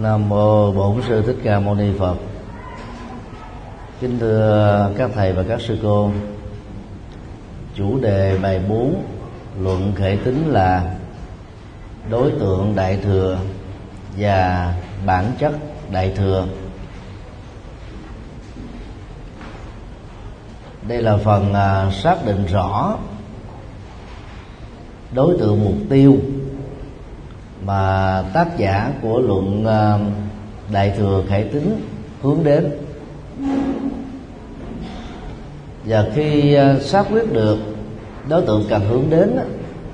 Nam 0.00 0.28
mô 0.28 0.72
Bổn 0.72 1.02
sư 1.08 1.22
Thích 1.26 1.36
Ca 1.44 1.60
Mâu 1.60 1.74
Ni 1.74 1.92
Phật. 1.98 2.16
Kính 4.00 4.18
thưa 4.18 4.90
các 4.98 5.10
thầy 5.14 5.32
và 5.32 5.42
các 5.48 5.60
sư 5.60 5.78
cô. 5.82 6.10
Chủ 7.74 7.98
đề 8.00 8.38
bài 8.42 8.60
4 8.68 9.02
luận 9.60 9.92
khởi 9.98 10.16
tính 10.16 10.46
là 10.46 10.94
đối 12.10 12.30
tượng 12.30 12.72
đại 12.76 12.96
thừa 12.96 13.38
và 14.16 14.74
bản 15.06 15.32
chất 15.38 15.52
đại 15.90 16.12
thừa. 16.16 16.46
Đây 20.88 21.02
là 21.02 21.16
phần 21.16 21.54
à, 21.54 21.90
xác 21.90 22.26
định 22.26 22.46
rõ 22.46 22.96
đối 25.14 25.36
tượng 25.38 25.64
mục 25.64 25.76
tiêu 25.90 26.18
mà 27.64 28.22
tác 28.34 28.58
giả 28.58 28.92
của 29.02 29.18
luận 29.18 29.64
ờ, 29.64 29.98
đại 30.72 30.94
thừa 30.96 31.22
khải 31.28 31.44
tính 31.44 31.80
hướng 32.22 32.44
đến. 32.44 32.70
Và 35.84 36.04
khi 36.14 36.54
ờ, 36.54 36.80
xác 36.80 37.06
quyết 37.10 37.32
được 37.32 37.58
đối 38.28 38.42
tượng 38.42 38.64
cần 38.68 38.82
hướng 38.88 39.10
đến 39.10 39.38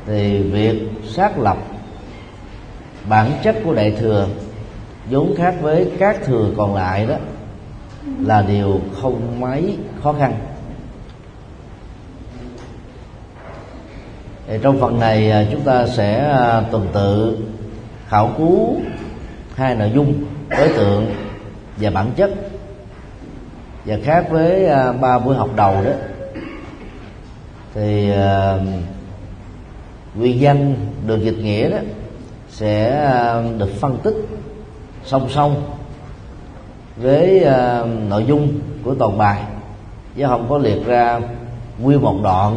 thì 0.07 0.43
việc 0.43 0.83
xác 1.09 1.39
lập 1.39 1.57
bản 3.09 3.31
chất 3.43 3.57
của 3.65 3.75
đại 3.75 3.91
thừa 3.91 4.27
vốn 5.11 5.35
khác 5.37 5.55
với 5.61 5.91
các 5.99 6.25
thừa 6.25 6.51
còn 6.57 6.75
lại 6.75 7.07
đó 7.07 7.17
là 8.21 8.43
điều 8.43 8.81
không 9.03 9.41
mấy 9.41 9.77
khó 10.03 10.13
khăn. 10.13 10.35
Thì 14.47 14.59
trong 14.63 14.81
phần 14.81 15.01
này 15.01 15.31
ờ, 15.31 15.45
chúng 15.53 15.61
ta 15.61 15.87
sẽ 15.87 16.35
tuần 16.71 16.87
tự 16.93 17.39
khảo 18.09 18.35
cứu 18.39 18.77
hai 19.55 19.75
nội 19.75 19.91
dung 19.95 20.25
đối 20.51 20.69
tượng 20.69 21.15
và 21.77 21.91
bản 21.91 22.11
chất. 22.17 22.31
Và 23.85 23.97
khác 24.05 24.27
với 24.31 24.67
à, 24.67 24.93
ba 24.93 25.19
buổi 25.19 25.37
học 25.37 25.51
đầu 25.57 25.85
đó 25.85 25.91
thì 27.75 28.11
à, 28.11 28.59
nguyên 30.15 30.41
danh 30.41 30.75
được 31.07 31.23
dịch 31.23 31.39
nghĩa 31.39 31.71
đó 31.71 31.79
sẽ 32.51 33.05
à, 33.05 33.43
được 33.59 33.71
phân 33.81 33.99
tích 34.03 34.17
song 35.05 35.29
song 35.31 35.63
với 36.97 37.45
à, 37.45 37.85
nội 38.09 38.25
dung 38.29 38.49
của 38.85 38.95
toàn 38.95 39.19
bài 39.19 39.43
chứ 40.17 40.25
không 40.27 40.47
có 40.49 40.59
liệt 40.59 40.87
ra 40.87 41.21
nguyên 41.79 42.03
một 42.03 42.17
đoạn 42.23 42.57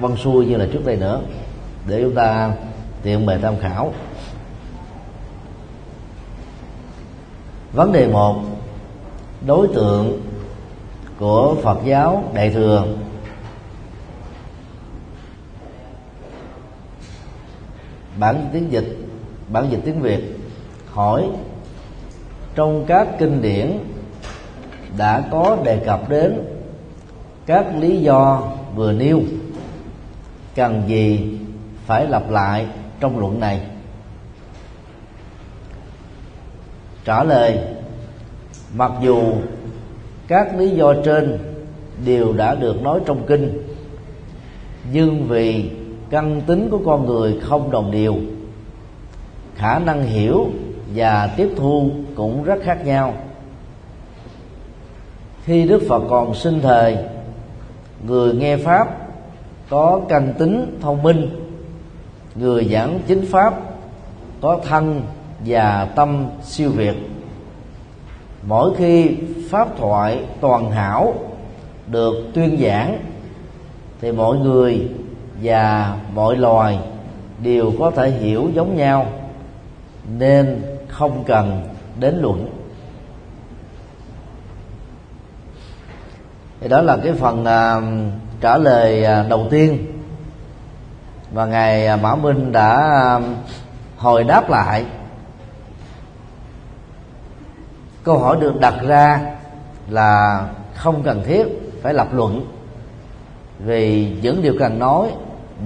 văn 0.00 0.16
xuôi 0.16 0.46
như 0.46 0.56
là 0.56 0.66
trước 0.72 0.86
đây 0.86 0.96
nữa. 0.96 1.20
Để 1.86 2.02
chúng 2.02 2.14
ta 2.14 2.50
tiện 3.02 3.26
bề 3.26 3.38
tham 3.42 3.54
khảo. 3.60 3.92
Vấn 7.72 7.92
đề 7.92 8.08
một, 8.08 8.36
đối 9.46 9.68
tượng 9.68 10.22
của 11.18 11.56
phật 11.62 11.78
giáo 11.84 12.24
đại 12.34 12.50
thừa. 12.50 12.84
Bản 18.18 18.48
tiếng 18.52 18.72
dịch 18.72 18.96
bản 19.52 19.68
dịch 19.70 19.80
tiếng 19.84 20.00
việt 20.00 20.36
hỏi, 20.90 21.28
trong 22.54 22.84
các 22.86 23.08
kinh 23.18 23.42
điển 23.42 23.78
đã 24.96 25.28
có 25.30 25.56
đề 25.64 25.76
cập 25.86 26.08
đến 26.08 26.44
các 27.46 27.66
lý 27.78 28.00
do 28.00 28.42
vừa 28.74 28.92
nêu, 28.92 29.20
cần 30.54 30.82
gì 30.86 31.38
phải 31.86 32.06
lặp 32.06 32.30
lại 32.30 32.66
trong 33.00 33.18
luận 33.18 33.40
này? 33.40 33.60
Trả 37.08 37.24
lời. 37.24 37.58
Mặc 38.74 38.92
dù 39.02 39.20
các 40.26 40.58
lý 40.58 40.70
do 40.70 40.94
trên 41.04 41.38
đều 42.04 42.32
đã 42.32 42.54
được 42.54 42.82
nói 42.82 43.00
trong 43.06 43.26
kinh, 43.26 43.62
nhưng 44.92 45.24
vì 45.28 45.70
căn 46.10 46.40
tính 46.46 46.68
của 46.70 46.80
con 46.86 47.06
người 47.06 47.40
không 47.42 47.70
đồng 47.70 47.90
đều, 47.90 48.14
khả 49.56 49.78
năng 49.78 50.02
hiểu 50.02 50.46
và 50.94 51.26
tiếp 51.36 51.48
thu 51.56 51.90
cũng 52.14 52.44
rất 52.44 52.58
khác 52.62 52.86
nhau. 52.86 53.14
Khi 55.44 55.68
đức 55.68 55.82
phật 55.88 56.02
còn 56.10 56.34
sinh 56.34 56.60
thời, 56.60 56.96
người 58.06 58.34
nghe 58.34 58.56
pháp 58.56 59.08
có 59.68 60.00
căn 60.08 60.34
tính 60.38 60.78
thông 60.80 61.02
minh, 61.02 61.28
người 62.34 62.64
giảng 62.64 63.00
chính 63.06 63.26
pháp 63.26 63.60
có 64.40 64.60
thân 64.68 65.02
và 65.44 65.88
tâm 65.96 66.26
siêu 66.42 66.70
việt. 66.70 66.96
Mỗi 68.42 68.74
khi 68.76 69.16
pháp 69.50 69.68
thoại 69.78 70.24
toàn 70.40 70.70
hảo 70.70 71.14
được 71.86 72.14
tuyên 72.34 72.58
giảng 72.60 72.98
thì 74.00 74.12
mọi 74.12 74.36
người 74.36 74.88
và 75.42 75.96
mọi 76.14 76.36
loài 76.36 76.78
đều 77.42 77.72
có 77.78 77.90
thể 77.90 78.10
hiểu 78.10 78.50
giống 78.54 78.76
nhau 78.76 79.06
nên 80.18 80.62
không 80.88 81.24
cần 81.26 81.68
đến 82.00 82.18
luận. 82.20 82.48
Thì 86.60 86.68
đó 86.68 86.80
là 86.80 86.96
cái 86.96 87.12
phần 87.12 87.40
uh, 87.40 88.12
trả 88.40 88.56
lời 88.56 89.04
uh, 89.24 89.30
đầu 89.30 89.46
tiên. 89.50 89.86
Và 91.32 91.46
ngài 91.46 91.86
à, 91.86 91.94
uh, 91.94 92.00
Mã 92.02 92.14
Minh 92.14 92.52
đã 92.52 92.90
uh, 93.16 93.22
hồi 93.96 94.24
đáp 94.24 94.50
lại. 94.50 94.84
Câu 98.08 98.18
hỏi 98.18 98.36
được 98.40 98.60
đặt 98.60 98.74
ra 98.86 99.20
là 99.88 100.42
không 100.74 101.02
cần 101.02 101.22
thiết 101.24 101.46
phải 101.82 101.94
lập 101.94 102.08
luận 102.12 102.46
vì 103.58 104.12
những 104.22 104.42
điều 104.42 104.54
cần 104.58 104.78
nói 104.78 105.10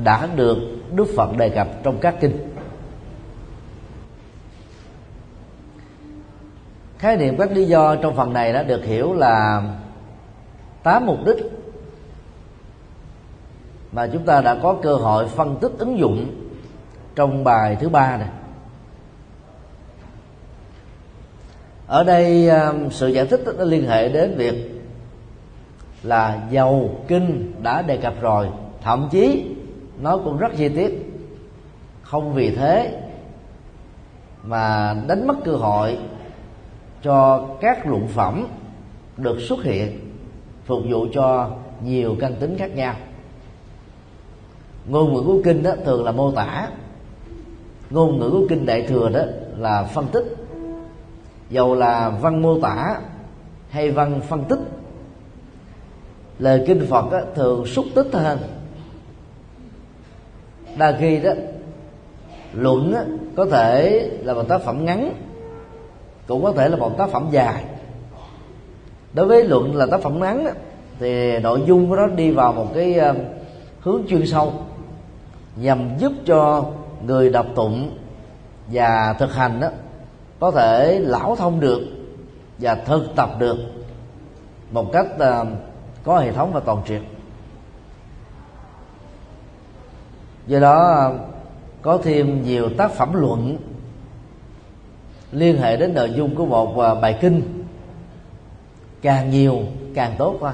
đã 0.05 0.29
được 0.37 0.59
đức 0.95 1.07
phật 1.17 1.37
đề 1.37 1.49
cập 1.49 1.69
trong 1.83 1.99
các 2.01 2.15
kinh. 2.21 2.55
Khái 6.99 7.17
niệm 7.17 7.37
các 7.39 7.53
lý 7.53 7.65
do 7.65 7.97
trong 7.97 8.17
phần 8.17 8.33
này 8.33 8.53
đã 8.53 8.63
được 8.63 8.85
hiểu 8.85 9.15
là 9.15 9.63
tám 10.83 11.07
mục 11.07 11.19
đích 11.27 11.37
mà 13.93 14.07
chúng 14.13 14.25
ta 14.25 14.41
đã 14.41 14.57
có 14.63 14.77
cơ 14.83 14.95
hội 14.95 15.29
phân 15.29 15.57
tích 15.57 15.73
ứng 15.79 15.99
dụng 15.99 16.27
trong 17.15 17.45
bài 17.45 17.77
thứ 17.81 17.89
ba 17.89 18.17
này. 18.17 18.29
Ở 21.93 22.05
đây 22.05 22.49
à, 22.49 22.73
sự 22.91 23.09
giải 23.09 23.27
thích 23.27 23.41
nó 23.59 23.65
liên 23.65 23.87
hệ 23.87 24.09
đến 24.09 24.35
việc 24.37 24.83
là 26.03 26.47
dầu 26.51 27.01
kinh 27.09 27.53
đã 27.63 27.83
đề 27.83 27.97
cập 27.97 28.21
rồi. 28.21 28.49
Thậm 28.83 29.09
chí, 29.11 29.45
nó 30.01 30.19
cũng 30.19 30.39
rất 30.39 30.49
chi 30.57 30.69
tiết. 30.69 31.21
Không 32.03 32.35
vì 32.35 32.51
thế 32.51 33.01
mà 34.43 34.95
đánh 35.07 35.27
mất 35.27 35.35
cơ 35.45 35.53
hội 35.53 35.99
cho 37.03 37.49
các 37.61 37.87
luận 37.87 38.07
phẩm 38.09 38.47
được 39.17 39.41
xuất 39.41 39.63
hiện, 39.63 39.99
phục 40.65 40.81
vụ 40.91 41.07
cho 41.15 41.51
nhiều 41.85 42.17
căn 42.21 42.35
tính 42.41 42.57
khác 42.59 42.77
nhau. 42.77 42.95
Ngôn 44.89 45.15
ngữ 45.15 45.23
của 45.27 45.39
kinh 45.45 45.63
đó 45.63 45.73
thường 45.85 46.05
là 46.05 46.13
mô 46.13 46.31
tả. 46.31 46.69
Ngôn 47.91 48.19
ngữ 48.19 48.31
của 48.31 48.47
kinh 48.49 48.67
đại 48.67 48.83
thừa 48.83 49.09
đó 49.09 49.23
là 49.57 49.83
phân 49.85 50.07
tích 50.13 50.42
dầu 51.53 51.75
là 51.75 52.09
văn 52.09 52.43
mô 52.43 52.61
tả 52.61 52.97
hay 53.71 53.91
văn 53.91 54.21
phân 54.29 54.45
tích 54.45 54.59
lời 56.39 56.65
kinh 56.67 56.87
phật 56.91 57.13
á, 57.13 57.21
thường 57.35 57.67
xúc 57.67 57.85
tích 57.95 58.07
hơn 58.13 58.39
đa 60.77 60.97
khi 61.01 61.21
đó 61.21 61.31
luận 62.53 62.95
á, 62.95 63.05
có 63.37 63.47
thể 63.47 64.01
là 64.23 64.35
một 64.35 64.49
tác 64.49 64.63
phẩm 64.63 64.85
ngắn 64.85 65.15
cũng 66.27 66.45
có 66.45 66.53
thể 66.53 66.69
là 66.69 66.77
một 66.77 66.99
tác 66.99 67.11
phẩm 67.11 67.29
dài. 67.31 67.65
Đối 69.13 69.27
với 69.27 69.45
luận 69.45 69.77
là 69.77 69.87
tác 69.87 70.01
phẩm 70.01 70.21
ngắn 70.21 70.45
á, 70.45 70.53
thì 70.99 71.39
nội 71.39 71.63
dung 71.67 71.89
của 71.89 71.97
nó 71.97 72.07
đi 72.07 72.31
vào 72.31 72.53
một 72.53 72.67
cái 72.75 72.95
ờ, 72.95 73.15
hướng 73.81 74.03
chuyên 74.09 74.27
sâu 74.27 74.53
nhằm 75.57 75.99
giúp 75.99 76.13
cho 76.27 76.65
người 77.07 77.31
đọc 77.31 77.47
tụng 77.55 77.97
và 78.67 79.15
thực 79.19 79.35
hành 79.35 79.61
đó 79.61 79.69
có 80.43 80.51
thể 80.51 80.99
lão 80.99 81.37
thông 81.37 81.61
được 81.61 81.81
và 82.59 82.75
thực 82.75 83.15
tập 83.17 83.31
được 83.39 83.57
một 84.71 84.93
cách 84.93 85.07
uh, 85.15 85.49
có 86.05 86.19
hệ 86.19 86.33
thống 86.33 86.53
và 86.53 86.61
toàn 86.61 86.83
triệt. 86.87 87.03
Do 90.47 90.61
đó 90.61 90.89
à, 90.89 91.11
có 91.83 91.99
thêm 92.03 92.43
nhiều 92.43 92.69
tác 92.79 92.91
phẩm 92.91 93.15
luận 93.15 93.57
liên 95.33 95.59
hệ 95.59 95.77
đến 95.77 95.95
nội 95.95 96.13
dung 96.17 96.35
của 96.35 96.47
một 96.47 96.79
à, 96.79 96.95
bài 96.95 97.19
kinh. 97.21 97.65
Càng 99.03 99.31
nhiều 99.31 99.59
càng 99.95 100.15
tốt 100.19 100.37
thôi. 100.41 100.53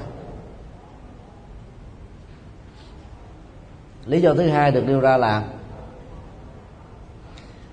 Lý 4.05 4.21
do 4.21 4.33
thứ 4.33 4.49
hai 4.49 4.71
được 4.71 4.83
nêu 4.87 4.99
ra 4.99 5.17
là 5.17 5.43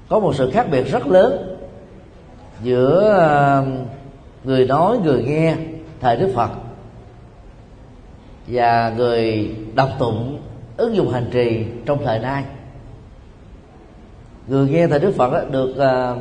có 0.09 0.21
một 0.21 0.35
sự 0.35 0.51
khác 0.51 0.67
biệt 0.71 0.83
rất 0.83 1.07
lớn 1.07 1.56
giữa 2.63 3.19
um, 3.65 3.87
người 4.45 4.67
nói, 4.67 4.99
người 5.05 5.23
nghe 5.23 5.57
thời 6.01 6.17
đức 6.17 6.33
phật, 6.35 6.51
và 8.47 8.93
người 8.97 9.55
đọc 9.75 9.89
tụng, 9.99 10.39
ứng 10.77 10.97
dụng 10.97 11.13
hành 11.13 11.29
trì 11.33 11.67
trong 11.87 12.05
thời 12.05 12.19
nay. 12.19 12.45
Người 14.47 14.69
nghe 14.69 14.87
thời 14.87 14.99
đức 14.99 15.15
phật 15.17 15.51
được 15.51 15.77
à, 15.79 16.15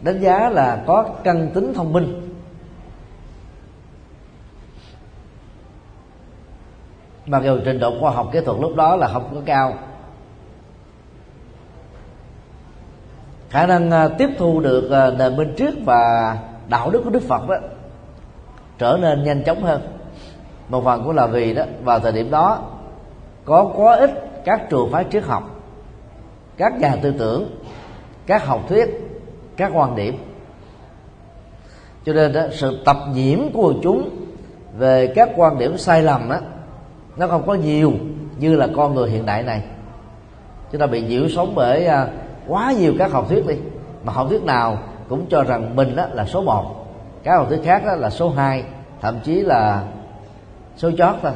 đánh 0.00 0.20
giá 0.20 0.48
là 0.48 0.82
có 0.86 1.08
căn 1.24 1.50
tính 1.54 1.74
thông 1.74 1.92
minh. 1.92 2.22
Mặc 7.26 7.42
dù 7.44 7.58
trình 7.64 7.78
độ 7.78 8.00
khoa 8.00 8.10
học 8.10 8.28
kỹ 8.32 8.40
thuật 8.44 8.58
lúc 8.60 8.76
đó 8.76 8.96
là 8.96 9.08
không 9.08 9.34
có 9.34 9.40
cao 9.44 9.74
khả 13.50 13.66
năng 13.66 13.90
à, 13.90 14.08
tiếp 14.08 14.30
thu 14.38 14.60
được 14.60 14.90
à, 14.90 15.10
nền 15.10 15.36
minh 15.36 15.54
triết 15.56 15.74
và 15.84 16.36
đạo 16.68 16.90
đức 16.90 17.00
của 17.04 17.10
đức 17.10 17.22
phật 17.22 17.48
đó 17.48 17.56
trở 18.78 18.98
nên 19.00 19.24
nhanh 19.24 19.44
chóng 19.44 19.62
hơn. 19.62 19.80
Một 20.68 20.84
phần 20.84 21.02
cũng 21.04 21.16
là 21.16 21.26
vì 21.26 21.54
đó 21.54 21.64
vào 21.82 22.00
thời 22.00 22.12
điểm 22.12 22.30
đó 22.30 22.62
có 23.44 23.72
quá 23.76 23.96
ít 23.96 24.10
các 24.44 24.70
trường 24.70 24.90
phái 24.92 25.04
triết 25.12 25.24
học 25.24 25.50
các 26.56 26.80
nhà 26.80 26.96
tư 27.02 27.14
tưởng 27.18 27.50
các 28.26 28.46
học 28.46 28.60
thuyết 28.68 28.88
các 29.56 29.70
quan 29.74 29.96
điểm. 29.96 30.18
Cho 32.04 32.12
nên 32.12 32.32
đó, 32.32 32.42
sự 32.52 32.78
tập 32.84 32.96
nhiễm 33.12 33.38
của 33.52 33.62
quần 33.62 33.80
chúng 33.82 34.10
về 34.78 35.12
các 35.14 35.28
quan 35.36 35.58
điểm 35.58 35.78
sai 35.78 36.02
lầm 36.02 36.28
đó 36.28 36.36
nó 37.16 37.26
không 37.26 37.46
có 37.46 37.54
nhiều 37.54 37.92
như 38.38 38.56
là 38.56 38.68
con 38.76 38.94
người 38.94 39.10
hiện 39.10 39.26
đại 39.26 39.42
này. 39.42 39.62
Chúng 40.72 40.80
ta 40.80 40.86
bị 40.86 41.02
nhiễu 41.02 41.28
sống 41.28 41.52
bởi 41.54 41.86
à, 41.86 42.08
quá 42.48 42.72
nhiều 42.72 42.94
các 42.98 43.12
học 43.12 43.26
thuyết 43.28 43.46
đi. 43.46 43.54
Mà 44.04 44.12
học 44.12 44.26
thuyết 44.30 44.42
nào 44.42 44.78
cũng 45.08 45.26
cho 45.30 45.42
rằng 45.42 45.76
mình 45.76 45.96
đó 45.96 46.06
là 46.12 46.24
số 46.24 46.42
một 46.42 46.86
các 47.26 47.36
học 47.36 47.46
thuyết 47.48 47.60
khác 47.64 47.82
đó 47.86 47.94
là 47.94 48.10
số 48.10 48.30
2 48.30 48.64
thậm 49.00 49.18
chí 49.24 49.40
là 49.40 49.84
số 50.76 50.90
chót 50.98 51.14
thôi. 51.22 51.32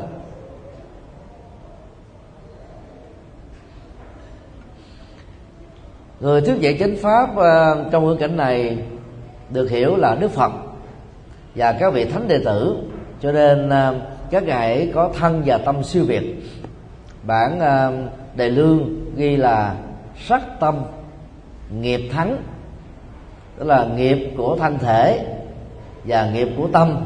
Người 6.20 6.40
thuyết 6.40 6.60
dạy 6.60 6.76
chánh 6.80 6.96
pháp 7.02 7.36
ờ, 7.36 7.84
trong 7.92 8.06
ngữ 8.06 8.14
cảnh 8.14 8.36
này 8.36 8.78
được 9.50 9.70
hiểu 9.70 9.96
là 9.96 10.14
đức 10.20 10.30
phật 10.30 10.52
và 11.54 11.72
các 11.72 11.92
vị 11.92 12.04
thánh 12.04 12.28
đệ 12.28 12.38
tử. 12.44 12.76
Cho 13.20 13.32
nên 13.32 13.68
ờ, 13.68 13.94
các 14.30 14.42
ngài 14.42 14.90
có 14.94 15.10
thân 15.18 15.42
và 15.46 15.58
tâm 15.58 15.82
siêu 15.82 16.04
việt. 16.04 16.42
Bản 17.22 17.60
ờ, 17.60 17.92
đề 18.34 18.50
lương 18.50 18.88
ghi 19.16 19.36
là 19.36 19.74
sắc 20.26 20.60
tâm 20.60 20.74
nghiệp 21.70 22.10
thắng 22.12 22.36
tức 23.56 23.64
là 23.64 23.86
nghiệp 23.96 24.34
của 24.36 24.56
thân 24.56 24.78
thể 24.78 25.36
và 26.04 26.30
nghiệp 26.30 26.48
của 26.56 26.68
tâm 26.72 27.04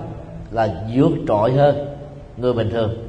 là 0.50 0.84
vượt 0.94 1.12
trội 1.28 1.52
hơn 1.52 1.96
người 2.36 2.52
bình 2.52 2.70
thường. 2.70 3.08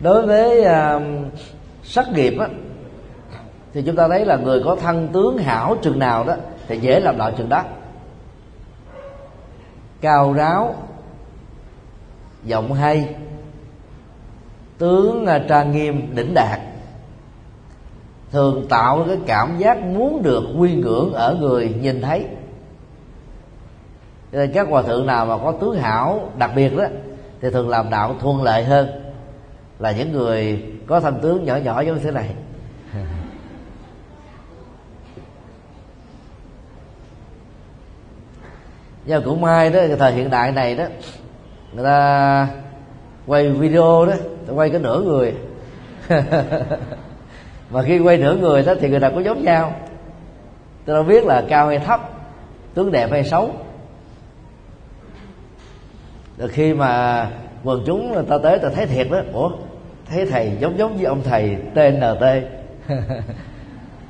Đối 0.00 0.26
với 0.26 0.60
uh, 0.60 1.02
sắc 1.82 2.06
nghiệp 2.12 2.34
á, 2.38 2.48
thì 3.72 3.82
chúng 3.82 3.96
ta 3.96 4.08
thấy 4.08 4.24
là 4.24 4.36
người 4.36 4.62
có 4.64 4.76
thân 4.76 5.08
tướng 5.12 5.38
hảo 5.38 5.76
chừng 5.82 5.98
nào 5.98 6.24
đó 6.24 6.34
thì 6.68 6.78
dễ 6.78 7.00
làm 7.00 7.18
đạo 7.18 7.30
chừng 7.38 7.48
đó. 7.48 7.64
Cao 10.00 10.32
ráo 10.32 10.74
giọng 12.44 12.72
hay 12.72 13.14
tướng 14.82 15.26
à, 15.26 15.44
trang 15.48 15.72
nghiêm, 15.72 16.14
đỉnh 16.14 16.34
đạt. 16.34 16.60
Thường 18.30 18.66
tạo 18.68 19.04
cái 19.06 19.18
cảm 19.26 19.58
giác 19.58 19.82
muốn 19.82 20.22
được 20.22 20.44
quy 20.58 20.74
ngưỡng 20.74 21.12
ở 21.12 21.36
người 21.40 21.74
nhìn 21.80 22.02
thấy. 22.02 22.26
Nên 24.32 24.52
các 24.52 24.68
hòa 24.68 24.82
thượng 24.82 25.06
nào 25.06 25.26
mà 25.26 25.38
có 25.38 25.52
tướng 25.52 25.78
hảo 25.78 26.30
đặc 26.38 26.50
biệt 26.56 26.76
đó, 26.76 26.84
thì 27.40 27.50
thường 27.50 27.68
làm 27.68 27.90
đạo 27.90 28.16
thuận 28.20 28.42
lợi 28.42 28.64
hơn 28.64 28.88
là 29.78 29.92
những 29.92 30.12
người 30.12 30.64
có 30.86 31.00
thân 31.00 31.18
tướng 31.22 31.44
nhỏ 31.44 31.56
nhỏ 31.56 31.80
giống 31.80 31.98
thế 32.00 32.10
này. 32.10 32.34
Nhưng 39.06 39.22
cũng 39.24 39.40
may 39.40 39.70
đó 39.70 39.80
thời 39.98 40.12
hiện 40.12 40.30
đại 40.30 40.52
này 40.52 40.74
đó, 40.74 40.84
người 41.72 41.84
ta 41.84 42.48
quay 43.26 43.48
video 43.48 44.06
đó 44.06 44.12
quay 44.54 44.70
cái 44.70 44.80
nửa 44.80 45.00
người. 45.00 45.34
Mà 47.70 47.82
khi 47.82 47.98
quay 47.98 48.16
nửa 48.16 48.36
người 48.36 48.62
đó 48.62 48.74
thì 48.80 48.88
người 48.88 49.00
ta 49.00 49.10
có 49.10 49.20
giống 49.20 49.42
nhau 49.42 49.74
tôi 50.84 50.96
đâu 50.96 51.04
biết 51.04 51.24
là 51.24 51.44
cao 51.48 51.68
hay 51.68 51.78
thấp, 51.78 52.00
tướng 52.74 52.92
đẹp 52.92 53.10
hay 53.10 53.24
xấu. 53.24 53.50
Rồi 56.38 56.48
khi 56.48 56.74
mà 56.74 57.30
quần 57.64 57.82
chúng 57.86 58.12
người 58.12 58.24
ta 58.28 58.38
tới 58.42 58.58
ta 58.58 58.68
thấy 58.74 58.86
thiệt 58.86 59.06
đó. 59.10 59.20
Ủa, 59.32 59.50
thấy 60.08 60.26
thầy 60.26 60.52
giống 60.60 60.78
giống 60.78 60.96
với 60.96 61.04
ông 61.04 61.22
thầy 61.22 61.56
tnt 61.74 62.24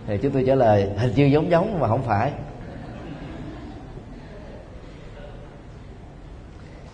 thì 0.07 0.19
chúng 0.23 0.33
tôi 0.33 0.45
trả 0.47 0.55
lời, 0.55 0.89
hình 0.97 1.13
như 1.17 1.25
giống 1.25 1.51
giống 1.51 1.81
mà 1.81 1.89
không 1.89 2.03
phải. 2.03 2.33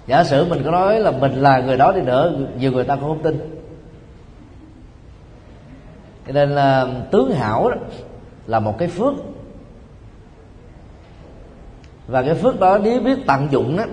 Giả 0.09 0.25
sử 0.25 0.45
mình 0.45 0.63
có 0.65 0.71
nói 0.71 1.01
là 1.01 1.11
mình 1.11 1.33
là 1.33 1.61
người 1.61 1.77
đó 1.77 1.93
đi 1.93 2.01
nữa, 2.01 2.33
nhiều 2.59 2.73
người 2.73 2.85
ta 2.85 2.97
cũng 2.97 3.09
không 3.09 3.23
tin. 3.23 3.63
Cho 6.27 6.33
nên 6.33 6.51
là 6.51 6.87
tướng 7.11 7.33
hảo 7.33 7.71
đó 7.71 7.77
là 8.47 8.61
một 8.61 8.79
cái 8.79 8.89
phước. 8.89 9.15
Và 12.07 12.23
cái 12.23 12.35
phước 12.35 12.61
đó 12.61 12.79
nếu 12.79 13.01
biết 13.01 13.19
tận 13.27 13.49
dụng 13.51 13.77
đó 13.77 13.85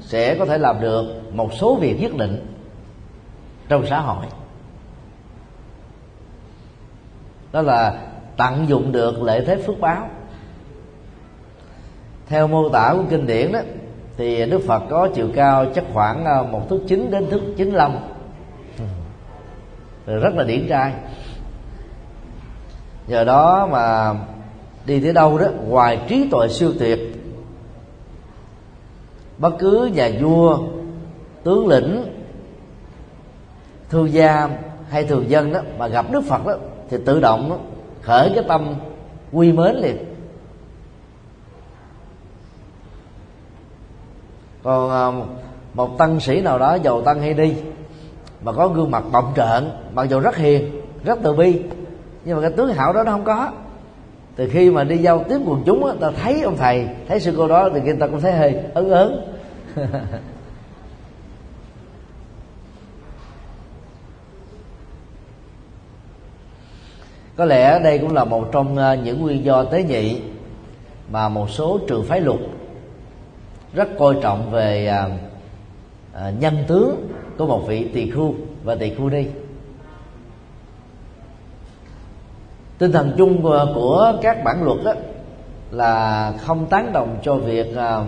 sẽ 0.00 0.34
có 0.34 0.44
thể 0.44 0.58
làm 0.58 0.80
được 0.80 1.34
một 1.34 1.52
số 1.52 1.76
việc 1.76 2.00
nhất 2.00 2.16
định 2.16 2.46
trong 3.68 3.86
xã 3.86 4.00
hội. 4.00 4.26
Đó 7.52 7.62
là 7.62 8.02
tận 8.36 8.68
dụng 8.68 8.92
được 8.92 9.22
lợi 9.22 9.44
thế 9.46 9.56
phước 9.56 9.80
báo. 9.80 10.08
Theo 12.26 12.48
mô 12.48 12.68
tả 12.68 12.92
của 12.96 13.04
kinh 13.10 13.26
điển 13.26 13.52
đó 13.52 13.60
thì 14.22 14.46
đức 14.46 14.60
phật 14.66 14.82
có 14.90 15.08
chiều 15.14 15.28
cao 15.34 15.66
chắc 15.74 15.84
khoảng 15.92 16.24
ờ, 16.24 16.42
một 16.42 16.68
thước 16.68 16.80
chín 16.88 17.10
đến 17.10 17.30
thước 17.30 17.40
chín 17.56 17.70
lăm. 17.70 17.96
Ừ. 20.06 20.20
Rất 20.20 20.34
là 20.34 20.44
điển 20.44 20.66
trai. 20.68 20.92
Nhờ 23.06 23.24
đó 23.24 23.68
mà 23.72 24.14
đi 24.86 25.00
tới 25.00 25.12
đâu 25.12 25.38
đó 25.38 25.46
ngoài 25.68 26.00
trí 26.08 26.28
tuệ 26.30 26.48
siêu 26.48 26.72
tuyệt 26.78 26.98
bất 29.38 29.50
cứ 29.58 29.90
nhà 29.94 30.10
vua 30.20 30.58
tướng 31.44 31.68
lĩnh 31.68 32.04
thương 33.90 34.12
gia 34.12 34.48
hay 34.88 35.04
thường 35.04 35.30
dân 35.30 35.52
đó 35.52 35.60
mà 35.78 35.88
gặp 35.88 36.06
đức 36.12 36.24
phật 36.28 36.46
đó 36.46 36.54
thì 36.90 36.96
tự 37.06 37.20
động 37.20 37.50
đó, 37.50 37.56
khởi 38.02 38.30
cái 38.34 38.44
tâm 38.48 38.74
quy 39.32 39.52
mến 39.52 39.76
liền. 39.76 40.11
Còn 44.62 44.90
à, 44.90 45.26
một 45.74 45.98
tăng 45.98 46.20
sĩ 46.20 46.40
nào 46.40 46.58
đó 46.58 46.74
giàu 46.82 47.02
tăng 47.02 47.20
hay 47.20 47.34
đi, 47.34 47.54
mà 48.42 48.52
có 48.52 48.68
gương 48.68 48.90
mặt 48.90 49.04
bậm 49.12 49.24
trợn, 49.36 49.70
mặc 49.94 50.08
dù 50.10 50.20
rất 50.20 50.36
hiền, 50.36 50.80
rất 51.04 51.18
từ 51.22 51.32
bi, 51.32 51.60
nhưng 52.24 52.36
mà 52.36 52.42
cái 52.42 52.50
tướng 52.56 52.74
hảo 52.74 52.92
đó 52.92 53.02
nó 53.02 53.12
không 53.12 53.24
có. 53.24 53.50
Từ 54.36 54.48
khi 54.48 54.70
mà 54.70 54.84
đi 54.84 54.98
giao 54.98 55.24
tiếp 55.28 55.38
quần 55.46 55.62
chúng 55.66 55.84
á, 55.84 55.94
ta 56.00 56.10
thấy 56.22 56.42
ông 56.42 56.56
thầy, 56.56 56.88
thấy 57.08 57.20
sư 57.20 57.34
cô 57.36 57.48
đó, 57.48 57.68
thì 57.74 57.80
người 57.80 57.96
ta 58.00 58.06
cũng 58.06 58.20
thấy 58.20 58.32
hơi 58.32 58.56
ấn 58.74 58.90
ớn. 58.90 59.34
Có 67.36 67.44
lẽ 67.44 67.78
đây 67.78 67.98
cũng 67.98 68.14
là 68.14 68.24
một 68.24 68.48
trong 68.52 68.76
à, 68.76 68.94
những 68.94 69.22
nguyên 69.22 69.44
do 69.44 69.64
tế 69.64 69.82
nhị 69.82 70.20
mà 71.10 71.28
một 71.28 71.50
số 71.50 71.78
trường 71.88 72.04
phái 72.04 72.20
luật 72.20 72.38
rất 73.74 73.88
coi 73.98 74.16
trọng 74.22 74.50
về 74.50 74.86
à, 74.86 75.08
à, 76.12 76.32
nhân 76.38 76.64
tướng 76.68 77.08
của 77.38 77.46
một 77.46 77.64
vị 77.68 77.88
tỳ 77.94 78.10
khu 78.10 78.34
và 78.64 78.74
tỳ 78.74 78.94
khu 78.94 79.08
đi 79.08 79.26
tinh 82.78 82.92
thần 82.92 83.14
chung 83.18 83.42
của, 83.42 83.66
của 83.74 84.12
các 84.22 84.44
bản 84.44 84.64
luật 84.64 84.78
đó 84.84 84.92
là 85.70 86.32
không 86.38 86.66
tán 86.66 86.92
đồng 86.92 87.18
cho 87.22 87.34
việc 87.34 87.76
à, 87.76 88.04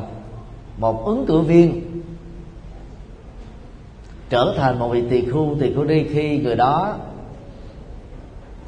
một 0.79 1.05
ứng 1.05 1.27
cử 1.27 1.41
viên 1.41 1.81
trở 4.31 4.55
thành 4.57 4.79
một 4.79 4.89
vị 4.89 5.05
tỳ 5.11 5.31
khu 5.31 5.57
tỳ 5.61 5.75
khu 5.75 5.85
đi 5.85 6.05
khi 6.13 6.39
người 6.39 6.57
đó 6.57 6.97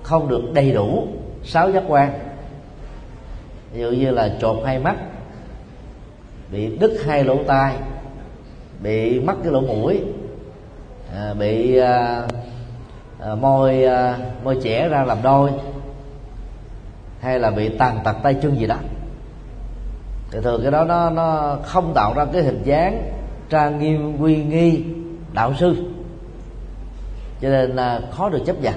không 0.02 0.28
được 0.28 0.42
đầy 0.52 0.72
đủ 0.72 1.06
sáu 1.44 1.70
giác 1.70 1.84
quan. 1.88 2.18
Ví 3.72 3.80
dụ 3.80 3.90
như 3.90 4.10
là 4.10 4.36
trột 4.40 4.56
hai 4.64 4.78
mắt 4.78 4.96
bị 6.50 6.76
đứt 6.76 7.00
hai 7.06 7.24
lỗ 7.24 7.44
tai 7.46 7.76
bị 8.82 9.20
mắc 9.20 9.36
cái 9.42 9.52
lỗ 9.52 9.60
mũi 9.60 10.00
à, 11.14 11.34
bị 11.34 11.76
à, 11.76 12.22
à, 13.20 13.34
môi 13.34 13.84
à, 13.84 14.18
môi 14.44 14.58
trẻ 14.62 14.88
ra 14.88 15.04
làm 15.04 15.18
đôi 15.22 15.50
hay 17.20 17.38
là 17.38 17.50
bị 17.50 17.68
tàn 17.68 17.98
tật 18.04 18.16
tay 18.22 18.34
chân 18.34 18.60
gì 18.60 18.66
đó. 18.66 18.76
Thì 20.30 20.38
thường 20.42 20.62
cái 20.62 20.70
đó 20.70 20.84
nó 20.84 21.10
nó 21.10 21.58
không 21.62 21.92
tạo 21.94 22.14
ra 22.16 22.24
cái 22.32 22.42
hình 22.42 22.62
dáng 22.64 23.12
trang 23.50 23.78
nghiêm 23.78 24.18
uy 24.18 24.36
nghi 24.36 24.84
đạo 25.32 25.54
sư. 25.54 25.76
Cho 27.40 27.48
nên 27.48 27.70
là 27.70 28.00
khó 28.10 28.28
được 28.28 28.42
chấp 28.46 28.60
nhận. 28.62 28.74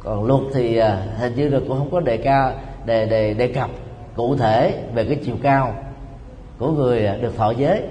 Còn 0.00 0.24
luật 0.24 0.40
thì 0.54 0.76
à, 0.76 1.06
hình 1.18 1.34
như 1.34 1.48
là 1.48 1.58
cũng 1.58 1.78
không 1.78 1.90
có 1.90 2.00
đề 2.00 2.16
cao 2.16 2.52
đề 2.86 3.06
đề 3.06 3.34
đề 3.34 3.48
cập 3.48 3.70
cụ 4.16 4.36
thể 4.36 4.82
về 4.94 5.04
cái 5.04 5.18
chiều 5.24 5.36
cao 5.42 5.74
của 6.62 6.70
người 6.70 7.06
à, 7.06 7.16
được 7.16 7.36
thọ 7.36 7.50
giới. 7.50 7.82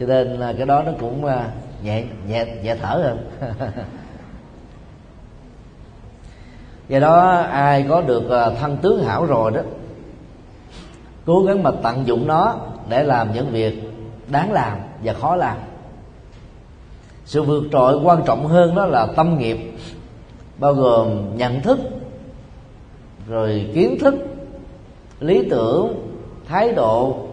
Cho 0.00 0.06
nên 0.06 0.28
là 0.28 0.52
cái 0.52 0.66
đó 0.66 0.82
nó 0.82 0.92
cũng 1.00 1.24
à, 1.24 1.50
nhẹ 1.82 2.04
nhẹ 2.28 2.46
nhẹ 2.62 2.76
thở 2.82 2.88
hơn. 2.88 3.30
Do 6.88 6.98
đó 6.98 7.30
ai 7.50 7.86
có 7.88 8.00
được 8.00 8.30
à, 8.30 8.50
thân 8.50 8.76
tướng 8.76 9.04
hảo 9.04 9.26
rồi 9.26 9.50
đó, 9.50 9.60
cố 11.26 11.42
gắng 11.42 11.62
mà 11.62 11.70
tận 11.82 12.06
dụng 12.06 12.26
nó 12.26 12.56
để 12.88 13.02
làm 13.02 13.32
những 13.32 13.50
việc 13.50 13.90
đáng 14.28 14.52
làm 14.52 14.78
và 15.04 15.12
khó 15.12 15.36
làm. 15.36 15.56
Sự 17.24 17.42
vượt 17.42 17.64
trội 17.72 18.00
quan 18.04 18.22
trọng 18.26 18.46
hơn 18.46 18.74
đó 18.74 18.86
là 18.86 19.06
tâm 19.16 19.38
nghiệp, 19.38 19.58
bao 20.58 20.74
gồm 20.74 21.36
nhận 21.36 21.60
thức, 21.60 21.78
rồi 23.28 23.70
kiến 23.74 23.98
thức, 24.00 24.14
lý 25.20 25.48
tưởng, 25.50 25.94
thái 26.48 26.72
độ 26.72 27.29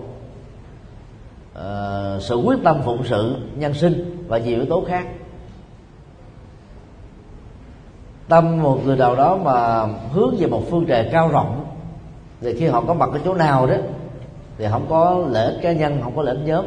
uh, 1.58 2.22
sự 2.22 2.36
quyết 2.36 2.60
tâm 2.64 2.82
phụng 2.86 3.04
sự 3.04 3.36
nhân 3.56 3.74
sinh 3.74 4.26
và 4.28 4.38
nhiều 4.38 4.56
yếu 4.56 4.66
tố 4.66 4.84
khác. 4.88 5.08
Tâm 8.28 8.64
một 8.64 8.82
người 8.86 8.98
nào 8.98 9.16
đó 9.16 9.38
mà 9.38 9.86
hướng 10.14 10.36
về 10.40 10.48
một 10.48 10.64
phương 10.70 10.86
trời 10.86 11.10
cao 11.12 11.30
rộng 11.30 11.66
thì 12.42 12.54
khi 12.60 12.68
họ 12.68 12.84
có 12.88 12.94
mặt 12.94 13.10
ở 13.14 13.20
chỗ 13.26 13.34
nào 13.34 13.68
đó 13.68 13.76
thì 14.58 14.66
không 14.72 14.86
có 14.90 15.26
lợi 15.30 15.54
ích 15.54 15.60
cá 15.62 15.72
nhân 15.72 16.00
không 16.04 16.16
có 16.16 16.22
lợi 16.24 16.36
ích 16.36 16.46
nhóm 16.46 16.66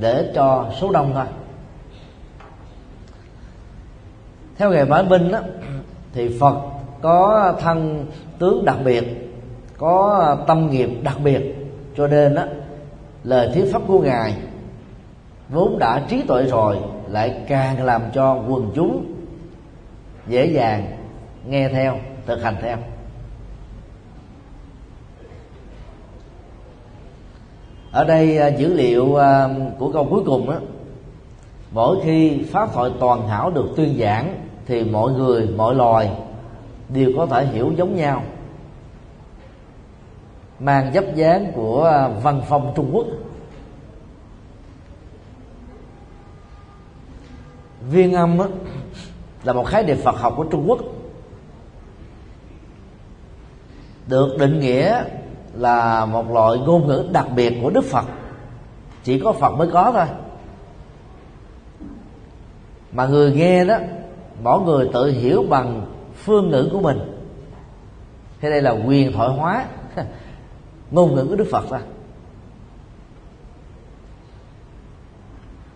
để 0.00 0.32
cho 0.34 0.70
số 0.80 0.90
đông 0.92 1.10
thôi. 1.14 1.24
Theo 4.56 4.70
nghề 4.70 4.84
mã 4.84 5.02
binh 5.02 5.32
đó, 5.32 5.40
thì 6.12 6.38
phật 6.40 6.56
có 7.02 7.52
thân 7.60 8.06
tướng 8.38 8.64
đặc 8.64 8.76
biệt 8.84 9.04
có 9.76 10.36
tâm 10.46 10.70
nghiệp 10.70 10.90
đặc 11.02 11.16
biệt 11.24 11.56
cho 11.96 12.06
nên 12.06 12.34
đó 12.34 12.42
lời 13.24 13.50
thuyết 13.54 13.72
pháp 13.72 13.82
của 13.86 13.98
ngài 13.98 14.36
vốn 15.48 15.78
đã 15.78 16.02
trí 16.08 16.22
tuệ 16.22 16.42
rồi, 16.42 16.78
lại 17.08 17.40
càng 17.48 17.84
làm 17.84 18.02
cho 18.14 18.34
quần 18.48 18.70
chúng 18.74 19.04
dễ 20.26 20.46
dàng 20.46 20.86
nghe 21.46 21.68
theo, 21.68 21.98
thực 22.26 22.42
hành 22.42 22.56
theo. 22.62 22.76
Ở 27.92 28.04
đây 28.04 28.38
à, 28.38 28.48
dữ 28.48 28.74
liệu 28.74 29.16
à, 29.16 29.48
của 29.78 29.92
câu 29.92 30.06
cuối 30.10 30.22
cùng 30.26 30.50
đó 30.50 30.58
mỗi 31.72 31.96
khi 32.04 32.42
pháp 32.50 32.72
thoại 32.72 32.90
toàn 33.00 33.28
hảo 33.28 33.50
được 33.50 33.68
tuyên 33.76 33.98
giảng 34.00 34.34
thì 34.66 34.84
mọi 34.84 35.12
người, 35.12 35.48
mọi 35.56 35.74
loài 35.74 36.10
đều 36.88 37.10
có 37.16 37.26
thể 37.26 37.46
hiểu 37.46 37.72
giống 37.76 37.96
nhau 37.96 38.22
mang 40.58 40.92
dấp 40.94 41.14
dáng 41.14 41.52
của 41.54 41.84
à, 41.84 42.08
văn 42.08 42.42
phong 42.48 42.72
trung 42.76 42.90
quốc. 42.92 43.06
Viên 47.90 48.14
âm 48.14 48.38
đó, 48.38 48.46
là 49.44 49.52
một 49.52 49.64
khái 49.64 49.82
niệm 49.82 49.96
phật 50.04 50.16
học 50.16 50.34
của 50.36 50.44
trung 50.44 50.64
quốc. 50.68 50.78
Được 54.06 54.36
định 54.38 54.60
nghĩa 54.60 55.04
là 55.54 56.06
một 56.06 56.30
loại 56.30 56.58
ngôn 56.58 56.88
ngữ 56.88 57.08
đặc 57.12 57.26
biệt 57.36 57.58
của 57.62 57.70
đức 57.70 57.84
phật. 57.84 58.04
Chỉ 59.04 59.20
có 59.20 59.32
phật 59.32 59.50
mới 59.50 59.68
có 59.72 59.92
thôi. 59.92 60.06
Mà 62.92 63.06
người 63.06 63.32
nghe 63.32 63.64
đó 63.64 63.78
mỗi 64.42 64.60
người 64.60 64.90
tự 64.92 65.10
hiểu 65.10 65.44
bằng 65.48 65.86
phương 66.14 66.50
ngữ 66.50 66.68
của 66.72 66.80
mình. 66.80 66.98
Thế 68.40 68.50
đây 68.50 68.62
là 68.62 68.70
quyền 68.70 69.12
thoại 69.12 69.28
hóa. 69.28 69.66
ngôn 70.92 71.14
ngữ 71.14 71.26
của 71.28 71.36
đức 71.36 71.46
phật 71.50 71.70
ra. 71.70 71.80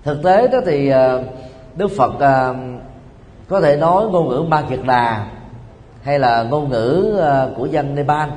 thực 0.07 0.23
tế 0.23 0.49
đó 0.49 0.59
thì 0.67 0.89
ờ, 0.89 1.25
đức 1.77 1.89
phật 1.97 2.13
ờ, 2.19 2.55
có 3.49 3.61
thể 3.61 3.77
nói 3.77 4.07
ngôn 4.11 4.29
ngữ 4.29 4.45
ba 4.51 4.63
kiệt 4.63 4.81
đà 4.87 5.27
hay 6.03 6.19
là 6.19 6.43
ngôn 6.43 6.71
ngữ 6.71 7.17
ờ, 7.21 7.53
của 7.57 7.67
dân 7.67 7.95
nepal. 7.95 8.31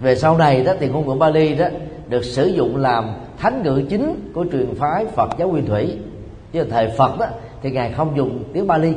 Về 0.00 0.16
sau 0.16 0.38
này 0.38 0.64
đó 0.64 0.72
thì 0.80 0.88
ngôn 0.88 1.06
ngữ 1.06 1.14
Bali 1.14 1.54
đó 1.54 1.66
được 2.08 2.24
sử 2.24 2.46
dụng 2.46 2.76
làm 2.76 3.10
thánh 3.38 3.62
ngữ 3.62 3.82
chính 3.90 4.30
của 4.34 4.44
truyền 4.52 4.74
phái 4.74 5.06
Phật 5.06 5.30
giáo 5.38 5.48
Nguyên 5.48 5.66
Thủy. 5.66 5.98
Chứ 6.52 6.64
thời 6.70 6.90
Phật 6.98 7.18
đó 7.18 7.26
thì 7.62 7.70
ngài 7.70 7.92
không 7.92 8.16
dùng 8.16 8.44
tiếng 8.52 8.66
Bali. 8.66 8.94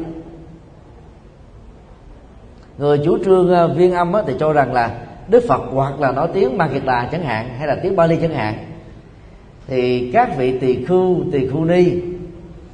Người 2.78 3.02
chủ 3.06 3.18
trương 3.26 3.76
viên 3.76 3.94
âm 3.94 4.14
thì 4.28 4.34
cho 4.40 4.54
rằng 4.54 4.74
là 4.74 5.07
Đức 5.28 5.44
Phật 5.48 5.62
hoặc 5.72 6.02
là 6.02 6.12
nói 6.12 6.28
tiếng 6.34 6.58
Makita 6.58 7.10
chẳng 7.12 7.24
hạn, 7.24 7.50
hay 7.58 7.68
là 7.68 7.76
tiếng 7.84 7.96
Bali 7.96 8.18
chẳng 8.22 8.34
hạn, 8.34 8.56
thì 9.68 10.12
các 10.12 10.38
vị 10.38 10.60
tỳ 10.60 10.86
khưu 10.86 11.18
tỳ 11.32 11.48
khưu 11.48 11.66
ni, 11.66 11.86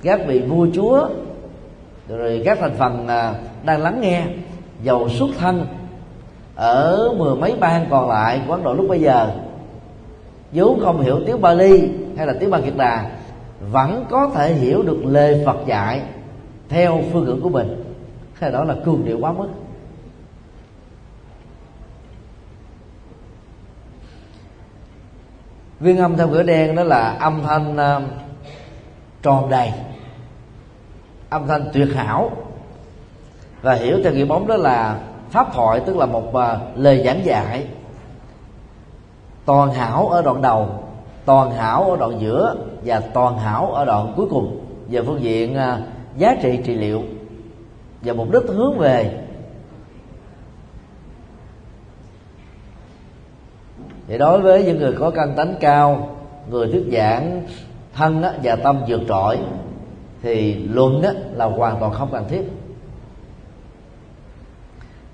các 0.03 0.21
vị 0.27 0.39
vua 0.39 0.67
chúa, 0.73 1.07
rồi 2.07 2.41
các 2.45 2.57
thành 2.61 2.73
phần 2.77 3.07
à, 3.07 3.33
đang 3.63 3.81
lắng 3.81 4.01
nghe, 4.01 4.23
dầu 4.83 5.09
xuất 5.09 5.29
thân 5.39 5.65
ở 6.55 7.09
mười 7.17 7.35
mấy 7.35 7.55
bang 7.59 7.85
còn 7.89 8.09
lại 8.09 8.41
của 8.47 8.53
Ấn 8.53 8.63
Độ 8.63 8.73
lúc 8.73 8.85
bây 8.89 8.99
giờ, 8.99 9.31
vốn 10.51 10.79
không 10.79 11.01
hiểu 11.01 11.19
tiếng 11.25 11.41
Bali 11.41 11.89
hay 12.17 12.27
là 12.27 12.33
tiếng 12.39 12.49
Ba 12.49 12.59
Kiệt 12.59 12.77
Đà 12.77 13.11
vẫn 13.71 14.05
có 14.09 14.31
thể 14.35 14.53
hiểu 14.53 14.81
được 14.81 15.05
lời 15.05 15.43
Phật 15.45 15.57
dạy 15.67 16.01
theo 16.69 17.01
phương 17.11 17.25
ngữ 17.25 17.35
của 17.43 17.49
mình. 17.49 17.83
Cái 18.39 18.51
đó 18.51 18.63
là 18.63 18.75
cường 18.85 19.05
điệu 19.05 19.17
quá 19.21 19.31
mức. 19.31 19.47
Viên 25.79 25.97
âm 25.97 26.17
theo 26.17 26.27
cửa 26.27 26.43
đen 26.43 26.75
đó 26.75 26.83
là 26.83 27.17
âm 27.19 27.41
thanh 27.43 27.75
uh, 27.75 28.09
tròn 29.21 29.49
đầy. 29.49 29.71
Âm 31.29 31.47
thanh 31.47 31.69
tuyệt 31.73 31.87
hảo. 31.95 32.31
Và 33.61 33.73
hiểu 33.73 33.97
theo 34.03 34.13
nghĩa 34.13 34.25
bóng 34.25 34.47
đó 34.47 34.55
là 34.55 34.99
pháp 35.29 35.53
thoại 35.53 35.79
tức 35.85 35.97
là 35.97 36.05
một 36.05 36.27
uh, 36.29 36.37
lời 36.75 37.03
giảng 37.05 37.25
dạy. 37.25 37.67
Toàn 39.45 39.73
hảo 39.73 40.07
ở 40.07 40.21
đoạn 40.21 40.41
đầu 40.41 40.69
toàn 41.25 41.51
hảo 41.51 41.91
ở 41.91 41.97
đoạn 41.97 42.21
giữa 42.21 42.55
và 42.85 42.99
toàn 42.99 43.37
hảo 43.37 43.73
ở 43.73 43.85
đoạn 43.85 44.13
cuối 44.15 44.25
cùng. 44.29 44.59
Về 44.89 45.01
phương 45.01 45.23
diện 45.23 45.55
uh, 45.55 45.79
giá 46.17 46.35
trị 46.41 46.59
trị 46.65 46.73
liệu. 46.73 47.01
Và 48.01 48.13
mục 48.13 48.31
đích 48.31 48.43
hướng 48.47 48.77
về 48.77 49.22
thì 54.07 54.17
đối 54.17 54.41
với 54.41 54.63
những 54.63 54.79
người 54.79 54.95
có 54.99 55.09
căn 55.09 55.33
tánh 55.35 55.55
cao, 55.59 56.17
người 56.49 56.71
thuyết 56.71 56.85
giảng 56.91 57.43
thân 57.93 58.23
và 58.43 58.55
tâm 58.55 58.81
vượt 58.87 59.01
trội, 59.07 59.39
thì 60.21 60.53
luận 60.53 61.01
là 61.33 61.45
hoàn 61.45 61.79
toàn 61.79 61.91
không 61.91 62.09
cần 62.11 62.25
thiết. 62.29 62.41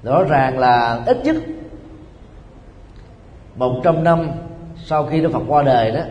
Rõ 0.03 0.24
ràng 0.24 0.60
là 0.60 1.03
ít 1.05 1.17
nhất 1.24 1.36
một 3.55 3.81
trăm 3.84 4.03
năm 4.03 4.29
sau 4.86 5.05
khi 5.05 5.22
Đức 5.22 5.31
Phật 5.34 5.43
qua 5.48 5.63
đời 5.63 5.91
đó, 5.91 6.01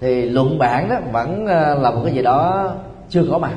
thì 0.00 0.28
luận 0.28 0.58
bản 0.58 0.88
đó 0.88 0.96
vẫn 1.12 1.46
à, 1.46 1.74
là 1.74 1.90
một 1.90 2.00
cái 2.04 2.14
gì 2.14 2.22
đó 2.22 2.72
chưa 3.08 3.24
có 3.30 3.38
mặt. 3.38 3.54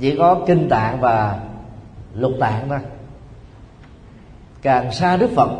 Chỉ 0.00 0.16
có 0.16 0.40
kinh 0.46 0.68
tạng 0.68 1.00
và 1.00 1.38
lục 2.14 2.32
tạng 2.40 2.68
thôi 2.68 2.78
càng 4.62 4.92
xa 4.92 5.16
Đức 5.16 5.30
Phật. 5.34 5.50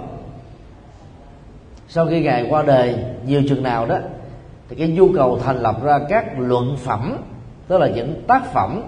Sau 1.88 2.06
khi 2.06 2.20
ngài 2.20 2.46
qua 2.50 2.62
đời, 2.62 3.04
nhiều 3.26 3.42
chừng 3.48 3.62
nào 3.62 3.86
đó, 3.86 3.98
thì 4.68 4.76
cái 4.76 4.88
nhu 4.88 5.12
cầu 5.14 5.38
thành 5.38 5.56
lập 5.56 5.82
ra 5.82 5.98
các 6.08 6.38
luận 6.38 6.76
phẩm, 6.76 7.16
tức 7.68 7.78
là 7.78 7.88
những 7.88 8.22
tác 8.26 8.52
phẩm 8.52 8.82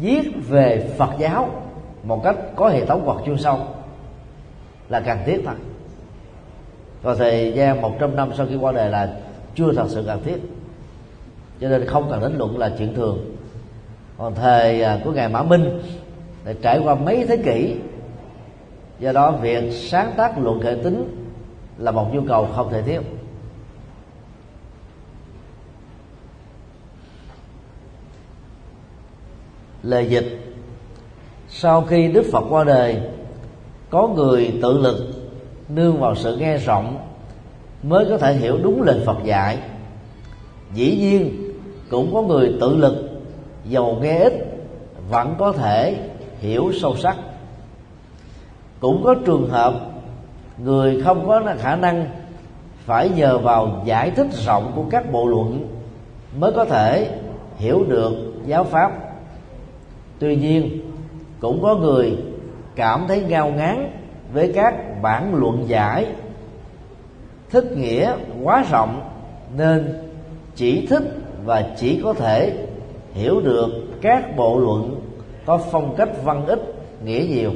viết 0.00 0.22
về 0.48 0.90
Phật 0.98 1.10
giáo 1.18 1.50
một 2.02 2.20
cách 2.24 2.36
có 2.56 2.68
hệ 2.68 2.86
thống 2.86 3.02
hoặc 3.04 3.16
chuyên 3.26 3.38
sâu, 3.38 3.58
là 4.88 5.00
cần 5.00 5.18
thiết 5.26 5.42
thật. 5.44 5.54
Và 7.02 7.14
thời 7.14 7.52
gian 7.52 7.80
100 7.80 8.16
năm 8.16 8.30
sau 8.36 8.46
khi 8.46 8.56
qua 8.56 8.72
đời 8.72 8.90
là 8.90 9.16
chưa 9.54 9.72
thật 9.72 9.86
sự 9.88 10.04
cần 10.06 10.22
thiết. 10.24 10.36
Cho 11.60 11.68
nên 11.68 11.86
không 11.86 12.06
cần 12.10 12.20
đến 12.20 12.34
luận 12.38 12.58
là 12.58 12.70
chuyện 12.78 12.94
thường. 12.94 13.36
Còn 14.18 14.34
thời 14.34 14.82
à, 14.82 15.00
của 15.04 15.12
ngài 15.12 15.28
mã 15.28 15.42
minh 15.42 15.82
đã 16.44 16.52
trải 16.62 16.80
qua 16.84 16.94
mấy 16.94 17.26
thế 17.26 17.36
kỷ 17.36 17.76
do 19.02 19.12
đó, 19.12 19.30
việc 19.30 19.72
sáng 19.72 20.12
tác 20.16 20.38
luận 20.38 20.60
hệ 20.60 20.74
tính 20.74 21.28
là 21.78 21.90
một 21.90 22.14
nhu 22.14 22.20
cầu 22.28 22.48
không 22.54 22.70
thể 22.70 22.82
thiếu. 22.82 23.02
Lời 29.82 30.06
dịch, 30.06 30.54
sau 31.48 31.82
khi 31.82 32.08
đức 32.08 32.22
phật 32.32 32.44
qua 32.50 32.64
đời, 32.64 33.00
có 33.90 34.08
người 34.08 34.58
tự 34.62 34.78
lực 34.78 34.96
nương 35.68 36.00
vào 36.00 36.14
sự 36.14 36.36
nghe 36.36 36.56
rộng 36.56 36.98
mới 37.82 38.06
có 38.08 38.18
thể 38.18 38.34
hiểu 38.34 38.58
đúng 38.62 38.82
lời 38.82 39.02
phật 39.06 39.16
dạy. 39.24 39.58
Dĩ 40.74 40.96
nhiên, 40.96 41.52
cũng 41.90 42.14
có 42.14 42.22
người 42.22 42.54
tự 42.60 42.76
lực 42.76 43.10
giàu 43.68 43.98
nghe 44.02 44.18
ít, 44.18 44.32
vẫn 45.10 45.34
có 45.38 45.52
thể 45.52 45.96
hiểu 46.40 46.72
sâu 46.80 46.96
sắc 46.96 47.16
cũng 48.82 49.02
có 49.04 49.14
trường 49.14 49.48
hợp 49.48 49.74
người 50.58 51.00
không 51.04 51.28
có 51.28 51.42
khả 51.58 51.76
năng 51.76 52.06
phải 52.84 53.10
nhờ 53.16 53.38
vào 53.38 53.82
giải 53.84 54.10
thích 54.10 54.26
rộng 54.32 54.72
của 54.76 54.84
các 54.90 55.12
bộ 55.12 55.26
luận 55.26 55.68
mới 56.38 56.52
có 56.52 56.64
thể 56.64 57.18
hiểu 57.56 57.84
được 57.88 58.12
giáo 58.46 58.64
pháp. 58.64 58.92
Tuy 60.18 60.36
nhiên, 60.36 60.80
cũng 61.40 61.62
có 61.62 61.74
người 61.74 62.16
cảm 62.76 63.04
thấy 63.08 63.22
ngao 63.28 63.50
ngán 63.50 63.90
với 64.32 64.52
các 64.54 65.02
bản 65.02 65.34
luận 65.34 65.64
giải. 65.68 66.06
Thích 67.50 67.76
nghĩa 67.76 68.14
quá 68.42 68.64
rộng 68.70 69.00
nên 69.56 70.02
chỉ 70.54 70.86
thích 70.86 71.04
và 71.44 71.70
chỉ 71.76 72.00
có 72.04 72.12
thể 72.12 72.66
hiểu 73.12 73.40
được 73.40 73.68
các 74.00 74.36
bộ 74.36 74.58
luận 74.58 75.00
có 75.46 75.58
phong 75.58 75.94
cách 75.96 76.24
văn 76.24 76.46
ít 76.46 76.74
nghĩa 77.04 77.26
nhiều. 77.28 77.50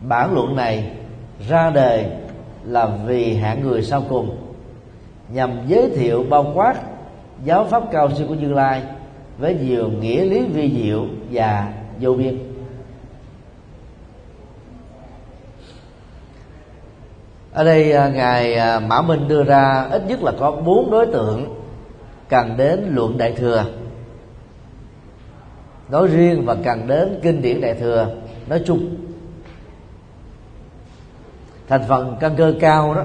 Bản 0.00 0.34
luận 0.34 0.56
này 0.56 0.90
ra 1.48 1.70
đời 1.70 2.06
là 2.64 2.86
vì 2.86 3.34
hạng 3.34 3.62
người 3.62 3.82
sau 3.82 4.02
cùng. 4.08 4.36
Nhằm 5.32 5.50
giới 5.66 5.90
thiệu, 5.90 6.24
bao 6.30 6.52
quát 6.54 6.74
giáo 7.44 7.64
pháp 7.64 7.82
cao 7.92 8.10
siêu 8.10 8.26
của 8.28 8.34
như 8.34 8.52
lai 8.52 8.82
với 9.38 9.54
nhiều 9.54 9.88
nghĩa 9.88 10.24
lý 10.24 10.44
vi 10.44 10.82
diệu 10.82 11.06
và 11.30 11.72
vô 12.00 12.14
biên. 12.14 12.38
Ở 17.52 17.64
đây 17.64 17.92
à, 17.92 18.08
ngài 18.08 18.54
à, 18.54 18.80
mã 18.80 19.02
minh 19.02 19.28
đưa 19.28 19.44
ra 19.44 19.88
ít 19.90 20.02
nhất 20.08 20.22
là 20.22 20.32
có 20.38 20.50
bốn 20.50 20.90
đối 20.90 21.06
tượng 21.06 21.60
cần 22.28 22.56
đến 22.56 22.84
luận 22.90 23.18
đại 23.18 23.32
thừa. 23.32 23.64
Nói 25.90 26.06
riêng 26.08 26.46
và 26.46 26.56
cần 26.64 26.86
đến 26.86 27.20
kinh 27.22 27.42
điển 27.42 27.60
đại 27.60 27.74
thừa, 27.74 28.08
nói 28.48 28.62
chung 28.66 29.07
thành 31.68 31.82
phần 31.88 32.16
căn 32.20 32.34
cơ 32.36 32.54
cao 32.60 32.94
đó, 32.94 33.04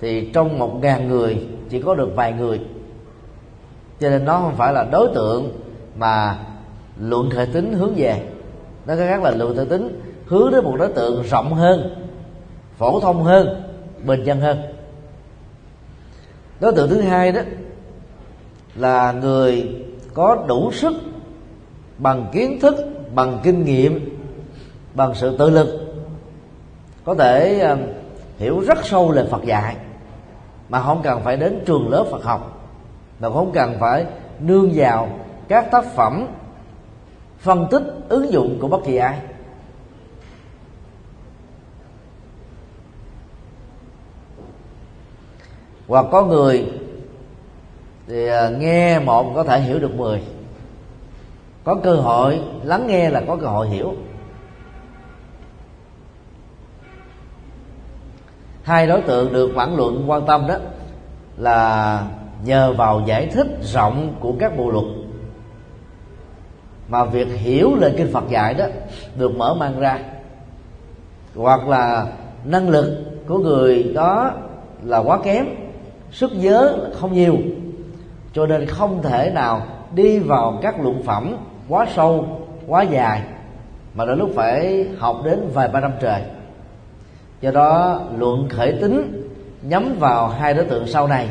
thì 0.00 0.30
trong 0.32 0.58
một 0.58 0.78
ngàn 0.82 1.08
người 1.08 1.46
chỉ 1.68 1.82
có 1.82 1.94
được 1.94 2.16
vài 2.16 2.32
người. 2.32 2.60
Cho 4.00 4.10
nên 4.10 4.24
nó 4.24 4.38
không 4.38 4.56
phải 4.56 4.72
là 4.72 4.84
đối 4.84 5.08
tượng 5.14 5.60
mà 5.96 6.38
luận 7.00 7.30
thể 7.30 7.46
tính 7.46 7.72
hướng 7.72 7.94
về. 7.96 8.22
Nó 8.86 8.96
cái 8.96 9.08
khác 9.08 9.22
là 9.22 9.30
luận 9.30 9.56
thể 9.56 9.64
tính 9.64 10.00
hướng 10.26 10.50
đến 10.50 10.64
một 10.64 10.76
đối 10.78 10.92
tượng 10.92 11.22
rộng 11.22 11.54
hơn, 11.54 12.06
phổ 12.76 13.00
thông 13.00 13.22
hơn, 13.22 13.62
bình 14.04 14.24
dân 14.24 14.40
hơn. 14.40 14.58
Đối 16.60 16.72
tượng 16.72 16.90
thứ 16.90 17.00
hai 17.00 17.32
đó 17.32 17.40
là 18.74 19.12
người 19.12 19.76
có 20.14 20.44
đủ 20.48 20.72
sức, 20.72 20.94
bằng 21.98 22.26
kiến 22.32 22.60
thức, 22.60 22.74
bằng 23.14 23.40
kinh 23.42 23.64
nghiệm, 23.64 24.18
bằng 24.94 25.14
sự 25.14 25.36
tự 25.38 25.50
lực 25.50 25.87
có 27.08 27.14
thể 27.14 27.58
ờ, 27.58 27.78
hiểu 28.38 28.60
rất 28.60 28.78
sâu 28.84 29.12
lời 29.12 29.26
Phật 29.30 29.44
dạy, 29.44 29.76
mà 30.68 30.82
không 30.82 31.00
cần 31.02 31.20
phải 31.24 31.36
đến 31.36 31.62
trường 31.66 31.88
lớp 31.88 32.04
Phật 32.10 32.24
học, 32.24 32.70
mà 33.20 33.30
không 33.30 33.52
cần 33.52 33.76
phải 33.80 34.06
nương 34.40 34.70
vào 34.74 35.08
các 35.48 35.70
tác 35.70 35.84
phẩm 35.84 36.26
phân 37.38 37.66
tích 37.70 37.82
ứng 38.08 38.32
dụng 38.32 38.58
của 38.60 38.68
bất 38.68 38.78
kỳ 38.84 38.96
ai. 38.96 39.18
Hoặc 45.88 46.06
có 46.10 46.24
người 46.24 46.72
thì 48.06 48.26
ờ, 48.26 48.50
nghe 48.50 48.98
một 48.98 49.32
có 49.34 49.44
thể 49.44 49.60
hiểu 49.60 49.78
được 49.78 49.94
mười. 49.94 50.22
Có 51.64 51.74
cơ 51.82 51.94
hội 51.94 52.40
lắng 52.62 52.86
nghe 52.86 53.10
là 53.10 53.22
có 53.26 53.36
cơ 53.36 53.46
hội 53.46 53.68
hiểu. 53.68 53.94
Hai 58.68 58.86
đối 58.86 59.00
tượng 59.00 59.32
được 59.32 59.52
bản 59.54 59.76
luận 59.76 60.04
quan 60.06 60.26
tâm 60.26 60.46
đó 60.48 60.54
là 61.36 62.02
nhờ 62.44 62.72
vào 62.72 63.02
giải 63.06 63.26
thích 63.26 63.46
rộng 63.62 64.14
của 64.20 64.32
các 64.38 64.56
bộ 64.58 64.70
luật 64.70 64.84
mà 66.88 67.04
việc 67.04 67.28
hiểu 67.28 67.74
lời 67.74 67.94
kinh 67.96 68.12
Phật 68.12 68.24
dạy 68.28 68.54
đó 68.54 68.64
được 69.16 69.36
mở 69.36 69.54
mang 69.54 69.80
ra. 69.80 69.98
Hoặc 71.36 71.68
là 71.68 72.06
năng 72.44 72.68
lực 72.68 73.04
của 73.28 73.38
người 73.38 73.82
đó 73.94 74.30
là 74.82 74.98
quá 74.98 75.18
kém, 75.24 75.46
sức 76.12 76.30
nhớ 76.34 76.76
không 76.94 77.12
nhiều, 77.12 77.36
cho 78.32 78.46
nên 78.46 78.66
không 78.66 79.02
thể 79.02 79.30
nào 79.34 79.62
đi 79.94 80.18
vào 80.18 80.58
các 80.62 80.80
luận 80.80 81.02
phẩm 81.02 81.36
quá 81.68 81.86
sâu, 81.96 82.26
quá 82.66 82.82
dài, 82.82 83.22
mà 83.94 84.04
đôi 84.04 84.16
lúc 84.16 84.30
phải 84.34 84.86
học 84.98 85.20
đến 85.24 85.50
vài 85.54 85.68
ba 85.68 85.80
năm 85.80 85.92
trời 86.00 86.22
do 87.40 87.50
đó 87.50 88.02
luận 88.16 88.48
khởi 88.48 88.78
tính 88.80 89.24
nhắm 89.62 89.96
vào 89.98 90.28
hai 90.28 90.54
đối 90.54 90.64
tượng 90.64 90.86
sau 90.86 91.06
này. 91.06 91.28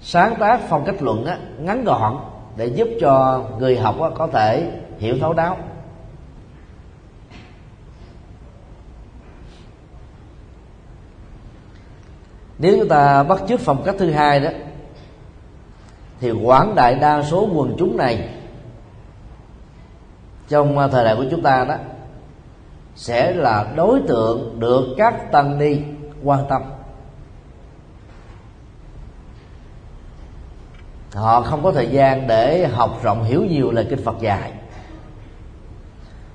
Sáng 0.00 0.36
tác 0.36 0.60
phong 0.68 0.84
cách 0.84 1.02
luận 1.02 1.24
á, 1.24 1.38
ngắn 1.58 1.84
gọn 1.84 2.18
để 2.56 2.66
giúp 2.66 2.88
cho 3.00 3.44
người 3.58 3.78
học 3.78 4.00
á, 4.00 4.08
có 4.14 4.26
thể 4.26 4.70
hiểu 4.98 5.18
thấu 5.20 5.32
đáo. 5.32 5.56
Nếu 12.58 12.76
chúng 12.78 12.88
ta 12.88 13.22
bắt 13.22 13.42
chước 13.48 13.60
phong 13.60 13.82
cách 13.84 13.94
thứ 13.98 14.10
hai 14.10 14.40
đó 14.40 14.50
thì 16.20 16.30
quảng 16.30 16.74
đại 16.74 16.94
đa 16.94 17.22
số 17.22 17.48
quần 17.54 17.74
chúng 17.78 17.96
này 17.96 18.28
trong 20.48 20.88
thời 20.92 21.04
đại 21.04 21.16
của 21.16 21.24
chúng 21.30 21.42
ta 21.42 21.64
đó 21.64 21.76
sẽ 22.96 23.32
là 23.32 23.72
đối 23.76 24.00
tượng 24.08 24.60
được 24.60 24.86
các 24.98 25.32
tăng 25.32 25.58
ni 25.58 25.78
quan 26.24 26.40
tâm. 26.48 26.62
Họ 31.14 31.40
không 31.40 31.62
có 31.62 31.72
thời 31.72 31.88
gian 31.88 32.26
để 32.26 32.66
học 32.66 33.00
rộng 33.02 33.24
hiểu 33.24 33.44
nhiều 33.44 33.70
lời 33.70 33.86
kinh 33.90 34.04
Phật 34.04 34.20
dạy. 34.20 34.52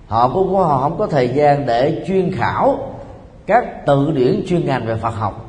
Họ 0.08 0.30
cũng 0.30 0.54
có, 0.54 0.63
họ 0.63 0.80
không 0.80 0.98
có 0.98 1.08
thời 1.08 1.30
gian 1.30 1.65
để 1.65 2.04
chuyên 2.08 2.32
khảo 2.36 2.95
các 3.45 3.86
tự 3.86 4.12
điển 4.12 4.43
chuyên 4.48 4.65
ngành 4.65 4.86
về 4.86 4.95
Phật 4.95 5.10
học 5.10 5.45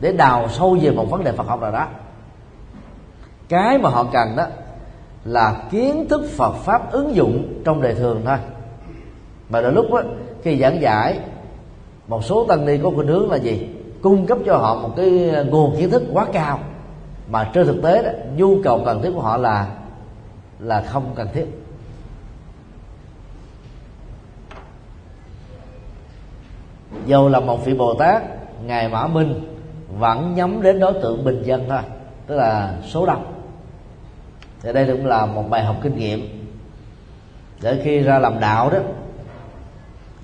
để 0.00 0.12
đào 0.12 0.48
sâu 0.48 0.78
về 0.82 0.90
một 0.90 1.10
vấn 1.10 1.24
đề 1.24 1.32
Phật 1.32 1.46
học 1.46 1.60
nào 1.60 1.72
đó. 1.72 1.86
Cái 3.48 3.78
mà 3.78 3.90
họ 3.90 4.04
cần 4.12 4.36
đó 4.36 4.46
là 5.24 5.62
kiến 5.70 6.06
thức 6.08 6.22
Phật 6.36 6.52
pháp 6.52 6.92
ứng 6.92 7.14
dụng 7.14 7.62
trong 7.64 7.82
đời 7.82 7.94
thường 7.94 8.22
thôi. 8.24 8.36
Mà 9.48 9.60
đôi 9.60 9.72
lúc 9.72 9.86
đó, 9.92 10.02
khi 10.42 10.58
giảng 10.58 10.80
giải 10.80 11.18
một 12.08 12.24
số 12.24 12.46
tăng 12.48 12.66
ni 12.66 12.78
có 12.82 12.90
khuynh 12.94 13.08
hướng 13.08 13.30
là 13.30 13.36
gì? 13.36 13.68
Cung 14.02 14.26
cấp 14.26 14.38
cho 14.46 14.56
họ 14.56 14.74
một 14.74 14.90
cái 14.96 15.10
nguồn 15.46 15.76
kiến 15.76 15.90
thức 15.90 16.02
quá 16.12 16.26
cao. 16.32 16.58
Mà 17.30 17.50
trên 17.54 17.66
thực 17.66 17.82
tế 17.82 18.02
đó, 18.02 18.10
nhu 18.36 18.62
cầu 18.64 18.82
cần 18.84 19.02
thiết 19.02 19.10
của 19.14 19.20
họ 19.20 19.36
là 19.36 19.66
là 20.58 20.82
không 20.82 21.12
cần 21.14 21.28
thiết. 21.34 21.46
Dầu 27.06 27.28
là 27.28 27.40
một 27.40 27.64
vị 27.64 27.74
bồ 27.74 27.94
tát 27.94 28.22
ngài 28.66 28.88
mã 28.88 29.06
minh 29.06 29.56
vẫn 29.98 30.34
nhắm 30.34 30.62
đến 30.62 30.80
đối 30.80 30.92
tượng 30.92 31.24
bình 31.24 31.42
dân 31.42 31.64
thôi 31.68 31.80
tức 32.26 32.36
là 32.36 32.74
số 32.88 33.06
đông. 33.06 33.24
Thì 34.62 34.72
đây 34.72 34.86
cũng 34.86 35.06
là 35.06 35.26
một 35.26 35.50
bài 35.50 35.64
học 35.64 35.76
kinh 35.82 35.96
nghiệm 35.96 36.46
để 37.62 37.80
khi 37.84 37.98
ra 37.98 38.18
làm 38.18 38.40
đạo 38.40 38.70
đó 38.70 38.78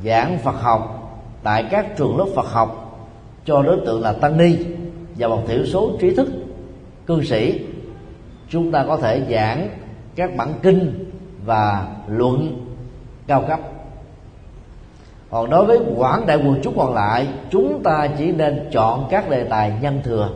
giảng 0.04 0.38
Phật 0.38 0.54
học 0.60 0.94
tại 1.42 1.64
các 1.70 1.96
trường 1.96 2.18
lớp 2.18 2.26
Phật 2.34 2.46
học 2.46 2.84
cho 3.44 3.62
đối 3.62 3.80
tượng 3.86 4.02
là 4.02 4.12
tăng 4.12 4.36
ni 4.36 4.56
và 5.18 5.28
một 5.28 5.42
thiểu 5.48 5.66
số 5.66 5.90
trí 6.00 6.14
thức, 6.14 6.28
cư 7.06 7.22
sĩ. 7.24 7.60
Chúng 8.48 8.72
ta 8.72 8.84
có 8.88 8.96
thể 8.96 9.22
giảng 9.30 9.68
các 10.14 10.36
bản 10.36 10.54
kinh 10.62 11.10
và 11.44 11.86
luận 12.08 12.66
cao 13.26 13.44
cấp. 13.48 13.60
Còn 15.30 15.50
đối 15.50 15.64
với 15.64 15.78
quảng 15.96 16.26
đại 16.26 16.36
quần 16.36 16.60
chúng 16.62 16.78
còn 16.78 16.94
lại, 16.94 17.26
chúng 17.50 17.82
ta 17.82 18.08
chỉ 18.18 18.32
nên 18.32 18.68
chọn 18.72 19.06
các 19.10 19.30
đề 19.30 19.44
tài 19.44 19.72
nhân 19.82 20.00
thừa, 20.04 20.30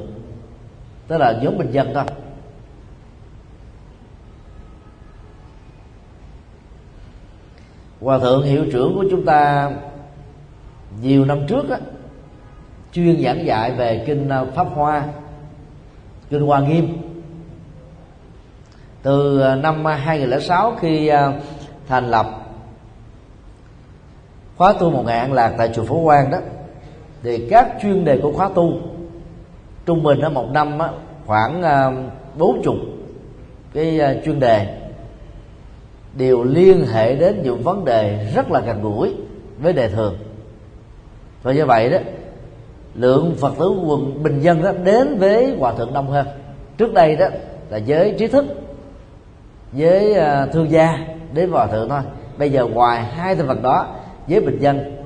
tức 1.08 1.18
là 1.18 1.38
nhóm 1.42 1.58
bình 1.58 1.70
dân 1.70 1.90
thôi. 1.94 2.04
Hòa 8.02 8.18
thượng 8.18 8.42
hiệu 8.42 8.64
trưởng 8.72 8.94
của 8.94 9.04
chúng 9.10 9.24
ta 9.24 9.70
nhiều 11.00 11.24
năm 11.24 11.46
trước 11.48 11.70
á, 11.70 11.78
chuyên 12.92 13.22
giảng 13.22 13.46
dạy 13.46 13.72
về 13.72 14.04
kinh 14.06 14.28
à, 14.28 14.44
pháp 14.44 14.66
hoa 14.74 15.04
kinh 16.30 16.46
hoa 16.46 16.60
nghiêm. 16.60 16.96
Từ 19.02 19.40
à, 19.40 19.56
năm 19.56 19.84
2006 19.84 20.76
khi 20.80 21.08
à, 21.08 21.32
thành 21.88 22.10
lập 22.10 22.26
khóa 24.56 24.72
tu 24.72 24.90
một 24.90 25.02
ngày 25.06 25.18
an 25.18 25.32
lạc 25.32 25.54
tại 25.58 25.70
chùa 25.74 25.84
Phổ 25.84 26.04
Quang 26.04 26.30
đó 26.30 26.38
thì 27.22 27.46
các 27.50 27.68
chuyên 27.82 28.04
đề 28.04 28.18
của 28.22 28.32
khóa 28.32 28.50
tu 28.54 28.72
trung 29.86 30.02
bình 30.02 30.20
ở 30.20 30.28
một 30.28 30.48
năm 30.50 30.78
á, 30.78 30.88
khoảng 31.26 31.62
bốn 32.38 32.62
chục 32.64 32.76
cái 33.74 34.00
chuyên 34.24 34.40
đề 34.40 34.81
đều 36.16 36.44
liên 36.44 36.86
hệ 36.86 37.14
đến 37.14 37.42
những 37.42 37.62
vấn 37.62 37.84
đề 37.84 38.30
rất 38.34 38.50
là 38.50 38.60
gần 38.60 38.82
gũi 38.82 39.14
với 39.58 39.72
đề 39.72 39.88
thường. 39.88 40.16
Và 41.42 41.52
như 41.52 41.66
vậy 41.66 41.90
đó, 41.90 41.98
lượng 42.94 43.34
phật 43.40 43.52
tử 43.58 43.68
quần 43.86 44.22
bình 44.22 44.40
dân 44.40 44.62
đó 44.62 44.72
đến 44.84 45.18
với 45.18 45.56
hòa 45.58 45.72
thượng 45.74 45.94
đông 45.94 46.10
hơn. 46.10 46.26
Trước 46.78 46.94
đây 46.94 47.16
đó 47.16 47.26
là 47.70 47.76
giới 47.76 48.14
trí 48.18 48.26
thức 48.26 48.44
với 49.72 50.14
à, 50.14 50.46
thương 50.46 50.70
gia 50.70 50.98
đến 51.34 51.50
hòa 51.50 51.66
thượng 51.66 51.88
thôi. 51.88 52.00
Bây 52.38 52.50
giờ 52.50 52.66
ngoài 52.66 53.04
hai 53.04 53.34
thành 53.34 53.46
phần 53.48 53.62
đó 53.62 53.86
với 54.28 54.40
bình 54.40 54.58
dân 54.60 54.96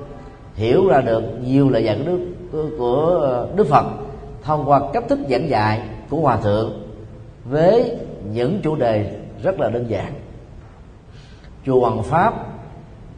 hiểu 0.55 0.87
ra 0.87 1.01
được 1.01 1.23
nhiều 1.43 1.69
lời 1.69 1.83
dạy 1.83 1.97
của 1.97 2.11
đức 2.11 2.75
của 2.77 3.21
à, 3.27 3.55
đức 3.55 3.67
phật 3.67 3.85
thông 4.43 4.69
qua 4.69 4.81
cách 4.93 5.03
thức 5.09 5.19
giảng 5.29 5.49
dạy 5.49 5.81
của 6.09 6.17
hòa 6.17 6.37
thượng 6.37 6.87
với 7.45 7.97
những 8.31 8.59
chủ 8.63 8.75
đề 8.75 9.15
rất 9.43 9.59
là 9.59 9.69
đơn 9.69 9.85
giản 9.89 10.13
chùa 11.67 11.79
Hoàng 11.79 12.03
Pháp 12.03 12.33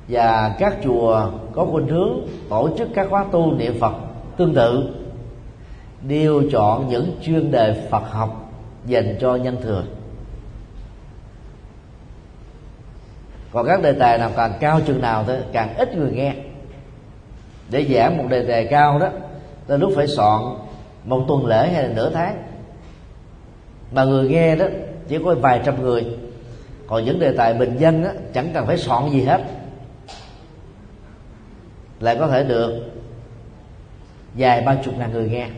và 0.07 0.55
các 0.59 0.75
chùa 0.83 1.29
có 1.53 1.65
khuynh 1.71 1.88
hướng 1.88 2.19
tổ 2.49 2.69
chức 2.77 2.89
các 2.95 3.07
khóa 3.09 3.25
tu 3.31 3.53
niệm 3.53 3.79
Phật 3.79 3.93
tương 4.38 4.55
tự, 4.55 4.95
đều 6.07 6.43
chọn 6.51 6.88
những 6.89 7.17
chuyên 7.21 7.51
đề 7.51 7.88
Phật 7.91 8.03
học 8.12 8.51
dành 8.85 9.17
cho 9.19 9.35
nhân 9.35 9.57
thừa. 9.63 9.83
Còn 13.51 13.65
các 13.65 13.81
đề 13.81 13.93
tài 13.93 14.17
nào 14.17 14.31
càng 14.35 14.53
cao 14.59 14.79
chừng 14.88 15.01
nào 15.01 15.23
thì 15.27 15.33
càng 15.51 15.75
ít 15.77 15.95
người 15.97 16.12
nghe. 16.12 16.33
Để 17.69 17.85
giảng 17.93 18.17
một 18.17 18.23
đề 18.29 18.45
tài 18.47 18.65
cao 18.65 18.99
đó, 18.99 19.09
ta 19.67 19.77
lúc 19.77 19.91
phải 19.95 20.07
soạn 20.07 20.41
một 21.03 21.25
tuần 21.27 21.45
lễ 21.45 21.69
hay 21.73 21.83
là 21.83 21.89
nửa 21.95 22.09
tháng. 22.09 22.43
Mà 23.91 24.03
người 24.03 24.29
nghe 24.29 24.55
đó 24.55 24.65
chỉ 25.07 25.17
có 25.25 25.35
vài 25.41 25.62
trăm 25.65 25.81
người 25.81 26.05
còn 26.89 27.06
những 27.06 27.19
đề 27.19 27.32
tài 27.38 27.54
bình 27.54 27.78
dân 27.78 28.04
á, 28.04 28.13
chẳng 28.34 28.52
cần 28.54 28.67
phải 28.67 28.78
soạn 28.78 29.10
gì 29.10 29.21
hết. 29.21 29.43
Lại 31.99 32.15
có 32.19 32.28
thể 32.28 32.43
được 32.43 32.84
dài 34.36 34.62
ba 34.62 34.75
chục 34.84 34.97
ngàn 34.97 35.12
người 35.12 35.30
nghe. 35.30 35.49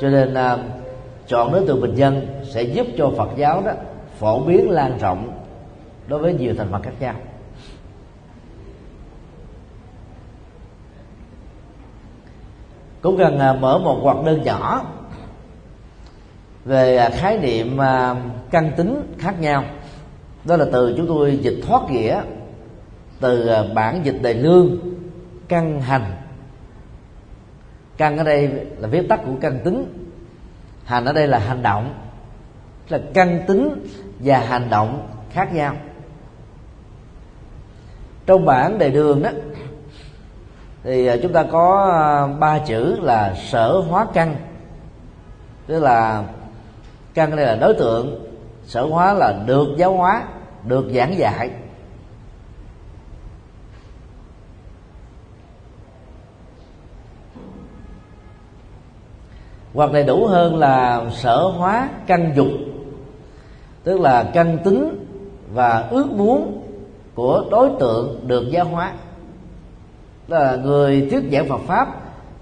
Cho 0.00 0.08
nên 0.08 0.34
à, 0.34 0.58
chọn 1.26 1.52
đối 1.52 1.66
tượng 1.66 1.80
bình 1.80 1.94
dân 1.94 2.26
sẽ 2.44 2.62
giúp 2.62 2.86
cho 2.98 3.12
Phật 3.16 3.28
giáo 3.36 3.62
đó 3.66 3.72
phổ 4.18 4.40
biến 4.40 4.70
lan 4.70 4.98
rộng 4.98 5.40
đối 6.06 6.18
với 6.18 6.34
nhiều 6.34 6.54
thành 6.58 6.68
phần 6.72 6.82
khác 6.82 6.94
nhau. 7.00 7.14
Cũng 13.00 13.18
cần 13.18 13.38
à, 13.38 13.52
mở 13.52 13.78
một 13.78 13.98
hoạt 14.02 14.24
đơn 14.24 14.42
nhỏ 14.42 14.84
về 16.66 16.96
à, 16.96 17.10
khái 17.10 17.38
niệm 17.38 17.78
à, 17.78 18.14
căn 18.50 18.72
tính 18.76 19.14
khác 19.18 19.40
nhau. 19.40 19.64
Đó 20.44 20.56
là 20.56 20.66
từ 20.72 20.94
chúng 20.96 21.06
tôi 21.06 21.36
dịch 21.36 21.60
thoát 21.66 21.90
nghĩa, 21.90 22.22
từ 23.20 23.46
à, 23.46 23.62
bản 23.74 24.00
dịch 24.04 24.22
đề 24.22 24.34
lương, 24.34 24.78
căn 25.48 25.80
hành. 25.80 26.12
Căn 27.96 28.18
ở 28.18 28.24
đây 28.24 28.50
là 28.78 28.88
viết 28.88 29.08
tắt 29.08 29.20
của 29.26 29.32
căn 29.40 29.58
tính. 29.64 30.06
Hành 30.84 31.04
ở 31.04 31.12
đây 31.12 31.26
là 31.26 31.38
hành 31.38 31.62
động. 31.62 31.94
Là 32.88 33.00
căn 33.14 33.44
tính 33.46 33.86
và 34.18 34.38
hành 34.38 34.70
động 34.70 35.08
khác 35.32 35.54
nhau. 35.54 35.76
Trong 38.26 38.44
bản 38.44 38.78
đề 38.78 38.90
đường 38.90 39.22
đó, 39.22 39.30
thì 40.82 41.10
chúng 41.22 41.32
ta 41.32 41.42
có 41.42 42.28
ba 42.40 42.58
chữ 42.58 42.96
là 43.00 43.34
sở 43.34 43.82
hóa 43.88 44.06
căn. 44.14 44.36
Tức 45.66 45.80
là 45.80 46.24
căn 47.16 47.36
đây 47.36 47.46
là 47.46 47.56
đối 47.56 47.74
tượng 47.74 48.26
sở 48.66 48.82
hóa 48.86 49.14
là 49.14 49.42
được 49.46 49.68
giáo 49.76 49.96
hóa, 49.96 50.24
được 50.66 50.84
giảng 50.94 51.18
dạy. 51.18 51.50
Hoặc 59.74 59.92
đầy 59.92 60.04
đủ 60.04 60.26
hơn 60.26 60.56
là 60.56 61.04
sở 61.10 61.36
hóa 61.36 61.88
căn 62.06 62.32
dục, 62.36 62.48
tức 63.84 64.00
là 64.00 64.30
căn 64.34 64.58
tính 64.64 65.06
và 65.52 65.88
ước 65.90 66.06
muốn 66.10 66.62
của 67.14 67.44
đối 67.50 67.70
tượng 67.80 68.28
được 68.28 68.44
giáo 68.50 68.64
hóa. 68.64 68.92
Đó 70.28 70.38
là 70.38 70.56
người 70.56 71.08
thuyết 71.10 71.24
giảng 71.32 71.48
Phật 71.48 71.60
pháp 71.66 71.88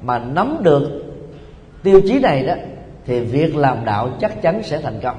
mà 0.03 0.19
nắm 0.19 0.57
được 0.63 1.03
tiêu 1.83 2.01
chí 2.09 2.21
này 2.21 2.47
đó 2.47 2.55
thì 3.07 3.21
việc 3.21 3.57
làm 3.57 3.85
đạo 3.85 4.11
chắc 4.21 4.43
chắn 4.43 4.63
sẽ 4.63 4.81
thành 4.81 5.01
công. 5.03 5.17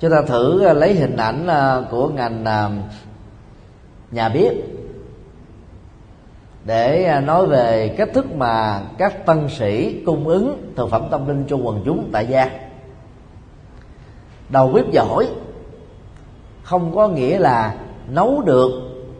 Chúng 0.00 0.10
ta 0.10 0.22
thử 0.26 0.64
à, 0.64 0.72
lấy 0.72 0.94
hình 0.94 1.16
ảnh 1.16 1.46
à, 1.46 1.80
của 1.90 2.08
ngành 2.08 2.44
à, 2.44 2.70
nhà 4.10 4.28
bếp 4.28 4.52
để 6.64 7.20
nói 7.24 7.46
về 7.46 7.94
cách 7.98 8.08
thức 8.14 8.34
mà 8.36 8.82
các 8.98 9.26
tân 9.26 9.48
sĩ 9.48 10.02
cung 10.06 10.28
ứng 10.28 10.72
thực 10.76 10.90
phẩm 10.90 11.08
tâm 11.10 11.28
linh 11.28 11.44
cho 11.48 11.56
quần 11.56 11.82
chúng 11.84 12.08
tại 12.12 12.26
gia. 12.26 12.50
Đầu 14.48 14.68
bếp 14.68 14.90
giỏi 14.92 15.28
không 16.62 16.94
có 16.94 17.08
nghĩa 17.08 17.38
là 17.38 17.74
nấu 18.08 18.42
được 18.42 18.70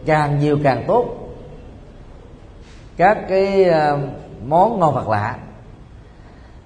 càng 0.05 0.39
nhiều 0.39 0.57
càng 0.63 0.83
tốt 0.87 1.24
các 2.97 3.17
cái 3.29 3.63
ờ, 3.63 3.99
món 4.45 4.79
ngon 4.79 4.93
vật 4.93 5.09
lạ, 5.09 5.37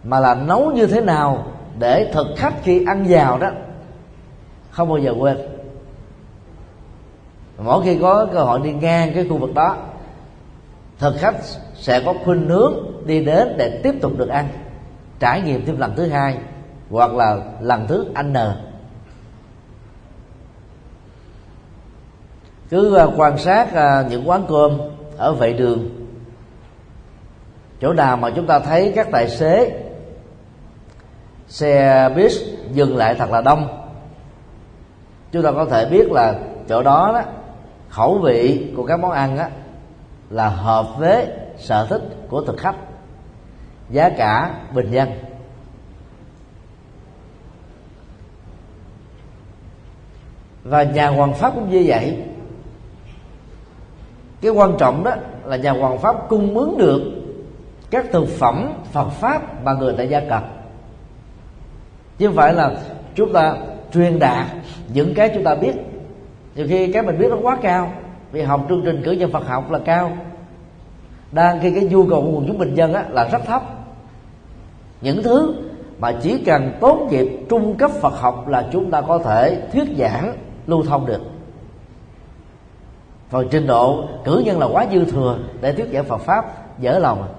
mà 0.03 0.19
là 0.19 0.35
nấu 0.35 0.71
như 0.71 0.87
thế 0.87 1.01
nào 1.01 1.45
để 1.79 2.11
thực 2.13 2.27
khách 2.37 2.53
khi 2.63 2.85
ăn 2.85 3.05
vào 3.09 3.39
đó, 3.39 3.49
không 4.71 4.89
bao 4.89 4.97
giờ 4.97 5.13
quên. 5.19 5.37
Mỗi 7.57 7.83
khi 7.83 7.97
có 8.01 8.27
cơ 8.33 8.43
hội 8.43 8.59
đi 8.63 8.71
ngang 8.71 9.11
cái 9.15 9.27
khu 9.29 9.37
vực 9.37 9.53
đó, 9.53 9.77
thực 10.99 11.15
khách 11.17 11.35
sẽ 11.75 12.01
có 12.05 12.13
khuynh 12.25 12.49
hướng 12.49 12.73
đi 13.05 13.25
đến 13.25 13.55
để 13.57 13.79
tiếp 13.83 13.95
tục 14.01 14.11
được 14.17 14.29
ăn, 14.29 14.47
trải 15.19 15.41
nghiệm 15.41 15.65
thêm 15.65 15.79
lần 15.79 15.93
thứ 15.95 16.07
hai 16.07 16.37
hoặc 16.89 17.13
là 17.13 17.37
lần 17.61 17.87
thứ 17.87 18.05
n 18.23 18.33
cứ 22.69 22.95
ờ, 22.95 23.11
quan 23.17 23.37
sát 23.37 23.73
ờ, 23.73 24.05
những 24.09 24.29
quán 24.29 24.45
cơm 24.49 24.77
ở 25.17 25.33
vệ 25.33 25.53
đường 25.53 25.98
chỗ 27.81 27.93
nào 27.93 28.17
mà 28.17 28.29
chúng 28.35 28.47
ta 28.47 28.59
thấy 28.59 28.93
các 28.95 29.07
tài 29.11 29.29
xế 29.29 29.81
xe 31.47 32.09
bus 32.15 32.33
dừng 32.71 32.97
lại 32.97 33.15
thật 33.15 33.31
là 33.31 33.41
đông 33.41 33.79
chúng 35.31 35.43
ta 35.43 35.51
có 35.51 35.65
thể 35.65 35.85
biết 35.85 36.11
là 36.11 36.39
chỗ 36.67 36.83
đó 36.83 37.11
đó 37.13 37.21
khẩu 37.89 38.17
vị 38.17 38.71
của 38.75 38.83
các 38.83 38.99
món 38.99 39.11
ăn 39.11 39.37
đó, 39.37 39.45
là 40.29 40.49
hợp 40.49 40.87
với 40.97 41.27
sở 41.57 41.85
thích 41.89 42.01
của 42.29 42.41
thực 42.41 42.57
khách 42.57 42.75
giá 43.89 44.09
cả 44.09 44.55
bình 44.73 44.91
dân. 44.91 45.09
Và 50.63 50.83
nhà 50.83 51.07
hoàng 51.07 51.33
pháp 51.33 51.55
cũng 51.55 51.69
như 51.69 51.83
vậy. 51.87 52.23
Cái 54.41 54.51
quan 54.51 54.75
trọng 54.79 55.03
đó 55.03 55.11
là 55.45 55.57
nhà 55.57 55.71
hoàng 55.71 55.97
pháp 55.97 56.15
cung 56.29 56.57
ứng 56.57 56.77
được 56.77 57.01
các 57.91 58.05
thực 58.11 58.27
phẩm 58.27 58.73
Phật 58.91 59.09
pháp 59.09 59.63
mà 59.63 59.73
người 59.73 59.93
tại 59.97 60.09
gia 60.09 60.19
cần 60.19 60.43
chứ 62.17 62.27
không 62.27 62.35
phải 62.35 62.53
là 62.53 62.71
chúng 63.15 63.33
ta 63.33 63.57
truyền 63.93 64.19
đạt 64.19 64.45
những 64.93 65.13
cái 65.13 65.31
chúng 65.33 65.43
ta 65.43 65.55
biết. 65.55 65.73
Nhiều 66.55 66.65
khi 66.69 66.91
cái 66.91 67.03
mình 67.03 67.17
biết 67.17 67.27
nó 67.29 67.37
quá 67.41 67.57
cao 67.61 67.93
vì 68.31 68.41
học 68.41 68.65
chương 68.69 68.81
trình 68.85 69.01
cử 69.05 69.11
nhân 69.11 69.31
Phật 69.31 69.47
học 69.47 69.71
là 69.71 69.79
cao. 69.85 70.17
Đang 71.31 71.59
khi 71.61 71.71
cái 71.71 71.83
nhu 71.83 72.07
cầu 72.09 72.21
của 72.21 72.31
quần 72.31 72.47
chúng 72.47 72.57
bình 72.57 72.75
dân 72.75 72.93
á, 72.93 73.05
là 73.09 73.29
rất 73.31 73.41
thấp. 73.45 73.63
Những 75.01 75.23
thứ 75.23 75.53
mà 75.99 76.11
chỉ 76.21 76.43
cần 76.45 76.71
tốt 76.79 77.07
nghiệp 77.11 77.45
trung 77.49 77.77
cấp 77.77 77.91
Phật 77.91 78.13
học 78.13 78.47
là 78.47 78.69
chúng 78.71 78.91
ta 78.91 79.01
có 79.01 79.17
thể 79.17 79.61
thuyết 79.73 79.87
giảng 79.97 80.37
lưu 80.67 80.83
thông 80.83 81.05
được. 81.05 81.21
Còn 83.31 83.47
trình 83.51 83.67
độ 83.67 84.03
cử 84.25 84.43
nhân 84.45 84.59
là 84.59 84.65
quá 84.65 84.85
dư 84.91 85.05
thừa 85.05 85.37
để 85.61 85.73
thuyết 85.73 85.87
giảng 85.93 86.05
Phật 86.05 86.17
pháp 86.17 86.45
dở 86.79 86.99
lòng 86.99 87.21
à 87.21 87.29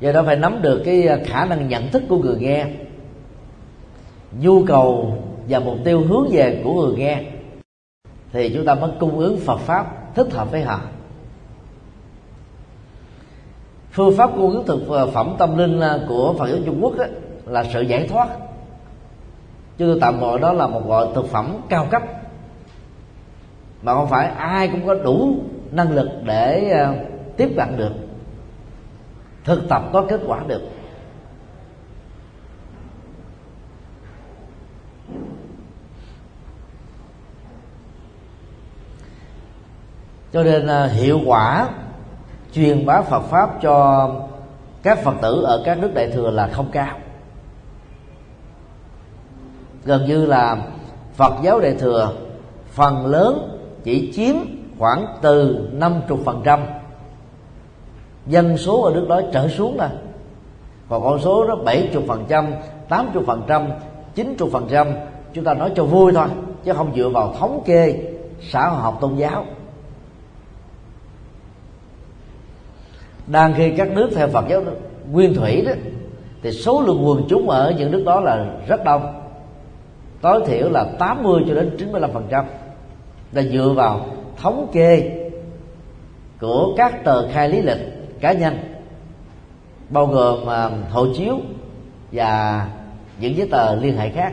do 0.00 0.12
đó 0.12 0.22
phải 0.26 0.36
nắm 0.36 0.62
được 0.62 0.82
cái 0.84 1.06
à, 1.06 1.18
khả 1.24 1.44
năng 1.44 1.68
nhận 1.68 1.90
thức 1.90 2.02
của 2.08 2.18
người 2.18 2.36
nghe, 2.40 2.66
nhu 4.40 4.64
cầu 4.64 5.16
và 5.48 5.58
mục 5.58 5.76
tiêu 5.84 6.00
hướng 6.00 6.28
về 6.30 6.60
của 6.64 6.72
người 6.72 6.96
nghe, 6.96 7.22
thì 8.32 8.52
chúng 8.54 8.66
ta 8.66 8.74
mới 8.74 8.90
cung 9.00 9.18
ứng 9.18 9.36
Phật 9.36 9.58
pháp 9.58 10.14
thích 10.14 10.32
hợp 10.32 10.50
với 10.50 10.62
họ. 10.62 10.80
Phương 13.90 14.16
pháp 14.16 14.30
cung 14.36 14.50
ứng 14.50 14.66
thực 14.66 14.90
à, 14.90 15.06
phẩm 15.06 15.34
tâm 15.38 15.58
linh 15.58 15.80
à, 15.80 15.98
của 16.08 16.34
Phật 16.38 16.48
giáo 16.48 16.58
Trung 16.66 16.78
Quốc 16.82 16.94
là 17.46 17.64
sự 17.72 17.80
giải 17.80 18.08
thoát. 18.08 18.28
Chứ 19.78 19.86
tôi 19.86 19.98
tạm 20.00 20.20
gọi 20.20 20.38
đó 20.40 20.52
là 20.52 20.66
một 20.66 20.88
loại 20.88 21.06
thực 21.14 21.26
phẩm 21.26 21.56
cao 21.68 21.86
cấp. 21.90 22.02
Mà 23.82 23.94
không 23.94 24.08
phải 24.08 24.28
ai 24.28 24.68
cũng 24.68 24.86
có 24.86 24.94
đủ 24.94 25.36
năng 25.70 25.92
lực 25.92 26.08
để 26.24 26.74
tiếp 27.36 27.48
cận 27.56 27.76
được 27.76 27.92
thực 29.46 29.68
tập 29.68 29.82
có 29.92 30.04
kết 30.08 30.20
quả 30.26 30.42
được. 30.46 30.62
Cho 40.32 40.42
nên 40.42 40.66
à, 40.66 40.86
hiệu 40.86 41.20
quả 41.26 41.68
truyền 42.52 42.86
bá 42.86 43.02
Phật 43.02 43.20
pháp 43.20 43.50
cho 43.62 44.10
các 44.82 44.98
Phật 45.04 45.14
tử 45.22 45.42
ở 45.42 45.62
các 45.64 45.78
nước 45.78 45.90
đại 45.94 46.10
thừa 46.10 46.30
là 46.30 46.48
không 46.48 46.70
cao. 46.72 46.98
Gần 49.84 50.06
như 50.06 50.26
là 50.26 50.56
Phật 51.14 51.34
giáo 51.42 51.60
đại 51.60 51.74
thừa 51.74 52.12
phần 52.70 53.06
lớn 53.06 53.58
chỉ 53.84 54.12
chiếm 54.14 54.34
khoảng 54.78 55.06
từ 55.22 55.68
50% 55.78 56.60
dân 58.26 58.56
số 58.56 58.82
ở 58.82 58.94
nước 58.94 59.06
đó 59.08 59.20
trở 59.32 59.48
xuống 59.48 59.76
là 59.76 59.90
còn 60.88 61.02
con 61.02 61.20
số 61.20 61.46
đó 61.46 61.56
70%, 61.64 62.52
80%, 62.88 63.68
90% 64.16 64.92
chúng 65.32 65.44
ta 65.44 65.54
nói 65.54 65.72
cho 65.74 65.84
vui 65.84 66.12
thôi 66.12 66.28
chứ 66.64 66.72
không 66.72 66.92
dựa 66.96 67.08
vào 67.08 67.34
thống 67.38 67.62
kê 67.66 67.94
xã 68.50 68.68
hội 68.68 68.80
học 68.80 68.98
tôn 69.00 69.16
giáo. 69.16 69.44
Đang 73.26 73.54
khi 73.56 73.70
các 73.76 73.88
nước 73.90 74.10
theo 74.14 74.28
Phật 74.28 74.44
giáo 74.48 74.62
nguyên 75.10 75.34
thủy 75.34 75.62
đó 75.62 75.72
thì 76.42 76.52
số 76.52 76.82
lượng 76.86 77.06
quần 77.06 77.26
chúng 77.28 77.50
ở 77.50 77.74
những 77.78 77.90
nước 77.90 78.02
đó 78.06 78.20
là 78.20 78.46
rất 78.66 78.84
đông. 78.84 79.22
Tối 80.20 80.42
thiểu 80.46 80.70
là 80.70 80.84
80 80.98 81.44
cho 81.48 81.54
đến 81.54 81.76
95 81.78 82.10
phần 82.12 82.26
trăm. 82.30 82.44
Là 83.32 83.42
dựa 83.42 83.72
vào 83.76 84.06
thống 84.36 84.68
kê 84.72 85.10
của 86.40 86.74
các 86.76 87.04
tờ 87.04 87.28
khai 87.28 87.48
lý 87.48 87.62
lịch 87.62 87.95
cá 88.20 88.32
nhân 88.32 88.58
bao 89.90 90.06
gồm 90.06 90.42
uh, 90.42 90.90
hộ 90.92 91.06
chiếu 91.16 91.40
và 92.12 92.66
những 93.20 93.36
giấy 93.36 93.48
tờ 93.50 93.74
liên 93.74 93.96
hệ 93.96 94.10
khác. 94.10 94.32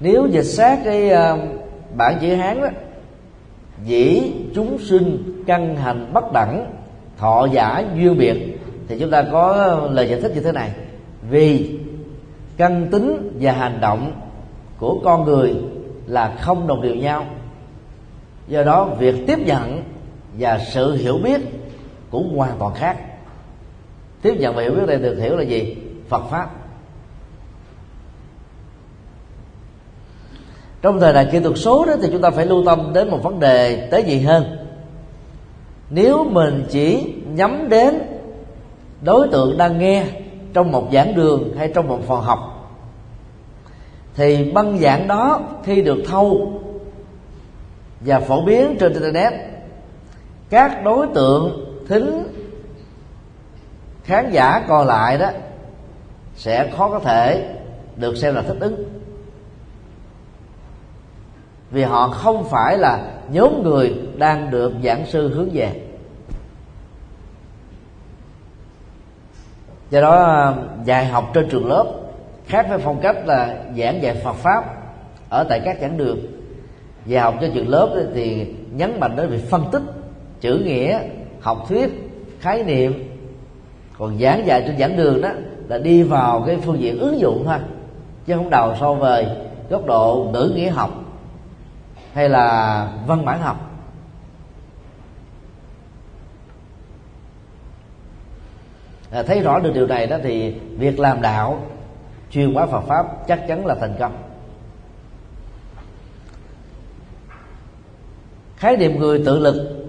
Nếu 0.00 0.26
dịch 0.26 0.42
sát 0.42 0.78
cái 0.84 1.06
uh, 1.06 1.12
à, 1.12 1.36
bản 1.96 2.18
chữ 2.20 2.34
hán 2.34 2.60
đó 2.60 2.68
dĩ 3.84 4.32
chúng 4.54 4.78
sinh 4.78 5.42
căn 5.46 5.76
hành 5.76 6.10
bất 6.12 6.32
đẳng 6.32 6.72
thọ 7.18 7.46
giả 7.52 7.84
duyên 7.96 8.18
biệt 8.18 8.58
thì 8.88 8.98
chúng 9.00 9.10
ta 9.10 9.24
có 9.32 9.76
lời 9.90 10.08
giải 10.08 10.20
thích 10.20 10.32
như 10.34 10.40
thế 10.40 10.52
này. 10.52 10.70
Vì 11.30 11.78
căn 12.56 12.88
tính 12.90 13.36
và 13.40 13.52
hành 13.52 13.80
động 13.80 14.12
của 14.78 15.00
con 15.04 15.24
người 15.24 15.54
là 16.10 16.36
không 16.40 16.66
đồng 16.66 16.82
đều 16.82 16.94
nhau. 16.94 17.26
Do 18.48 18.62
đó, 18.62 18.84
việc 18.98 19.14
tiếp 19.26 19.38
nhận 19.38 19.82
và 20.38 20.58
sự 20.58 20.94
hiểu 20.94 21.18
biết 21.18 21.40
cũng 22.10 22.36
hoàn 22.36 22.58
toàn 22.58 22.74
khác. 22.74 22.96
Tiếp 24.22 24.34
nhận 24.38 24.54
và 24.54 24.62
hiểu 24.62 24.74
biết 24.74 24.86
đây 24.86 24.98
được 24.98 25.18
hiểu 25.20 25.36
là 25.36 25.42
gì? 25.42 25.76
Phật 26.08 26.22
pháp. 26.30 26.50
Trong 30.82 31.00
thời 31.00 31.12
đại 31.12 31.28
kỹ 31.32 31.40
thuật 31.40 31.58
số 31.58 31.84
đó 31.84 31.92
thì 32.02 32.08
chúng 32.12 32.22
ta 32.22 32.30
phải 32.30 32.46
lưu 32.46 32.62
tâm 32.66 32.92
đến 32.94 33.10
một 33.10 33.22
vấn 33.22 33.40
đề 33.40 33.88
tế 33.90 34.02
nhị 34.02 34.20
hơn. 34.20 34.56
Nếu 35.90 36.24
mình 36.24 36.66
chỉ 36.70 37.14
nhắm 37.34 37.68
đến 37.68 38.02
đối 39.02 39.28
tượng 39.28 39.58
đang 39.58 39.78
nghe 39.78 40.06
trong 40.52 40.72
một 40.72 40.88
giảng 40.92 41.14
đường 41.14 41.54
hay 41.58 41.70
trong 41.74 41.88
một 41.88 41.98
phòng 42.06 42.20
học 42.20 42.49
thì 44.16 44.52
băng 44.52 44.78
giảng 44.78 45.08
đó 45.08 45.40
khi 45.64 45.82
được 45.82 45.98
thâu 46.06 46.60
và 48.00 48.20
phổ 48.20 48.44
biến 48.44 48.76
trên 48.80 48.92
internet. 48.92 49.32
Các 50.50 50.84
đối 50.84 51.06
tượng 51.14 51.66
thính 51.88 52.24
khán 54.04 54.30
giả 54.30 54.64
còn 54.68 54.86
lại 54.86 55.18
đó 55.18 55.30
sẽ 56.36 56.70
khó 56.76 56.90
có 56.90 56.98
thể 56.98 57.54
được 57.96 58.16
xem 58.16 58.34
là 58.34 58.42
thích 58.42 58.56
ứng. 58.60 58.84
Vì 61.70 61.82
họ 61.82 62.08
không 62.08 62.44
phải 62.50 62.78
là 62.78 63.10
nhóm 63.28 63.62
người 63.62 63.94
đang 64.16 64.50
được 64.50 64.72
giảng 64.84 65.06
sư 65.06 65.34
hướng 65.34 65.48
về. 65.52 65.82
Do 69.90 70.00
đó 70.00 70.46
um, 70.46 70.84
dạy 70.84 71.06
học 71.06 71.30
trên 71.34 71.48
trường 71.48 71.68
lớp 71.68 71.99
khác 72.50 72.66
với 72.68 72.78
phong 72.78 73.00
cách 73.00 73.16
là 73.26 73.56
giảng 73.78 74.02
dạy 74.02 74.14
Phật 74.24 74.32
pháp 74.32 74.64
ở 75.28 75.44
tại 75.48 75.60
các 75.64 75.76
giảng 75.80 75.96
đường. 75.96 76.18
Dạy 77.06 77.22
học 77.22 77.34
cho 77.40 77.46
trường 77.54 77.68
lớp 77.68 78.06
thì 78.14 78.46
nhấn 78.72 79.00
mạnh 79.00 79.16
đến 79.16 79.28
việc 79.28 79.50
phân 79.50 79.64
tích 79.72 79.82
chữ 80.40 80.62
nghĩa 80.64 81.00
học 81.40 81.64
thuyết 81.68 81.90
khái 82.40 82.62
niệm. 82.62 83.16
Còn 83.98 84.18
giảng 84.18 84.46
dạy 84.46 84.62
trên 84.66 84.78
giảng 84.78 84.96
đường 84.96 85.20
đó 85.22 85.30
là 85.68 85.78
đi 85.78 86.02
vào 86.02 86.44
cái 86.46 86.58
phương 86.64 86.80
diện 86.80 86.98
ứng 86.98 87.20
dụng 87.20 87.42
thôi 87.46 87.58
chứ 88.26 88.34
không 88.36 88.50
đầu 88.50 88.74
so 88.80 88.94
về 88.94 89.26
góc 89.70 89.86
độ 89.86 90.30
ngữ 90.32 90.52
nghĩa 90.54 90.70
học 90.70 90.90
hay 92.12 92.28
là 92.28 92.88
văn 93.06 93.24
bản 93.24 93.42
học. 93.42 93.70
À, 99.10 99.22
thấy 99.22 99.40
rõ 99.40 99.58
được 99.58 99.74
điều 99.74 99.86
này 99.86 100.06
đó 100.06 100.16
thì 100.22 100.54
việc 100.78 101.00
làm 101.00 101.22
đạo 101.22 101.60
chuyên 102.30 102.54
hóa 102.54 102.66
Phật 102.66 102.80
pháp 102.80 103.06
chắc 103.28 103.44
chắn 103.48 103.66
là 103.66 103.74
thành 103.74 103.94
công. 103.98 104.22
Khái 108.56 108.76
niệm 108.76 108.98
người 108.98 109.22
tự 109.26 109.38
lực 109.38 109.86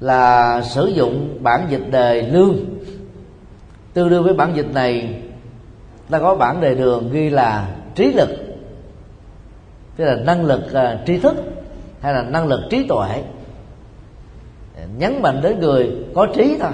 là 0.00 0.62
sử 0.62 0.86
dụng 0.86 1.38
bản 1.42 1.66
dịch 1.68 1.90
đề 1.90 2.22
lương. 2.22 2.56
Tương 3.94 4.08
đương 4.08 4.24
với 4.24 4.34
bản 4.34 4.56
dịch 4.56 4.74
này 4.74 5.22
ta 6.10 6.18
có 6.18 6.34
bản 6.34 6.60
đề 6.60 6.74
đường 6.74 7.10
ghi 7.12 7.30
là 7.30 7.76
trí 7.94 8.12
lực 8.12 8.28
tức 9.96 10.04
là 10.04 10.14
năng 10.14 10.44
lực 10.44 10.60
uh, 10.70 11.06
tri 11.06 11.18
thức 11.18 11.36
hay 12.00 12.14
là 12.14 12.22
năng 12.22 12.46
lực 12.46 12.60
trí 12.70 12.86
tuệ. 12.88 13.22
Nhấn 14.98 15.22
mạnh 15.22 15.40
đến 15.42 15.60
người 15.60 15.90
có 16.14 16.26
trí 16.34 16.56
thôi 16.60 16.72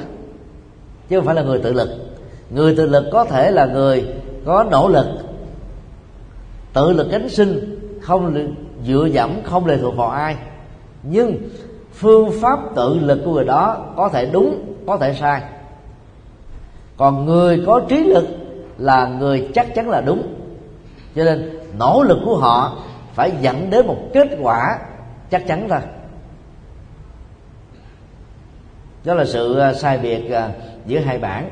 chứ 1.08 1.16
không 1.16 1.26
phải 1.26 1.34
là 1.34 1.42
người 1.42 1.58
tự 1.58 1.72
lực 1.72 2.05
người 2.50 2.76
tự 2.76 2.86
lực 2.86 3.04
có 3.12 3.24
thể 3.24 3.50
là 3.50 3.66
người 3.66 4.06
có 4.44 4.64
nỗ 4.70 4.88
lực. 4.88 5.06
Tự 6.72 6.92
lực 6.92 7.06
cánh 7.10 7.28
sinh 7.28 7.78
không 8.02 8.54
dựa 8.86 9.08
dẫm 9.12 9.42
không 9.44 9.66
lệ 9.66 9.78
thuộc 9.80 9.96
vào 9.96 10.08
ai. 10.08 10.36
Nhưng 11.02 11.36
phương 11.92 12.30
pháp 12.40 12.58
tự 12.76 12.98
lực 12.98 13.20
của 13.24 13.32
người 13.32 13.44
đó 13.44 13.86
có 13.96 14.08
thể 14.08 14.26
đúng, 14.26 14.74
có 14.86 14.96
thể 14.96 15.14
sai. 15.14 15.42
Còn 16.96 17.24
người 17.24 17.62
có 17.66 17.80
trí 17.88 18.04
lực 18.04 18.26
là 18.78 19.06
người 19.06 19.48
chắc 19.54 19.74
chắn 19.74 19.88
là 19.88 20.00
đúng. 20.00 20.34
Cho 21.14 21.24
nên 21.24 21.58
nỗ 21.78 22.02
lực 22.02 22.18
của 22.24 22.36
họ 22.36 22.78
phải 23.14 23.32
dẫn 23.40 23.70
đến 23.70 23.86
một 23.86 23.98
kết 24.14 24.28
quả 24.42 24.78
chắc 25.30 25.46
chắn 25.46 25.66
thôi. 25.68 25.80
Đó 29.04 29.14
là 29.14 29.24
sự 29.24 29.58
à, 29.58 29.72
sai 29.72 29.98
biệt 29.98 30.30
à, 30.30 30.50
giữa 30.86 30.98
hai 30.98 31.18
bản 31.18 31.50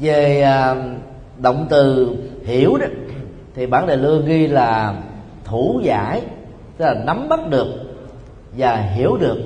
về 0.00 0.42
à, 0.42 0.76
động 1.38 1.66
từ 1.70 2.16
hiểu 2.44 2.76
đó, 2.76 2.86
thì 3.54 3.66
bản 3.66 3.86
đề 3.86 3.96
lương 3.96 4.26
ghi 4.26 4.46
là 4.46 4.94
thủ 5.44 5.80
giải, 5.84 6.22
tức 6.76 6.84
là 6.84 6.94
nắm 6.94 7.28
bắt 7.28 7.40
được 7.48 7.66
và 8.52 8.76
hiểu 8.76 9.16
được. 9.16 9.38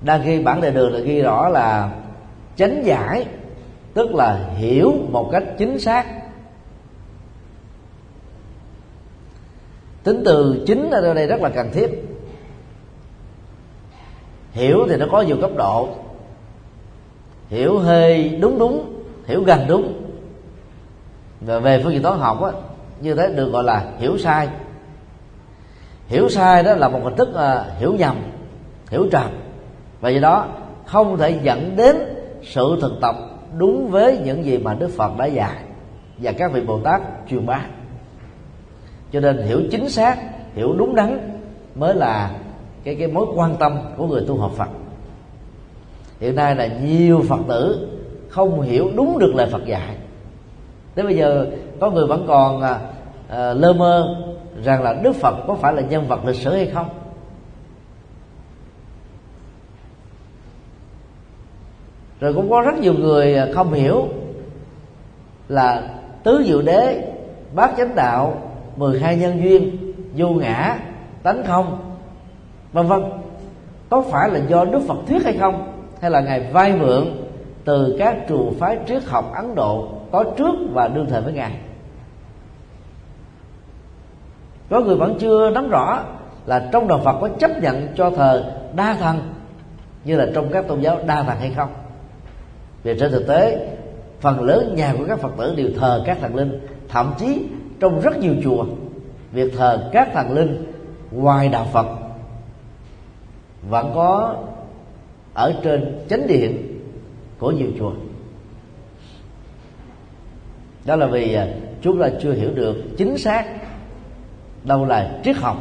Đang 0.00 0.22
ghi 0.24 0.42
bản 0.42 0.60
đề 0.60 0.70
đường 0.70 0.92
là 0.92 0.98
ghi 0.98 1.20
rõ 1.20 1.48
là 1.48 1.90
chánh 2.56 2.82
giải, 2.84 3.26
tức 3.94 4.14
là 4.14 4.48
hiểu 4.56 4.92
một 5.10 5.28
cách 5.32 5.44
chính 5.58 5.78
xác. 5.78 6.06
Tính 10.02 10.22
từ 10.24 10.64
chính 10.66 10.90
ở 10.90 11.14
đây 11.14 11.26
rất 11.26 11.40
là 11.40 11.48
cần 11.48 11.70
thiết. 11.72 11.90
Hiểu 14.52 14.86
thì 14.88 14.96
nó 14.96 15.06
có 15.12 15.20
nhiều 15.20 15.36
cấp 15.40 15.50
độ 15.56 15.88
hiểu 17.50 17.78
hơi 17.78 18.38
đúng 18.40 18.58
đúng 18.58 19.02
hiểu 19.26 19.42
gần 19.42 19.60
đúng. 19.68 19.92
Và 21.40 21.58
về 21.58 21.80
phương 21.82 21.92
diện 21.92 22.02
toán 22.02 22.18
học 22.18 22.42
á 22.42 22.50
như 23.00 23.14
thế 23.14 23.32
được 23.36 23.50
gọi 23.52 23.64
là 23.64 23.84
hiểu 23.98 24.18
sai. 24.18 24.48
Hiểu 26.06 26.28
sai 26.28 26.62
đó 26.62 26.74
là 26.74 26.88
một 26.88 27.00
hình 27.04 27.16
thức 27.16 27.28
uh, 27.30 27.78
hiểu 27.78 27.92
nhầm 27.92 28.16
hiểu 28.90 29.06
trầm. 29.12 29.30
Và 30.00 30.08
do 30.08 30.20
đó 30.20 30.46
không 30.86 31.16
thể 31.18 31.40
dẫn 31.42 31.76
đến 31.76 31.96
sự 32.42 32.78
thực 32.80 32.92
tập 33.00 33.16
đúng 33.58 33.90
với 33.90 34.18
những 34.24 34.44
gì 34.44 34.58
mà 34.58 34.74
đức 34.74 34.90
phật 34.96 35.18
đã 35.18 35.26
dạy 35.26 35.56
và 36.18 36.32
các 36.32 36.52
vị 36.52 36.60
bồ 36.60 36.80
tát 36.80 37.00
truyền 37.30 37.46
bá. 37.46 37.60
Cho 39.12 39.20
nên 39.20 39.42
hiểu 39.42 39.60
chính 39.70 39.88
xác 39.88 40.16
hiểu 40.54 40.74
đúng 40.78 40.94
đắn 40.94 41.40
mới 41.74 41.94
là 41.94 42.30
cái 42.84 42.94
cái 42.94 43.08
mối 43.08 43.26
quan 43.34 43.56
tâm 43.56 43.78
của 43.96 44.06
người 44.06 44.24
tu 44.28 44.38
học 44.38 44.52
phật 44.56 44.68
hiện 46.20 46.34
nay 46.34 46.56
là 46.56 46.66
nhiều 46.66 47.22
phật 47.28 47.40
tử 47.48 47.88
không 48.28 48.60
hiểu 48.60 48.90
đúng 48.96 49.18
được 49.18 49.34
lời 49.34 49.48
phật 49.52 49.66
dạy. 49.66 49.96
Đến 50.94 51.06
bây 51.06 51.16
giờ 51.16 51.46
có 51.80 51.90
người 51.90 52.06
vẫn 52.06 52.24
còn 52.28 52.62
à, 52.62 52.80
à, 53.28 53.52
lơ 53.52 53.72
mơ 53.72 54.16
rằng 54.64 54.82
là 54.82 54.92
đức 55.02 55.12
phật 55.12 55.34
có 55.46 55.54
phải 55.54 55.72
là 55.72 55.82
nhân 55.82 56.08
vật 56.08 56.24
lịch 56.24 56.36
sử 56.36 56.54
hay 56.54 56.66
không? 56.66 56.88
Rồi 62.20 62.34
cũng 62.34 62.50
có 62.50 62.60
rất 62.60 62.78
nhiều 62.78 62.94
người 62.94 63.36
à, 63.36 63.46
không 63.54 63.72
hiểu 63.72 64.08
là 65.48 65.88
tứ 66.22 66.42
diệu 66.46 66.62
đế 66.62 67.12
bát 67.54 67.70
chánh 67.76 67.94
đạo 67.94 68.42
12 68.76 69.16
nhân 69.16 69.42
duyên 69.42 69.92
vô 70.16 70.28
ngã 70.28 70.78
tánh 71.22 71.42
không 71.46 71.94
vân 72.72 72.86
vân. 72.86 73.02
Có 73.90 74.02
phải 74.10 74.30
là 74.30 74.40
do 74.48 74.64
đức 74.64 74.80
phật 74.88 74.98
thuyết 75.08 75.24
hay 75.24 75.36
không? 75.40 75.79
Hay 76.00 76.10
là 76.10 76.20
ngài 76.20 76.40
vay 76.52 76.72
mượn 76.72 77.04
từ 77.64 77.96
các 77.98 78.16
trường 78.28 78.54
phái 78.60 78.78
triết 78.88 79.04
học 79.04 79.32
ấn 79.34 79.54
độ 79.54 79.88
có 80.12 80.24
trước 80.36 80.54
và 80.72 80.88
đương 80.88 81.06
thời 81.10 81.22
với 81.22 81.32
ngài? 81.32 81.52
Có 84.70 84.80
người 84.80 84.96
vẫn 84.96 85.16
chưa 85.20 85.50
nắm 85.50 85.70
rõ 85.70 86.04
là 86.46 86.68
trong 86.72 86.88
đạo 86.88 87.00
phật 87.04 87.18
có 87.20 87.28
chấp 87.28 87.50
nhận 87.62 87.88
cho 87.96 88.10
thờ 88.10 88.52
đa 88.74 88.94
thần 88.94 89.34
như 90.04 90.16
là 90.16 90.26
trong 90.34 90.52
các 90.52 90.68
tôn 90.68 90.80
giáo 90.80 90.98
đa 91.06 91.22
thần 91.22 91.38
hay 91.38 91.50
không? 91.50 91.68
Vì 92.82 92.98
trên 93.00 93.12
thực 93.12 93.26
tế, 93.28 93.68
phần 94.20 94.40
lớn 94.40 94.74
nhà 94.76 94.94
của 94.98 95.04
các 95.08 95.18
phật 95.18 95.32
tử 95.38 95.54
đều 95.56 95.68
thờ 95.78 96.02
các 96.06 96.18
thần 96.20 96.36
linh, 96.36 96.66
thậm 96.88 97.14
chí 97.18 97.46
trong 97.80 98.00
rất 98.00 98.18
nhiều 98.18 98.34
chùa, 98.44 98.64
việc 99.32 99.52
thờ 99.56 99.88
các 99.92 100.08
thần 100.14 100.32
linh 100.32 100.72
ngoài 101.10 101.48
đạo 101.48 101.66
phật 101.72 101.86
vẫn 103.62 103.92
có 103.94 104.36
ở 105.34 105.54
trên 105.62 105.98
chánh 106.08 106.26
điện 106.26 106.80
của 107.38 107.50
nhiều 107.50 107.68
chùa. 107.78 107.92
Đó 110.84 110.96
là 110.96 111.06
vì 111.06 111.34
à, 111.34 111.46
chúng 111.82 112.00
ta 112.00 112.08
chưa 112.22 112.32
hiểu 112.32 112.50
được 112.54 112.76
chính 112.96 113.18
xác 113.18 113.44
đâu 114.64 114.84
là 114.84 115.20
triết 115.24 115.36
học, 115.36 115.56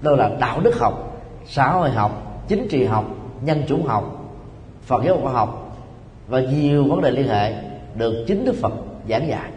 đâu 0.00 0.16
là 0.16 0.30
đạo 0.40 0.60
đức 0.60 0.78
học, 0.78 1.22
xã 1.46 1.70
hội 1.70 1.90
học, 1.90 2.44
chính 2.48 2.68
trị 2.68 2.84
học, 2.84 3.04
nhân 3.42 3.62
chủng 3.68 3.86
học, 3.86 4.32
phật 4.82 5.02
giáo 5.04 5.18
khoa 5.22 5.32
học 5.32 5.76
và 6.28 6.40
nhiều 6.40 6.84
vấn 6.84 7.00
đề 7.00 7.10
liên 7.10 7.28
hệ 7.28 7.54
được 7.94 8.24
chính 8.26 8.44
đức 8.44 8.54
phật 8.60 8.72
giảng 9.08 9.28
dạy. 9.28 9.50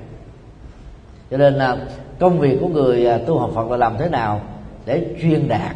Cho 1.32 1.38
nên 1.38 1.54
là 1.54 1.78
công 2.20 2.40
việc 2.40 2.58
của 2.62 2.68
người 2.68 3.06
à, 3.06 3.20
tu 3.28 3.40
học 3.40 3.52
phật 3.56 3.72
là 3.72 3.78
làm 3.78 3.96
thế 4.00 4.10
nào 4.10 4.42
để 4.86 5.16
truyền 5.22 5.48
đạt 5.48 5.76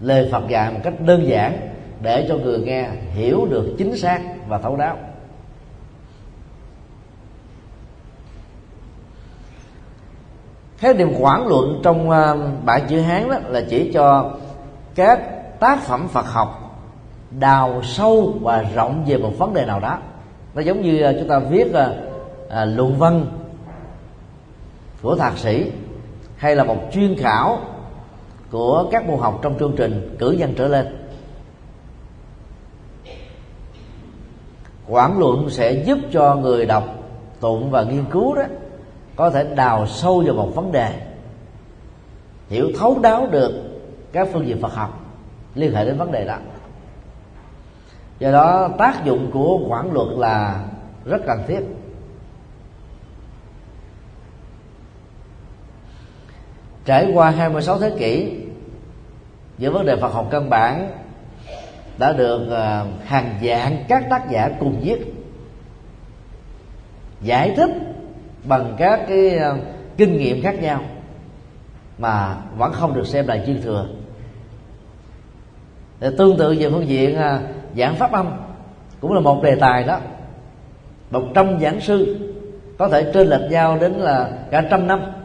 lời 0.00 0.28
phật 0.32 0.48
dạy 0.48 0.72
một 0.72 0.80
cách 0.84 0.94
đơn 1.00 1.28
giản 1.28 1.68
để 2.02 2.26
cho 2.28 2.36
người 2.36 2.58
nghe 2.58 2.88
hiểu 3.14 3.46
được 3.50 3.74
chính 3.78 3.96
xác 3.96 4.20
và 4.48 4.58
thấu 4.58 4.76
đáo. 4.76 4.96
Khái 10.78 10.94
niệm 10.94 11.12
quản 11.20 11.46
luận 11.46 11.80
trong 11.82 12.10
ờ, 12.10 12.50
bản 12.64 12.82
chữ 12.88 13.00
hán 13.00 13.30
đó 13.30 13.38
là 13.48 13.60
chỉ 13.70 13.90
cho 13.94 14.32
các 14.94 15.20
tác 15.60 15.80
phẩm 15.80 16.08
phật 16.08 16.26
học 16.26 16.64
đào 17.30 17.82
sâu 17.82 18.34
và 18.40 18.64
rộng 18.74 19.04
về 19.06 19.16
một 19.16 19.32
vấn 19.38 19.54
đề 19.54 19.64
nào 19.64 19.80
đó. 19.80 19.98
Nó 20.54 20.62
giống 20.62 20.82
như 20.82 21.00
ờ, 21.02 21.14
chúng 21.18 21.28
ta 21.28 21.38
viết 21.38 21.72
à, 22.48 22.64
luận 22.64 22.98
văn 22.98 23.26
của 25.02 25.16
thạc 25.16 25.38
sĩ 25.38 25.72
hay 26.36 26.56
là 26.56 26.64
một 26.64 26.76
chuyên 26.92 27.16
khảo 27.16 27.58
của 28.50 28.88
các 28.90 29.06
môn 29.06 29.18
học 29.18 29.38
trong 29.42 29.58
chương 29.58 29.74
trình 29.76 30.16
cử 30.18 30.30
nhân 30.30 30.54
trở 30.56 30.68
lên. 30.68 30.86
Quảng 34.88 35.18
luận 35.18 35.50
sẽ 35.50 35.72
giúp 35.72 35.98
cho 36.12 36.34
người 36.34 36.66
đọc 36.66 36.84
tụng 37.40 37.70
và 37.70 37.82
nghiên 37.82 38.04
cứu 38.10 38.34
đó 38.34 38.42
có 39.16 39.30
thể 39.30 39.54
đào 39.54 39.86
sâu 39.86 40.22
vào 40.26 40.34
một 40.34 40.50
vấn 40.54 40.72
đề, 40.72 40.94
hiểu 42.48 42.70
thấu 42.78 42.98
đáo 43.02 43.26
được 43.30 43.52
các 44.12 44.28
phương 44.32 44.46
diện 44.46 44.60
Phật 44.60 44.74
học 44.74 45.00
liên 45.54 45.74
hệ 45.74 45.84
đến 45.84 45.98
vấn 45.98 46.12
đề 46.12 46.24
đó. 46.24 46.36
Do 48.18 48.32
đó, 48.32 48.68
tác 48.78 49.04
dụng 49.04 49.30
của 49.32 49.58
quảng 49.68 49.92
luật 49.92 50.08
là 50.16 50.64
rất 51.04 51.22
cần 51.26 51.42
thiết. 51.48 51.60
Trải 56.88 57.10
qua 57.14 57.30
26 57.30 57.78
thế 57.78 57.92
kỷ, 57.98 58.30
những 59.58 59.72
vấn 59.72 59.86
đề 59.86 59.96
Phật 59.96 60.12
học 60.12 60.28
căn 60.30 60.50
bản 60.50 60.90
đã 61.98 62.12
được 62.12 62.48
ờ, 62.50 62.86
hàng 63.04 63.38
dạng 63.42 63.84
các 63.88 64.04
tác 64.10 64.30
giả 64.30 64.50
cùng 64.60 64.80
viết, 64.80 65.14
giải 67.20 67.54
thích 67.56 67.70
bằng 68.44 68.74
các 68.78 69.00
cái 69.08 69.38
ờ, 69.38 69.56
kinh 69.96 70.18
nghiệm 70.18 70.42
khác 70.42 70.62
nhau 70.62 70.80
mà 71.98 72.36
vẫn 72.56 72.72
không 72.72 72.94
được 72.94 73.06
xem 73.06 73.26
là 73.26 73.44
dư 73.46 73.58
thừa. 73.58 73.86
Để 76.00 76.10
tương 76.18 76.38
tự 76.38 76.56
về 76.58 76.70
phương 76.70 76.88
diện 76.88 77.16
ờ, 77.16 77.40
giảng 77.76 77.96
pháp 77.96 78.12
âm 78.12 78.30
cũng 79.00 79.12
là 79.12 79.20
một 79.20 79.42
đề 79.42 79.54
tài 79.54 79.84
đó. 79.84 79.98
Một 81.10 81.24
trăm 81.34 81.60
giảng 81.60 81.80
sư 81.80 82.16
có 82.78 82.88
thể 82.88 83.10
trên 83.14 83.26
lệch 83.26 83.50
nhau 83.50 83.78
đến 83.80 83.92
là 83.92 84.30
cả 84.50 84.64
trăm 84.70 84.86
năm 84.86 85.17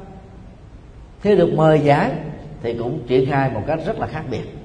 thế 1.24 1.36
được 1.36 1.54
mời 1.54 1.80
giảng 1.80 2.16
thì 2.64 2.74
cũng 2.74 3.00
triển 3.08 3.30
khai 3.30 3.52
một 3.54 3.62
cách 3.68 3.80
rất 3.86 4.00
là 4.00 4.08
khác 4.08 4.24
biệt. 4.32 4.58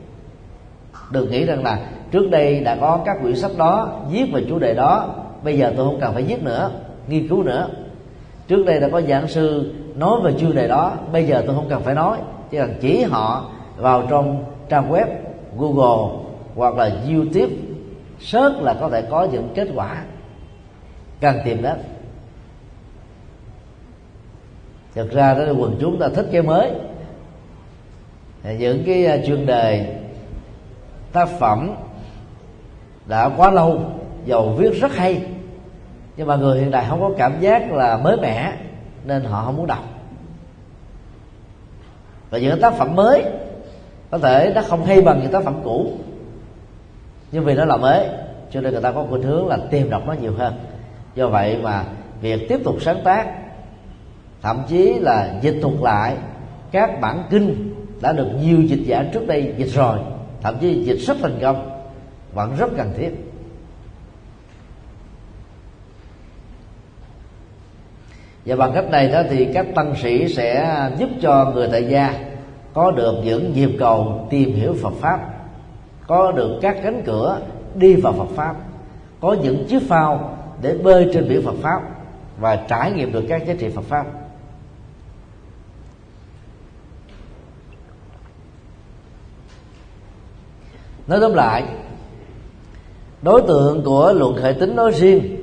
Đừng 1.11 1.31
nghĩ 1.31 1.45
rằng 1.45 1.65
là 1.65 1.79
trước 2.11 2.31
đây 2.31 2.61
đã 2.61 2.77
có 2.81 3.01
các 3.05 3.19
quyển 3.23 3.37
sách 3.37 3.51
đó 3.59 4.01
viết 4.11 4.25
về 4.33 4.45
chủ 4.49 4.59
đề 4.59 4.75
đó, 4.75 5.15
bây 5.45 5.59
giờ 5.59 5.73
tôi 5.77 5.87
không 5.87 6.01
cần 6.01 6.15
phải 6.15 6.23
viết 6.23 6.43
nữa, 6.43 6.71
nghiên 7.09 7.29
cứu 7.29 7.43
nữa. 7.43 7.69
Trước 8.49 8.67
đây 8.67 8.81
đã 8.81 8.89
có 8.89 9.01
giảng 9.01 9.29
sư 9.29 9.75
nói 9.95 10.21
về 10.25 10.35
chủ 10.39 10.53
đề 10.53 10.69
đó, 10.69 10.93
bây 11.13 11.27
giờ 11.27 11.43
tôi 11.47 11.55
không 11.55 11.69
cần 11.69 11.83
phải 11.83 11.95
nói. 11.95 12.19
Chỉ 12.51 12.59
cần 12.59 12.75
chỉ 12.81 13.03
họ 13.03 13.51
vào 13.77 14.07
trong 14.11 14.45
trang 14.69 14.93
web 14.93 15.07
google 15.59 16.19
hoặc 16.55 16.75
là 16.75 16.91
youtube, 17.09 17.55
search 18.21 18.63
là 18.63 18.75
có 18.75 18.89
thể 18.89 19.03
có 19.03 19.29
những 19.33 19.49
kết 19.55 19.69
quả. 19.75 20.03
Cần 21.21 21.37
tìm 21.45 21.63
đến 21.63 21.77
thực 24.99 25.11
ra 25.11 25.35
đó 25.35 25.41
là 25.41 25.51
quần 25.51 25.77
chúng 25.81 25.99
ta 25.99 26.09
thích 26.09 26.27
cái 26.33 26.43
mới. 26.43 26.71
Những 28.59 28.83
cái 28.87 29.07
à, 29.07 29.17
chuyên 29.27 29.47
đề 29.47 29.97
tác 31.13 31.29
phẩm 31.29 31.75
đã 33.07 33.29
quá 33.37 33.51
lâu 33.51 33.81
dầu 34.25 34.55
viết 34.59 34.81
rất 34.81 34.95
hay, 34.95 35.23
nhưng 36.17 36.27
mà 36.27 36.37
người 36.37 36.61
hiện 36.61 36.71
đại 36.71 36.87
không 36.89 37.01
có 37.01 37.11
cảm 37.19 37.41
giác 37.41 37.73
là 37.73 37.97
mới 37.97 38.17
mẻ, 38.17 38.53
nên 39.05 39.25
họ 39.25 39.45
không 39.45 39.57
muốn 39.57 39.67
đọc. 39.67 39.85
Và 42.31 42.39
những 42.39 42.61
tác 42.61 42.75
phẩm 42.75 42.97
mới, 42.97 43.25
có 44.11 44.19
thể 44.19 44.53
nó 44.55 44.63
không 44.63 44.85
hay 44.85 45.01
bằng 45.01 45.21
những 45.23 45.33
tác 45.33 45.45
phẩm 45.45 45.61
cũ, 45.65 45.93
nhưng 47.33 47.45
vì 47.45 47.55
nó 47.55 47.65
là 47.65 47.77
mới, 47.77 48.09
cho 48.51 48.61
nên 48.61 48.73
người 48.73 48.83
ta 48.83 48.93
có 48.93 49.05
khuynh 49.09 49.23
hướng 49.23 49.47
là 49.47 49.59
tìm 49.71 49.91
đọc 49.91 50.03
nó 50.07 50.13
nhiều 50.13 50.33
hơn. 50.39 50.55
Do 51.15 51.29
vậy 51.29 51.59
mà 51.63 51.85
việc 52.21 52.49
tiếp 52.49 52.61
tục 52.65 52.77
sáng 52.81 53.01
tác 53.05 53.48
thậm 54.43 54.63
chí 54.69 54.95
là 54.99 55.39
dịch 55.43 55.59
thuật 55.63 55.75
lại, 55.81 56.17
các 56.71 57.01
bản 57.01 57.23
kinh 57.31 57.75
đã 58.01 58.13
được 58.13 58.29
nhiều 58.43 58.63
dịch 58.63 58.83
giả 58.87 59.05
trước 59.13 59.27
đây 59.27 59.55
dịch 59.57 59.71
rồi, 59.71 59.99
thậm 60.43 60.55
chí 60.61 60.85
dịch 60.85 60.99
rất 60.99 61.17
thành 61.23 61.39
công, 61.41 61.71
vẫn 62.35 62.57
rất 62.59 62.71
cần 62.77 62.93
thiết. 62.97 63.11
Và 68.45 68.57
bằng 68.57 68.73
cách 68.75 68.91
này 68.91 69.09
đó 69.09 69.23
thì 69.31 69.49
các 69.55 69.67
tăng 69.75 69.95
sĩ 70.03 70.35
sẽ 70.35 70.81
giúp 70.99 71.09
cho 71.21 71.53
người 71.55 71.69
tại 71.73 71.89
gia 71.89 72.15
có 72.75 72.91
được 72.91 73.15
những 73.25 73.53
nhịp 73.53 73.71
cầu 73.79 74.27
tìm 74.31 74.55
hiểu 74.55 74.75
Phật 74.83 74.93
pháp, 75.01 75.21
có 76.07 76.33
được 76.33 76.59
các 76.63 76.77
cánh 76.83 77.03
cửa 77.07 77.41
đi 77.75 77.97
vào 77.97 78.13
Phật 78.13 78.29
pháp, 78.37 78.55
có 79.21 79.37
những 79.43 79.67
chiếc 79.69 79.83
phao 79.89 80.39
để 80.63 80.75
bơi 80.75 81.11
trên 81.15 81.29
biển 81.29 81.43
Phật 81.45 81.57
pháp 81.63 81.83
và 82.41 82.57
trải 82.69 82.93
nghiệm 82.93 83.13
được 83.13 83.25
các 83.29 83.47
giá 83.47 83.55
trị 83.59 83.69
Phật 83.69 83.85
pháp. 83.85 84.07
Nói 91.09 91.19
tóm 91.21 91.35
lại, 91.35 91.65
đối 93.23 93.43
tượng 93.43 93.85
của 93.85 94.13
luận 94.13 94.37
khởi 94.37 94.55
tính 94.55 94.77
nói 94.77 94.93
riêng 94.93 95.37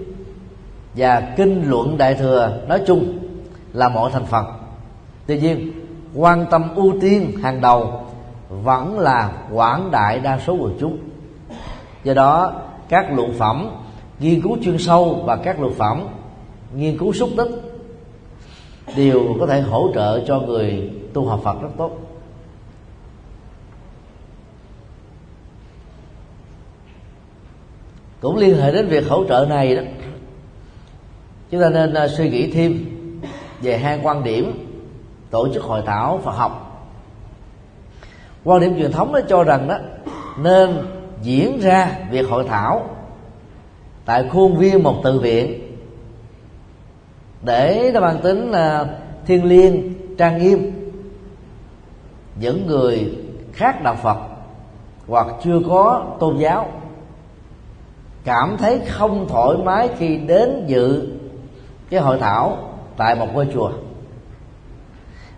và 0.95 1.33
kinh 1.37 1.69
luận 1.69 1.97
đại 1.97 2.13
thừa 2.13 2.57
nói 2.67 2.81
chung 2.87 3.19
là 3.73 3.89
mọi 3.89 4.11
thành 4.11 4.25
phần. 4.25 4.45
Tuy 5.27 5.39
nhiên, 5.39 5.71
quan 6.15 6.45
tâm 6.51 6.75
ưu 6.75 6.93
tiên 7.01 7.31
hàng 7.43 7.61
đầu 7.61 8.05
vẫn 8.49 8.99
là 8.99 9.31
quảng 9.53 9.91
đại 9.91 10.19
đa 10.19 10.39
số 10.47 10.53
quần 10.53 10.77
chúng. 10.79 10.97
Do 12.03 12.13
đó, 12.13 12.53
các 12.89 13.13
luận 13.15 13.33
phẩm 13.33 13.69
nghiên 14.19 14.41
cứu 14.41 14.57
chuyên 14.63 14.77
sâu 14.77 15.23
và 15.25 15.35
các 15.35 15.59
luận 15.59 15.73
phẩm 15.73 16.07
nghiên 16.75 16.97
cứu 16.97 17.13
xúc 17.13 17.29
tích 17.37 17.49
đều 18.95 19.35
có 19.39 19.47
thể 19.47 19.61
hỗ 19.61 19.89
trợ 19.95 20.25
cho 20.27 20.39
người 20.39 20.91
tu 21.13 21.25
học 21.25 21.39
Phật 21.43 21.61
rất 21.61 21.69
tốt. 21.77 22.04
Cũng 28.21 28.37
liên 28.37 28.57
hệ 28.57 28.71
đến 28.71 28.87
việc 28.87 29.07
hỗ 29.07 29.25
trợ 29.25 29.45
này 29.49 29.75
đó. 29.75 29.81
Chúng 31.51 31.61
ta 31.61 31.69
nên 31.69 31.93
uh, 32.05 32.11
suy 32.17 32.29
nghĩ 32.29 32.51
thêm 32.51 32.85
về 33.61 33.77
hai 33.77 33.99
quan 34.03 34.23
điểm 34.23 34.67
tổ 35.29 35.47
chức 35.53 35.63
hội 35.63 35.81
thảo 35.85 36.19
Phật 36.23 36.31
học. 36.31 36.61
Quan 38.43 38.61
điểm 38.61 38.77
truyền 38.77 38.91
thống 38.91 39.11
nó 39.11 39.19
cho 39.29 39.43
rằng 39.43 39.67
đó 39.67 39.77
nên 40.37 40.77
diễn 41.21 41.59
ra 41.59 41.91
việc 42.11 42.29
hội 42.29 42.45
thảo 42.47 42.89
tại 44.05 44.29
khuôn 44.29 44.57
viên 44.57 44.83
một 44.83 45.01
từ 45.03 45.19
viện 45.19 45.61
để 47.41 47.91
nó 47.93 47.99
mang 47.99 48.19
tính 48.23 48.51
là 48.51 48.85
thiên 49.25 49.45
liêng 49.45 49.93
trang 50.17 50.37
nghiêm. 50.37 50.71
Những 52.39 52.67
người 52.67 53.15
khác 53.53 53.83
đạo 53.83 53.95
Phật 54.03 54.17
hoặc 55.07 55.27
chưa 55.43 55.59
có 55.69 56.05
tôn 56.19 56.37
giáo 56.37 56.71
cảm 58.25 58.57
thấy 58.57 58.81
không 58.87 59.27
thoải 59.29 59.57
mái 59.63 59.89
khi 59.97 60.17
đến 60.17 60.63
dự 60.67 61.07
cái 61.89 61.99
hội 61.99 62.17
thảo 62.19 62.57
tại 62.97 63.15
một 63.15 63.27
ngôi 63.33 63.47
chùa. 63.53 63.71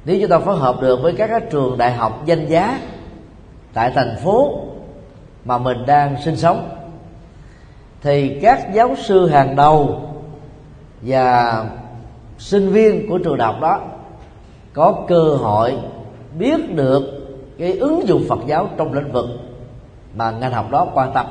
Nếu 0.05 0.17
chúng 0.21 0.29
ta 0.29 0.39
phối 0.39 0.57
hợp 0.57 0.81
được 0.81 0.99
với 1.01 1.13
các 1.13 1.43
trường 1.51 1.77
đại 1.77 1.91
học 1.91 2.21
danh 2.25 2.45
giá 2.45 2.79
tại 3.73 3.91
thành 3.95 4.15
phố 4.23 4.59
mà 5.45 5.57
mình 5.57 5.85
đang 5.85 6.15
sinh 6.25 6.35
sống, 6.35 6.69
thì 8.01 8.39
các 8.41 8.73
giáo 8.73 8.95
sư 9.03 9.27
hàng 9.27 9.55
đầu 9.55 10.01
và 11.01 11.65
sinh 12.37 12.69
viên 12.69 13.09
của 13.09 13.17
trường 13.17 13.37
đại 13.37 13.47
học 13.53 13.61
đó 13.61 13.81
có 14.73 14.95
cơ 15.07 15.35
hội 15.35 15.77
biết 16.39 16.75
được 16.75 17.03
cái 17.57 17.73
ứng 17.73 18.07
dụng 18.07 18.23
Phật 18.29 18.39
giáo 18.45 18.69
trong 18.77 18.93
lĩnh 18.93 19.11
vực 19.11 19.25
mà 20.15 20.31
ngành 20.31 20.51
học 20.51 20.71
đó 20.71 20.87
quan 20.93 21.13
tâm 21.13 21.25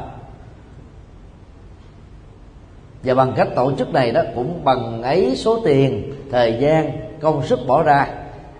và 3.02 3.14
bằng 3.14 3.32
cách 3.36 3.48
tổ 3.56 3.72
chức 3.78 3.92
này 3.92 4.12
đó 4.12 4.22
cũng 4.34 4.64
bằng 4.64 5.02
ấy 5.02 5.36
số 5.36 5.60
tiền, 5.64 6.14
thời 6.30 6.56
gian, 6.60 6.92
công 7.20 7.46
sức 7.46 7.58
bỏ 7.66 7.82
ra. 7.82 8.08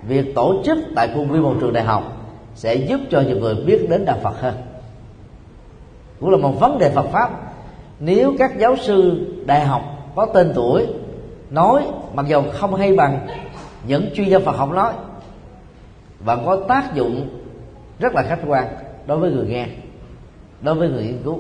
Việc 0.03 0.35
tổ 0.35 0.63
chức 0.65 0.79
tại 0.97 1.09
khuôn 1.15 1.29
viên 1.29 1.43
một 1.43 1.55
trường 1.61 1.73
đại 1.73 1.85
học 1.85 2.13
sẽ 2.55 2.75
giúp 2.75 3.01
cho 3.11 3.21
nhiều 3.21 3.39
người 3.39 3.55
biết 3.55 3.87
đến 3.91 4.05
đạo 4.05 4.19
Phật 4.23 4.41
hơn. 4.41 4.55
Cũng 6.21 6.31
là 6.31 6.37
một 6.37 6.61
vấn 6.61 6.79
đề 6.79 6.91
Phật 6.91 7.07
pháp. 7.13 7.31
Nếu 8.01 8.35
các 8.39 8.59
giáo 8.59 8.77
sư 8.77 9.27
đại 9.47 9.61
học 9.61 9.83
có 10.15 10.27
tên 10.27 10.53
tuổi, 10.55 10.87
nói 11.51 11.83
mặc 12.15 12.27
dù 12.29 12.43
không 12.53 12.75
hay 12.75 12.97
bằng, 12.97 13.27
những 13.87 14.11
chuyên 14.15 14.29
gia 14.29 14.39
Phật 14.39 14.57
học 14.57 14.71
nói, 14.71 14.93
và 16.21 16.37
có 16.37 16.57
tác 16.69 16.95
dụng 16.95 17.29
rất 17.99 18.15
là 18.15 18.23
khách 18.23 18.39
quan 18.47 18.67
đối 19.07 19.19
với 19.19 19.31
người 19.31 19.47
nghe, 19.47 19.67
đối 20.61 20.75
với 20.75 20.89
người 20.89 21.05
nghiên 21.05 21.23
cứu. 21.25 21.39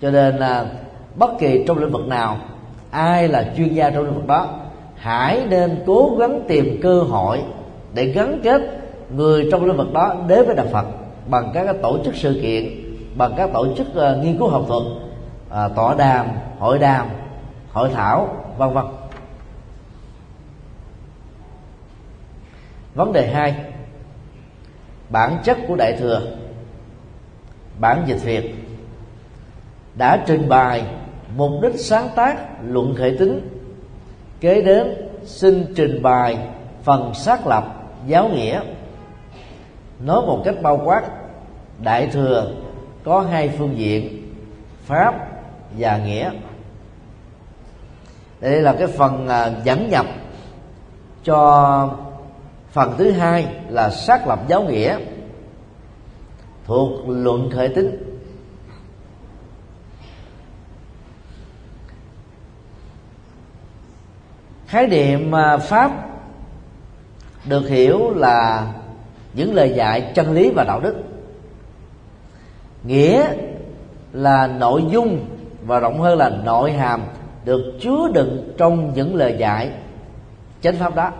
Cho 0.00 0.10
nên 0.10 0.36
là 0.36 0.66
bất 1.16 1.30
kỳ 1.38 1.64
trong 1.66 1.78
lĩnh 1.78 1.92
vực 1.92 2.06
nào. 2.06 2.36
Ai 2.90 3.28
là 3.28 3.44
chuyên 3.56 3.74
gia 3.74 3.90
trong 3.90 4.04
lĩnh 4.04 4.14
vực 4.14 4.26
đó 4.26 4.48
hãy 4.96 5.46
nên 5.48 5.82
cố 5.86 6.16
gắng 6.18 6.40
tìm 6.48 6.80
cơ 6.82 7.00
hội 7.00 7.42
để 7.94 8.04
gắn 8.04 8.40
kết 8.42 8.62
người 9.10 9.48
trong 9.50 9.64
lĩnh 9.64 9.76
vực 9.76 9.92
đó 9.92 10.14
đến 10.26 10.46
với 10.46 10.56
đạo 10.56 10.66
Phật 10.72 10.86
bằng 11.26 11.50
các 11.54 11.76
tổ 11.82 11.98
chức 12.04 12.16
sự 12.16 12.38
kiện 12.42 12.82
bằng 13.16 13.34
các 13.36 13.50
tổ 13.52 13.66
chức 13.76 13.86
uh, 13.86 14.24
nghiên 14.24 14.38
cứu 14.38 14.48
học 14.48 14.64
thuật 14.68 14.82
uh, 14.82 15.76
tọa 15.76 15.94
đàm 15.94 16.26
hội 16.58 16.78
đàm 16.78 17.08
hội 17.72 17.90
thảo 17.94 18.44
vân 18.58 18.72
vân. 18.72 18.84
Vấn 22.94 23.12
đề 23.12 23.32
hai 23.32 23.54
bản 25.08 25.38
chất 25.44 25.58
của 25.68 25.76
đại 25.76 25.96
thừa 26.00 26.20
bản 27.78 28.02
dịch 28.06 28.22
việt 28.24 28.54
đã 29.94 30.24
trình 30.26 30.48
bày 30.48 30.84
mục 31.36 31.52
đích 31.62 31.80
sáng 31.80 32.08
tác, 32.16 32.36
luận 32.62 32.94
hệ 32.94 33.16
tính. 33.18 33.48
Kế 34.40 34.62
đến, 34.62 34.94
xin 35.24 35.74
trình 35.76 36.02
bày 36.02 36.38
phần 36.82 37.14
xác 37.14 37.46
lập 37.46 37.64
giáo 38.06 38.28
nghĩa. 38.28 38.60
Nói 40.00 40.22
một 40.26 40.42
cách 40.44 40.54
bao 40.62 40.80
quát, 40.84 41.02
đại 41.82 42.06
thừa 42.06 42.52
có 43.04 43.20
hai 43.20 43.48
phương 43.48 43.78
diện, 43.78 44.32
pháp 44.84 45.14
và 45.78 45.98
nghĩa. 45.98 46.30
Đây 48.40 48.62
là 48.62 48.72
cái 48.72 48.86
phần 48.86 49.28
à, 49.28 49.50
dẫn 49.64 49.88
nhập 49.90 50.06
cho 51.24 51.96
phần 52.70 52.94
thứ 52.98 53.10
hai 53.10 53.46
là 53.68 53.90
xác 53.90 54.28
lập 54.28 54.40
giáo 54.48 54.62
nghĩa 54.62 54.98
thuộc 56.64 56.90
luận 57.08 57.50
khởi 57.50 57.68
tính. 57.68 58.11
Khái 64.72 64.86
niệm 64.86 65.34
à, 65.34 65.56
pháp 65.56 65.90
được 67.44 67.68
hiểu 67.68 68.10
là 68.14 68.66
những 69.34 69.54
lời 69.54 69.72
dạy 69.76 70.12
chân 70.14 70.32
lý 70.32 70.50
và 70.50 70.64
đạo 70.64 70.80
đức. 70.80 70.94
Nghĩa 72.84 73.26
là 74.12 74.46
nội 74.46 74.84
dung 74.90 75.26
và 75.62 75.78
rộng 75.78 76.00
hơn 76.00 76.18
là 76.18 76.28
nội 76.28 76.72
hàm 76.72 77.02
được 77.44 77.78
chứa 77.80 78.08
đựng 78.14 78.54
trong 78.58 78.94
những 78.94 79.14
lời 79.14 79.36
dạy 79.38 79.70
chánh 80.62 80.76
pháp 80.76 80.94
đó. 80.94 81.10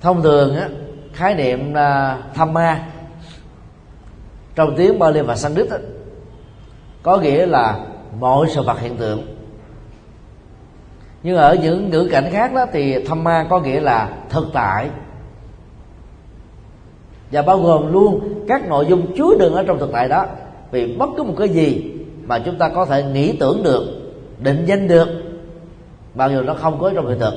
Thông 0.00 0.22
thường 0.22 0.56
á, 0.56 0.68
khái 1.12 1.34
niệm 1.34 1.74
là 1.74 2.18
tham 2.34 2.52
ma 2.52 2.86
trong 4.54 4.74
tiếng 4.76 4.98
Bali 4.98 5.20
và 5.20 5.36
Sanskrit 5.36 5.68
có 7.02 7.18
nghĩa 7.18 7.46
là 7.46 7.89
mọi 8.18 8.46
sự 8.50 8.62
vật 8.62 8.80
hiện 8.80 8.96
tượng. 8.96 9.22
Nhưng 11.22 11.36
ở 11.36 11.54
những 11.62 11.90
ngữ 11.90 12.08
cảnh 12.12 12.28
khác 12.32 12.54
đó 12.54 12.66
thì 12.72 13.04
tham 13.04 13.24
ma 13.24 13.46
có 13.50 13.60
nghĩa 13.60 13.80
là 13.80 14.10
thực 14.28 14.46
tại. 14.52 14.90
Và 17.32 17.42
bao 17.42 17.58
gồm 17.58 17.92
luôn 17.92 18.44
các 18.48 18.68
nội 18.68 18.86
dung 18.86 19.16
chứa 19.16 19.34
đựng 19.38 19.54
ở 19.54 19.64
trong 19.66 19.78
thực 19.78 19.92
tại 19.92 20.08
đó. 20.08 20.26
Vì 20.70 20.96
bất 20.96 21.08
cứ 21.16 21.22
một 21.22 21.34
cái 21.38 21.48
gì 21.48 21.92
mà 22.26 22.38
chúng 22.38 22.58
ta 22.58 22.68
có 22.68 22.84
thể 22.84 23.02
nghĩ 23.02 23.36
tưởng 23.40 23.62
được, 23.62 23.82
định 24.38 24.64
danh 24.66 24.88
được, 24.88 25.08
bao 26.14 26.30
giờ 26.30 26.42
nó 26.42 26.54
không 26.54 26.78
có 26.78 26.92
trong 26.94 27.08
hiện 27.08 27.18
thực, 27.18 27.34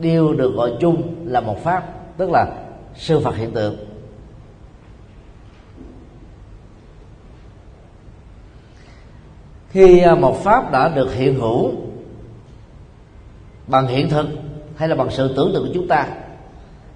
đều 0.00 0.34
được 0.34 0.54
gọi 0.54 0.72
chung 0.80 1.02
là 1.24 1.40
một 1.40 1.64
pháp, 1.64 1.82
tức 2.16 2.30
là 2.30 2.46
sư 2.94 3.20
phật 3.20 3.36
hiện 3.36 3.50
tượng. 3.50 3.76
Khi 9.78 10.00
à, 10.00 10.14
một 10.14 10.36
pháp 10.44 10.72
đã 10.72 10.88
được 10.88 11.14
hiện 11.14 11.34
hữu 11.34 11.72
bằng 13.66 13.86
hiện 13.86 14.08
thực 14.08 14.26
hay 14.76 14.88
là 14.88 14.94
bằng 14.94 15.10
sự 15.10 15.34
tưởng 15.36 15.50
tượng 15.54 15.66
của 15.66 15.72
chúng 15.74 15.88
ta, 15.88 16.08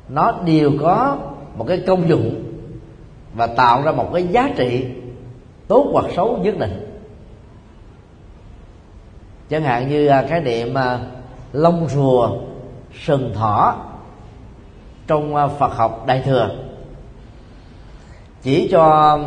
nó 0.09 0.33
đều 0.45 0.73
có 0.81 1.17
một 1.57 1.65
cái 1.69 1.83
công 1.87 2.09
dụng 2.09 2.43
và 3.35 3.47
tạo 3.47 3.83
ra 3.83 3.93
một 3.93 4.11
cái 4.15 4.27
giá 4.27 4.51
trị 4.57 4.87
tốt 5.69 5.89
hoặc 5.93 6.05
xấu 6.17 6.39
nhất 6.43 6.59
định. 6.59 7.03
Chẳng 9.51 9.63
hạn 9.63 9.89
như 9.89 10.07
à, 10.07 10.21
cái 10.21 10.31
khái 10.31 10.41
niệm 10.41 10.75
à, 10.75 10.99
lông 11.53 11.89
rùa 11.89 12.37
sừng 13.05 13.35
thỏ 13.35 13.77
trong 15.07 15.35
phật 15.59 15.75
học 15.77 16.05
đại 16.07 16.23
thừa, 16.25 16.51
chỉ 18.43 18.69
cho 18.73 19.19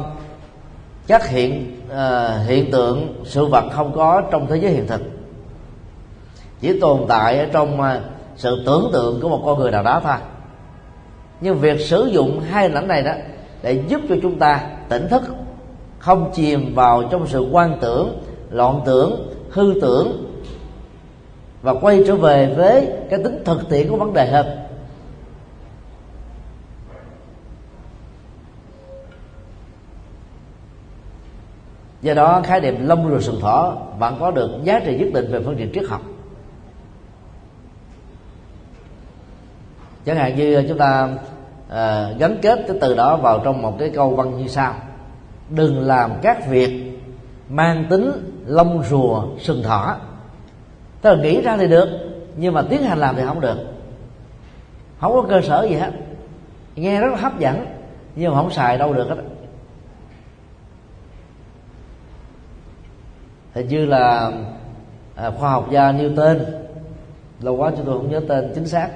các 1.08 1.30
hiện 1.30 1.82
uh, 1.88 2.47
hiện 2.47 2.72
tượng 2.72 3.24
sự 3.26 3.45
vật 3.45 3.64
không 3.72 3.93
có 3.95 4.22
trong 4.32 4.47
thế 4.47 4.58
giới 4.58 4.72
hiện 4.72 4.88
thực. 4.88 5.01
Chỉ 6.62 6.80
tồn 6.80 7.06
tại 7.08 7.39
ở 7.39 7.45
trong 7.51 7.82
uh, 7.82 7.88
sự 8.36 8.64
tưởng 8.66 8.89
tượng 8.93 9.22
của 9.22 9.30
một 9.30 9.41
con 9.45 9.60
người 9.60 9.72
nào 9.72 9.84
đó 9.84 10.01
thôi. 10.03 10.16
Nhưng 11.41 11.60
việc 11.60 11.82
sử 11.82 12.06
dụng 12.06 12.39
hai 12.39 12.64
hình 12.64 12.78
ảnh 12.78 12.88
này 12.88 13.03
đó 13.03 13.12
để 13.62 13.84
giúp 13.88 14.01
cho 14.10 14.16
chúng 14.22 14.39
ta 14.39 14.62
tỉnh 14.89 15.08
thức 15.08 15.22
không 15.99 16.32
chìm 16.34 16.76
vào 16.76 17.03
trong 17.12 17.28
sự 17.28 17.47
quan 17.51 17.78
tưởng 17.82 18.22
loạn 18.49 18.82
tưởng 18.86 19.34
hư 19.51 19.74
tưởng 19.82 20.32
và 21.62 21.74
quay 21.74 22.03
trở 22.08 22.16
về 22.16 22.53
với 22.58 22.88
cái 23.10 23.20
tính 23.24 23.43
thực 23.45 23.70
tiễn 23.70 23.89
của 23.89 23.97
vấn 23.97 24.14
đề 24.14 24.28
hơn. 24.28 24.64
Do 32.06 32.14
đó 32.14 32.41
khái 32.43 32.62
niệm 32.62 32.88
lông 32.88 33.10
rùa 33.10 33.20
sừng 33.20 33.41
thỏ 33.41 33.78
vẫn 33.99 34.18
có 34.20 34.32
được 34.32 34.49
giá 34.64 34.80
trị 34.80 34.97
nhất 34.97 35.08
định 35.14 35.32
về 35.32 35.41
phương 35.45 35.60
diện 35.60 35.72
triết 35.74 35.84
học. 35.89 36.01
Chẳng 40.06 40.16
hạn 40.16 40.36
như 40.36 40.66
chúng 40.68 40.78
ta 40.78 41.10
à, 41.70 42.10
gắn 42.20 42.38
kết 42.41 42.60
cái 42.68 42.78
từ 42.82 42.95
đó 42.95 43.18
vào 43.18 43.41
trong 43.43 43.62
một 43.62 43.80
cái 43.80 43.89
câu 43.89 44.16
văn 44.16 44.38
như 44.38 44.47
sau. 44.47 44.74
Đừng 45.49 45.80
làm 45.82 46.12
các 46.22 46.47
việc 46.47 46.99
mang 47.49 47.86
tính 47.89 48.12
lông 48.45 48.84
rùa 48.84 49.24
sừng 49.39 49.64
thỏ. 49.64 49.97
Tức 51.01 51.10
là 51.10 51.24
nghĩ 51.24 51.41
ra 51.41 51.58
thì 51.58 51.68
được 51.68 51.89
nhưng 52.38 52.53
mà 52.53 52.62
tiến 52.70 52.84
hành 52.84 52.97
làm 52.97 53.16
thì 53.16 53.24
không 53.26 53.41
được. 53.41 53.58
Không 54.99 55.14
có 55.14 55.26
cơ 55.30 55.41
sở 55.41 55.68
gì 55.70 55.76
hết. 55.76 55.91
Nghe 56.76 57.01
rất 57.01 57.08
là 57.12 57.18
hấp 57.18 57.39
dẫn 57.39 57.66
nhưng 58.16 58.32
mà 58.32 58.38
không 58.38 58.51
xài 58.51 58.78
đâu 58.78 58.93
được 58.93 59.10
hết. 59.10 59.16
Thì 63.56 63.64
như 63.64 63.86
là 63.86 64.32
à, 65.16 65.32
khoa 65.32 65.49
học 65.49 65.68
gia 65.72 65.91
Newton. 65.91 66.39
Lâu 67.41 67.56
quá 67.56 67.72
chúng 67.78 67.86
tôi 67.86 67.97
không 67.97 68.12
nhớ 68.12 68.22
tên 68.28 68.51
chính 68.56 68.68
xác. 68.68 68.89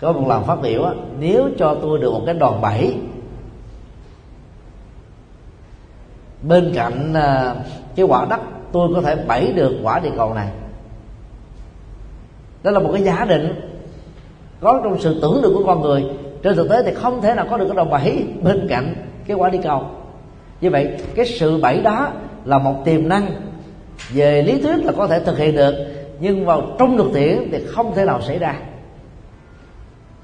Có 0.00 0.12
một 0.12 0.28
lần 0.28 0.44
phát 0.44 0.56
biểu 0.62 0.84
á, 0.84 0.92
nếu 1.18 1.48
cho 1.58 1.76
tôi 1.82 1.98
được 1.98 2.12
một 2.12 2.22
cái 2.26 2.34
đòn 2.34 2.60
bẩy 2.60 2.96
bên 6.42 6.72
cạnh 6.74 7.14
à, 7.14 7.54
cái 7.96 8.06
quả 8.06 8.26
đất 8.30 8.40
tôi 8.72 8.88
có 8.94 9.00
thể 9.00 9.16
bẫy 9.28 9.52
được 9.52 9.78
quả 9.82 9.98
địa 9.98 10.12
cầu 10.16 10.34
này. 10.34 10.48
Đó 12.62 12.70
là 12.70 12.80
một 12.80 12.90
cái 12.92 13.02
giả 13.02 13.24
định 13.24 13.60
có 14.60 14.80
trong 14.84 15.00
sự 15.00 15.20
tưởng 15.22 15.40
tượng 15.42 15.54
của 15.54 15.64
con 15.66 15.80
người. 15.80 16.04
Trên 16.42 16.56
thực 16.56 16.68
tế 16.70 16.82
thì 16.82 16.94
không 16.94 17.22
thể 17.22 17.34
nào 17.34 17.46
có 17.50 17.56
được 17.56 17.66
cái 17.68 17.76
đòn 17.76 17.90
bẩy 17.90 18.26
bên 18.42 18.66
cạnh 18.68 18.94
cái 19.26 19.36
quả 19.36 19.48
địa 19.48 19.60
cầu. 19.62 19.86
Như 20.60 20.70
vậy 20.70 20.96
cái 21.14 21.26
sự 21.26 21.60
bẫy 21.62 21.80
đó 21.80 22.08
là 22.44 22.58
một 22.58 22.84
tiềm 22.84 23.08
năng 23.08 23.26
về 24.12 24.42
lý 24.42 24.62
thuyết 24.62 24.84
là 24.84 24.92
có 24.92 25.06
thể 25.06 25.20
thực 25.20 25.38
hiện 25.38 25.56
được, 25.56 25.74
nhưng 26.20 26.44
vào 26.44 26.62
trong 26.78 26.96
thực 26.96 27.10
tiễn 27.14 27.48
thì 27.52 27.64
không 27.66 27.94
thể 27.94 28.04
nào 28.04 28.22
xảy 28.22 28.38
ra. 28.38 28.54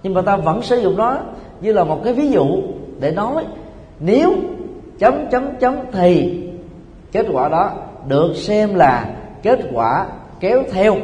Nhưng 0.03 0.15
mà 0.15 0.23
ta 0.23 0.37
vẫn 0.37 0.63
sử 0.63 0.77
dụng 0.77 0.97
nó 0.97 1.19
như 1.61 1.73
là 1.73 1.85
một 1.85 2.01
cái 2.05 2.15
ví 2.15 2.31
dụ 2.31 2.63
để 3.01 3.11
nói 3.11 3.45
nếu 4.01 4.35
chấm 4.99 5.31
chấm 5.31 5.57
chấm 5.61 5.75
thì 5.93 6.43
kết 7.13 7.27
quả 7.33 7.49
đó 7.49 7.73
được 8.09 8.35
xem 8.37 8.75
là 8.75 9.15
kết 9.43 9.61
quả 9.73 10.07
kéo 10.41 10.63
theo 10.73 10.97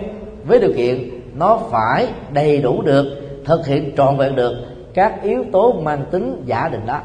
với 0.44 0.60
điều 0.60 0.72
kiện 0.76 1.10
nó 1.34 1.58
phải 1.70 2.08
đầy 2.32 2.58
đủ 2.58 2.82
được, 2.82 3.04
thực 3.44 3.66
hiện 3.66 3.92
trọn 3.96 4.16
vẹn 4.16 4.34
được 4.36 4.54
các 4.94 5.22
yếu 5.22 5.44
tố 5.52 5.72
mang 5.72 6.04
tính 6.10 6.42
giả 6.46 6.68
định 6.68 6.86
đó. 6.86 7.00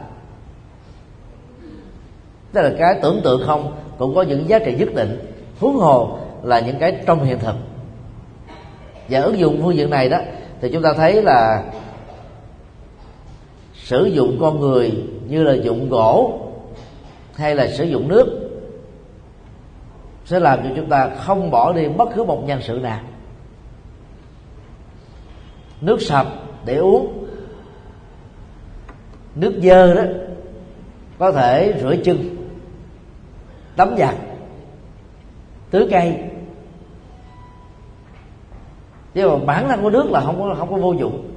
Tức 2.53 2.61
là 2.61 2.71
cái 2.79 2.99
tưởng 3.01 3.21
tượng 3.23 3.41
không 3.45 3.73
cũng 3.99 4.15
có 4.15 4.21
những 4.21 4.49
giá 4.49 4.59
trị 4.59 4.75
nhất 4.77 4.89
định, 4.95 5.33
huống 5.59 5.75
hồ 5.75 6.17
là 6.43 6.59
những 6.59 6.79
cái 6.79 6.97
trong 7.05 7.23
hiện 7.23 7.39
thực. 7.39 7.55
Và 9.09 9.21
ứng 9.21 9.39
dụng 9.39 9.61
phương 9.63 9.75
diện 9.75 9.89
này 9.89 10.09
đó, 10.09 10.17
thì 10.61 10.69
chúng 10.73 10.83
ta 10.83 10.93
thấy 10.93 11.21
là 11.21 11.63
sử 13.73 14.05
dụng 14.05 14.37
con 14.41 14.59
người 14.59 15.03
như 15.27 15.43
là 15.43 15.53
dụng 15.53 15.89
gỗ 15.89 16.39
hay 17.35 17.55
là 17.55 17.67
sử 17.67 17.83
dụng 17.83 18.07
nước 18.07 18.49
sẽ 20.25 20.39
làm 20.39 20.59
cho 20.63 20.69
chúng 20.75 20.89
ta 20.89 21.09
không 21.09 21.51
bỏ 21.51 21.73
đi 21.73 21.87
bất 21.87 22.09
cứ 22.15 22.23
một 22.23 22.43
nhân 22.47 22.59
sự 22.61 22.73
nào. 22.73 22.99
Nước 25.81 26.01
sạch 26.01 26.27
để 26.65 26.75
uống, 26.75 27.25
nước 29.35 29.59
dơ 29.63 29.93
đó, 29.93 30.03
có 31.19 31.31
thể 31.31 31.73
rửa 31.81 31.95
chân 32.03 32.38
tắm 33.79 33.95
giặt 33.97 34.15
tưới 35.71 35.87
cây. 35.91 36.15
Chứ 39.13 39.29
mà 39.29 39.45
bản 39.45 39.67
năng 39.67 39.81
của 39.81 39.89
nước 39.89 40.11
là 40.11 40.21
không 40.21 40.41
có 40.41 40.55
không 40.59 40.71
có 40.71 40.77
vô 40.77 40.93
dụng. 40.93 41.31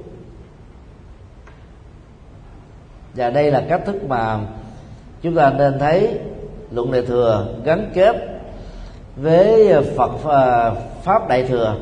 Và 3.13 3.29
đây 3.29 3.51
là 3.51 3.65
cách 3.69 3.81
thức 3.85 4.03
mà 4.07 4.39
chúng 5.21 5.35
ta 5.35 5.53
nên 5.57 5.79
thấy 5.79 6.19
luận 6.71 6.91
đại 6.91 7.01
thừa 7.01 7.55
gắn 7.63 7.91
kết 7.93 8.15
với 9.15 9.73
phật 9.97 10.11
à, 10.25 10.71
pháp 11.03 11.27
đại 11.27 11.43
thừa. 11.43 11.75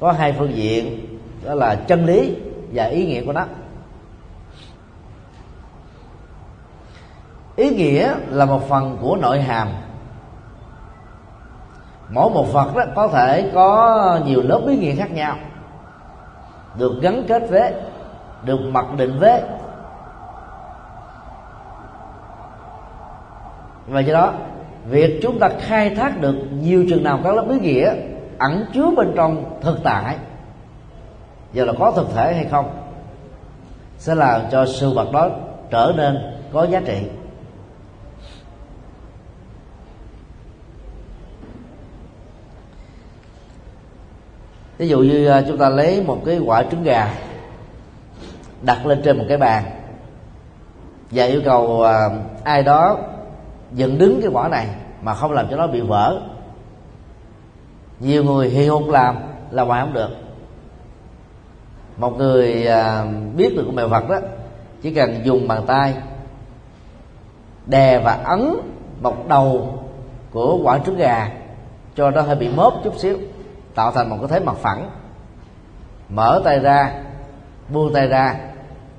Có 0.00 0.12
hai 0.12 0.32
phương 0.32 0.56
diện, 0.56 1.06
đó 1.44 1.54
là 1.54 1.74
chân 1.74 2.06
lý 2.06 2.34
và 2.72 2.84
ý 2.84 3.06
nghĩa 3.06 3.24
của 3.24 3.32
nó. 3.32 3.46
Ý 7.56 7.70
nghĩa 7.70 8.14
là 8.28 8.44
một 8.44 8.68
phần 8.68 8.98
của 9.02 9.16
nội 9.16 9.40
hàm. 9.40 9.68
Mỗi 12.08 12.30
một 12.30 12.46
phật 12.52 12.76
đó 12.76 12.82
có 12.94 13.08
thể 13.08 13.50
có 13.54 14.20
nhiều 14.24 14.42
lớp 14.42 14.60
ý 14.68 14.76
nghĩa 14.76 14.94
khác 14.94 15.10
nhau. 15.10 15.36
Được 16.78 16.92
gắn 17.02 17.24
kết 17.28 17.42
với, 17.50 17.74
được 18.44 18.60
mặc 18.60 18.86
định 18.96 19.18
với. 19.18 19.42
Và 23.86 24.00
do 24.00 24.14
đó, 24.14 24.32
việc 24.84 25.20
chúng 25.22 25.38
ta 25.38 25.48
khai 25.60 25.94
thác 25.94 26.20
được 26.20 26.36
nhiều 26.60 26.84
chừng 26.88 27.02
nào 27.02 27.20
các 27.24 27.34
lớp 27.34 27.44
ý 27.50 27.58
nghĩa 27.58 27.94
ẩn 28.38 28.66
chứa 28.74 28.90
bên 28.96 29.12
trong 29.16 29.58
thực 29.60 29.78
tại, 29.84 30.16
giờ 31.52 31.64
là 31.64 31.72
có 31.78 31.90
thực 31.90 32.14
thể 32.14 32.34
hay 32.34 32.44
không, 32.44 32.70
sẽ 33.98 34.14
làm 34.14 34.40
cho 34.50 34.66
sự 34.66 34.90
vật 34.94 35.12
đó 35.12 35.28
trở 35.70 35.92
nên 35.96 36.18
có 36.52 36.66
giá 36.66 36.80
trị. 36.86 37.08
Ví 44.78 44.88
dụ 44.88 44.98
như 44.98 45.26
à, 45.26 45.42
chúng 45.48 45.58
ta 45.58 45.68
lấy 45.68 46.02
một 46.02 46.18
cái 46.26 46.38
quả 46.38 46.62
trứng 46.62 46.82
gà, 46.82 47.14
đặt 48.62 48.86
lên 48.86 49.02
trên 49.04 49.18
một 49.18 49.24
cái 49.28 49.36
bàn 49.36 49.64
và 51.10 51.24
yêu 51.24 51.40
cầu 51.44 51.82
à, 51.82 52.08
ai 52.44 52.62
đó 52.62 52.98
dựng 53.72 53.98
đứng 53.98 54.20
cái 54.22 54.30
quả 54.32 54.48
này 54.48 54.68
mà 55.02 55.14
không 55.14 55.32
làm 55.32 55.46
cho 55.50 55.56
nó 55.56 55.66
bị 55.66 55.80
vỡ. 55.80 56.20
Nhiều 58.00 58.24
người 58.24 58.48
hi 58.48 58.68
hôn 58.68 58.90
làm 58.90 59.16
là 59.50 59.62
ngoài 59.62 59.80
không 59.80 59.94
được. 59.94 60.10
Một 61.96 62.18
người 62.18 62.66
à, 62.66 63.04
biết 63.36 63.56
được 63.56 63.74
mèo 63.74 63.88
vật 63.88 64.08
đó, 64.08 64.18
chỉ 64.82 64.94
cần 64.94 65.20
dùng 65.24 65.48
bàn 65.48 65.64
tay 65.66 65.94
đè 67.66 67.98
và 67.98 68.12
ấn 68.12 68.54
một 69.00 69.28
đầu 69.28 69.78
của 70.30 70.58
quả 70.62 70.78
trứng 70.78 70.96
gà 70.96 71.30
cho 71.96 72.10
nó 72.10 72.22
hơi 72.22 72.36
bị 72.36 72.48
mớp 72.48 72.74
chút 72.84 72.98
xíu 72.98 73.18
tạo 73.74 73.92
thành 73.92 74.10
một 74.10 74.16
cái 74.20 74.28
thế 74.28 74.44
mặt 74.44 74.56
phẳng. 74.56 74.90
Mở 76.08 76.40
tay 76.44 76.58
ra, 76.58 76.92
buông 77.68 77.92
tay 77.94 78.06
ra, 78.06 78.36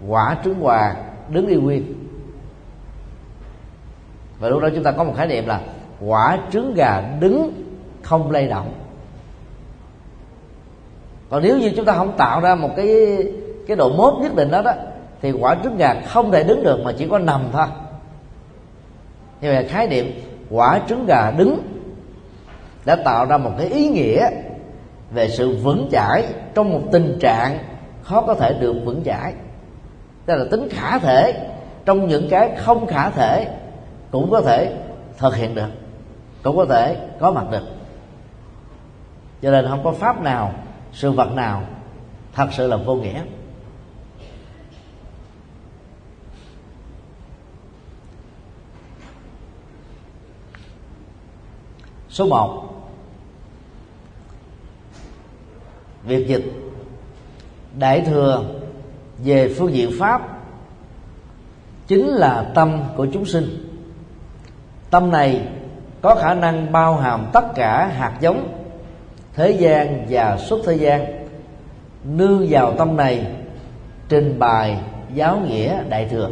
quả 0.08 0.38
trứng 0.44 0.60
hòa 0.60 0.96
đứng 1.30 1.48
y 1.48 1.56
nguyên. 1.56 1.94
Và 4.40 4.50
lúc 4.50 4.62
đó 4.62 4.70
chúng 4.76 4.84
ta 4.84 4.92
có 4.92 5.04
một 5.04 5.14
khái 5.18 5.28
niệm 5.28 5.48
là 5.48 5.62
quả 6.00 6.38
trứng 6.52 6.74
gà 6.74 7.02
đứng 7.20 7.64
không 8.02 8.32
lay 8.32 8.48
động. 8.48 8.74
Còn 11.30 11.44
nếu 11.44 11.58
như 11.58 11.72
chúng 11.76 11.86
ta 11.86 11.94
không 11.94 12.18
tạo 12.18 12.42
ra 12.42 12.56
một 12.56 12.70
cái 12.76 13.18
cái 13.68 13.78
độ 13.78 13.90
mốt 13.90 14.14
nhất 14.22 14.36
định 14.36 14.52
đó 14.52 14.62
đó, 14.62 14.74
thì 15.22 15.32
quả 15.32 15.56
trứng 15.64 15.78
gà 15.78 15.94
không 16.08 16.32
thể 16.32 16.44
đứng 16.44 16.64
được 16.64 16.80
mà 16.84 16.92
chỉ 16.98 17.08
có 17.08 17.20
nằm 17.20 17.42
thôi. 17.52 17.66
Như 19.42 19.52
vậy 19.54 19.68
khái 19.70 19.88
niệm 19.88 20.12
quả 20.50 20.80
trứng 20.88 21.06
gà 21.06 21.32
đứng 21.38 21.60
đã 22.86 22.96
tạo 22.96 23.26
ra 23.26 23.38
một 23.38 23.52
cái 23.58 23.68
ý 23.68 23.90
nghĩa 23.90 24.30
về 25.14 25.30
sự 25.30 25.58
vững 25.58 25.90
chãi 25.92 26.28
trong 26.54 26.74
một 26.74 26.82
tình 26.92 27.18
trạng 27.20 27.58
khó 28.04 28.22
có 28.22 28.34
thể 28.34 28.54
được 28.54 28.76
vững 28.86 29.04
chãi. 29.04 29.34
Tức 30.26 30.36
là 30.36 30.46
tính 30.52 30.68
khả 30.72 31.00
thể, 31.00 31.50
trong 31.86 32.08
những 32.08 32.30
cái 32.30 32.56
không 32.58 32.88
khả 32.88 33.10
thể 33.10 33.48
cũng 34.12 34.32
có 34.32 34.42
thể 34.42 34.78
thực 35.18 35.36
hiện 35.36 35.56
được, 35.56 35.70
cũng 36.44 36.58
có 36.58 36.66
thể 36.66 36.98
có 37.20 37.32
mặt 37.32 37.46
được. 37.52 37.64
Cho 39.42 39.52
nên 39.52 39.68
không 39.68 39.84
có 39.84 39.92
pháp 39.92 40.22
nào, 40.22 40.54
sự 40.94 41.12
vật 41.12 41.32
nào 41.32 41.64
thật 42.34 42.48
sự 42.52 42.68
là 42.68 42.78
vô 42.78 42.96
nghĩa. 42.96 43.22
Số 52.10 52.26
một 52.26 52.73
việc 56.06 56.28
dịch. 56.28 56.44
Đại 57.80 58.02
thừa 58.02 58.44
về 59.24 59.56
phương 59.58 59.74
diện 59.74 59.92
pháp 60.00 60.22
chính 61.88 62.08
là 62.08 62.52
tâm 62.56 62.84
của 62.96 63.08
chúng 63.14 63.26
sinh. 63.26 63.70
Tâm 64.90 65.12
này 65.12 65.48
có 66.02 66.16
khả 66.16 66.34
năng 66.34 66.72
bao 66.72 66.96
hàm 66.96 67.26
tất 67.34 67.46
cả 67.56 67.88
hạt 67.88 68.14
giống, 68.20 68.66
thế 69.34 69.52
gian 69.52 70.06
và 70.10 70.38
xuất 70.38 70.60
thế 70.66 70.74
gian. 70.74 71.28
Nương 72.04 72.48
vào 72.50 72.74
tâm 72.78 72.98
này 72.98 73.28
trình 74.10 74.40
bày 74.40 74.80
giáo 75.14 75.40
nghĩa 75.40 75.84
đại 75.90 76.08
thừa. 76.12 76.30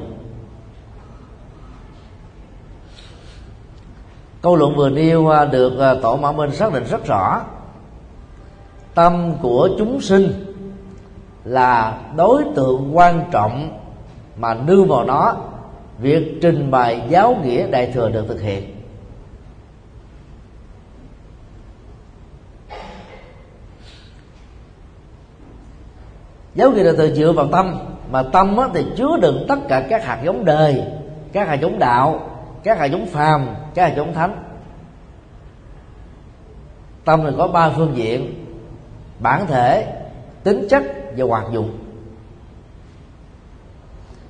Câu 4.42 4.56
luận 4.56 4.76
vừa 4.76 4.90
nêu 4.90 5.28
à, 5.28 5.46
được 5.46 5.80
à, 5.80 5.94
tổ 6.02 6.18
mã 6.18 6.32
minh 6.32 6.52
xác 6.52 6.74
định 6.74 6.84
rất 6.90 7.06
rõ 7.06 7.42
tâm 8.96 9.34
của 9.42 9.70
chúng 9.78 10.02
sinh 10.02 10.54
là 11.44 12.02
đối 12.16 12.44
tượng 12.56 12.98
quan 12.98 13.24
trọng 13.32 13.80
mà 14.38 14.54
đưa 14.54 14.84
vào 14.84 15.04
nó. 15.04 15.36
Việc 16.00 16.38
trình 16.42 16.72
bày 16.72 17.02
giáo 17.10 17.36
nghĩa 17.44 17.68
đại 17.68 17.92
thừa 17.92 18.10
được 18.10 18.26
thực 18.28 18.42
hiện. 18.42 18.76
Giáo 26.56 26.72
nghĩa 26.72 26.84
đại 26.84 26.94
thừa 26.94 27.14
dựa 27.14 27.32
vào 27.32 27.48
tâm, 27.48 27.80
mà 28.12 28.24
tâm 28.24 28.58
thì 28.74 28.86
chứa 28.98 29.18
đựng 29.22 29.46
tất 29.48 29.60
cả 29.68 29.88
các 29.90 30.06
hạt 30.06 30.22
giống 30.24 30.46
đời, 30.46 30.84
các 31.34 31.48
hạt 31.48 31.56
giống 31.56 31.80
đạo, 31.80 32.20
các 32.64 32.80
hạt 32.80 32.86
giống 32.86 33.06
phàm, 33.06 33.48
các 33.74 33.84
hạt 33.90 33.94
giống 33.96 34.14
thánh. 34.14 34.44
Tâm 37.06 37.22
thì 37.24 37.36
có 37.38 37.48
ba 37.48 37.70
phương 37.70 37.96
diện 37.96 38.41
bản 39.22 39.48
thể, 39.48 39.94
tính 40.44 40.68
chất 40.70 40.84
và 41.18 41.26
hoạt 41.26 41.46
dụng. 41.52 41.78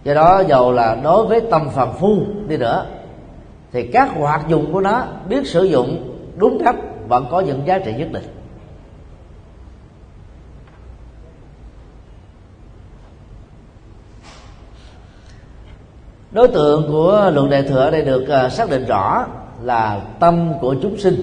Do 0.03 0.13
đó, 0.13 0.43
dầu 0.47 0.71
là 0.71 0.97
đối 1.03 1.27
với 1.27 1.41
tâm 1.51 1.69
phàm 1.69 1.93
phu 1.93 2.25
đi 2.47 2.57
nữa, 2.57 2.85
thì 3.71 3.87
các 3.87 4.09
hoạt 4.15 4.47
dụng 4.47 4.73
của 4.73 4.81
nó 4.81 5.05
biết 5.29 5.47
sử 5.47 5.63
dụng 5.63 6.17
đúng 6.37 6.61
cách 6.65 6.75
vẫn 7.07 7.27
có 7.31 7.39
những 7.39 7.67
giá 7.67 7.79
trị 7.79 7.93
nhất 7.97 8.07
định. 8.11 8.23
Đối 16.31 16.47
tượng 16.47 16.87
của 16.87 17.31
luận 17.33 17.49
đại 17.49 17.63
thừa 17.63 17.79
ở 17.79 17.91
đây 17.91 18.01
được 18.01 18.27
à, 18.27 18.49
xác 18.49 18.69
định 18.69 18.85
rõ 18.85 19.25
là 19.63 20.01
tâm 20.19 20.53
của 20.61 20.75
chúng 20.81 20.97
sinh. 20.97 21.15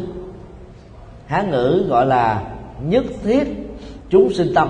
Hán 1.27 1.51
ngữ 1.51 1.87
gọi 1.89 2.07
là 2.07 2.43
nhất 2.83 3.05
thiết 3.23 3.45
chúng 4.11 4.33
sinh 4.33 4.53
tâm. 4.55 4.69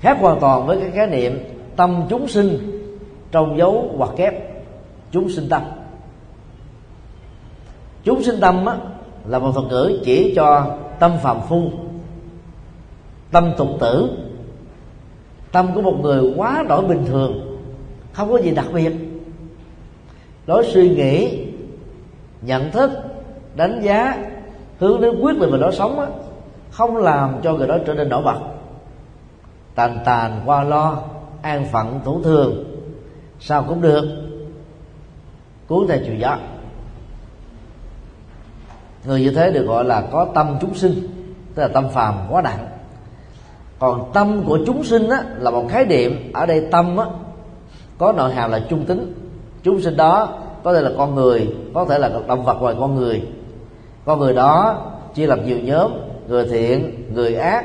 Khác 0.00 0.18
hoàn 0.20 0.40
toàn 0.40 0.66
với 0.66 0.80
cái 0.80 0.90
khái 0.90 1.06
niệm 1.06 1.38
tâm 1.76 2.02
chúng 2.10 2.28
sinh 2.28 2.58
trong 3.30 3.58
dấu 3.58 3.94
hoặc 3.96 4.10
kép 4.16 4.34
chúng 5.10 5.30
sinh 5.30 5.48
tâm. 5.48 5.62
Chúng 8.04 8.22
sinh 8.22 8.40
tâm 8.40 8.66
á, 8.66 8.76
là 9.26 9.38
một 9.38 9.52
thuật 9.52 9.66
ngữ 9.66 10.00
chỉ 10.04 10.32
cho 10.36 10.76
tâm 10.98 11.12
phàm 11.22 11.40
phu 11.48 11.70
tâm 13.30 13.52
tục 13.56 13.68
tử. 13.80 14.10
Tâm 15.52 15.74
của 15.74 15.82
một 15.82 15.98
người 16.02 16.32
quá 16.36 16.64
đổi 16.68 16.84
bình 16.84 17.04
thường 17.06 17.58
không 18.12 18.32
có 18.32 18.38
gì 18.38 18.50
đặc 18.50 18.66
biệt. 18.74 18.92
Lối 20.46 20.66
suy 20.72 20.88
nghĩ 20.88 21.46
nhận 22.42 22.70
thức 22.70 22.90
đánh 23.56 23.80
giá 23.82 24.16
hướng 24.78 25.00
đến 25.00 25.20
quyết 25.20 25.38
định 25.38 25.50
về 25.50 25.58
đó 25.58 25.70
sống 25.70 26.00
á, 26.00 26.06
không 26.70 26.96
làm 26.96 27.40
cho 27.42 27.52
người 27.52 27.66
đó 27.66 27.76
trở 27.86 27.94
nên 27.94 28.08
nổi 28.08 28.22
bật. 28.22 28.38
Tàn 29.74 29.98
tàn 30.04 30.40
qua 30.44 30.64
lo 30.64 30.98
an 31.42 31.66
phận 31.72 32.00
thủ 32.04 32.22
thường 32.22 32.64
sao 33.40 33.64
cũng 33.68 33.80
được. 33.80 34.04
Cuốn 35.68 35.86
theo 35.88 35.98
chiều 36.04 36.14
gió. 36.14 36.36
Người 39.06 39.20
như 39.20 39.30
thế 39.30 39.50
được 39.50 39.66
gọi 39.66 39.84
là 39.84 40.00
có 40.12 40.26
tâm 40.34 40.56
chúng 40.60 40.74
sinh 40.74 41.08
tức 41.54 41.62
là 41.62 41.68
tâm 41.68 41.88
phàm 41.88 42.14
quá 42.30 42.42
nặng 42.42 42.68
còn 43.78 44.10
tâm 44.12 44.42
của 44.46 44.58
chúng 44.66 44.84
sinh 44.84 45.08
á, 45.08 45.22
là 45.38 45.50
một 45.50 45.66
khái 45.68 45.84
niệm 45.84 46.30
ở 46.34 46.46
đây 46.46 46.68
tâm 46.70 46.96
á, 46.96 47.06
có 47.98 48.12
nội 48.12 48.34
hàm 48.34 48.50
là 48.50 48.60
trung 48.70 48.84
tính. 48.84 49.14
Chúng 49.62 49.80
sinh 49.80 49.96
đó 49.96 50.38
có 50.62 50.74
thể 50.74 50.80
là 50.80 50.90
con 50.98 51.14
người 51.14 51.54
có 51.74 51.84
thể 51.84 51.98
là 51.98 52.08
động 52.28 52.44
vật 52.44 52.54
ngoài 52.60 52.74
con 52.80 52.94
người 52.94 53.22
con 54.04 54.20
người 54.20 54.34
đó 54.34 54.82
chia 55.14 55.26
làm 55.26 55.46
nhiều 55.46 55.58
nhóm, 55.58 55.92
người 56.28 56.46
thiện, 56.48 57.04
người 57.14 57.34
ác, 57.34 57.64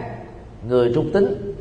người 0.67 0.91
trung 0.95 1.11
tính 1.13 1.55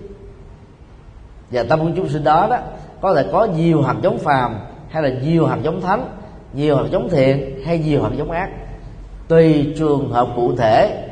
và 1.51 1.63
tâm 1.63 1.81
của 1.81 1.91
chúng 1.97 2.09
sinh 2.09 2.25
đó 2.25 2.47
đó, 2.51 2.59
có 3.01 3.15
thể 3.15 3.27
có 3.33 3.45
nhiều 3.45 3.83
hạt 3.83 3.97
giống 4.03 4.19
phàm, 4.19 4.57
hay 4.89 5.03
là 5.03 5.09
nhiều 5.09 5.47
hạt 5.47 5.59
giống 5.63 5.81
thánh, 5.81 6.05
nhiều 6.53 6.77
hạt 6.77 6.85
giống 6.91 7.09
thiện, 7.09 7.61
hay 7.65 7.79
nhiều 7.79 8.03
hạt 8.03 8.11
giống 8.17 8.31
ác. 8.31 8.51
Tùy 9.29 9.75
trường 9.79 10.13
hợp 10.13 10.29
cụ 10.37 10.57
thể, 10.57 11.09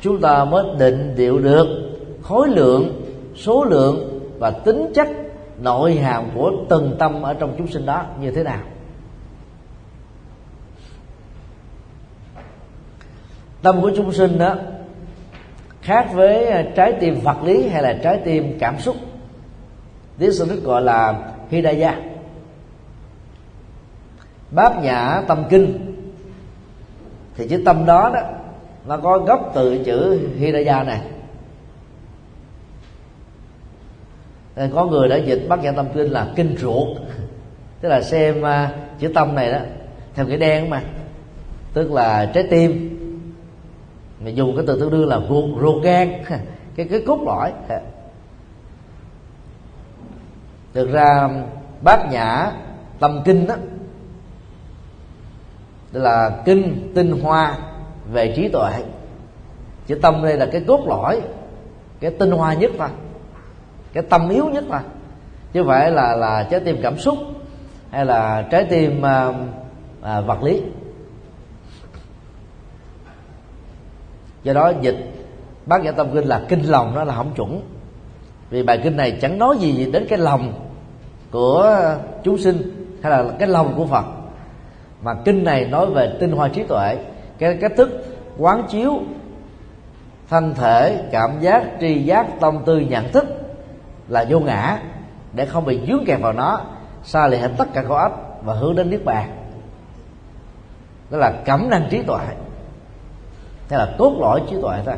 chúng 0.00 0.20
ta 0.20 0.44
mới 0.44 0.64
định 0.78 1.14
điệu 1.16 1.38
được 1.38 1.66
khối 2.22 2.48
lượng, 2.48 3.02
số 3.36 3.64
lượng 3.64 4.20
và 4.38 4.50
tính 4.50 4.92
chất 4.94 5.08
nội 5.58 5.94
hàm 5.94 6.24
của 6.34 6.52
từng 6.68 6.96
tâm 6.98 7.22
ở 7.22 7.34
trong 7.34 7.54
chúng 7.58 7.66
sinh 7.66 7.86
đó 7.86 8.02
như 8.20 8.30
thế 8.30 8.42
nào. 8.42 8.60
Tâm 13.62 13.82
của 13.82 13.90
chúng 13.96 14.12
sinh 14.12 14.38
đó 14.38 14.56
khác 15.82 16.08
với 16.12 16.46
à, 16.46 16.64
trái 16.76 16.92
tim 17.00 17.20
vật 17.20 17.42
lý 17.44 17.68
hay 17.68 17.82
là 17.82 17.98
trái 18.02 18.20
tim 18.24 18.58
cảm 18.58 18.80
xúc. 18.80 18.96
Tiếng 20.18 20.32
Sanskrit 20.32 20.62
gọi 20.62 20.82
là 20.82 21.30
Hidaya. 21.50 22.00
Bát 24.50 24.82
nhã 24.82 25.22
tâm 25.28 25.44
kinh. 25.50 25.94
Thì 27.36 27.48
chữ 27.48 27.62
tâm 27.64 27.86
đó 27.86 28.10
đó 28.14 28.20
nó 28.86 28.96
có 28.96 29.18
gốc 29.18 29.52
từ 29.54 29.78
chữ 29.84 30.28
Hidaya 30.36 30.82
này. 30.82 31.00
Nên 34.56 34.70
có 34.74 34.86
người 34.86 35.08
đã 35.08 35.16
dịch 35.16 35.46
bát 35.48 35.62
nhã 35.62 35.72
tâm 35.72 35.86
kinh 35.94 36.10
là 36.10 36.32
kinh 36.36 36.56
ruột. 36.58 36.88
Tức 37.80 37.88
là 37.88 38.02
xem 38.02 38.42
uh, 38.42 38.98
chữ 38.98 39.12
tâm 39.14 39.34
này 39.34 39.52
đó 39.52 39.58
theo 40.14 40.26
nghĩa 40.26 40.36
đen 40.36 40.70
mà 40.70 40.82
tức 41.74 41.92
là 41.92 42.30
trái 42.34 42.44
tim 42.50 42.98
mình 44.24 44.36
dùng 44.36 44.56
cái 44.56 44.64
từ 44.66 44.80
tương 44.80 44.90
đương 44.90 45.08
là 45.08 45.20
ruột 45.28 45.44
ruột 45.60 45.82
gan. 45.82 46.08
Cái 46.76 46.86
cái 46.90 47.02
cốt 47.06 47.20
lõi. 47.26 47.52
Thực 50.74 50.90
ra 50.92 51.28
bát 51.82 52.10
nhã 52.10 52.52
tâm 52.98 53.22
kinh 53.24 53.46
đó 53.46 53.54
là 55.92 56.42
kinh 56.44 56.92
tinh 56.94 57.20
hoa 57.22 57.58
về 58.12 58.32
trí 58.36 58.48
tuệ. 58.48 58.72
Chữ 59.86 59.98
tâm 60.02 60.22
đây 60.22 60.36
là 60.36 60.46
cái 60.52 60.64
cốt 60.66 60.80
lõi 60.86 61.20
cái 62.02 62.10
tinh 62.10 62.30
hoa 62.30 62.54
nhất 62.54 62.70
thôi 62.78 62.88
cái 63.92 64.02
tâm 64.02 64.28
yếu 64.28 64.48
nhất 64.48 64.64
thôi 64.68 64.80
chứ 65.52 65.64
phải 65.66 65.90
là 65.90 66.16
là 66.16 66.48
trái 66.50 66.60
tim 66.60 66.76
cảm 66.82 66.98
xúc 66.98 67.18
hay 67.90 68.04
là 68.04 68.48
trái 68.50 68.64
tim 68.70 69.06
à, 69.06 69.32
à, 70.02 70.20
vật 70.20 70.42
lý. 70.42 70.62
Do 74.42 74.52
đó 74.52 74.72
dịch 74.80 74.96
bát 75.66 75.84
nhã 75.84 75.92
tâm 75.92 76.08
kinh 76.14 76.24
là 76.24 76.42
kinh 76.48 76.62
lòng 76.62 76.94
đó 76.94 77.04
là 77.04 77.14
không 77.14 77.34
chuẩn. 77.34 77.60
Vì 78.50 78.62
bài 78.62 78.80
kinh 78.82 78.96
này 78.96 79.18
chẳng 79.20 79.38
nói 79.38 79.56
gì 79.58 79.90
đến 79.92 80.06
cái 80.08 80.18
lòng 80.18 80.52
của 81.30 81.94
chúng 82.22 82.38
sinh 82.38 82.86
hay 83.02 83.12
là 83.12 83.24
cái 83.38 83.48
lòng 83.48 83.74
của 83.76 83.86
phật. 83.86 84.04
Mà 85.02 85.14
kinh 85.24 85.44
này 85.44 85.64
nói 85.64 85.86
về 85.86 86.16
tinh 86.20 86.32
hoa 86.32 86.48
trí 86.48 86.62
tuệ, 86.62 86.96
cái, 87.38 87.58
cách 87.60 87.72
thức 87.76 88.04
quán 88.38 88.62
chiếu 88.68 89.00
thân 90.28 90.54
thể, 90.54 91.04
cảm 91.12 91.40
giác, 91.40 91.64
tri 91.80 92.02
giác, 92.02 92.26
tâm 92.40 92.58
tư, 92.66 92.78
nhận 92.78 93.12
thức 93.12 93.24
là 94.08 94.24
vô 94.28 94.40
ngã 94.40 94.78
để 95.32 95.46
không 95.46 95.64
bị 95.64 95.80
dướng 95.88 96.04
kẹt 96.06 96.20
vào 96.20 96.32
nó, 96.32 96.60
xa 97.04 97.26
lìa 97.28 97.36
hết 97.36 97.50
tất 97.58 97.72
cả 97.72 97.82
khổ 97.82 97.94
ách 97.94 98.12
và 98.44 98.54
hướng 98.54 98.74
đến 98.74 98.90
niết 98.90 99.04
bàn. 99.04 99.30
Đó 101.10 101.18
là 101.18 101.32
cẩm 101.44 101.70
năng 101.70 101.86
trí 101.90 102.02
tuệ 102.02 102.24
thế 103.72 103.78
là 103.78 103.94
cốt 103.98 104.16
lõi 104.20 104.42
trí 104.50 104.56
tuệ 104.62 104.82
thôi. 104.86 104.94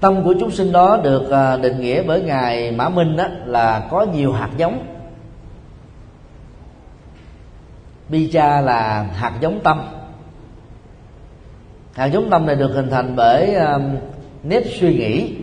Tâm 0.00 0.24
của 0.24 0.34
chúng 0.40 0.50
sinh 0.50 0.72
đó 0.72 1.00
được 1.02 1.30
à, 1.30 1.56
định 1.56 1.80
nghĩa 1.80 2.02
bởi 2.02 2.22
ngài 2.22 2.72
mã 2.72 2.88
minh 2.88 3.16
đó 3.16 3.24
là 3.44 3.86
có 3.90 4.06
nhiều 4.12 4.32
hạt 4.32 4.50
giống. 4.56 4.86
Bija 8.08 8.60
là 8.60 9.02
hạt 9.02 9.32
giống 9.40 9.60
tâm. 9.64 9.82
Hạt 11.94 12.06
giống 12.06 12.30
tâm 12.30 12.46
này 12.46 12.56
được 12.56 12.72
hình 12.74 12.90
thành 12.90 13.16
bởi 13.16 13.54
à, 13.54 13.78
nếp 14.42 14.62
suy 14.80 14.94
nghĩ, 14.94 15.36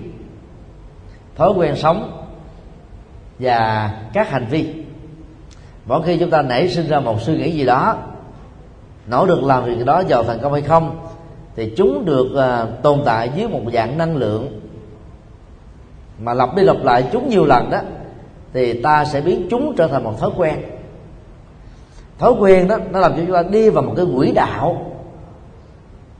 thói 1.35 1.51
quen 1.51 1.75
sống 1.75 2.18
và 3.39 3.91
các 4.13 4.29
hành 4.29 4.45
vi. 4.49 4.73
Mỗi 5.85 6.03
khi 6.05 6.17
chúng 6.17 6.29
ta 6.29 6.41
nảy 6.41 6.69
sinh 6.69 6.87
ra 6.87 6.99
một 6.99 7.21
suy 7.21 7.37
nghĩ 7.37 7.51
gì 7.51 7.65
đó 7.65 7.97
nỗ 9.07 9.25
được 9.25 9.43
làm 9.43 9.65
việc 9.65 9.85
đó 9.85 10.03
giàu 10.07 10.23
thành 10.23 10.39
công 10.41 10.53
hay 10.53 10.61
không 10.61 11.07
thì 11.55 11.73
chúng 11.77 12.05
được 12.05 12.27
uh, 12.33 12.83
tồn 12.83 13.01
tại 13.05 13.31
dưới 13.35 13.47
một 13.47 13.61
dạng 13.73 13.97
năng 13.97 14.15
lượng. 14.15 14.59
Mà 16.19 16.33
lặp 16.33 16.55
đi 16.55 16.63
lặp 16.63 16.83
lại 16.83 17.09
chúng 17.11 17.29
nhiều 17.29 17.45
lần 17.45 17.69
đó 17.69 17.79
thì 18.53 18.81
ta 18.81 19.05
sẽ 19.05 19.21
biến 19.21 19.47
chúng 19.49 19.75
trở 19.75 19.87
thành 19.87 20.03
một 20.03 20.19
thói 20.19 20.29
quen. 20.37 20.61
Thói 22.19 22.31
quen 22.39 22.67
đó 22.67 22.77
nó 22.91 22.99
làm 22.99 23.11
cho 23.11 23.23
chúng 23.27 23.35
ta 23.35 23.43
đi 23.43 23.69
vào 23.69 23.83
một 23.83 23.93
cái 23.97 24.05
quỹ 24.15 24.31
đạo 24.31 24.85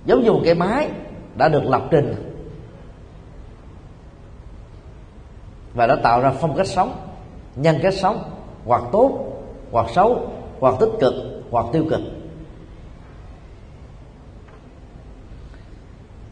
giống 0.05 0.23
như 0.23 0.31
một 0.31 0.41
cái 0.45 0.53
máy 0.53 0.89
đã 1.35 1.47
được 1.47 1.63
lập 1.65 1.81
trình. 1.91 2.35
Và 5.73 5.87
nó 5.87 5.95
tạo 6.03 6.21
ra 6.21 6.31
phong 6.39 6.57
cách 6.57 6.67
sống 6.67 7.08
nhân 7.61 7.79
cách 7.81 7.93
sống, 7.93 8.23
hoặc 8.65 8.81
tốt, 8.91 9.19
hoặc 9.71 9.89
xấu, 9.89 10.31
hoặc 10.59 10.75
tích 10.79 10.89
cực, 10.99 11.13
hoặc 11.51 11.65
tiêu 11.71 11.85
cực. 11.89 12.01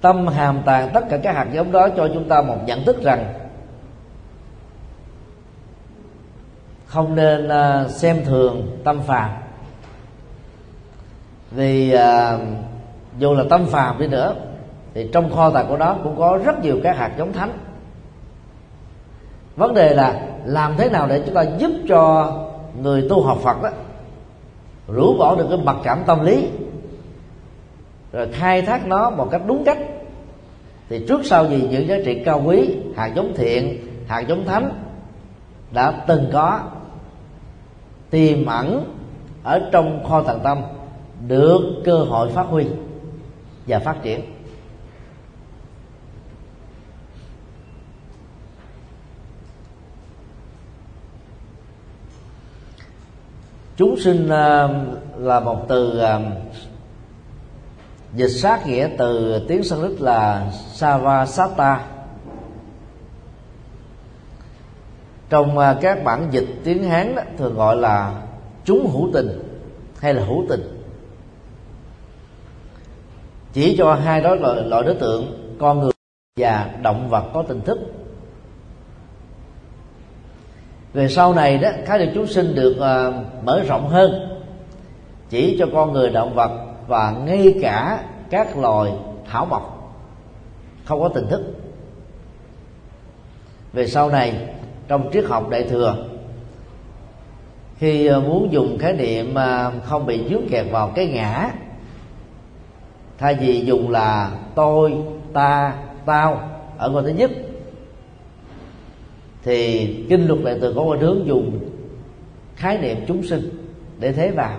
Tâm 0.01 0.27
hàm 0.27 0.61
tàng 0.65 0.89
tất 0.93 1.05
cả 1.09 1.17
các 1.17 1.35
hạt 1.35 1.47
giống 1.53 1.71
đó 1.71 1.89
cho 1.97 2.09
chúng 2.13 2.29
ta 2.29 2.41
một 2.41 2.57
nhận 2.65 2.85
thức 2.85 3.03
rằng 3.03 3.33
không 6.85 7.15
nên 7.15 7.47
à, 7.49 7.87
xem 7.87 8.25
thường 8.25 8.77
tâm 8.83 9.01
phàm. 9.01 9.31
Vì 11.51 11.91
à, 11.91 12.37
dù 13.17 13.33
là 13.33 13.43
tâm 13.49 13.65
phàm 13.65 13.99
đi 13.99 14.07
nữa, 14.07 14.35
thì 14.93 15.09
trong 15.13 15.35
kho 15.35 15.49
tàng 15.49 15.67
của 15.69 15.77
nó 15.77 15.95
cũng 16.03 16.17
có 16.17 16.39
rất 16.45 16.59
nhiều 16.59 16.79
các 16.83 16.97
hạt 16.97 17.11
giống 17.17 17.33
thánh. 17.33 17.57
Vấn 19.55 19.73
đề 19.73 19.93
là 19.93 20.21
làm 20.47 20.73
thế 20.77 20.89
nào 20.89 21.07
để 21.07 21.23
chúng 21.25 21.35
ta 21.35 21.45
giúp 21.57 21.71
cho 21.87 22.31
người 22.81 23.07
tu 23.09 23.21
học 23.21 23.37
phật 23.43 23.61
đó 23.63 23.69
rũ 24.87 25.15
bỏ 25.19 25.35
được 25.35 25.45
cái 25.49 25.59
mặc 25.63 25.75
cảm 25.83 26.03
tâm 26.05 26.25
lý, 26.25 26.47
rồi 28.11 28.27
khai 28.31 28.61
thác 28.61 28.87
nó 28.87 29.09
một 29.09 29.27
cách 29.31 29.41
đúng 29.47 29.63
cách? 29.63 29.77
Thì 30.89 31.05
trước 31.07 31.25
sau 31.25 31.47
gì 31.47 31.67
những 31.71 31.87
giá 31.87 31.95
trị 32.05 32.21
cao 32.25 32.41
quý, 32.45 32.75
hạt 32.95 33.11
giống 33.15 33.33
thiện, 33.35 33.87
hạt 34.07 34.21
giống 34.27 34.45
thánh 34.45 34.69
đã 35.71 35.91
từng 36.07 36.29
có 36.33 36.59
tiềm 38.09 38.45
ẩn 38.45 38.93
ở 39.43 39.69
trong 39.71 40.05
kho 40.09 40.21
tàng 40.21 40.39
tâm 40.43 40.61
được 41.27 41.81
cơ 41.85 41.97
hội 41.97 42.29
phát 42.29 42.45
huy 42.49 42.65
và 43.67 43.79
phát 43.79 43.95
triển. 44.03 44.21
Chúng 53.77 53.97
sinh 53.97 54.29
ờ, 54.29 54.69
là 55.17 55.39
một 55.39 55.65
từ 55.67 55.99
ờ, 55.99 56.21
dịch 58.13 58.27
sát 58.27 58.67
nghĩa 58.67 58.89
từ 58.97 59.39
tiếng 59.47 59.63
Sanskrit 59.63 60.01
là 60.01 60.51
Savasata 60.73 61.85
trong 65.29 65.57
ờ, 65.57 65.77
các 65.81 66.03
bản 66.03 66.27
dịch 66.31 66.47
tiếng 66.63 66.83
Hán 66.83 67.15
đó, 67.15 67.21
thường 67.37 67.55
gọi 67.55 67.75
là 67.75 68.21
chúng 68.65 68.91
hữu 68.91 69.09
tình 69.13 69.39
hay 69.99 70.13
là 70.13 70.25
hữu 70.25 70.45
tình. 70.49 70.83
Chỉ 73.53 73.75
cho 73.77 73.93
hai 73.93 74.21
đó 74.21 74.35
loại, 74.35 74.63
loại 74.63 74.83
đối 74.83 74.95
tượng 74.95 75.55
con 75.59 75.79
người 75.79 75.91
và 76.39 76.69
động 76.81 77.09
vật 77.09 77.23
có 77.33 77.43
tình 77.43 77.61
thức 77.61 77.79
về 80.97 81.07
sau 81.07 81.33
này 81.33 81.57
đó 81.57 81.69
khái 81.85 81.99
niệm 81.99 82.11
chúng 82.15 82.27
sinh 82.27 82.55
được 82.55 82.75
uh, 82.77 83.43
mở 83.43 83.63
rộng 83.67 83.89
hơn 83.89 84.39
chỉ 85.29 85.55
cho 85.59 85.67
con 85.73 85.93
người 85.93 86.09
động 86.09 86.35
vật 86.35 86.51
và 86.87 87.11
ngay 87.11 87.55
cả 87.61 88.03
các 88.29 88.57
loài 88.57 88.91
thảo 89.31 89.45
mộc 89.45 89.93
không 90.85 91.01
có 91.01 91.09
tình 91.09 91.27
thức. 91.29 91.41
Về 93.73 93.87
sau 93.87 94.09
này 94.09 94.47
trong 94.87 95.09
triết 95.13 95.25
học 95.25 95.49
đại 95.49 95.63
thừa 95.63 96.05
khi 97.77 98.05
ờ, 98.05 98.19
muốn 98.19 98.51
dùng 98.51 98.77
khái 98.79 98.93
niệm 98.93 99.35
ờ, 99.35 99.71
không 99.83 100.05
bị 100.05 100.23
dướng 100.29 100.49
kẹt 100.49 100.65
vào 100.71 100.91
cái 100.95 101.07
ngã 101.07 101.49
thay 103.17 103.35
vì 103.35 103.65
dùng 103.65 103.89
là 103.89 104.31
tôi 104.55 104.93
ta 105.33 105.73
tao 106.05 106.49
ở 106.77 106.89
ngôi 106.89 107.03
thứ 107.03 107.09
nhất 107.09 107.31
thì 109.47 109.87
kinh 110.09 110.27
luật 110.27 110.39
đại 110.43 110.57
từ 110.61 110.73
có 110.73 110.81
quan 110.81 110.99
hướng 110.99 111.27
dùng 111.27 111.59
khái 112.55 112.77
niệm 112.77 112.97
chúng 113.07 113.23
sinh 113.23 113.49
để 113.99 114.11
thế 114.11 114.31
vào. 114.31 114.57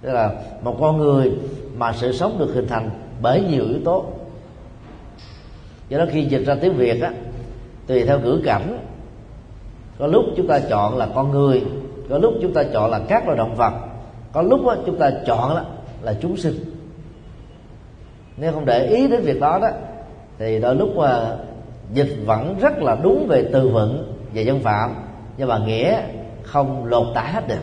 Tức 0.00 0.12
là 0.12 0.32
một 0.62 0.76
con 0.80 0.98
người 0.98 1.32
mà 1.76 1.92
sự 1.92 2.12
sống 2.12 2.38
được 2.38 2.54
hình 2.54 2.66
thành 2.68 2.90
bởi 3.22 3.44
nhiều 3.50 3.64
yếu 3.64 3.78
tố. 3.84 4.04
Do 5.88 5.98
đó 5.98 6.04
khi 6.10 6.24
dịch 6.24 6.44
ra 6.46 6.54
tiếng 6.54 6.74
việt 6.74 7.02
á 7.02 7.12
tùy 7.86 8.04
theo 8.04 8.20
ngữ 8.20 8.40
cảnh 8.44 8.78
có 9.98 10.06
lúc 10.06 10.24
chúng 10.36 10.46
ta 10.46 10.60
chọn 10.60 10.96
là 10.96 11.08
con 11.14 11.30
người 11.30 11.62
có 12.08 12.18
lúc 12.18 12.34
chúng 12.42 12.52
ta 12.52 12.62
chọn 12.72 12.90
là 12.90 13.00
các 13.08 13.26
loài 13.26 13.38
động 13.38 13.56
vật 13.56 13.72
có 14.32 14.42
lúc 14.42 14.66
á, 14.66 14.76
chúng 14.86 14.98
ta 14.98 15.10
chọn 15.26 15.54
là, 15.54 15.64
là 16.02 16.14
chúng 16.22 16.36
sinh. 16.36 16.54
Nếu 18.36 18.52
không 18.52 18.64
để 18.64 18.86
ý 18.86 19.08
đến 19.08 19.20
việc 19.22 19.40
đó 19.40 19.58
đó 19.62 19.68
thì 20.38 20.60
đôi 20.60 20.74
lúc 20.74 20.96
mà 20.96 21.36
dịch 21.92 22.16
vẫn 22.24 22.58
rất 22.58 22.78
là 22.78 22.96
đúng 23.02 23.26
về 23.28 23.48
từ 23.52 23.68
vựng 23.68 24.14
và 24.34 24.40
dân 24.40 24.60
phạm 24.60 24.94
nhưng 25.36 25.48
mà 25.48 25.58
nghĩa 25.58 26.02
không 26.42 26.84
lột 26.84 27.06
tả 27.14 27.22
hết 27.22 27.48
được. 27.48 27.62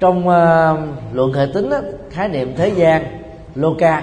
Trong 0.00 0.18
uh, 0.18 0.78
luận 1.12 1.32
hệ 1.32 1.46
tính 1.54 1.70
đó, 1.70 1.80
khái 2.10 2.28
niệm 2.28 2.54
thế 2.56 2.68
gian 2.68 3.22
loka 3.54 4.02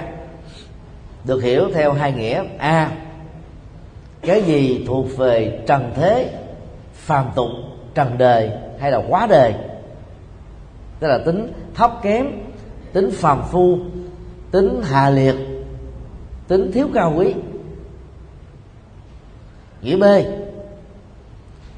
được 1.23 1.43
hiểu 1.43 1.69
theo 1.73 1.93
hai 1.93 2.11
nghĩa 2.13 2.43
a 2.57 2.91
cái 4.21 4.41
gì 4.41 4.85
thuộc 4.87 5.17
về 5.17 5.59
trần 5.67 5.91
thế 5.95 6.33
phàm 6.93 7.25
tục 7.35 7.49
trần 7.95 8.17
đời 8.17 8.51
hay 8.79 8.91
là 8.91 9.01
quá 9.09 9.27
đời? 9.29 9.53
Tức 10.99 11.07
là 11.07 11.17
tính 11.25 11.53
thấp 11.75 11.91
kém 12.01 12.31
tính 12.93 13.09
phàm 13.11 13.41
phu, 13.51 13.79
tính 14.51 14.81
hạ 14.83 15.09
liệt, 15.09 15.35
tính 16.47 16.71
thiếu 16.71 16.87
cao 16.93 17.13
quý. 17.17 17.33
Nghĩa 19.81 19.97
b. 19.97 20.03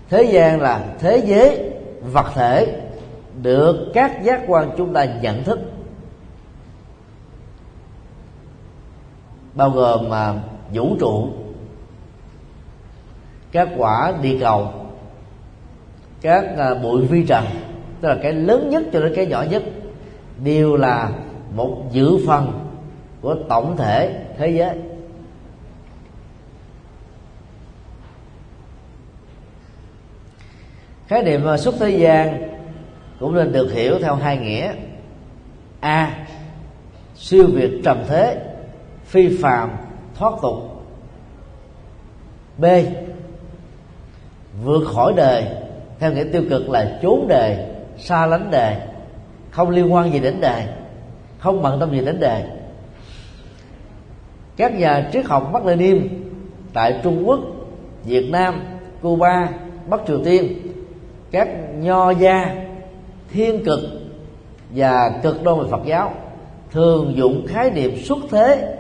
Thế 0.10 0.24
gian 0.24 0.62
là 0.62 0.86
thế 1.00 1.24
giới, 1.26 1.72
vật 2.14 2.32
thể, 2.36 2.82
được 3.42 3.92
các 3.94 4.24
giác 4.24 4.42
quan 4.48 4.72
chúng 4.78 4.94
ta 4.94 5.06
nhận 5.06 5.44
thức. 5.44 5.60
Bao 9.54 9.70
gồm 9.70 10.10
mà 10.10 10.34
vũ 10.74 10.96
trụ, 11.00 11.28
các 13.52 13.70
quả 13.78 14.14
địa 14.22 14.38
cầu, 14.40 14.72
các 16.22 16.46
à, 16.58 16.74
bụi 16.74 17.06
vi 17.06 17.26
trần, 17.28 17.46
tức 18.02 18.10
là 18.10 18.18
cái 18.24 18.34
lớn 18.34 18.70
nhất 18.70 18.84
cho 18.94 19.00
đến 19.00 19.14
cái 19.16 19.26
nhỏ 19.26 19.44
nhất 19.50 19.64
đều 20.44 20.76
là 20.76 21.12
một 21.56 21.84
dự 21.92 22.26
phần 22.28 22.70
của 23.22 23.36
tổng 23.50 23.78
thể 23.78 24.26
thế 24.38 24.48
giới. 24.48 24.78
Khái 31.08 31.24
niệm 31.24 31.48
à, 31.48 31.58
xuất 31.58 31.76
thế 31.80 31.90
gian 31.90 32.50
cũng 33.20 33.36
nên 33.36 33.52
được 33.52 33.72
hiểu 33.74 34.00
theo 34.02 34.16
hai 34.16 34.38
nghĩa. 34.38 34.74
A, 35.80 36.26
siêu 37.16 37.48
việt 37.54 37.72
trần 37.84 38.06
thế, 38.08 38.42
phi 39.06 39.38
phàm, 39.42 39.70
thoát 40.16 40.34
tục. 40.42 40.84
B, 42.58 42.66
vượt 44.64 44.84
khỏi 44.94 45.14
đời, 45.16 45.46
theo 46.00 46.14
nghĩa 46.14 46.26
tiêu 46.34 46.44
cực 46.50 46.70
là 46.70 47.00
trốn 47.02 47.28
đề 47.28 47.76
xa 47.98 48.26
lánh 48.26 48.52
đề 48.52 48.91
không 49.52 49.70
liên 49.70 49.94
quan 49.94 50.14
gì 50.14 50.20
đến 50.20 50.42
đề. 50.42 50.68
Không 51.40 51.62
bận 51.62 51.80
tâm 51.80 51.92
gì 51.92 52.06
đến 52.06 52.20
đề. 52.20 52.44
Các 54.58 54.80
nhà 54.80 55.10
triết 55.14 55.26
học 55.26 55.50
Mác 55.54 55.66
Lênin 55.66 56.08
tại 56.74 57.00
Trung 57.04 57.24
Quốc, 57.26 57.40
Việt 58.06 58.30
Nam, 58.32 58.62
Cuba, 59.02 59.50
Bắc 59.88 60.02
Triều 60.08 60.24
Tiên, 60.24 60.54
các 61.32 61.50
nho 61.76 62.12
gia, 62.12 62.56
thiên 63.32 63.66
cực 63.66 63.80
và 64.70 65.20
cực 65.24 65.44
đoan 65.44 65.60
về 65.60 65.66
Phật 65.72 65.82
giáo 65.86 66.14
thường 66.72 67.14
dụng 67.16 67.46
khái 67.48 67.72
niệm 67.72 67.98
xuất 68.04 68.18
thế 68.30 68.78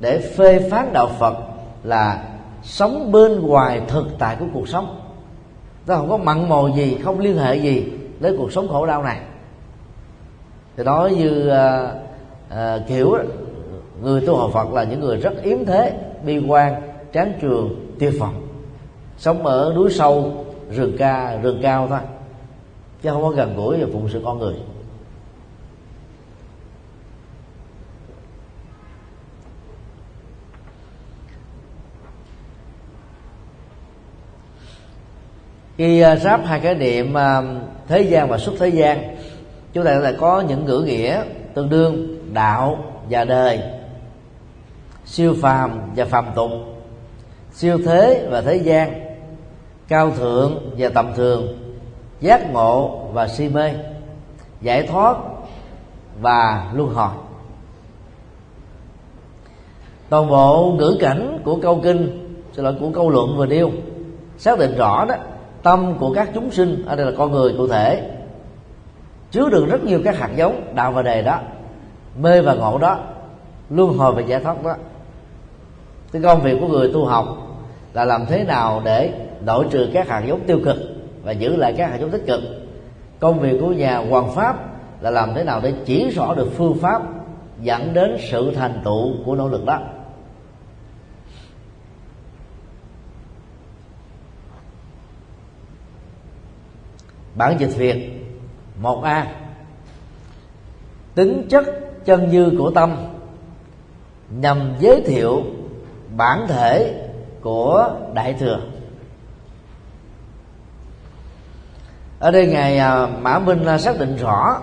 để 0.00 0.18
phê 0.18 0.68
phán 0.70 0.92
đạo 0.92 1.10
Phật 1.18 1.36
là 1.84 2.28
sống 2.62 3.12
bên 3.12 3.40
ngoài 3.40 3.80
thực 3.88 4.06
tại 4.18 4.36
của 4.40 4.46
cuộc 4.54 4.68
sống. 4.68 5.00
Ta 5.86 5.96
không 5.96 6.08
có 6.08 6.16
mặn 6.16 6.48
mò 6.48 6.68
gì, 6.76 6.98
không 7.04 7.20
liên 7.20 7.38
hệ 7.38 7.56
gì 7.56 7.84
đến 8.20 8.34
cuộc 8.38 8.52
sống 8.52 8.68
khổ 8.68 8.86
đau 8.86 9.02
này 9.02 9.18
thì 10.76 10.84
nói 10.84 11.14
như 11.14 11.48
à, 11.48 11.92
à, 12.48 12.78
kiểu 12.88 13.16
người 14.02 14.20
tu 14.20 14.36
học 14.36 14.50
phật 14.52 14.72
là 14.72 14.84
những 14.84 15.00
người 15.00 15.16
rất 15.16 15.42
yếm 15.42 15.64
thế 15.64 15.92
bi 16.24 16.38
quan 16.38 16.82
chán 17.12 17.32
trường 17.40 17.94
tiêu 17.98 18.12
vọng 18.18 18.46
sống 19.18 19.46
ở 19.46 19.72
núi 19.76 19.90
sâu 19.90 20.44
rừng 20.70 20.96
ca 20.98 21.38
rừng 21.42 21.58
cao 21.62 21.86
thôi 21.88 21.98
chứ 23.02 23.10
không 23.10 23.22
có 23.22 23.30
gần 23.30 23.56
gũi 23.56 23.80
và 23.80 23.86
phụng 23.92 24.08
sự 24.12 24.20
con 24.24 24.38
người. 24.38 24.54
Khi 35.76 36.00
à, 36.00 36.16
ráp 36.16 36.44
hai 36.44 36.60
cái 36.60 36.74
niệm 36.74 37.14
à, 37.14 37.42
thế 37.88 38.00
gian 38.00 38.28
và 38.28 38.38
xuất 38.38 38.54
thế 38.58 38.68
gian 38.68 39.16
chúng 39.76 39.84
ta 39.84 39.94
lại 39.94 40.14
có 40.20 40.40
những 40.40 40.64
ngữ 40.64 40.84
nghĩa 40.86 41.22
tương 41.54 41.68
đương 41.68 42.18
đạo 42.32 42.78
và 43.10 43.24
đời, 43.24 43.60
siêu 45.04 45.34
phàm 45.42 45.80
và 45.96 46.04
phàm 46.04 46.26
tục, 46.34 46.50
siêu 47.52 47.78
thế 47.86 48.28
và 48.30 48.40
thế 48.40 48.56
gian, 48.56 49.16
cao 49.88 50.10
thượng 50.10 50.70
và 50.78 50.88
tầm 50.88 51.12
thường, 51.16 51.58
giác 52.20 52.52
ngộ 52.52 53.00
và 53.12 53.28
si 53.28 53.48
mê, 53.48 53.72
giải 54.60 54.86
thoát 54.86 55.16
và 56.20 56.70
luân 56.74 56.94
hồi. 56.94 57.10
Toàn 60.08 60.28
bộ 60.28 60.72
ngữ 60.78 60.96
cảnh 61.00 61.38
của 61.44 61.58
câu 61.62 61.80
kinh 61.82 62.34
xin 62.52 62.64
lỗi 62.64 62.74
của 62.80 62.90
câu 62.94 63.10
luận 63.10 63.36
vừa 63.36 63.46
nêu, 63.46 63.70
xác 64.38 64.58
định 64.58 64.76
rõ 64.76 65.04
đó, 65.08 65.14
tâm 65.62 65.94
của 65.98 66.12
các 66.14 66.30
chúng 66.34 66.50
sinh 66.50 66.84
ở 66.86 66.96
đây 66.96 67.06
là 67.06 67.12
con 67.18 67.32
người 67.32 67.54
cụ 67.58 67.68
thể 67.68 68.15
chứa 69.30 69.48
được 69.50 69.66
rất 69.68 69.84
nhiều 69.84 70.00
các 70.04 70.18
hạt 70.18 70.30
giống 70.36 70.74
đạo 70.74 70.92
và 70.92 71.02
đề 71.02 71.22
đó, 71.22 71.40
mê 72.18 72.40
và 72.42 72.54
ngộ 72.54 72.78
đó, 72.78 72.98
luân 73.70 73.98
hồi 73.98 74.14
và 74.14 74.20
giải 74.20 74.40
thoát 74.40 74.64
đó. 74.64 74.76
Cái 76.12 76.22
công 76.22 76.42
việc 76.42 76.56
của 76.60 76.68
người 76.68 76.90
tu 76.94 77.04
học 77.04 77.26
là 77.92 78.04
làm 78.04 78.26
thế 78.26 78.44
nào 78.44 78.82
để 78.84 79.28
đổi 79.44 79.66
trừ 79.70 79.88
các 79.94 80.08
hạt 80.08 80.22
giống 80.26 80.40
tiêu 80.46 80.60
cực 80.64 80.76
và 81.22 81.32
giữ 81.32 81.56
lại 81.56 81.74
các 81.76 81.90
hạt 81.90 81.96
giống 81.96 82.10
tích 82.10 82.26
cực. 82.26 82.40
Công 83.20 83.40
việc 83.40 83.58
của 83.60 83.72
nhà 83.72 83.96
hoàng 83.96 84.34
pháp 84.34 84.56
là 85.00 85.10
làm 85.10 85.34
thế 85.34 85.44
nào 85.44 85.60
để 85.62 85.74
chỉ 85.84 86.10
rõ 86.10 86.34
được 86.34 86.48
phương 86.56 86.78
pháp 86.80 87.02
dẫn 87.62 87.94
đến 87.94 88.16
sự 88.30 88.52
thành 88.54 88.80
tựu 88.84 89.12
của 89.24 89.34
nỗ 89.34 89.48
lực 89.48 89.64
đó. 89.64 89.80
Bản 97.34 97.56
dịch 97.58 97.76
việt 97.76 98.15
một 98.80 99.02
a. 99.02 99.26
Tính 101.14 101.46
chất 101.50 101.64
chân 102.04 102.30
dư 102.30 102.50
của 102.58 102.70
tâm 102.70 102.96
nhằm 104.30 104.74
giới 104.80 105.02
thiệu 105.06 105.42
bản 106.16 106.46
thể 106.48 107.08
của 107.40 107.90
đại 108.14 108.34
thừa. 108.34 108.60
Ở 112.18 112.30
đây 112.30 112.46
ngài 112.46 112.78
à, 112.78 113.06
mã 113.06 113.38
minh 113.38 113.64
à, 113.64 113.78
xác 113.78 113.98
định 113.98 114.16
rõ 114.16 114.62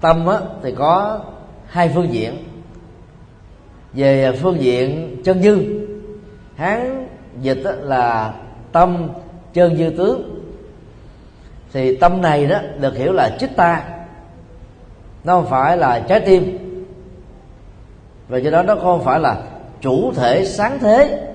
tâm 0.00 0.26
thì 0.62 0.72
có 0.72 1.20
hai 1.66 1.90
phương 1.94 2.12
diện. 2.12 2.44
Về 3.92 4.38
phương 4.42 4.60
diện 4.60 5.16
chân 5.24 5.42
dư 5.42 5.86
hán 6.56 7.08
dịch 7.40 7.62
là 7.64 8.34
tâm 8.72 9.08
chân 9.52 9.76
dư 9.76 9.90
tướng 9.90 10.35
thì 11.72 11.96
tâm 11.96 12.22
này 12.22 12.46
đó 12.46 12.58
được 12.80 12.96
hiểu 12.96 13.12
là 13.12 13.36
chích 13.38 13.56
ta 13.56 13.82
nó 15.26 15.34
không 15.34 15.46
phải 15.46 15.76
là 15.76 16.00
trái 16.08 16.20
tim. 16.20 16.58
Và 18.28 18.38
do 18.38 18.50
đó 18.50 18.62
nó 18.62 18.76
không 18.76 19.04
phải 19.04 19.20
là 19.20 19.36
chủ 19.80 20.12
thể 20.12 20.44
sáng 20.44 20.78
thế 20.78 21.32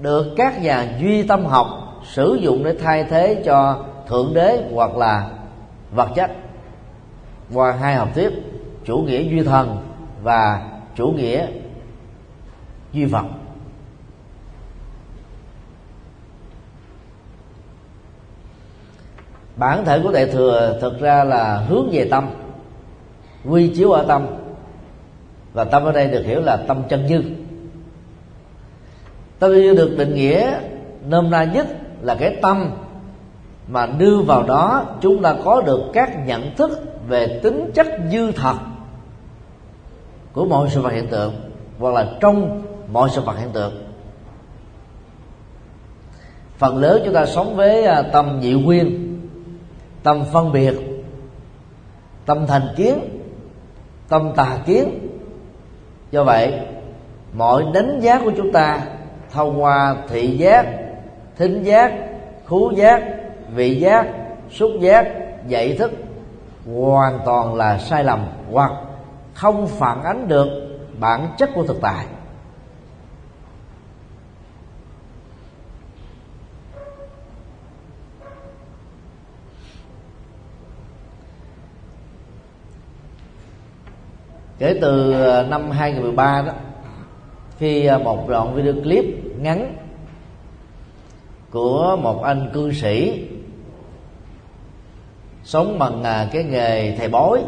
được 0.00 0.26
các 0.36 0.62
nhà 0.62 0.86
duy 1.00 1.22
tâm 1.22 1.44
học 1.44 1.66
sử 2.04 2.38
dụng 2.40 2.64
để 2.64 2.74
thay 2.82 3.04
thế 3.04 3.42
cho 3.44 3.84
thượng 4.08 4.34
đế 4.34 4.62
hoặc 4.74 4.96
là 4.96 5.30
vật 5.94 6.08
chất. 6.14 6.30
Qua 7.54 7.72
hai 7.72 7.94
học 7.94 8.08
thuyết, 8.14 8.32
chủ 8.84 8.98
nghĩa 8.98 9.22
duy 9.22 9.42
thần 9.42 9.78
và 10.22 10.62
chủ 10.96 11.06
nghĩa 11.06 11.46
duy 12.92 13.04
vật. 13.04 13.24
Bản 19.60 19.84
thể 19.84 20.00
của 20.02 20.12
đại 20.12 20.26
thừa 20.26 20.78
thực 20.80 21.00
ra 21.00 21.24
là 21.24 21.56
hướng 21.68 21.88
về 21.92 22.08
tâm, 22.10 22.28
quy 23.44 23.68
chiếu 23.68 23.92
ở 23.92 24.04
tâm. 24.08 24.26
Và 25.52 25.64
tâm 25.64 25.84
ở 25.84 25.92
đây 25.92 26.06
được 26.06 26.22
hiểu 26.26 26.40
là 26.40 26.56
tâm 26.56 26.82
chân 26.88 27.06
như 27.06 27.22
tâm 29.38 29.50
chân 29.50 29.62
như 29.62 29.74
được 29.74 29.94
định 29.98 30.14
nghĩa 30.14 30.52
nôm 31.08 31.30
na 31.30 31.44
nhất 31.44 31.66
là 32.02 32.14
cái 32.14 32.36
tâm 32.42 32.70
mà 33.68 33.86
đưa 33.86 34.16
vào 34.16 34.42
đó 34.42 34.84
chúng 35.00 35.22
ta 35.22 35.34
có 35.44 35.62
được 35.62 35.80
các 35.92 36.26
nhận 36.26 36.54
thức 36.56 36.70
về 37.08 37.40
tính 37.42 37.70
chất 37.74 37.86
dư 38.12 38.32
thật 38.32 38.54
của 40.32 40.44
mọi 40.44 40.70
sự 40.70 40.80
vật 40.80 40.92
hiện 40.92 41.06
tượng, 41.06 41.34
hoặc 41.78 41.94
là 41.94 42.12
trong 42.20 42.62
mọi 42.92 43.10
sự 43.12 43.20
vật 43.20 43.38
hiện 43.38 43.50
tượng. 43.52 43.72
Phần 46.58 46.78
lớn 46.78 47.02
chúng 47.04 47.14
ta 47.14 47.26
sống 47.26 47.56
với 47.56 47.84
à, 47.84 48.02
tâm 48.02 48.40
nhị 48.40 48.52
nguyên 48.52 49.09
tâm 50.02 50.24
phân 50.32 50.52
biệt. 50.52 50.74
Tâm 52.26 52.46
thành 52.46 52.68
kiến. 52.76 52.98
Tâm 54.08 54.32
tà 54.36 54.58
kiến. 54.66 55.08
Do 56.10 56.24
vậy, 56.24 56.60
mọi 57.32 57.64
đánh 57.74 58.00
giá 58.00 58.20
của 58.24 58.32
chúng 58.36 58.52
ta 58.52 58.80
thông 59.30 59.62
qua 59.62 59.96
thị 60.08 60.36
giác, 60.36 60.66
thính 61.36 61.62
giác 61.62 61.92
khú 62.46 62.70
giác, 62.76 63.02
vị 63.54 63.74
giác, 63.74 64.06
xúc 64.50 64.70
giác 64.80 65.06
dạy 65.48 65.76
thức 65.78 65.92
hoàn 66.66 67.18
toàn 67.24 67.54
là 67.54 67.78
sai 67.78 68.04
lầm 68.04 68.26
hoặc 68.52 68.72
không 69.34 69.66
phản 69.66 70.02
ánh 70.02 70.28
được 70.28 70.48
bản 71.00 71.28
chất 71.38 71.50
của 71.54 71.62
thực 71.62 71.80
tại. 71.80 72.06
Kể 84.60 84.78
từ 84.80 85.12
ờ, 85.12 85.42
năm 85.42 85.70
2013 85.70 86.42
đó, 86.42 86.52
khi 87.58 87.86
ờ, 87.86 87.98
một 87.98 88.28
đoạn 88.28 88.54
video 88.54 88.72
clip 88.72 89.04
ngắn 89.38 89.76
của 91.50 91.96
một 92.02 92.22
anh 92.22 92.50
cư 92.52 92.72
sĩ 92.72 93.26
sống 95.44 95.78
bằng 95.78 96.02
à, 96.02 96.28
cái 96.32 96.44
nghề 96.44 96.96
thầy 96.96 97.08
bói 97.08 97.42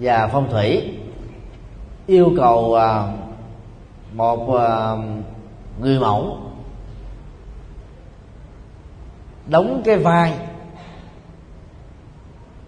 và 0.00 0.28
phong 0.32 0.50
thủy, 0.50 0.98
yêu 2.06 2.32
cầu 2.36 2.74
à, 2.74 3.12
một 4.12 4.54
ờ, 4.54 4.98
người 5.80 6.00
mẫu 6.00 6.38
đóng 9.46 9.82
cái 9.84 9.96
vai 9.96 10.32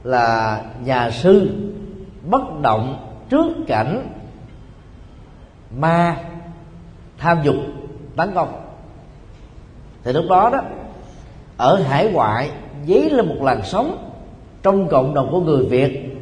là 0.04 0.62
nhà 0.84 1.10
sư 1.10 1.67
bất 2.30 2.60
động 2.62 3.10
trước 3.28 3.46
cảnh 3.66 4.08
ma 5.76 6.16
tham 7.18 7.38
dục 7.42 7.56
tấn 8.16 8.34
công. 8.34 8.60
Thì 10.04 10.12
lúc 10.12 10.24
đó 10.28 10.50
đó, 10.52 10.60
ở 11.56 11.82
hải 11.82 12.12
ngoại, 12.12 12.50
dấy 12.86 13.10
lên 13.10 13.28
một 13.28 13.42
làn 13.42 13.60
sóng 13.64 14.10
trong 14.62 14.88
cộng 14.88 15.14
đồng 15.14 15.28
của 15.30 15.40
người 15.40 15.66
việt. 15.66 16.18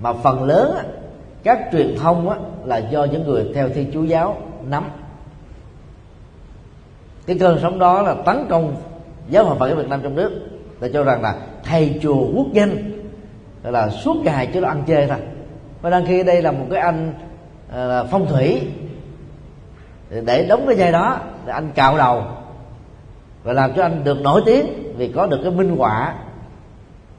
Mà 0.00 0.12
phần 0.12 0.44
lớn 0.44 0.76
các 1.42 1.58
truyền 1.72 1.96
thông 1.98 2.30
là 2.64 2.78
do 2.78 3.04
những 3.04 3.24
người 3.24 3.52
theo 3.54 3.68
thiên 3.68 3.90
chúa 3.92 4.02
giáo 4.02 4.36
nắm. 4.64 4.84
Cái 7.26 7.38
cơn 7.38 7.58
sóng 7.62 7.78
đó 7.78 8.02
là 8.02 8.14
tấn 8.14 8.46
công 8.48 8.76
giáo 9.28 9.44
hội 9.44 9.58
phật 9.58 9.68
giáo 9.68 9.76
việt 9.76 9.88
nam 9.88 10.00
trong 10.02 10.14
nước 10.14 10.48
ta 10.80 10.88
cho 10.92 11.04
rằng 11.04 11.22
là 11.22 11.36
thầy 11.64 11.98
chùa 12.02 12.26
quốc 12.34 12.46
danh 12.52 13.03
là 13.70 13.90
suốt 13.90 14.16
ngày 14.24 14.48
chứ 14.54 14.60
nó 14.60 14.68
ăn 14.68 14.82
chơi 14.86 15.06
thôi. 15.06 15.18
Và 15.82 15.90
đang 15.90 16.06
khi 16.06 16.22
đây 16.22 16.42
là 16.42 16.52
một 16.52 16.66
cái 16.70 16.80
anh 16.80 17.14
à, 17.72 18.04
phong 18.04 18.26
thủy. 18.26 18.68
Để 20.24 20.46
đóng 20.48 20.64
cái 20.66 20.76
dây 20.76 20.92
đó 20.92 21.18
để 21.46 21.52
anh 21.52 21.70
cạo 21.74 21.98
đầu 21.98 22.22
và 23.44 23.52
làm 23.52 23.72
cho 23.76 23.82
anh 23.82 24.04
được 24.04 24.20
nổi 24.20 24.42
tiếng 24.46 24.66
vì 24.96 25.08
có 25.08 25.26
được 25.26 25.38
cái 25.42 25.50
minh 25.50 25.76
họa 25.76 26.14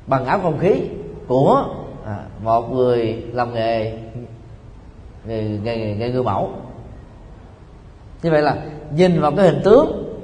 bằng 0.07 0.25
áo 0.25 0.39
không 0.39 0.59
khí 0.59 0.81
của 1.27 1.65
à, 2.05 2.19
một 2.43 2.73
người 2.73 3.23
làm 3.33 3.53
nghề 3.53 3.97
nghề, 5.27 5.43
nghề, 5.63 5.95
nghề 5.95 6.11
người 6.11 6.23
mẫu 6.23 6.49
như 8.23 8.31
vậy 8.31 8.41
là 8.41 8.57
nhìn 8.95 9.21
vào 9.21 9.31
cái 9.31 9.45
hình 9.45 9.61
tướng 9.63 10.15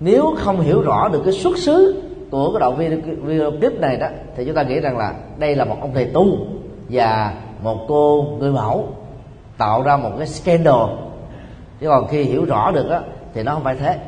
nếu 0.00 0.34
không 0.38 0.60
hiểu 0.60 0.82
rõ 0.82 1.08
được 1.08 1.22
cái 1.24 1.32
xuất 1.32 1.58
xứ 1.58 2.02
của 2.30 2.52
cái 2.52 2.60
đoạn 2.60 2.76
video, 2.76 2.98
video 3.22 3.50
clip 3.50 3.80
này 3.80 3.96
đó 3.96 4.06
thì 4.36 4.44
chúng 4.44 4.54
ta 4.54 4.62
nghĩ 4.62 4.80
rằng 4.80 4.98
là 4.98 5.14
đây 5.38 5.56
là 5.56 5.64
một 5.64 5.76
ông 5.80 5.90
thầy 5.94 6.04
tu 6.04 6.26
và 6.88 7.34
một 7.62 7.84
cô 7.88 8.26
người 8.38 8.52
mẫu 8.52 8.88
tạo 9.58 9.82
ra 9.82 9.96
một 9.96 10.10
cái 10.18 10.26
scandal. 10.26 10.90
Chứ 11.80 11.88
còn 11.88 12.08
khi 12.08 12.22
hiểu 12.22 12.44
rõ 12.44 12.70
được 12.70 12.88
á 12.90 13.00
thì 13.34 13.42
nó 13.42 13.54
không 13.54 13.64
phải 13.64 13.76
thế. 13.76 13.98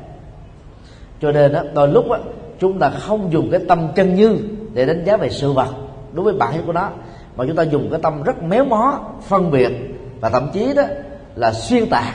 Cho 1.21 1.33
nên 1.33 1.53
á 1.53 1.62
đôi 1.75 1.89
lúc 1.89 2.11
á 2.11 2.19
chúng 2.59 2.79
ta 2.79 2.91
không 2.91 3.33
dùng 3.33 3.51
cái 3.51 3.61
tâm 3.69 3.89
chân 3.95 4.14
như 4.14 4.39
để 4.75 4.87
đánh 4.87 5.05
giá 5.05 5.16
về 5.16 5.31
sự 5.31 5.53
vật 5.53 5.69
đối 6.12 6.25
với 6.25 6.35
bản 6.35 6.53
chất 6.53 6.62
của 6.66 6.73
nó 6.73 6.89
mà 7.37 7.45
chúng 7.47 7.57
ta 7.57 7.62
dùng 7.62 7.89
cái 7.91 8.01
tâm 8.03 8.23
rất 8.23 8.43
méo 8.43 8.64
mó 8.64 9.01
phân 9.23 9.51
biệt 9.51 9.71
và 10.21 10.31
thậm 10.31 10.51
chí 10.53 10.75
đó 10.75 10.83
là 11.35 11.53
xuyên 11.53 11.87
tạc 11.91 12.14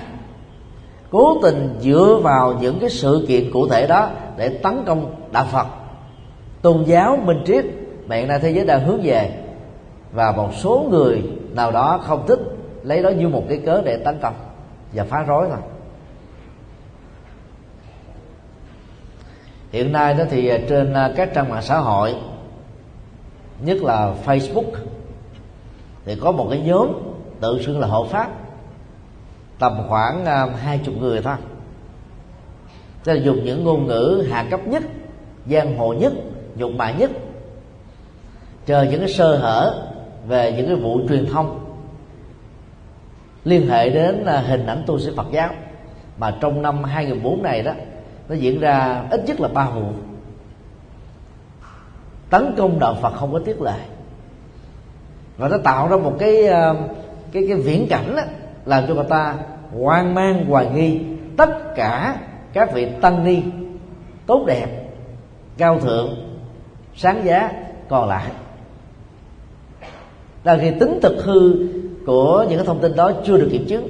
cố 1.11 1.37
tình 1.41 1.75
dựa 1.81 2.19
vào 2.23 2.53
những 2.61 2.79
cái 2.79 2.89
sự 2.89 3.25
kiện 3.27 3.51
cụ 3.53 3.67
thể 3.67 3.87
đó 3.87 4.09
để 4.37 4.49
tấn 4.49 4.83
công 4.85 5.15
đạo 5.31 5.45
phật 5.51 5.65
tôn 6.63 6.83
giáo 6.83 7.17
minh 7.17 7.43
triết 7.45 7.65
mà 8.07 8.15
hiện 8.15 8.27
nay 8.27 8.39
thế 8.39 8.51
giới 8.51 8.65
đang 8.65 8.85
hướng 8.85 9.01
về. 9.03 9.31
Và 10.11 10.31
một 10.31 10.49
số 10.53 10.87
người 10.89 11.23
nào 11.51 11.71
đó 11.71 12.01
không 12.03 12.27
thích, 12.27 12.39
lấy 12.83 13.03
đó 13.03 13.09
như 13.09 13.27
một 13.27 13.43
cái 13.49 13.61
cớ 13.65 13.81
để 13.85 13.97
tấn 13.97 14.19
công 14.21 14.33
và 14.93 15.03
phá 15.03 15.23
rối 15.23 15.47
thôi. 15.49 15.59
Hiện 19.71 19.91
nay 19.91 20.13
đó 20.13 20.23
thì 20.29 20.51
trên 20.69 20.93
à, 20.93 21.13
các 21.15 21.29
trang 21.33 21.49
mạng 21.49 21.61
xã 21.61 21.77
hội, 21.77 22.15
nhất 23.65 23.77
là 23.81 24.13
Facebook, 24.25 24.71
thì 26.05 26.15
có 26.21 26.31
một 26.31 26.47
cái 26.49 26.61
nhóm 26.61 26.87
tự 27.39 27.61
xưng 27.61 27.79
là 27.79 27.87
hộ 27.87 28.05
pháp, 28.05 28.31
tầm 29.59 29.85
khoảng 29.89 30.25
à, 30.25 30.45
hai 30.45 30.79
chục 30.85 30.95
người 30.99 31.21
thôi. 31.21 31.35
Tức 33.03 33.13
là 33.13 33.21
dùng 33.21 33.43
những 33.43 33.63
ngôn 33.63 33.87
ngữ 33.87 34.27
hạ 34.29 34.45
cấp 34.51 34.67
nhất, 34.67 34.83
giang 35.47 35.77
hồ 35.77 35.93
nhất 35.93 36.13
nhục 36.55 36.71
mạ 36.71 36.91
nhất. 36.91 37.11
Chờ 38.65 38.83
những 38.83 38.99
cái 38.99 39.09
sơ 39.09 39.37
hở 39.37 39.87
về 40.27 40.53
những 40.57 40.67
cái 40.67 40.75
vụ 40.75 40.99
truyền 41.09 41.25
thông 41.25 41.59
liên 43.43 43.67
hệ 43.67 43.89
đến 43.89 44.25
à, 44.25 44.37
hình 44.37 44.65
ảnh 44.65 44.83
tu 44.85 44.99
sĩ 44.99 45.11
Phật 45.15 45.27
giáo. 45.31 45.49
Mà 46.17 46.35
trong 46.41 46.61
năm 46.61 46.83
2004 46.83 47.43
này 47.43 47.61
đó 47.61 47.71
nó 48.29 48.35
diễn 48.35 48.59
ra 48.59 49.05
ít 49.11 49.21
nhất 49.25 49.39
là 49.39 49.47
ba 49.47 49.69
vụ. 49.69 49.85
Tấn 52.29 52.55
công 52.57 52.79
đạo 52.79 52.95
Phật 53.01 53.13
không 53.13 53.33
có 53.33 53.39
tiết 53.45 53.61
lệ. 53.61 53.79
Và 55.37 55.47
nó 55.47 55.57
tạo 55.57 55.87
ra 55.87 55.97
một 55.97 56.15
cái 56.19 56.47
à, 56.47 56.73
cái 57.31 57.45
cái 57.47 57.57
viễn 57.57 57.87
cảnh 57.89 58.15
đó, 58.15 58.21
làm 58.65 58.87
cho 58.87 58.93
người 58.93 59.05
ta 59.09 59.35
hoang 59.79 60.13
mang 60.13 60.45
hoài 60.45 60.67
nghi 60.75 60.99
tất 61.37 61.75
cả 61.75 62.17
các 62.53 62.73
vị 62.73 62.87
tăng 63.01 63.23
ni 63.23 63.41
tốt 64.25 64.43
đẹp 64.47 64.67
cao 65.57 65.79
thượng 65.79 66.32
sáng 66.95 67.25
giá, 67.25 67.51
còn 67.89 68.09
lại. 68.09 68.31
Là 70.43 70.57
khi 70.61 70.71
tính 70.79 70.99
thực 71.01 71.23
hư 71.23 71.67
của 72.05 72.45
những 72.49 72.57
cái 72.57 72.65
thông 72.65 72.79
tin 72.79 72.95
đó 72.95 73.11
chưa 73.25 73.37
được 73.37 73.49
kiểm 73.51 73.65
chứng. 73.65 73.87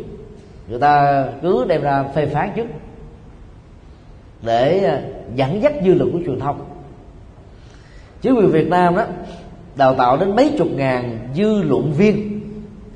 Người 0.67 0.79
ta 0.79 1.25
cứ 1.41 1.65
đem 1.67 1.81
ra 1.81 2.03
phê 2.15 2.25
phán 2.25 2.49
trước 2.55 2.65
để 4.41 4.79
à, 4.79 5.01
dẫn 5.35 5.61
dắt 5.61 5.73
dư 5.85 5.93
luận 5.93 6.11
của 6.11 6.19
truyền 6.25 6.39
thông. 6.39 6.65
Chính 8.21 8.35
quyền 8.35 8.51
Việt 8.51 8.67
Nam 8.69 8.95
đó, 8.95 9.05
đào 9.75 9.95
tạo 9.95 10.17
đến 10.17 10.35
mấy 10.35 10.51
chục 10.57 10.67
ngàn 10.75 11.19
dư 11.35 11.61
luận 11.61 11.93
viên, 11.97 12.41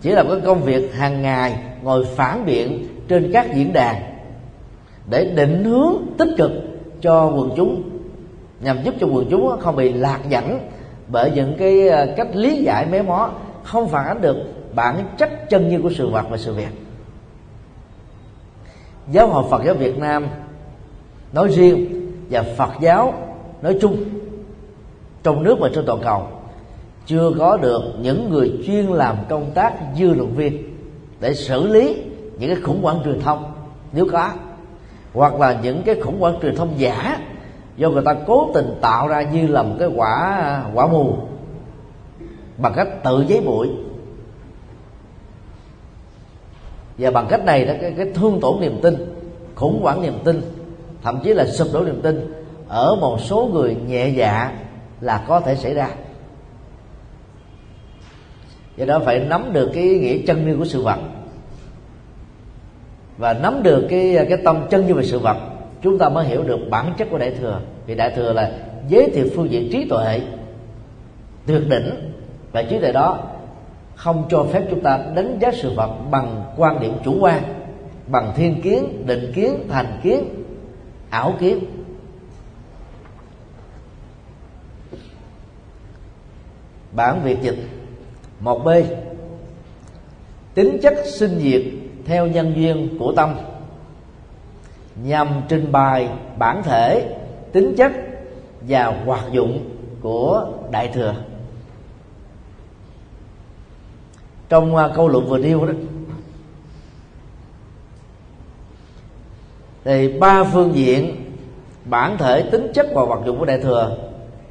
chỉ 0.02 0.10
là 0.10 0.24
cái 0.24 0.42
công 0.46 0.64
việc 0.64 0.94
hàng 0.94 1.22
ngày 1.22 1.60
ngồi 1.84 2.06
phản 2.06 2.46
biện 2.46 2.88
trên 3.08 3.32
các 3.34 3.56
diễn 3.56 3.74
đàn 3.74 3.96
để 5.10 5.26
định 5.36 5.64
hướng 5.64 5.94
tích 6.18 6.30
cực 6.38 6.52
cho 7.02 7.26
quần 7.26 7.50
chúng 7.56 7.97
nhằm 8.60 8.84
giúp 8.84 8.94
cho 9.00 9.08
quần 9.08 9.28
chúng 9.30 9.60
không 9.60 9.76
bị 9.76 9.94
lạc 9.94 10.20
dẫn 10.30 10.60
bởi 11.08 11.32
những 11.32 11.56
cái 11.58 11.88
ờ, 11.88 12.14
cách 12.18 12.28
lý 12.34 12.64
giải 12.64 12.86
méo 12.86 13.04
mó, 13.04 13.32
không 13.64 13.90
phản 13.90 14.06
ánh 14.06 14.22
được 14.22 14.38
bản 14.76 15.04
chất 15.18 15.50
chân 15.50 15.70
như 15.70 15.82
của 15.82 15.92
sự 15.96 16.10
vật 16.10 16.26
và 16.30 16.38
sự 16.38 16.54
việc. 16.54 16.68
Giáo 19.12 19.28
hội 19.28 19.44
Phật 19.50 19.64
giáo 19.66 19.76
Việt 19.76 19.98
Nam 19.98 20.28
nói 21.34 21.48
riêng 21.48 22.12
và 22.30 22.44
Phật 22.58 22.72
giáo 22.82 23.14
nói 23.62 23.78
chung 23.82 24.04
trong 25.24 25.44
nước 25.44 25.58
và 25.60 25.70
trên 25.76 25.86
toàn 25.86 26.00
cầu 26.04 26.28
chưa 27.06 27.32
có 27.40 27.58
được 27.58 27.82
những 28.02 28.30
người 28.30 28.52
chuyên 28.68 28.86
làm 28.86 29.16
công 29.30 29.52
tác 29.54 29.74
dư 29.98 30.14
luận 30.14 30.36
viên 30.36 30.78
để 31.20 31.34
xử 31.34 31.68
lý 31.68 31.96
những 32.40 32.50
cái 32.50 32.62
khủng 32.64 32.84
hoảng 32.84 33.00
truyền 33.04 33.20
thông. 33.20 33.54
Nếu 33.92 34.08
có, 34.12 34.30
hoặc 35.14 35.40
là 35.40 35.60
những 35.64 35.82
cái 35.86 35.96
khủng 36.02 36.20
hoảng 36.20 36.36
truyền 36.42 36.56
thông 36.56 36.74
giả 36.78 37.18
do 37.78 37.90
người 37.90 38.04
ta 38.06 38.16
cố 38.28 38.52
tình 38.54 38.76
tạo 38.82 39.08
ra 39.08 39.22
như 39.22 39.48
là 39.48 39.64
một 39.64 39.76
cái 39.80 39.90
quả 39.96 40.64
quả 40.74 40.88
mù 40.88 41.18
bằng 42.58 42.74
cách 42.76 42.88
tự 43.04 43.26
giấy 43.28 43.42
bụi. 43.42 43.70
Và 46.98 47.12
bằng 47.12 47.28
cách 47.30 47.44
này 47.46 47.66
đó 47.66 47.74
cái, 47.82 47.94
cái 47.98 48.12
thương 48.14 48.40
tổn 48.40 48.60
niềm 48.60 48.80
tin 48.82 48.96
khủng 49.56 49.82
hoảng 49.82 50.02
niềm 50.02 50.20
tin 50.24 50.42
thậm 51.04 51.20
chí 51.24 51.34
là 51.34 51.46
sụp 51.46 51.68
đổ 51.74 51.84
niềm 51.84 52.02
tin 52.02 52.34
ở 52.68 52.96
một 52.96 53.18
số 53.22 53.50
người 53.54 53.76
nhẹ 53.88 54.08
dạ 54.08 54.52
là 55.02 55.26
có 55.28 55.40
thể 55.40 55.56
xảy 55.56 55.74
ra. 55.74 55.90
Do 58.78 58.86
đó 58.86 59.00
phải 59.06 59.20
nắm 59.20 59.54
được 59.54 59.72
cái 59.74 59.84
nghĩa 59.84 60.18
chân 60.28 60.48
như 60.48 60.58
của 60.58 60.66
sự 60.66 60.82
vật 60.82 61.00
và 63.18 63.34
nắm 63.34 63.64
được 63.64 63.88
cái 63.90 64.26
cái 64.30 64.38
tâm 64.46 64.68
chân 64.70 64.88
như 64.88 64.94
về 64.94 65.04
sự 65.04 65.20
vật 65.20 65.38
chúng 65.82 65.98
ta 65.98 66.10
mới 66.10 66.26
hiểu 66.26 66.44
được 66.44 66.60
bản 66.70 66.94
chất 66.98 67.08
của 67.12 67.18
đại 67.18 67.32
thừa. 67.32 67.62
Vì 67.86 67.96
đại 67.96 68.12
thừa 68.16 68.34
là 68.34 68.52
giới 68.88 69.10
thiệu 69.10 69.28
phương 69.36 69.52
diện 69.52 69.70
trí 69.72 69.86
tuệ, 69.90 70.22
tuyệt 71.46 71.62
đỉnh. 71.70 71.90
Và 72.52 72.64
trí 72.64 72.80
tuệ 72.80 72.92
đó 72.92 73.20
không 73.96 74.28
cho 74.30 74.46
phép 74.54 74.64
chúng 74.70 74.82
ta 74.82 75.00
đánh 75.16 75.38
giá 75.42 75.52
sự 75.52 75.74
vật 75.76 75.92
bằng 76.12 76.44
quan 76.58 76.80
điểm 76.80 76.94
chủ 77.06 77.18
quan, 77.20 77.44
bằng 78.08 78.34
thiên 78.36 78.62
kiến, 78.62 79.04
định 79.06 79.32
kiến, 79.36 79.68
thành 79.70 80.00
kiến, 80.04 80.24
ảo 81.10 81.34
kiến. 81.40 81.60
Bản 86.92 87.22
việt 87.24 87.38
dịch 87.42 87.58
một 88.40 88.66
b. 88.66 88.70
Tính 90.54 90.78
chất 90.82 90.94
sinh 91.06 91.40
diệt 91.40 91.62
theo 92.06 92.28
nhân 92.28 92.54
duyên 92.56 92.98
của 93.00 93.14
tâm 93.16 93.36
nhằm 95.04 95.28
trình 95.48 95.72
bày 95.72 96.10
bản 96.38 96.64
thể, 96.64 97.16
tính 97.52 97.76
chất 97.78 97.92
và 98.62 99.04
hoạt 99.06 99.32
dụng 99.32 99.70
của 100.02 100.48
đại 100.72 100.88
thừa. 100.88 101.16
Trong 104.50 104.76
à, 104.76 104.90
câu 104.96 105.08
luận 105.08 105.28
vừa 105.28 105.38
nêu 105.38 105.66
đó, 105.66 105.74
thì 109.84 110.18
ba 110.20 110.44
phương 110.44 110.76
diện 110.76 111.16
bản 111.86 112.18
thể, 112.18 112.42
tính 112.42 112.72
chất 112.74 112.88
và 112.94 113.02
hoạt 113.02 113.20
dụng 113.26 113.40
của 113.40 113.46
đại 113.46 113.60
thừa 113.60 113.98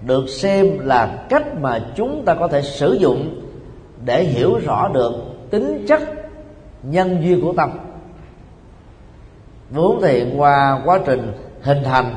được 0.02 0.28
xem 0.28 0.78
là 0.78 1.26
cách 1.28 1.60
mà 1.60 1.92
chúng 1.96 2.24
ta 2.24 2.34
có 2.34 2.48
thể 2.48 2.62
sử 2.62 2.92
dụng 2.92 3.42
để 4.04 4.24
hiểu 4.24 4.58
rõ 4.58 4.88
được 4.88 5.14
tính 5.50 5.84
chất 5.88 6.00
nhân 6.82 7.18
duyên 7.22 7.40
của 7.40 7.52
tâm 7.52 7.70
vốn 9.70 9.98
thì 10.02 10.24
qua 10.36 10.82
quá 10.84 11.00
trình 11.06 11.32
hình 11.62 11.78
thành, 11.84 12.16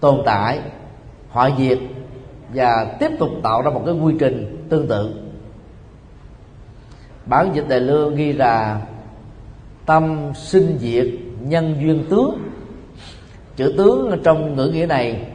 tồn 0.00 0.22
tại, 0.24 0.60
hoại 1.30 1.52
diệt 1.58 1.78
và 2.54 2.96
tiếp 3.00 3.10
tục 3.18 3.30
tạo 3.42 3.62
ra 3.62 3.70
một 3.70 3.82
cái 3.86 3.94
quy 3.94 4.14
trình 4.18 4.66
tương 4.68 4.88
tự. 4.88 5.14
Bản 7.26 7.50
dịch 7.54 7.68
đại 7.68 7.80
lương 7.80 8.16
ghi 8.16 8.32
là 8.32 8.80
tâm 9.86 10.32
sinh 10.34 10.78
diệt 10.80 11.06
nhân 11.40 11.76
duyên 11.80 12.04
tướng. 12.10 12.38
Chữ 13.56 13.74
tướng 13.78 14.20
trong 14.24 14.56
ngữ 14.56 14.66
nghĩa 14.66 14.86
này 14.86 15.26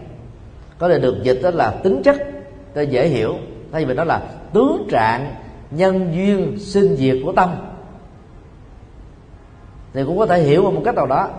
có 0.78 0.90
thể 0.90 1.00
được 1.00 1.24
dịch 1.24 1.40
đó 1.44 1.50
là 1.50 1.72
tính 1.84 2.02
chất 2.04 2.16
cho 2.76 2.82
dễ 2.82 3.08
hiểu, 3.08 3.36
thay 3.72 3.86
vì 3.86 3.96
đó 3.96 4.04
là 4.04 4.22
tướng 4.54 4.88
trạng 4.92 5.36
nhân 5.72 6.12
duyên 6.14 6.60
sinh 6.60 6.96
diệt 6.96 7.16
của 7.26 7.32
tâm 7.32 7.50
thì 9.98 10.04
cũng 10.04 10.18
có 10.18 10.26
thể 10.26 10.41
hiểu 10.41 10.72
một 10.72 10.82
cách 10.86 10.95
nào 10.95 11.06
đó. 11.06 11.30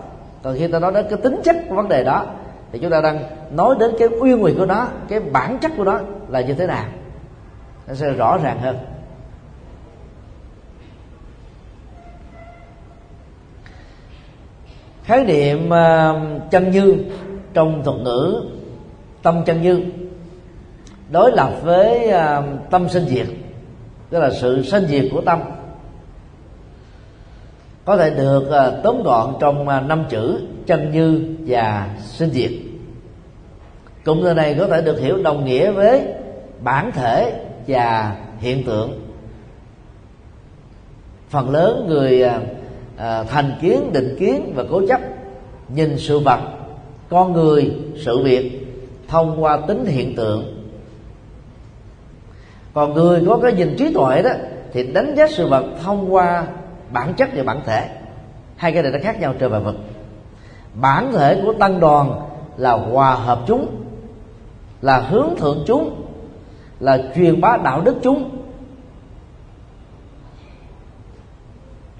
Còn 0.43 0.55
khi 0.57 0.67
ta 0.67 0.79
nói 0.79 0.91
đến 0.93 1.05
cái 1.09 1.17
tính 1.23 1.41
chất 1.43 1.55
của 1.69 1.75
vấn 1.75 1.89
đề 1.89 2.03
đó, 2.03 2.25
thì 2.71 2.79
chúng 2.79 2.91
ta 2.91 3.01
đang 3.01 3.19
nói 3.51 3.75
đến 3.79 3.91
cái 3.99 4.07
uyên 4.21 4.39
nguyện 4.39 4.57
của 4.57 4.65
nó, 4.65 4.87
cái 5.09 5.19
bản 5.19 5.57
chất 5.61 5.71
của 5.77 5.83
nó 5.83 5.99
là 6.27 6.41
như 6.41 6.53
thế 6.53 6.67
nào. 6.67 6.85
Nó 7.87 7.93
sẽ 7.93 8.11
rõ 8.11 8.37
ràng 8.43 8.59
hơn. 8.59 8.77
Khái 15.03 15.25
niệm 15.25 15.69
ờ, 15.69 16.19
chân 16.51 16.71
như 16.71 16.95
trong 17.53 17.83
thuật 17.83 17.97
ngữ 18.01 18.43
tâm 19.23 19.43
chân 19.45 19.61
như 19.61 19.85
đối 21.11 21.31
lập 21.31 21.51
với 21.63 22.09
ờ, 22.09 22.43
tâm 22.69 22.89
sinh 22.89 23.05
diệt, 23.05 23.27
tức 24.09 24.19
là 24.19 24.29
sự 24.41 24.63
sinh 24.63 24.87
diệt 24.87 25.05
của 25.11 25.21
tâm 25.21 25.39
có 27.89 27.97
thể 27.97 28.09
được 28.09 28.51
à, 28.51 28.71
tóm 28.83 29.03
gọn 29.03 29.33
trong 29.39 29.67
à, 29.67 29.81
năm 29.81 30.05
chữ 30.09 30.41
chân 30.65 30.91
như 30.91 31.35
và 31.45 31.89
sinh 32.03 32.29
diệt. 32.29 32.51
Cụm 34.05 34.23
từ 34.23 34.33
này 34.33 34.55
có 34.59 34.67
thể 34.67 34.81
được 34.81 34.99
hiểu 34.99 35.23
đồng 35.23 35.45
nghĩa 35.45 35.71
với 35.71 36.01
bản 36.63 36.91
thể 36.91 37.45
và 37.67 38.15
hiện 38.39 38.63
tượng. 38.63 38.99
Phần 41.29 41.49
lớn 41.49 41.85
người 41.87 42.23
à, 42.97 43.23
thành 43.23 43.51
kiến, 43.61 43.93
định 43.93 44.15
kiến 44.19 44.53
và 44.55 44.63
cố 44.71 44.81
chấp 44.87 45.01
nhìn 45.69 45.97
sự 45.97 46.19
vật, 46.19 46.39
con 47.09 47.33
người, 47.33 47.71
sự 48.05 48.23
việc 48.23 48.67
thông 49.07 49.43
qua 49.43 49.57
tính 49.67 49.85
hiện 49.85 50.15
tượng. 50.15 50.65
Còn 52.73 52.93
người 52.93 53.23
có 53.27 53.39
cái 53.43 53.53
nhìn 53.53 53.75
trí 53.77 53.93
tuệ 53.93 54.21
đó 54.21 54.31
thì 54.73 54.83
đánh 54.83 55.15
giá 55.17 55.27
sự 55.27 55.47
vật 55.47 55.63
thông 55.83 56.13
qua 56.13 56.47
bản 56.91 57.13
chất 57.13 57.29
và 57.35 57.43
bản 57.43 57.61
thể. 57.65 57.89
Hai 58.55 58.71
cái 58.71 58.83
này 58.83 58.91
nó 58.91 58.99
khác 59.03 59.19
nhau 59.19 59.33
trời 59.39 59.49
và 59.49 59.59
vực. 59.59 59.75
Bản 60.73 61.11
thể 61.11 61.41
của 61.45 61.53
tăng 61.53 61.79
đoàn 61.79 62.21
là 62.57 62.71
hòa 62.71 63.15
hợp 63.15 63.39
chúng 63.47 63.83
là 64.81 64.97
hướng 64.99 65.29
thượng 65.37 65.63
chúng 65.67 66.05
là 66.79 66.99
truyền 67.15 67.41
bá 67.41 67.57
đạo 67.57 67.81
đức 67.81 67.95
chúng. 68.03 68.29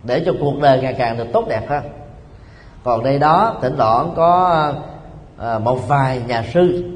Để 0.03 0.23
cho 0.25 0.33
cuộc 0.39 0.61
đời 0.61 0.81
ngày 0.81 0.93
càng 0.93 1.17
được 1.17 1.27
tốt 1.33 1.45
đẹp 1.49 1.69
hơn 1.69 1.83
còn 2.83 3.03
đây 3.03 3.19
đó 3.19 3.57
thỉnh 3.61 3.75
thoảng 3.77 4.13
có 4.15 4.73
à, 5.37 5.59
một 5.59 5.87
vài 5.87 6.21
nhà 6.27 6.45
sư 6.53 6.91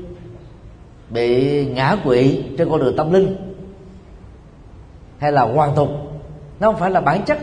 bị 1.10 1.66
ngã 1.66 1.96
quỵ 2.04 2.44
trên 2.58 2.70
con 2.70 2.80
đường 2.80 2.98
tâm 2.98 3.12
linh 3.14 3.56
hay 5.18 5.32
là 5.32 5.42
hoàn 5.42 5.76
tục. 5.76 5.90
Nó 6.60 6.72
không 6.72 6.80
phải 6.80 6.92
là 6.92 7.02
bản 7.02 7.24
chất 7.26 7.38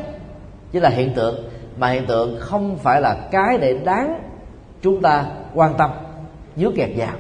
chỉ 0.73 0.81
là 0.81 0.89
hiện 0.89 1.13
tượng. 1.15 1.49
Mà 1.77 1.91
hiện 1.91 2.07
tượng 2.07 2.37
không 2.41 2.77
phải 2.77 3.01
là 3.01 3.15
cái 3.31 3.59
để 3.59 3.79
đáng 3.85 4.21
chúng 4.83 5.03
ta 5.03 5.27
quan 5.55 5.75
tâm 5.79 5.91
dưới 6.57 6.73
kẹt 6.77 6.91
vào. 6.97 7.13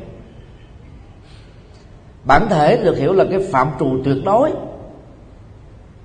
Bản 2.24 2.46
thể 2.48 2.76
được 2.84 2.96
hiểu 2.96 3.12
là 3.12 3.24
cái 3.30 3.38
phạm 3.52 3.68
trù 3.78 3.98
tuyệt 4.04 4.16
đối. 4.24 4.50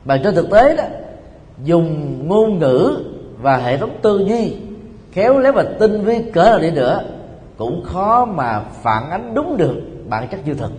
Mà 0.06 0.18
trên 0.24 0.36
thực 0.36 0.50
tế 0.52 0.76
đó, 0.76 0.84
dùng 1.64 2.20
ngôn 2.28 2.60
ngữ 2.60 3.04
và 3.42 3.58
hệ 3.58 3.78
thống 3.78 3.98
tư 4.02 4.26
duy, 4.28 4.56
khéo 5.12 5.40
léo 5.40 5.54
và 5.54 5.66
tinh 5.80 6.04
vi 6.04 6.32
cỡ 6.34 6.44
nào 6.44 6.60
đi 6.60 6.72
nữa, 6.72 7.04
cũng 7.58 7.84
khó 7.84 8.26
mà 8.26 8.60
phản 8.60 9.10
ánh 9.10 9.34
đúng 9.36 9.58
được 9.58 9.82
bản 10.10 10.28
chất 10.28 10.40
dư 10.46 10.54
thực 10.54 10.72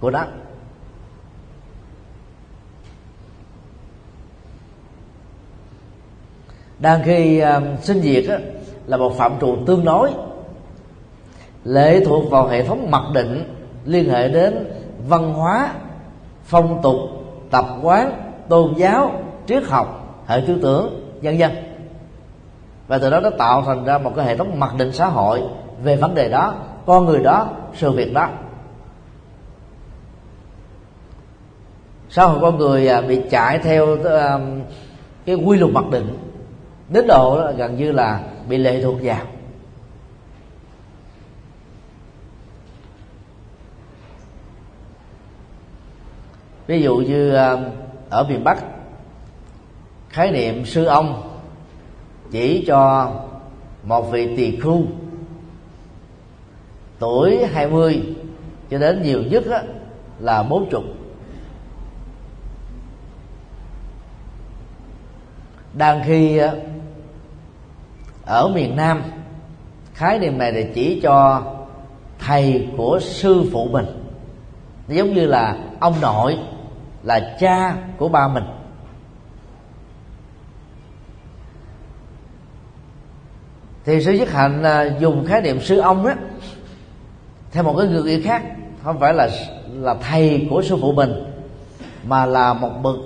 của 0.00 0.10
nó. 0.10 0.24
Đang 6.84 7.02
khi 7.04 7.42
uh, 7.42 7.82
sinh 7.82 8.00
diệt 8.00 8.24
á, 8.28 8.38
là 8.86 8.96
một 8.96 9.16
phạm 9.16 9.32
trù 9.40 9.56
tương 9.66 9.84
đối. 9.84 10.10
Lệ 11.64 12.04
thuộc 12.04 12.30
vào 12.30 12.48
hệ 12.48 12.62
thống 12.62 12.90
mặc 12.90 13.02
định 13.14 13.44
liên 13.84 14.10
hệ 14.10 14.28
đến 14.28 14.72
văn 15.08 15.32
hóa 15.32 15.72
phong 16.44 16.82
tục 16.82 16.96
tập 17.50 17.66
quán 17.82 18.32
tôn 18.48 18.74
giáo 18.76 19.12
triết 19.46 19.64
học 19.64 20.20
hệ 20.26 20.42
tư 20.46 20.58
tưởng 20.62 21.10
vân 21.22 21.38
vân. 21.38 21.50
Và 22.86 22.98
từ 22.98 23.10
đó 23.10 23.20
nó 23.20 23.30
tạo 23.38 23.62
thành 23.62 23.84
ra 23.84 23.98
một 23.98 24.12
cái 24.16 24.24
hệ 24.24 24.36
thống 24.36 24.60
mặc 24.60 24.74
định 24.78 24.92
xã 24.92 25.06
hội 25.06 25.42
về 25.82 25.96
vấn 25.96 26.14
đề 26.14 26.28
đó 26.28 26.54
con 26.86 27.04
người 27.04 27.22
đó 27.22 27.48
sự 27.74 27.90
việc 27.90 28.14
đó. 28.14 28.28
Xã 32.10 32.24
hội 32.24 32.38
con 32.40 32.58
người 32.58 32.88
à, 32.88 33.00
bị 33.00 33.20
chạy 33.30 33.58
theo 33.58 33.96
cái 35.26 35.36
quy 35.36 35.58
luật 35.58 35.72
mặc 35.72 35.84
định 35.90 36.18
đến 36.88 37.06
độ 37.06 37.52
gần 37.56 37.76
như 37.76 37.92
là 37.92 38.22
bị 38.48 38.56
lệ 38.58 38.82
thuộc 38.82 38.96
vào. 39.02 39.26
Ví 46.66 46.82
dụ 46.82 46.96
như 46.96 47.34
um, 47.34 47.64
ở 48.10 48.24
miền 48.28 48.44
bắc 48.44 48.64
khái 50.08 50.30
niệm 50.30 50.64
sư 50.66 50.84
ông 50.84 51.38
chỉ 52.30 52.64
cho 52.66 53.12
một 53.82 54.10
vị 54.10 54.36
tỳ 54.36 54.60
khu 54.60 54.82
tuổi 56.98 57.46
20 57.52 58.02
cho 58.70 58.78
đến 58.78 59.02
nhiều 59.02 59.22
nhất 59.22 59.44
á, 59.50 59.62
là 60.18 60.42
bốn 60.42 60.70
chục 60.70 60.84
đang 65.72 66.02
khi 66.06 66.40
uh, 66.44 66.50
ở 68.26 68.48
miền 68.48 68.76
nam, 68.76 69.02
khái 69.94 70.18
niệm 70.18 70.38
này 70.38 70.52
để 70.52 70.72
chỉ 70.74 71.00
cho 71.02 71.42
thầy 72.18 72.68
của 72.76 72.98
sư 73.02 73.44
phụ 73.52 73.68
mình. 73.72 73.86
Giống 74.88 75.14
như 75.14 75.26
là 75.26 75.56
ông 75.80 75.94
nội 76.00 76.38
là 77.02 77.36
cha 77.40 77.76
của 77.98 78.08
ba 78.08 78.28
mình. 78.28 78.44
Thì 83.84 84.04
sư 84.04 84.12
nhất 84.12 84.30
hạnh 84.30 84.62
à, 84.62 84.96
dùng 85.00 85.26
khái 85.26 85.42
niệm 85.42 85.60
sư 85.60 85.78
ông 85.78 86.06
á, 86.06 86.16
theo 87.52 87.62
một 87.62 87.74
cái 87.78 87.88
ngữ 87.88 88.02
nghĩa 88.02 88.20
khác, 88.20 88.42
không 88.82 89.00
phải 89.00 89.14
là 89.14 89.28
là 89.72 89.94
thầy 89.94 90.46
của 90.50 90.62
sư 90.62 90.76
phụ 90.80 90.92
mình, 90.92 91.12
mà 92.06 92.26
là 92.26 92.54
một 92.54 92.70
bậc 92.82 92.96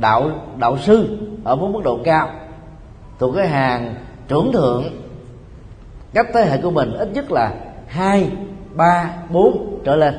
đạo 0.00 0.30
đạo 0.56 0.78
sư 0.78 1.18
ở 1.44 1.56
một 1.56 1.68
mức 1.72 1.80
độ 1.84 1.98
cao. 2.04 2.28
Thuộc 3.18 3.34
cái 3.36 3.48
hàng 3.48 3.94
trưởng 4.32 4.52
thượng. 4.52 4.84
Các 6.14 6.26
thế 6.34 6.44
hệ 6.44 6.58
của 6.62 6.70
mình 6.70 6.92
ít 6.92 7.08
nhất 7.12 7.32
là 7.32 7.54
hai, 7.86 8.30
ba, 8.74 9.14
bốn 9.30 9.80
trở 9.84 9.96
lên. 9.96 10.14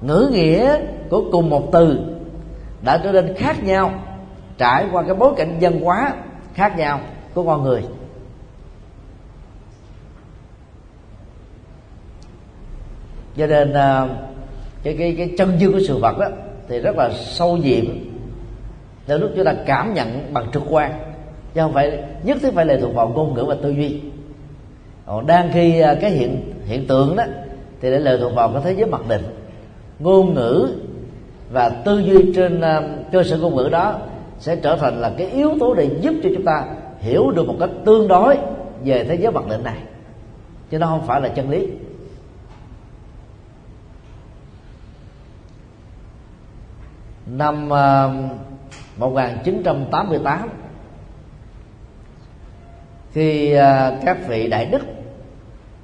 Ngữ 0.00 0.30
nghĩa 0.32 0.78
của 1.10 1.24
cùng 1.32 1.50
một 1.50 1.68
từ 1.72 1.98
đã 2.84 2.98
trở 3.04 3.12
nên 3.12 3.34
khác 3.36 3.64
nhau, 3.64 3.92
trải 4.58 4.86
qua 4.92 5.02
cái 5.02 5.14
bối 5.14 5.34
cảnh 5.36 5.56
dân 5.58 5.80
hóa 5.80 6.14
khác 6.54 6.76
nhau 6.76 7.00
của 7.34 7.44
con 7.44 7.62
người. 7.62 7.84
Cho 13.36 13.46
nên 13.46 13.72
ờ, 13.72 14.08
cái 14.82 14.96
cái 14.98 15.14
cái 15.18 15.34
chân 15.38 15.58
dư 15.58 15.72
của 15.72 15.80
sự 15.88 15.98
vật 15.98 16.18
đó 16.18 16.26
thì 16.68 16.78
rất 16.78 16.96
là 16.96 17.10
sâu 17.12 17.56
nhiệm 17.56 17.84
để 19.06 19.18
lúc 19.18 19.30
chúng 19.36 19.44
ta 19.44 19.54
cảm 19.66 19.94
nhận 19.94 20.34
bằng 20.34 20.50
trực 20.52 20.62
quan 20.68 21.11
chứ 21.54 21.60
không 21.60 21.72
phải 21.72 22.04
nhất 22.22 22.38
thiết 22.42 22.54
phải 22.54 22.66
lệ 22.66 22.80
thuộc 22.80 22.94
vào 22.94 23.08
ngôn 23.08 23.34
ngữ 23.34 23.44
và 23.44 23.56
tư 23.62 23.70
duy. 23.70 24.00
Còn 25.06 25.26
đang 25.26 25.50
khi 25.52 25.80
à, 25.80 25.94
cái 26.00 26.10
hiện 26.10 26.52
hiện 26.66 26.86
tượng 26.86 27.16
đó 27.16 27.24
thì 27.80 27.90
để 27.90 27.98
lệ 27.98 28.16
thuộc 28.20 28.34
vào 28.34 28.52
cái 28.52 28.62
thế 28.64 28.72
giới 28.72 28.86
mặc 28.86 29.00
định. 29.08 29.22
Ngôn 29.98 30.34
ngữ 30.34 30.68
và 31.52 31.68
tư 31.68 31.98
duy 31.98 32.32
trên 32.34 32.58
uh, 32.60 33.12
cơ 33.12 33.22
sở 33.22 33.38
ngôn 33.38 33.56
ngữ 33.56 33.68
đó 33.68 33.98
sẽ 34.38 34.56
trở 34.56 34.76
thành 34.76 35.00
là 35.00 35.12
cái 35.18 35.26
yếu 35.26 35.50
tố 35.60 35.74
để 35.74 35.90
giúp 36.00 36.14
cho 36.22 36.28
chúng 36.34 36.44
ta 36.44 36.64
hiểu 36.98 37.30
được 37.30 37.46
một 37.46 37.56
cách 37.60 37.70
tương 37.84 38.08
đối 38.08 38.38
về 38.84 39.04
thế 39.04 39.14
giới 39.14 39.32
mặc 39.32 39.44
định 39.48 39.64
này. 39.64 39.78
Chứ 40.70 40.78
nó 40.78 40.86
không 40.86 41.06
phải 41.06 41.20
là 41.20 41.28
chân 41.28 41.50
lý. 41.50 41.68
Năm 47.26 47.72
à, 47.72 48.04
uh, 48.04 48.12
1988 48.98 50.48
khi 53.12 53.52
à, 53.52 53.98
các 54.04 54.18
vị 54.28 54.48
đại 54.48 54.66
đức 54.66 54.82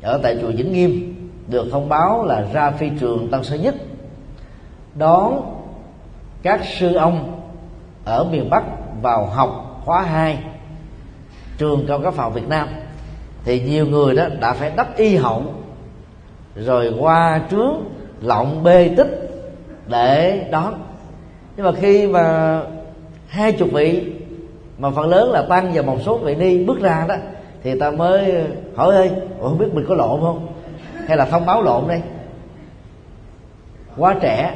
ở 0.03 0.21
tại 0.23 0.39
chùa 0.41 0.51
Vĩnh 0.51 0.73
Nghiêm 0.73 1.15
được 1.49 1.67
thông 1.71 1.89
báo 1.89 2.25
là 2.25 2.45
ra 2.53 2.71
phi 2.71 2.91
trường 3.01 3.29
Tân 3.31 3.45
Sơn 3.45 3.63
Nhất. 3.63 3.75
Đón 4.95 5.55
các 6.43 6.61
sư 6.79 6.95
ông 6.95 7.41
ở 8.05 8.25
miền 8.25 8.51
Bắc 8.51 8.65
vào 9.03 9.27
học 9.27 9.83
khóa 9.85 10.03
2 10.03 10.39
trường 11.59 11.85
cao 11.89 12.01
cấp 12.01 12.15
phòng 12.15 12.33
Việt 12.33 12.49
Nam. 12.49 12.69
Thì 13.45 13.61
nhiều 13.61 13.87
người 13.87 14.17
đó 14.17 14.27
đã 14.41 14.53
phải 14.53 14.73
đắp 14.77 14.97
y 14.97 15.17
hậu, 15.17 15.43
rồi 16.57 16.95
qua 16.99 17.41
trướng 17.51 17.75
lọng 18.21 18.65
bê 18.65 18.95
tích 18.97 19.31
để 19.87 20.47
đón. 20.51 20.75
Nhưng 21.57 21.67
mà 21.67 21.73
khi 21.73 22.07
mà 22.07 22.61
hai 23.29 23.53
chục 23.53 23.69
vị 23.73 24.13
mà 24.79 24.91
phần 24.91 25.09
lớn 25.09 25.31
là 25.31 25.43
tăng 25.43 25.71
và 25.75 25.83
một 25.83 25.99
số 26.05 26.19
vị 26.19 26.35
ni 26.35 26.65
bước 26.65 26.81
ra 26.81 27.05
đó, 27.09 27.15
thì 27.63 27.79
ta 27.79 27.91
mới 27.91 28.31
ờ, 28.31 28.47
hỏi 28.77 28.95
ơi 28.95 29.11
không 29.43 29.59
biết 29.59 29.67
mình 29.73 29.85
có 29.89 29.95
lộn 29.95 30.21
không? 30.21 30.47
Hay 31.07 31.17
là 31.17 31.25
thông 31.25 31.47
báo 31.47 31.63
lộn 31.63 31.89
đây? 31.89 32.03
Quá 33.97 34.15
trẻ, 34.21 34.55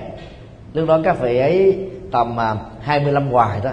lúc 0.74 0.88
đó 0.88 1.00
các 1.04 1.20
vị 1.20 1.38
ấy 1.38 1.88
tầm 2.12 2.40
à, 2.40 2.56
25 2.80 3.30
hoài 3.30 3.60
đó. 3.64 3.70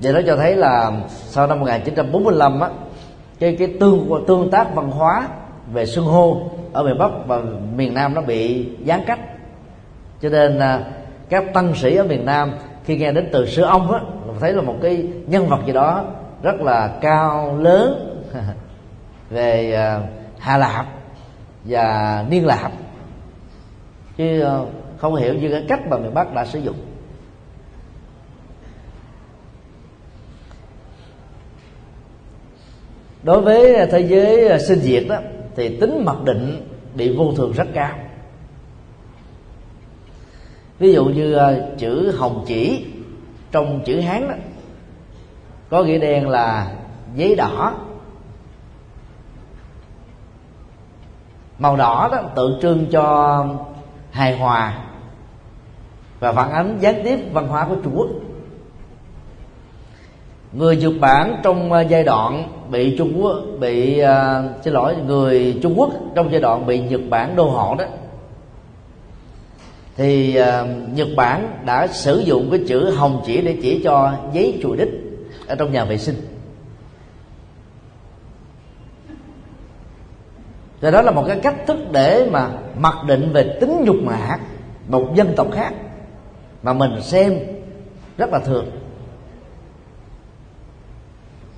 Vậy 0.00 0.12
đó 0.12 0.20
cho 0.26 0.36
thấy 0.36 0.56
là 0.56 0.92
sau 1.08 1.46
năm 1.46 1.60
1945 1.60 2.60
á, 2.60 2.68
cái 3.38 3.56
cái 3.58 3.74
tương 3.80 4.24
tương 4.26 4.50
tác 4.50 4.74
văn 4.74 4.90
hóa 4.90 5.28
về 5.72 5.86
xưng 5.86 6.04
hô 6.04 6.50
ở 6.72 6.82
miền 6.82 6.98
Bắc 6.98 7.10
và 7.26 7.40
miền 7.76 7.94
Nam 7.94 8.14
nó 8.14 8.20
bị 8.20 8.68
gián 8.84 9.04
cách. 9.06 9.20
Cho 10.22 10.28
nên 10.28 10.58
à, 10.58 10.84
các 11.32 11.44
tăng 11.54 11.74
sĩ 11.74 11.96
ở 11.96 12.04
miền 12.04 12.24
Nam, 12.24 12.52
khi 12.84 12.96
nghe 12.96 13.12
đến 13.12 13.28
từ 13.32 13.46
sư 13.46 13.62
ông 13.62 13.92
á 13.92 14.00
thấy 14.40 14.52
là 14.52 14.62
một 14.62 14.76
cái 14.82 15.06
nhân 15.26 15.46
vật 15.48 15.58
gì 15.66 15.72
đó 15.72 16.04
rất 16.42 16.60
là 16.60 16.98
cao 17.00 17.56
lớn, 17.56 18.18
về 19.30 19.72
à, 19.74 20.00
Hà 20.38 20.56
Lạp 20.56 20.86
và 21.64 22.24
Niên 22.30 22.46
Lạp. 22.46 22.72
Chứ 24.16 24.40
ờ, 24.40 24.66
không 24.98 25.14
hiểu 25.14 25.34
như 25.34 25.50
cái 25.50 25.64
cách 25.68 25.80
mà 25.86 25.98
miền 25.98 26.14
Bắc 26.14 26.34
đã 26.34 26.44
sử 26.44 26.58
dụng. 26.58 26.76
Đối 33.22 33.40
với 33.40 33.86
thế 33.90 34.00
giới 34.00 34.58
sinh 34.60 34.78
diệt 34.78 35.04
đó 35.08 35.16
thì 35.56 35.78
tính 35.80 36.04
mặc 36.04 36.16
định 36.24 36.68
bị 36.94 37.16
vô 37.16 37.32
thường 37.36 37.52
rất 37.52 37.66
cao 37.74 37.94
ví 40.82 40.92
dụ 40.92 41.04
như 41.04 41.32
ờ, 41.32 41.70
chữ 41.78 42.16
hồng 42.18 42.44
chỉ 42.46 42.84
trong 43.52 43.80
chữ 43.84 44.00
hán 44.00 44.28
đó 44.28 44.34
có 45.70 45.82
nghĩa 45.82 45.98
đen 45.98 46.28
là 46.28 46.72
giấy 47.14 47.34
đỏ. 47.36 47.74
Màu 51.58 51.76
đỏ 51.76 52.08
đó 52.12 52.18
tượng 52.34 52.58
trưng 52.62 52.86
cho 52.90 53.46
hài 54.10 54.38
hòa 54.38 54.78
và 56.20 56.32
phản 56.32 56.52
ánh 56.52 56.78
gián 56.80 56.94
tiếp 57.04 57.18
văn 57.32 57.48
hóa 57.48 57.66
của 57.68 57.76
Trung 57.84 57.92
Quốc. 57.96 58.08
Người 60.52 60.76
Nhật 60.76 60.92
Bản 61.00 61.40
trong 61.42 61.72
ờ, 61.72 61.80
giai 61.80 62.04
đoạn 62.04 62.44
bị 62.70 62.96
Trung 62.98 63.12
Quốc 63.22 63.36
bị 63.60 64.02
uh, 64.04 64.64
xin 64.64 64.74
lỗi 64.74 64.96
người 65.06 65.58
Trung 65.62 65.74
Quốc 65.76 65.90
trong 66.14 66.32
giai 66.32 66.40
đoạn 66.40 66.66
bị 66.66 66.80
Nhật 66.80 67.00
Bản 67.10 67.36
đô 67.36 67.44
hộ 67.44 67.74
đó 67.78 67.84
thì 69.96 70.38
uh, 70.40 70.68
Nhật 70.94 71.08
Bản 71.16 71.58
đã 71.64 71.86
sử 71.86 72.18
dụng 72.18 72.48
cái 72.50 72.60
chữ 72.68 72.90
hồng 72.90 73.22
chỉ 73.26 73.40
để 73.40 73.58
chỉ 73.62 73.80
cho 73.84 74.14
giấy 74.32 74.58
chùi 74.62 74.76
đích 74.76 74.88
ở 75.46 75.54
trong 75.54 75.72
nhà 75.72 75.84
vệ 75.84 75.98
sinh. 75.98 76.16
Rồi 80.80 80.92
đó 80.92 81.02
là 81.02 81.10
một 81.10 81.24
cái 81.28 81.40
cách 81.42 81.56
thức 81.66 81.76
để 81.92 82.28
mà 82.30 82.50
mặc 82.78 82.94
định 83.06 83.32
về 83.32 83.56
tính 83.60 83.80
nhục 83.84 83.96
mạ 83.96 84.38
một 84.88 85.14
dân 85.14 85.32
tộc 85.36 85.46
khác 85.52 85.74
mà 86.62 86.72
mình 86.72 87.02
xem 87.02 87.38
rất 88.18 88.30
là 88.32 88.38
thường. 88.38 88.66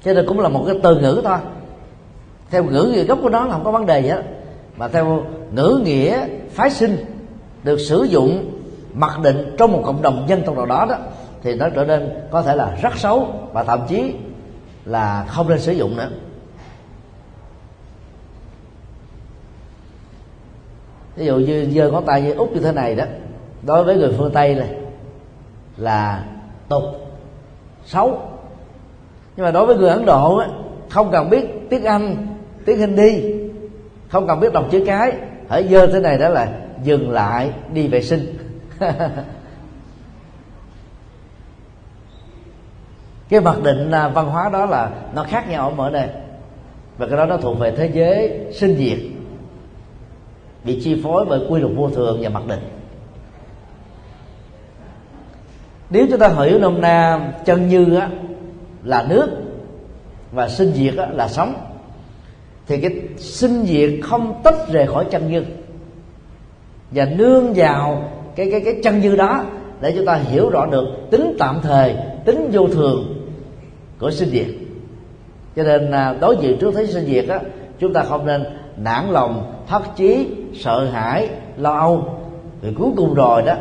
Cho 0.04 0.14
nên 0.14 0.26
cũng 0.26 0.40
là 0.40 0.48
một 0.48 0.64
cái 0.66 0.76
từ 0.82 1.00
ngữ 1.00 1.20
thôi. 1.24 1.38
Theo 2.50 2.64
ngữ 2.64 2.92
nghĩa 2.94 3.04
gốc 3.04 3.18
của 3.22 3.28
nó 3.28 3.46
là 3.46 3.52
không 3.52 3.64
có 3.64 3.70
vấn 3.70 3.86
đề 3.86 4.02
gì 4.02 4.08
hết. 4.08 4.22
Mà 4.76 4.88
theo 4.88 5.24
ngữ 5.52 5.80
nghĩa 5.84 6.26
phái 6.50 6.70
sinh 6.70 7.13
được 7.64 7.78
sử 7.78 8.02
dụng 8.02 8.60
mặc 8.94 9.20
định 9.22 9.54
trong 9.58 9.72
một 9.72 9.82
cộng 9.84 10.02
đồng 10.02 10.24
dân 10.28 10.42
tộc 10.46 10.56
nào 10.56 10.66
đó 10.66 10.86
đó 10.88 10.96
thì 11.42 11.54
nó 11.54 11.68
trở 11.68 11.84
nên 11.84 12.10
có 12.30 12.42
thể 12.42 12.56
là 12.56 12.78
rất 12.82 12.96
xấu 12.96 13.26
và 13.52 13.64
thậm 13.64 13.80
chí 13.88 14.14
là 14.84 15.24
không 15.28 15.48
nên 15.48 15.60
sử 15.60 15.72
dụng 15.72 15.96
nữa. 15.96 16.10
Ví 21.16 21.26
dụ 21.26 21.36
như 21.36 21.70
giơ 21.74 21.90
ngón 21.90 22.06
tay 22.06 22.22
như 22.22 22.32
út 22.32 22.52
như 22.52 22.60
thế 22.60 22.72
này 22.72 22.94
đó 22.94 23.04
đối 23.62 23.84
với 23.84 23.96
người 23.96 24.14
phương 24.18 24.32
tây 24.32 24.54
này 24.54 24.68
là 25.76 26.24
tục 26.68 26.82
xấu. 27.86 28.18
Nhưng 29.36 29.44
mà 29.44 29.50
đối 29.50 29.66
với 29.66 29.76
người 29.76 29.90
ấn 29.90 30.04
độ 30.04 30.36
á, 30.36 30.48
không 30.88 31.10
cần 31.12 31.30
biết 31.30 31.46
tiếng 31.70 31.84
anh 31.84 32.26
tiếng 32.64 32.78
hindi 32.78 33.34
không 34.08 34.26
cần 34.26 34.40
biết 34.40 34.52
đọc 34.52 34.64
chữ 34.70 34.84
cái 34.86 35.12
hãy 35.48 35.68
dơ 35.68 35.86
thế 35.86 36.00
này 36.00 36.18
đó 36.18 36.28
là 36.28 36.63
dừng 36.82 37.10
lại 37.10 37.52
đi 37.72 37.88
vệ 37.88 38.02
sinh. 38.02 38.38
Cái 43.28 43.40
mặc 43.40 43.62
định 43.62 43.90
à, 43.90 44.08
văn 44.08 44.30
hóa 44.30 44.50
đó 44.52 44.66
là 44.66 44.90
nó 45.14 45.24
khác 45.24 45.48
nhau 45.48 45.68
ở 45.68 45.74
mỗi 45.76 45.90
nơi 45.90 46.08
và 46.98 47.06
cái 47.06 47.16
đó 47.16 47.26
nó 47.26 47.36
thuộc 47.36 47.58
về 47.58 47.70
thế 47.76 47.90
giới 47.94 48.46
sinh 48.52 48.76
diệt 48.76 48.98
bị 50.64 50.80
chi 50.84 51.00
phối 51.02 51.24
bởi 51.24 51.40
quy 51.48 51.60
luật 51.60 51.72
vô 51.76 51.90
thường 51.90 52.18
và 52.22 52.28
mặc 52.28 52.42
định. 52.46 52.60
Nếu 55.90 56.06
chúng 56.10 56.18
ta 56.18 56.28
hiểu 56.28 56.58
nôm 56.58 56.80
na 56.80 57.32
chân 57.44 57.68
như 57.68 57.96
á, 57.96 58.10
là 58.84 59.06
nước 59.08 59.28
và 60.32 60.48
sinh 60.48 60.72
diệt 60.72 60.96
á, 60.96 61.06
là 61.12 61.28
sống 61.28 61.54
thì 62.66 62.80
cái 62.80 63.00
sinh 63.18 63.64
diệt 63.66 63.90
không 64.02 64.40
tách 64.44 64.68
rời 64.68 64.86
khỏi 64.86 65.06
chân 65.10 65.30
như 65.30 65.44
và 66.94 67.04
nương 67.04 67.52
vào 67.56 68.10
cái 68.36 68.48
cái 68.50 68.60
cái 68.60 68.80
chân 68.82 69.02
dư 69.02 69.16
đó 69.16 69.44
để 69.80 69.92
chúng 69.96 70.06
ta 70.06 70.14
hiểu 70.14 70.50
rõ 70.50 70.66
được 70.66 70.86
tính 71.10 71.36
tạm 71.38 71.60
thời, 71.62 71.96
tính 72.24 72.50
vô 72.52 72.68
thường 72.68 73.28
của 73.98 74.10
sinh 74.10 74.28
diệt. 74.28 74.46
Cho 75.56 75.62
nên 75.62 75.90
à, 75.90 76.14
đối 76.20 76.36
diện 76.36 76.56
trước 76.60 76.74
thế 76.74 76.86
sinh 76.86 77.06
diệt 77.06 77.28
á, 77.28 77.40
chúng 77.78 77.92
ta 77.92 78.02
không 78.02 78.26
nên 78.26 78.44
nản 78.76 79.10
lòng 79.10 79.62
thất 79.68 79.82
chí, 79.96 80.28
sợ 80.54 80.84
hãi, 80.84 81.28
lo 81.56 81.78
âu. 81.78 82.20
Thì 82.62 82.68
cuối 82.78 82.90
cùng 82.96 83.14
rồi 83.14 83.42
đó, 83.42 83.54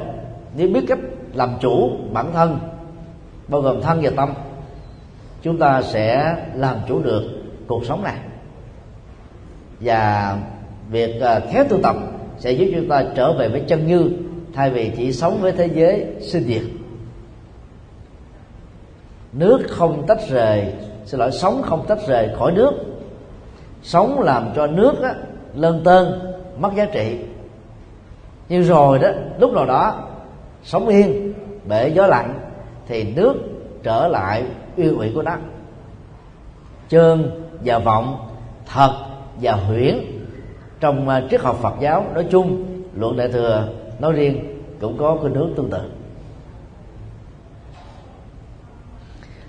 nếu 0.57 0.69
biết 0.69 0.85
cách 0.87 0.99
làm 1.33 1.49
chủ 1.59 1.91
bản 2.13 2.33
thân, 2.33 2.59
bao 3.47 3.61
gồm 3.61 3.81
thân 3.81 3.99
và 4.01 4.11
tâm, 4.15 4.33
chúng 5.41 5.57
ta 5.57 5.81
sẽ 5.81 6.35
làm 6.55 6.77
chủ 6.87 6.99
được 6.99 7.23
cuộc 7.67 7.85
sống 7.85 8.03
này. 8.03 8.15
Và 9.79 10.37
việc 10.91 11.21
à, 11.21 11.39
khéo 11.51 11.63
tu 11.69 11.77
tập 11.83 11.95
sẽ 12.39 12.51
giúp 12.51 12.71
chúng 12.75 12.87
ta 12.89 13.03
trở 13.15 13.33
về 13.33 13.47
với 13.47 13.61
chân 13.67 13.87
như 13.87 14.09
thay 14.53 14.69
vì 14.69 14.91
chỉ 14.97 15.13
sống 15.13 15.41
với 15.41 15.51
thế 15.51 15.69
giới 15.73 16.05
sinh 16.21 16.43
diệt. 16.43 16.63
Nước 19.33 19.59
không 19.69 20.07
tách 20.07 20.29
rời 20.29 20.73
xin 21.05 21.19
lỗi 21.19 21.31
sống 21.31 21.61
không 21.61 21.85
tách 21.87 21.99
rời 22.07 22.29
khỏi 22.37 22.51
nước. 22.51 22.71
Sống 23.83 24.19
làm 24.19 24.49
cho 24.55 24.67
nước 24.67 25.01
á, 25.01 25.15
lơn 25.55 25.83
tơn 25.83 26.33
mất 26.57 26.69
giá 26.75 26.85
trị. 26.85 27.17
Nhưng 28.49 28.63
rồi 28.63 28.99
đó 28.99 29.09
lúc 29.39 29.53
nào 29.53 29.65
đó 29.65 30.03
sống 30.63 30.87
yên 30.87 31.33
bể 31.67 31.87
gió 31.87 32.07
lạnh 32.07 32.39
thì 32.87 33.13
nước 33.15 33.33
trở 33.83 34.07
lại 34.07 34.43
uyên 34.77 34.97
ủy 34.97 35.11
của 35.15 35.21
nó. 35.21 35.35
Chơn 36.89 37.43
và 37.65 37.79
vọng 37.79 38.27
thật 38.73 38.93
và 39.41 39.53
huyễn 39.53 40.12
trong 40.83 41.09
à, 41.09 41.23
triết 41.31 41.41
học 41.41 41.59
Phật 41.61 41.73
giáo 41.79 42.05
nói 42.13 42.25
chung, 42.29 42.65
luận 42.95 43.17
đại 43.17 43.27
thừa 43.27 43.67
nói 43.99 44.11
riêng 44.11 44.61
cũng 44.81 44.97
có 44.97 45.17
khuynh 45.21 45.33
hướng 45.33 45.53
tương 45.55 45.69
tự. 45.69 45.79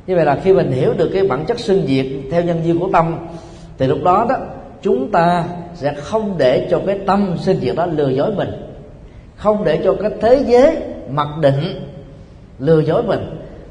Như 0.07 0.17
vậy 0.17 0.25
là 0.25 0.41
khi 0.45 0.53
mình 0.53 0.71
hiểu 0.71 0.95
được 0.95 1.11
cái 1.13 1.29
bản 1.29 1.45
chất 1.47 1.59
sinh 1.59 1.87
diệt 1.87 2.07
theo 2.31 2.43
nhân 2.43 2.61
duyên 2.65 2.79
của 2.79 2.89
tâm, 2.93 3.17
thì 3.79 3.87
lúc 3.87 3.99
đó 4.05 4.27
đó, 4.29 4.37
chúng 4.83 5.11
ta 5.11 5.45
sẽ 5.75 5.95
không 5.95 6.35
để 6.39 6.69
cho 6.71 6.81
cái 6.87 6.99
tâm 7.07 7.35
sinh 7.39 7.57
diệt 7.61 7.77
đó 7.77 7.87
lừa 7.87 8.09
dối 8.09 8.35
mình. 8.37 8.51
Không 9.37 9.65
để 9.65 9.81
cho 9.85 9.95
cái 10.01 10.11
thế 10.21 10.45
giới 10.47 10.77
mặc 11.11 11.29
định 11.41 11.89
lừa 12.59 12.81
dối 12.81 13.03
mình. 13.03 13.21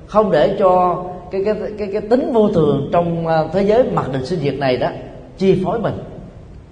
Không 0.07 0.31
để 0.31 0.55
cho 0.59 1.03
cái 1.31 1.41
cái 1.45 1.55
cái 1.77 1.89
cái 1.91 2.01
tính 2.01 2.33
vô 2.33 2.49
thường 2.49 2.89
trong 2.93 3.27
à, 3.27 3.43
thế 3.53 3.63
giới 3.63 3.83
mặc 3.83 4.05
định 4.13 4.25
sinh 4.25 4.39
diệt 4.39 4.55
này 4.55 4.77
đó 4.77 4.89
chi 5.37 5.61
phối 5.65 5.79
mình 5.79 5.93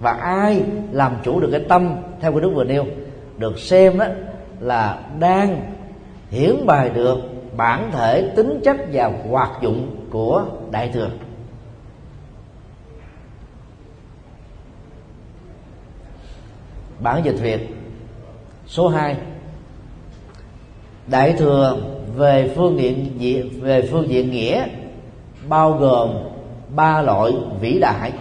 và 0.01 0.11
ai 0.11 0.63
làm 0.91 1.15
chủ 1.23 1.39
được 1.39 1.49
cái 1.51 1.61
tâm 1.69 1.95
theo 2.21 2.31
cái 2.31 2.41
đức 2.41 2.51
vừa 2.55 2.63
nêu, 2.63 2.85
được 3.37 3.59
xem 3.59 3.97
đó 3.97 4.05
là 4.59 4.99
đang 5.19 5.73
hiển 6.29 6.65
bài 6.65 6.89
được 6.89 7.17
bản 7.57 7.91
thể 7.91 8.31
tính 8.35 8.59
chất 8.63 8.77
và 8.93 9.11
hoạt 9.29 9.51
dụng 9.61 9.95
của 10.11 10.45
đại 10.71 10.89
thừa. 10.89 11.09
Bản 16.99 17.21
dịch 17.25 17.39
việt, 17.41 17.75
số 18.67 18.87
2 18.87 19.15
đại 21.07 21.33
thừa 21.33 21.77
về 22.15 22.53
phương 22.55 22.79
diện 22.79 23.51
về 23.61 23.87
phương 23.91 24.09
diện 24.09 24.31
nghĩa 24.31 24.65
bao 25.47 25.71
gồm 25.71 26.09
ba 26.75 27.01
loại 27.01 27.33
vĩ 27.59 27.79
đại. 27.79 28.11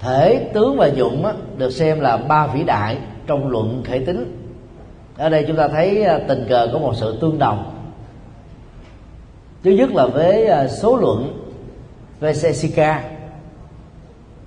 Thể 0.00 0.50
tướng 0.54 0.76
và 0.76 0.86
dụng 0.86 1.24
được 1.56 1.70
xem 1.70 2.00
là 2.00 2.16
ba 2.16 2.46
vĩ 2.46 2.62
đại 2.62 2.98
trong 3.26 3.50
luận 3.50 3.82
thể 3.84 3.98
tính. 3.98 4.36
Ở 5.16 5.28
đây 5.28 5.44
chúng 5.48 5.56
ta 5.56 5.68
thấy 5.68 6.04
à, 6.04 6.20
tình 6.28 6.46
cờ 6.48 6.68
có 6.72 6.78
một 6.78 6.92
sự 6.96 7.18
tương 7.20 7.38
đồng. 7.38 7.74
Thứ 9.64 9.70
nhất 9.70 9.90
là 9.90 10.06
với 10.06 10.46
à, 10.46 10.68
số 10.68 10.96
luận 10.96 11.46
Vesesika 12.20 13.04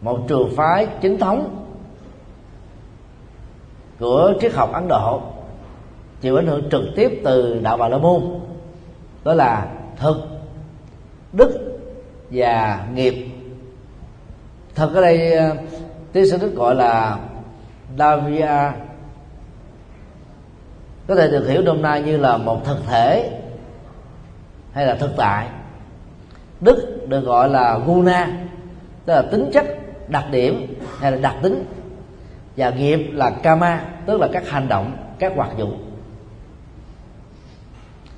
một 0.02 0.20
trường 0.28 0.50
phái 0.56 0.88
chính 1.02 1.18
thống 1.18 1.66
của 4.00 4.34
triết 4.42 4.54
học 4.54 4.74
Ấn 4.74 4.88
Độ, 4.88 5.22
chịu 6.22 6.36
ảnh 6.36 6.48
hưởng 6.48 6.70
trực 6.70 6.84
tiếp 6.96 7.22
từ 7.24 7.60
đạo 7.64 7.78
Bà 7.78 7.88
La 7.88 7.98
Môn, 7.98 8.22
đó 9.24 9.34
là 9.34 9.68
thực, 9.98 10.18
đức 11.34 11.80
và 12.32 12.86
nghiệp 12.94 13.33
thật 14.76 14.90
ở 14.94 15.02
đây 15.02 15.40
tiến 16.14 16.30
sĩ 16.32 16.38
đức 16.42 16.56
gọi 16.56 16.76
là 16.76 17.18
Davia. 17.98 18.72
Có 21.08 21.16
thể 21.16 21.28
được 21.28 21.48
hiểu 21.48 21.64
hôm 21.66 21.82
nay 21.82 22.02
như 22.02 22.18
là 22.18 22.38
một 22.38 22.66
thực 22.66 22.78
thể 22.88 23.40
hay 24.72 24.86
là 24.86 24.96
thực 24.96 25.12
tại. 25.18 25.48
Đức 26.62 27.06
được 27.08 27.20
gọi 27.20 27.50
là 27.50 27.78
guna, 27.78 28.28
tức 29.06 29.14
là 29.14 29.22
tính 29.22 29.50
chất, 29.54 29.66
đặc 30.08 30.26
điểm 30.32 30.76
hay 31.00 31.12
là 31.12 31.18
đặc 31.18 31.36
tính. 31.42 31.66
Và 32.58 32.70
nghiệp 32.70 33.10
là 33.14 33.30
kama 33.30 33.86
tức 34.06 34.22
là 34.22 34.28
các 34.34 34.50
hành 34.50 34.68
động, 34.68 34.98
các 35.20 35.34
hoạt 35.36 35.58
dụng. 35.58 35.94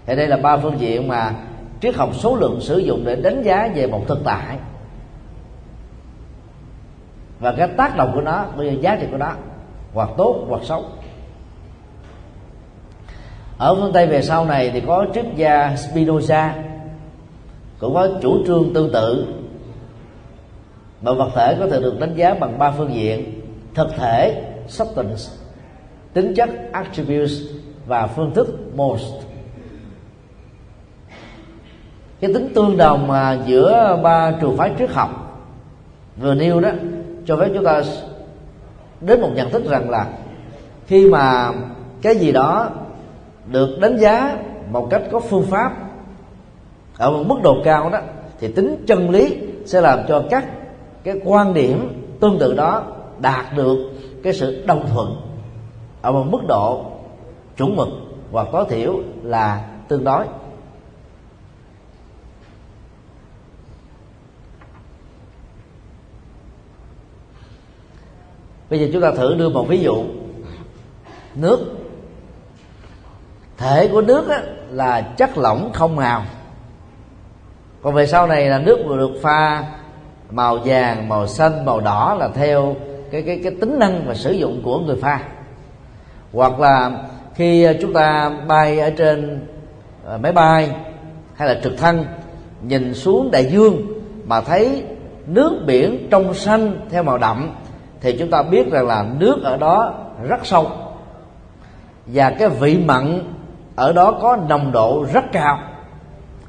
Thì 0.05 0.15
đây 0.15 0.27
là 0.27 0.37
ba 0.37 0.57
phương 0.57 0.79
diện 0.79 1.07
mà 1.07 1.33
triết 1.81 1.95
học 1.95 2.09
số 2.13 2.35
lượng 2.35 2.59
sử 2.61 2.77
dụng 2.77 3.03
để 3.05 3.15
đánh 3.15 3.43
giá 3.43 3.69
về 3.75 3.87
một 3.87 4.01
thực 4.07 4.19
tại 4.23 4.57
và 7.39 7.51
cái 7.51 7.67
tác 7.67 7.97
động 7.97 8.11
của 8.13 8.21
nó, 8.21 8.45
bây 8.57 8.67
giờ 8.67 8.81
giá 8.81 8.95
trị 8.95 9.07
của 9.11 9.17
nó, 9.17 9.31
hoặc 9.93 10.09
tốt, 10.17 10.45
hoặc 10.49 10.61
xấu. 10.63 10.85
Ở 13.57 13.75
phương 13.75 13.93
tây 13.93 14.07
về 14.07 14.21
sau 14.21 14.45
này 14.45 14.69
thì 14.73 14.81
có 14.87 15.05
triết 15.13 15.25
gia 15.35 15.75
spinoza, 15.75 16.49
cũng 17.79 17.93
có 17.93 18.09
chủ 18.21 18.45
trương 18.47 18.73
tương 18.73 18.91
tự. 18.93 19.27
Mà 21.01 21.13
vật 21.13 21.29
thể 21.35 21.55
có 21.59 21.67
thể 21.67 21.79
được 21.79 21.99
đánh 21.99 22.15
giá 22.15 22.33
bằng 22.33 22.59
ba 22.59 22.71
phương 22.71 22.93
diện, 22.93 23.41
thực 23.73 23.87
thể, 23.97 24.43
substance, 24.67 25.23
tính 26.13 26.33
chất, 26.35 26.49
attributes 26.71 27.41
và 27.87 28.07
phương 28.07 28.33
thức, 28.33 28.47
most. 28.75 29.13
Cái 32.19 32.33
tính 32.33 32.51
tương 32.55 32.77
đồng 32.77 33.07
mà 33.07 33.37
giữa 33.45 33.99
ba 34.03 34.31
trường 34.41 34.57
phái 34.57 34.71
triết 34.79 34.89
học 34.89 35.41
vừa 36.17 36.33
nêu 36.33 36.59
đó 36.59 36.69
cho 37.25 37.37
phép 37.37 37.49
chúng 37.53 37.63
ta 37.63 37.83
đến 39.01 39.21
một 39.21 39.29
nhận 39.35 39.49
thức 39.49 39.65
rằng 39.69 39.89
là 39.89 40.07
khi 40.87 41.09
mà 41.09 41.51
cái 42.01 42.15
gì 42.15 42.31
đó 42.31 42.69
được 43.51 43.77
đánh 43.81 43.97
giá 43.97 44.37
một 44.71 44.87
cách 44.89 45.01
có 45.11 45.19
phương 45.19 45.45
pháp 45.45 45.73
ở 46.97 47.11
một 47.11 47.23
mức 47.27 47.35
độ 47.43 47.57
cao 47.63 47.89
đó, 47.89 47.99
thì 48.39 48.51
tính 48.51 48.83
chân 48.87 49.09
lý 49.09 49.37
sẽ 49.65 49.81
làm 49.81 49.99
cho 50.07 50.23
các 50.29 50.45
cái 51.03 51.15
quan 51.23 51.53
điểm 51.53 52.03
tương 52.19 52.39
tự 52.39 52.53
đó 52.53 52.83
đạt 53.19 53.45
được 53.55 53.91
cái 54.23 54.33
sự 54.33 54.63
đồng 54.65 54.85
thuận 54.93 55.15
ở 56.01 56.11
một 56.11 56.25
mức 56.29 56.41
độ 56.47 56.85
chuẩn 57.57 57.75
mực 57.75 57.87
và 58.31 58.43
có 58.51 58.63
thiểu 58.63 58.99
là 59.23 59.65
tương 59.87 60.03
đối. 60.03 60.25
Bây 68.75 68.85
giờ 68.85 68.89
chúng 68.93 69.01
ta 69.01 69.11
thử 69.11 69.35
đưa 69.35 69.49
một 69.49 69.67
ví 69.67 69.79
dụ. 69.79 70.03
Nước. 71.35 71.59
Thể 73.57 73.87
của 73.87 74.01
nước 74.01 74.29
á, 74.29 74.41
là 74.71 75.01
chất 75.01 75.37
lỏng 75.37 75.71
không 75.73 75.95
màu. 75.95 76.23
Còn 77.81 77.93
về 77.93 78.07
sau 78.07 78.27
này 78.27 78.45
là 78.49 78.59
nước 78.59 78.77
vừa 78.87 78.97
được 78.97 79.11
pha 79.21 79.63
màu 80.31 80.57
vàng 80.57 81.09
màu 81.09 81.27
xanh 81.27 81.65
màu 81.65 81.79
đỏ 81.79 82.17
là 82.19 82.27
theo 82.27 82.75
cái 83.11 83.21
cái 83.21 83.39
cái 83.43 83.51
tính 83.61 83.79
năng 83.79 84.07
và 84.07 84.13
sử 84.13 84.31
dụng 84.31 84.61
của 84.63 84.79
người 84.79 84.95
pha. 84.95 85.19
Hoặc 86.33 86.59
là 86.59 86.91
khi 87.35 87.67
chúng 87.81 87.93
ta 87.93 88.29
bay 88.47 88.79
ở 88.79 88.89
trên 88.89 89.47
ờ, 90.05 90.17
máy 90.17 90.31
bay 90.31 90.69
hay 91.35 91.47
là 91.47 91.59
trực 91.63 91.77
thăng 91.77 92.05
nhìn 92.61 92.93
xuống 92.93 93.31
đại 93.31 93.45
dương 93.45 94.01
mà 94.25 94.41
thấy 94.41 94.83
nước 95.27 95.63
biển 95.65 96.07
trong 96.11 96.33
xanh 96.33 96.79
theo 96.89 97.03
màu 97.03 97.17
đậm 97.17 97.51
thì 98.05 98.15
chúng 98.19 98.29
ta 98.29 98.43
biết 98.43 98.71
rằng 98.71 98.87
là 98.87 99.05
nước 99.17 99.43
ở 99.43 99.57
đó 99.57 99.93
rất 100.23 100.45
sâu. 100.45 100.67
Và 102.05 102.29
cái 102.29 102.49
vị 102.49 102.77
mặn 102.85 103.23
ở 103.75 103.93
đó 103.93 104.11
có 104.21 104.37
nồng 104.49 104.71
độ 104.71 105.05
rất 105.13 105.23
cao. 105.31 105.59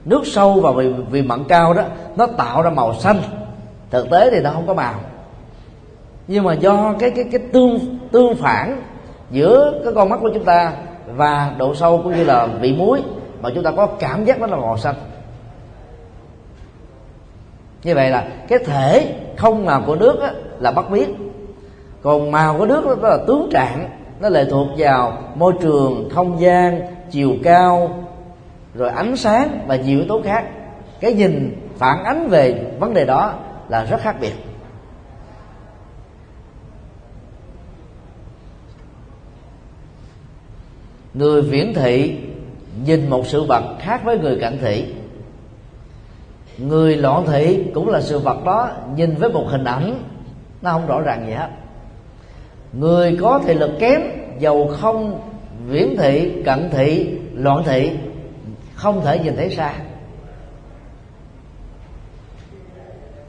Nước 0.04 0.22
sâu 0.24 0.60
và 0.60 0.72
vị, 0.72 0.92
vị 1.10 1.22
mặn 1.22 1.44
cao 1.44 1.74
đó 1.74 1.82
nó 2.16 2.26
tạo 2.26 2.62
ra 2.62 2.70
màu 2.70 2.94
xanh. 2.94 3.16
Thực 3.90 4.10
tế 4.10 4.30
thì 4.30 4.40
nó 4.40 4.50
không 4.50 4.66
có 4.66 4.74
màu. 4.74 4.94
Nhưng 6.28 6.44
mà 6.44 6.54
do 6.54 6.94
cái 6.98 7.10
cái 7.10 7.24
cái 7.32 7.40
tương 7.52 7.78
tương 8.12 8.34
phản 8.36 8.82
giữa 9.30 9.80
cái 9.84 9.92
con 9.94 10.08
mắt 10.08 10.18
của 10.22 10.30
chúng 10.34 10.44
ta 10.44 10.72
và 11.06 11.54
độ 11.58 11.74
sâu 11.74 12.00
cũng 12.02 12.16
như 12.16 12.24
là 12.24 12.46
vị 12.46 12.74
muối 12.78 13.02
mà 13.42 13.50
chúng 13.54 13.64
ta 13.64 13.70
có 13.76 13.86
cảm 13.86 14.24
giác 14.24 14.40
nó 14.40 14.46
là 14.46 14.56
màu 14.56 14.76
xanh. 14.76 14.94
Như 17.82 17.94
vậy 17.94 18.10
là 18.10 18.28
cái 18.48 18.58
thể 18.58 19.14
không 19.36 19.64
màu 19.64 19.82
của 19.86 19.96
nước 19.96 20.20
á, 20.20 20.32
là 20.60 20.70
bắt 20.70 20.90
biết 20.90 21.08
còn 22.06 22.30
màu 22.30 22.58
của 22.58 22.66
nước 22.66 22.84
đó 22.86 23.08
là 23.08 23.18
tướng 23.26 23.48
trạng, 23.52 23.90
nó 24.20 24.28
lệ 24.28 24.44
thuộc 24.50 24.68
vào 24.78 25.18
môi 25.34 25.52
trường, 25.60 26.08
không 26.12 26.40
gian, 26.40 26.80
chiều 27.10 27.32
cao, 27.42 28.04
rồi 28.74 28.88
ánh 28.88 29.16
sáng 29.16 29.64
và 29.66 29.76
nhiều 29.76 29.98
yếu 29.98 30.08
tố 30.08 30.22
khác. 30.24 30.44
Cái 31.00 31.12
nhìn 31.12 31.56
phản 31.76 32.04
ánh 32.04 32.28
về 32.28 32.72
vấn 32.78 32.94
đề 32.94 33.04
đó 33.04 33.34
là 33.68 33.84
rất 33.84 34.00
khác 34.00 34.16
biệt. 34.20 34.32
Người 41.14 41.42
viễn 41.42 41.74
thị 41.74 42.18
nhìn 42.84 43.10
một 43.10 43.26
sự 43.26 43.42
vật 43.42 43.64
khác 43.78 44.00
với 44.04 44.18
người 44.18 44.38
cận 44.40 44.58
thị. 44.58 44.94
Người 46.58 46.96
loạn 46.96 47.24
thị 47.26 47.64
cũng 47.74 47.88
là 47.88 48.00
sự 48.00 48.18
vật 48.18 48.44
đó, 48.44 48.70
nhìn 48.96 49.14
với 49.16 49.30
một 49.30 49.46
hình 49.48 49.64
ảnh, 49.64 50.02
nó 50.62 50.70
không 50.70 50.86
rõ 50.86 51.00
ràng 51.00 51.26
gì 51.26 51.32
hết 51.32 51.48
người 52.78 53.18
có 53.20 53.40
thị 53.46 53.54
lực 53.54 53.70
kém, 53.78 54.00
giàu 54.38 54.66
không, 54.66 55.20
viễn 55.66 55.96
thị, 55.98 56.32
cận 56.44 56.68
thị, 56.72 57.18
loạn 57.34 57.62
thị, 57.66 57.90
không 58.74 59.00
thể 59.04 59.18
nhìn 59.18 59.36
thấy 59.36 59.50
xa. 59.50 59.72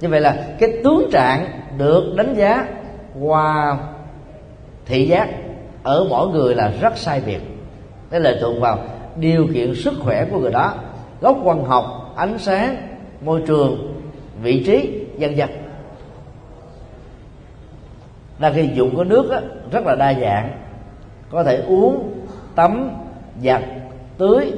Như 0.01 0.09
vậy 0.09 0.21
là 0.21 0.47
cái 0.59 0.69
tướng 0.83 1.09
trạng 1.11 1.61
được 1.77 2.13
đánh 2.15 2.33
giá 2.33 2.67
qua 3.21 3.77
thị 4.85 5.07
giác 5.07 5.29
ở 5.83 6.05
mỗi 6.09 6.27
người 6.27 6.55
là 6.55 6.73
rất 6.81 6.97
sai 6.97 7.21
biệt. 7.25 7.39
Cái 8.09 8.19
lệ 8.19 8.37
thuộc 8.41 8.61
vào 8.61 8.79
điều 9.19 9.47
kiện 9.53 9.75
sức 9.75 9.93
khỏe 9.99 10.25
của 10.31 10.39
người 10.39 10.51
đó 10.51 10.73
góc 11.21 11.37
quan 11.43 11.63
học, 11.63 12.13
ánh 12.15 12.39
sáng, 12.39 12.75
môi 13.21 13.41
trường, 13.47 14.01
vị 14.41 14.63
trí, 14.65 15.05
dân 15.17 15.37
dân 15.37 15.49
là 18.39 18.51
khi 18.55 18.69
dụng 18.73 18.95
của 18.95 19.03
nước 19.03 19.31
á, 19.31 19.41
rất 19.71 19.85
là 19.85 19.95
đa 19.95 20.13
dạng. 20.13 20.51
Có 21.29 21.43
thể 21.43 21.63
uống 21.67 22.13
tắm 22.55 22.89
giặt 23.43 23.63
tưới 24.17 24.51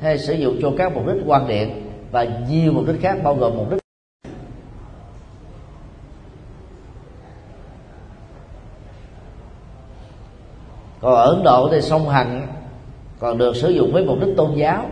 hay 0.00 0.18
sử 0.18 0.34
dụng 0.34 0.58
cho 0.62 0.72
các 0.78 0.94
mục 0.94 1.06
đích 1.06 1.22
quan 1.26 1.48
điện 1.48 1.90
và 2.10 2.26
nhiều 2.50 2.72
mục 2.72 2.84
đích 2.86 3.02
khác 3.02 3.18
bao 3.24 3.34
gồm 3.34 3.56
mục 3.56 3.70
đích 3.70 3.78
còn 11.00 11.14
ở 11.14 11.24
ấn 11.24 11.42
độ 11.44 11.68
thì 11.72 11.80
sông 11.80 12.08
hằng 12.08 12.46
còn 13.18 13.38
được 13.38 13.56
sử 13.56 13.68
dụng 13.70 13.92
với 13.92 14.04
mục 14.04 14.18
đích 14.20 14.36
tôn 14.36 14.54
giáo 14.54 14.86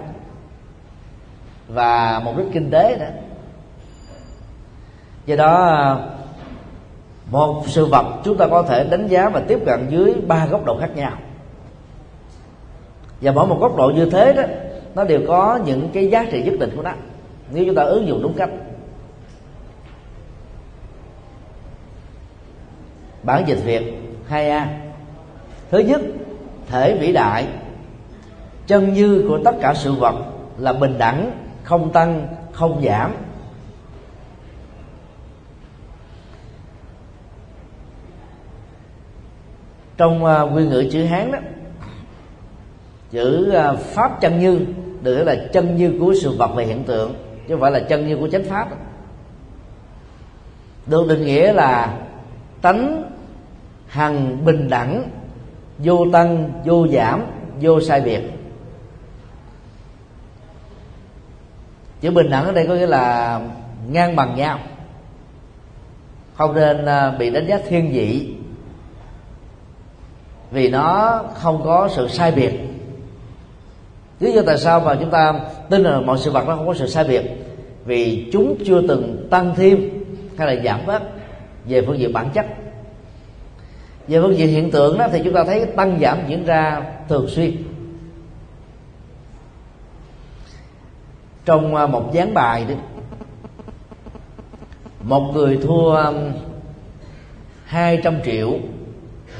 và 1.69 2.21
mục 2.25 2.37
đích 2.37 2.47
kinh 2.53 2.71
tế 2.71 2.97
nữa. 3.01 3.11
Do 5.27 5.37
đó 5.37 5.99
một 7.31 7.65
sự 7.67 7.87
vật 7.87 8.21
chúng 8.25 8.37
ta 8.37 8.47
có 8.47 8.63
thể 8.63 8.85
đánh 8.85 9.07
giá 9.07 9.29
và 9.29 9.41
tiếp 9.49 9.59
cận 9.67 9.87
dưới 9.91 10.15
ba 10.27 10.47
góc 10.47 10.65
độ 10.65 10.79
khác 10.81 10.97
nhau. 10.97 11.13
Và 13.21 13.33
mỗi 13.33 13.47
một 13.47 13.59
góc 13.61 13.77
độ 13.77 13.93
như 13.95 14.11
thế 14.11 14.33
đó, 14.33 14.43
nó 14.95 15.05
đều 15.05 15.21
có 15.29 15.59
những 15.65 15.89
cái 15.93 16.07
giá 16.07 16.25
trị 16.31 16.43
nhất 16.43 16.55
định 16.61 16.73
của 16.77 16.83
nó, 16.83 16.93
nếu 17.53 17.65
chúng 17.67 17.75
ta 17.75 17.83
ứng 17.83 18.07
dụng 18.07 18.23
đúng 18.23 18.35
cách. 18.35 18.51
Bản 23.23 23.45
dịch 23.47 23.59
việt 23.65 23.83
2a 24.31 24.67
thứ 25.71 25.79
nhất, 25.79 26.01
thể 26.69 26.99
vĩ 27.01 27.13
đại. 27.13 27.47
Chân 28.67 28.93
như 28.93 29.25
của 29.29 29.39
tất 29.45 29.55
cả 29.61 29.75
sự 29.75 29.93
vật 29.93 30.15
là 30.59 30.73
bình 30.73 30.99
đẳng, 30.99 31.31
không 31.63 31.93
tăng, 31.93 32.29
không 32.53 32.83
giảm. 32.85 33.15
Trong 40.01 40.25
à, 40.25 40.41
uh, 40.41 40.53
nguyên 40.53 40.69
ngữ 40.69 40.89
chữ 40.93 41.05
hán 41.05 41.33
đó 41.33 41.39
chữ 43.11 43.55
uh, 43.73 43.79
pháp 43.79 44.21
chân 44.21 44.41
như 44.41 44.67
được 45.03 45.15
gọi 45.15 45.25
là 45.25 45.45
chân 45.53 45.77
như 45.77 45.95
của 46.01 46.15
sự 46.23 46.37
vật 46.37 46.51
và 46.55 46.63
hiện 46.63 46.85
tượng 46.85 47.15
chứ 47.49 47.55
không 47.55 47.61
phải 47.61 47.71
là 47.71 47.81
chân 47.81 48.09
như 48.09 48.17
của 48.17 48.29
chánh 48.29 48.45
pháp. 48.45 48.69
Được 50.87 51.09
định 51.09 51.25
nghĩa 51.25 51.53
là 51.53 51.99
tánh 52.63 53.11
hằng 53.89 54.45
bình 54.45 54.69
đẳng 54.69 55.11
vô 55.79 56.07
tăng 56.13 56.53
vô 56.65 56.89
giảm 56.89 57.25
vô 57.61 57.81
sai 57.81 58.01
biệt. 58.01 58.21
Chữ 62.01 62.11
bình 62.11 62.31
đẳng 62.31 62.45
ở 62.45 62.53
đây 62.53 62.67
có 62.67 62.75
nghĩa 62.75 62.87
là 62.87 63.41
ngang 63.91 64.17
bằng 64.17 64.37
nhau 64.37 64.59
không 66.35 66.55
nên 66.55 66.87
à, 66.87 67.11
bị 67.11 67.31
đánh 67.31 67.47
giá 67.47 67.59
thiên 67.69 67.93
vị 67.93 68.35
vì 70.51 70.69
nó 70.69 71.23
không 71.35 71.63
có 71.65 71.89
sự 71.93 72.09
sai 72.09 72.33
biệt. 72.33 72.53
Lý 74.21 74.33
do 74.33 74.43
tại 74.47 74.59
sao 74.59 74.81
mà 74.81 74.95
chúng 75.01 75.11
ta 75.11 75.41
tin 75.71 75.83
là 75.83 76.01
mọi 76.01 76.19
sự 76.19 76.31
vật 76.31 76.45
nó 76.47 76.57
không 76.57 76.67
có 76.67 76.75
sự 76.75 76.87
sai 76.87 77.05
biệt? 77.05 77.23
Vì 77.85 78.31
chúng 78.33 78.57
chưa 78.67 78.83
từng 78.89 79.27
tăng 79.31 79.55
thêm 79.57 79.91
hay 80.37 80.57
là 80.57 80.63
giảm 80.63 80.81
bớt 80.87 81.03
về 81.65 81.83
phương 81.87 81.99
diện 81.99 82.13
bản 82.13 82.31
chất. 82.35 82.47
Về 84.09 84.21
phương 84.21 84.37
diện 84.37 84.49
hiện 84.49 84.71
tượng 84.71 84.99
đó 84.99 85.09
thì 85.13 85.21
chúng 85.25 85.35
ta 85.35 85.45
thấy 85.45 85.67
tăng 85.67 85.99
giảm 86.01 86.19
diễn 86.29 86.45
ra 86.45 86.83
thường 87.09 87.29
xuyên. 87.29 87.57
Trong 91.45 91.75
à, 91.75 91.87
một 91.87 92.11
gián 92.13 92.35
bài 92.35 92.65
đó, 92.69 92.75
một 95.03 95.31
người 95.35 95.59
thua 95.63 96.13
200 97.65 98.15
triệu 98.25 98.59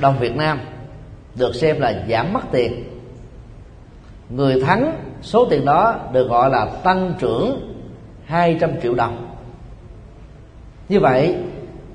đồng 0.01 0.19
Việt 0.19 0.37
Nam 0.37 0.61
được 1.35 1.55
xem 1.55 1.81
là 1.81 2.05
giảm 2.09 2.33
mất 2.33 2.41
tiền. 2.53 2.85
Người 4.31 4.61
thắng 4.61 4.93
số 5.23 5.45
tiền 5.45 5.65
đó 5.65 5.95
được 6.13 6.29
gọi 6.29 6.51
là 6.51 6.65
tăng 6.65 7.15
trưởng 7.19 7.75
200 8.25 8.81
triệu 8.83 8.95
đồng. 8.95 9.27
Như 10.89 11.01
vậy 11.01 11.37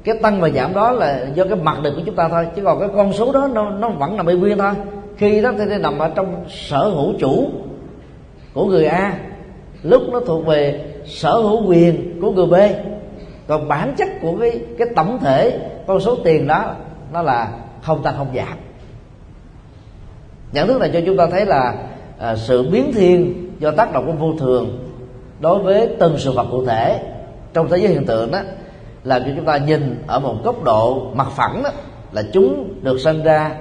cái 0.04 0.16
tăng 0.22 0.42
và 0.42 0.50
giảm 0.50 0.74
đó 0.74 0.92
là 0.92 1.28
do 1.36 1.44
cái 1.44 1.56
mặt 1.56 1.78
định 1.84 1.94
của 1.96 2.02
chúng 2.06 2.16
ta 2.16 2.30
thôi 2.30 2.48
chứ 2.56 2.62
còn 2.64 2.80
cái 2.80 2.90
con 2.96 3.14
số 3.14 3.32
đó 3.32 3.50
nó, 3.54 3.70
nó 3.70 3.90
vẫn 3.90 4.18
nằm 4.18 4.28
y 4.28 4.36
nguyên 4.36 4.58
thôi. 4.58 4.72
Khi 5.18 5.42
đó 5.42 5.52
thì 5.58 5.78
nằm 5.80 6.00
ở 6.00 6.12
trong 6.16 6.46
sở 6.50 6.90
hữu 6.90 7.14
chủ 7.20 7.50
của 8.54 8.66
người 8.66 8.86
A 8.86 9.18
lúc 9.84 10.02
nó 10.12 10.20
thuộc 10.20 10.46
về 10.46 10.86
sở 11.06 11.34
hữu 11.34 11.68
quyền 11.68 12.22
của 12.22 12.32
người 12.32 12.48
B. 12.48 12.54
Còn 13.48 13.68
bản 13.68 13.94
chất 13.98 14.10
của 14.22 14.38
cái 14.40 14.60
cái 14.78 14.88
tổng 14.96 15.20
thể 15.20 15.60
con 15.88 16.00
số 16.00 16.16
tiền 16.24 16.48
đó 16.48 16.76
nó 17.14 17.22
là 17.22 17.52
không 17.82 18.04
tăng 18.04 18.14
không 18.18 18.36
giảm 18.36 18.58
nhận 20.52 20.68
thức 20.68 20.80
này 20.80 20.90
cho 20.94 21.02
chúng 21.06 21.18
ta 21.18 21.28
thấy 21.32 21.46
là 21.46 21.76
à, 22.20 22.36
sự 22.36 22.70
biến 22.70 22.92
thiên 22.94 23.50
do 23.60 23.72
tác 23.72 23.94
động 23.94 24.06
của 24.06 24.12
vô 24.12 24.34
thường 24.40 24.92
đối 25.40 25.60
với 25.60 25.90
từng 26.00 26.18
sự 26.18 26.32
vật 26.32 26.48
cụ 26.52 26.66
thể 26.66 27.00
trong 27.54 27.70
thế 27.70 27.78
giới 27.78 27.88
hiện 27.88 28.06
tượng 28.06 28.32
đó 28.32 28.40
làm 29.04 29.22
cho 29.24 29.30
chúng 29.36 29.46
ta 29.46 29.58
nhìn 29.58 30.04
ở 30.08 30.20
một 30.20 30.36
góc 30.44 30.64
độ 30.64 31.12
mặt 31.14 31.28
phẳng 31.36 31.64
đó 31.64 31.70
là 32.12 32.24
chúng 32.34 32.74
được 32.82 33.00
sinh 33.00 33.24
ra 33.24 33.52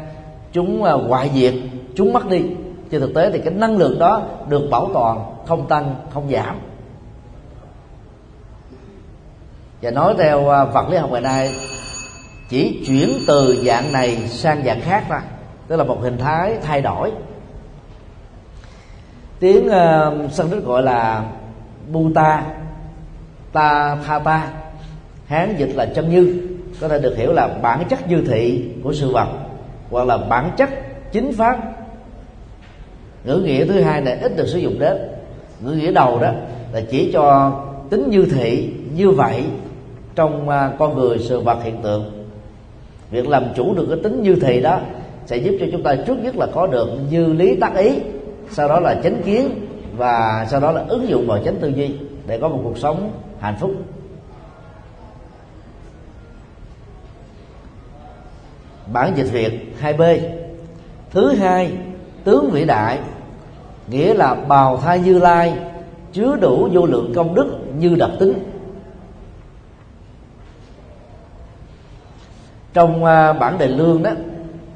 chúng 0.53 0.85
à, 0.85 0.93
hoại 0.93 1.31
diệt 1.35 1.55
chúng 1.95 2.13
mất 2.13 2.27
đi. 2.27 2.43
Trên 2.91 3.01
thực 3.01 3.15
tế 3.15 3.31
thì 3.31 3.39
cái 3.39 3.55
năng 3.55 3.77
lượng 3.77 3.99
đó 3.99 4.23
được 4.49 4.69
bảo 4.71 4.91
toàn 4.95 5.25
không 5.47 5.69
tăng 5.69 5.95
không 6.15 6.31
giảm. 6.31 6.59
Và 9.83 9.91
nói 9.91 10.15
theo 10.19 10.49
à, 10.49 10.65
vật 10.65 10.91
lý 10.91 10.97
học 10.97 11.11
ngày 11.13 11.21
nay 11.21 11.53
chỉ 12.51 12.85
chuyển 12.87 13.13
từ 13.27 13.63
dạng 13.67 13.93
này 13.93 14.17
sang 14.29 14.65
dạng 14.65 14.81
khác 14.81 15.05
ra 15.09 15.23
tức 15.75 15.79
là 15.79 15.85
một 15.85 16.03
hình 16.03 16.19
thái 16.19 16.59
thay 16.63 16.83
đổi. 16.83 17.13
Tiếng 19.41 19.69
ờ, 19.69 20.15
uh, 20.25 20.33
sanskrit 20.33 20.65
gọi 20.65 20.83
là 20.83 21.25
buta 21.93 22.45
ta 23.53 23.97
tha 24.07 24.19
ta. 24.19 24.49
Hán 25.27 25.57
dịch 25.59 25.73
là 25.75 25.87
chân 25.87 26.11
như. 26.11 26.49
Có 26.81 26.89
thể 26.89 26.99
được 26.99 27.17
hiểu 27.17 27.33
là 27.33 27.49
bản 27.63 27.85
chất 27.89 27.99
dư 28.11 28.25
thị 28.27 28.71
của 28.85 28.93
sự 28.93 29.13
vật 29.13 29.29
hoặc 29.91 30.07
là 30.07 30.17
bản 30.17 30.51
chất 30.57 30.71
chính 31.13 31.33
pháp 31.33 31.59
ngữ 33.25 33.37
nghĩa 33.37 33.67
thứ 33.67 33.81
hai 33.81 34.01
này 34.01 34.19
ít 34.23 34.37
được 34.37 34.47
sử 34.47 34.59
dụng 34.59 34.79
đến. 34.79 34.97
Ngữ 35.61 35.73
nghĩa 35.73 35.93
đầu 35.93 36.19
đó 36.19 36.33
là 36.73 36.81
chỉ 36.91 37.11
cho 37.13 37.53
tính 37.91 38.11
như 38.11 38.27
thị 38.35 38.71
như 38.97 39.11
vậy 39.11 39.45
trong 40.15 40.49
ờ, 40.49 40.73
con 40.79 40.99
người 40.99 41.19
sự 41.19 41.41
vật 41.41 41.59
hiện 41.63 41.77
tượng. 41.83 42.27
Việc 43.11 43.29
làm 43.29 43.45
chủ 43.57 43.75
được 43.75 43.87
cái 43.89 43.99
tính 44.03 44.23
như 44.23 44.35
thị 44.35 44.61
đó 44.61 44.81
sẽ 45.27 45.37
giúp 45.37 45.57
cho 45.61 45.67
chúng 45.73 45.83
ta 45.83 45.97
trước 46.07 46.19
nhất 46.19 46.37
là 46.37 46.47
có 46.55 46.67
được 46.67 46.89
dư 47.11 47.33
lý 47.33 47.57
tác 47.57 47.77
ý, 47.77 48.01
sau 48.51 48.69
đó 48.69 48.81
là 48.81 49.01
chánh 49.03 49.23
kiến 49.23 49.67
và 49.97 50.47
sau 50.51 50.61
đó 50.61 50.73
là 50.73 50.85
ứng 50.89 51.09
dụng 51.09 51.27
vào 51.27 51.39
chánh 51.45 51.57
tư 51.61 51.69
duy 51.69 51.95
để 52.27 52.39
có 52.39 52.49
một 52.49 52.61
cuộc 52.65 52.79
sống 52.79 53.11
hạnh 53.41 53.57
phúc. 53.61 53.71
Bản 58.93 59.13
dịch 59.17 59.29
việt 59.33 59.75
2b 59.83 60.19
thứ 61.11 61.35
hai, 61.35 61.73
tướng 62.25 62.51
vĩ 62.51 62.65
đại, 62.65 62.99
nghĩa 63.89 64.15
là 64.15 64.35
bào 64.35 64.77
thai 64.77 64.99
như 64.99 65.19
lai, 65.19 65.59
chứa 66.13 66.37
đủ 66.41 66.69
vô 66.73 66.87
lượng 66.87 67.13
công 67.15 67.35
đức 67.35 67.57
như 67.79 67.95
đặc 67.95 68.11
tính. 68.21 68.35
Trong 72.73 73.05
à, 73.05 73.33
bản 73.33 73.59
đề 73.59 73.69
lương 73.69 74.03
đó 74.03 74.11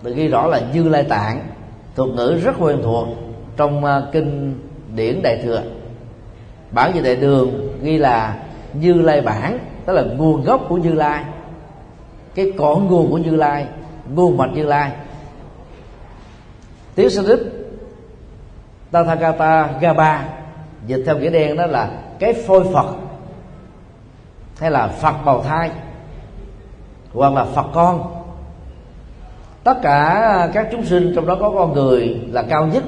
được 0.03 0.15
ghi 0.17 0.29
rõ 0.29 0.47
là 0.47 0.61
như 0.73 0.89
lai 0.89 1.05
tạng 1.05 1.47
thuật 1.97 2.11
ngữ 2.11 2.41
rất 2.45 2.55
quen 2.59 2.81
thuộc 2.83 3.09
trong 3.57 3.85
à, 3.85 4.03
kinh 4.13 4.61
điển 4.95 5.23
đại 5.23 5.41
thừa. 5.43 5.63
Bản 6.71 6.93
về 6.95 7.01
đại 7.01 7.17
đường 7.17 7.79
ghi 7.83 7.99
là 7.99 8.37
như 8.73 8.93
lai 8.93 9.21
bản, 9.21 9.59
tức 9.85 9.93
là 9.93 10.03
nguồn 10.03 10.45
gốc 10.45 10.67
của 10.69 10.77
như 10.77 10.93
lai, 10.93 11.25
cái 12.35 12.53
cội 12.59 12.77
nguồn 12.77 13.11
của 13.11 13.19
như 13.19 13.37
lai, 13.37 13.67
nguồn 14.15 14.37
mạch 14.37 14.51
như 14.55 14.65
lai. 14.65 14.93
Tiếng 16.95 17.09
đức 17.27 17.69
tathagata 18.91 19.69
gaba, 19.81 20.29
dịch 20.87 21.03
theo 21.07 21.19
nghĩa 21.19 21.31
đen 21.31 21.57
đó 21.57 21.67
là 21.67 21.91
cái 22.19 22.33
phôi 22.33 22.65
phật 22.73 22.87
hay 24.59 24.71
là 24.71 24.89
phật 24.89 25.15
bào 25.25 25.43
thai 25.43 25.71
hoặc 27.15 27.33
là 27.33 27.45
phật 27.45 27.67
con 27.75 28.18
tất 29.69 29.83
cả 29.83 30.49
các 30.55 30.69
chúng 30.73 30.85
sinh 30.85 31.13
trong 31.15 31.27
đó 31.27 31.37
có 31.41 31.51
con 31.51 31.73
người 31.73 32.21
là 32.33 32.43
cao 32.43 32.67
nhất 32.67 32.83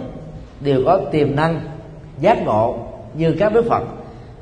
đều 0.60 0.82
có 0.86 1.00
tiềm 1.10 1.36
năng 1.36 1.60
giác 2.20 2.44
ngộ 2.44 2.78
như 3.14 3.36
các 3.38 3.52
đức 3.52 3.64
phật. 3.68 3.82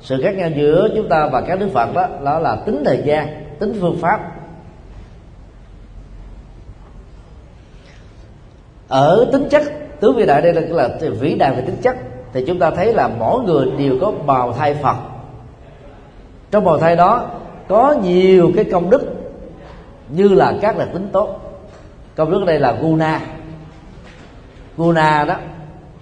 Sự 0.00 0.22
khác 0.22 0.34
nhau 0.36 0.50
giữa 0.56 0.88
chúng 0.96 1.08
ta 1.08 1.28
và 1.32 1.40
các 1.40 1.60
đức 1.60 1.68
phật 1.74 1.94
đó 1.94 2.06
đó 2.24 2.38
là 2.38 2.56
tính 2.56 2.82
thời 2.84 3.02
gian 3.04 3.44
tính 3.58 3.72
phương 3.80 3.96
pháp. 4.00 4.20
Ở 8.88 9.26
tính 9.32 9.48
chất 9.50 9.62
tướng 10.00 10.16
vĩ 10.16 10.26
đại 10.26 10.42
đây 10.42 10.54
là, 10.54 10.60
là 10.60 10.88
vĩ 11.20 11.34
đại 11.34 11.54
về 11.54 11.60
tính 11.60 11.76
chất 11.82 11.96
thì 12.32 12.44
chúng 12.46 12.58
ta 12.58 12.70
thấy 12.70 12.94
là 12.94 13.08
mỗi 13.08 13.42
người 13.44 13.70
đều 13.78 13.94
có 14.00 14.12
bào 14.26 14.52
thai 14.52 14.74
phật. 14.74 14.96
Trong 16.50 16.64
bào 16.64 16.78
thai 16.78 16.96
đó 16.96 17.30
có 17.68 17.94
nhiều 18.02 18.50
cái 18.56 18.64
công 18.64 18.90
đức 18.90 19.02
như 20.08 20.28
là 20.28 20.54
các 20.60 20.78
đặc 20.78 20.88
tính 20.92 21.08
tốt 21.12 21.47
công 22.18 22.30
đức 22.30 22.44
đây 22.46 22.58
là 22.58 22.72
guna. 22.72 23.20
Guna 24.76 25.24
đó 25.24 25.36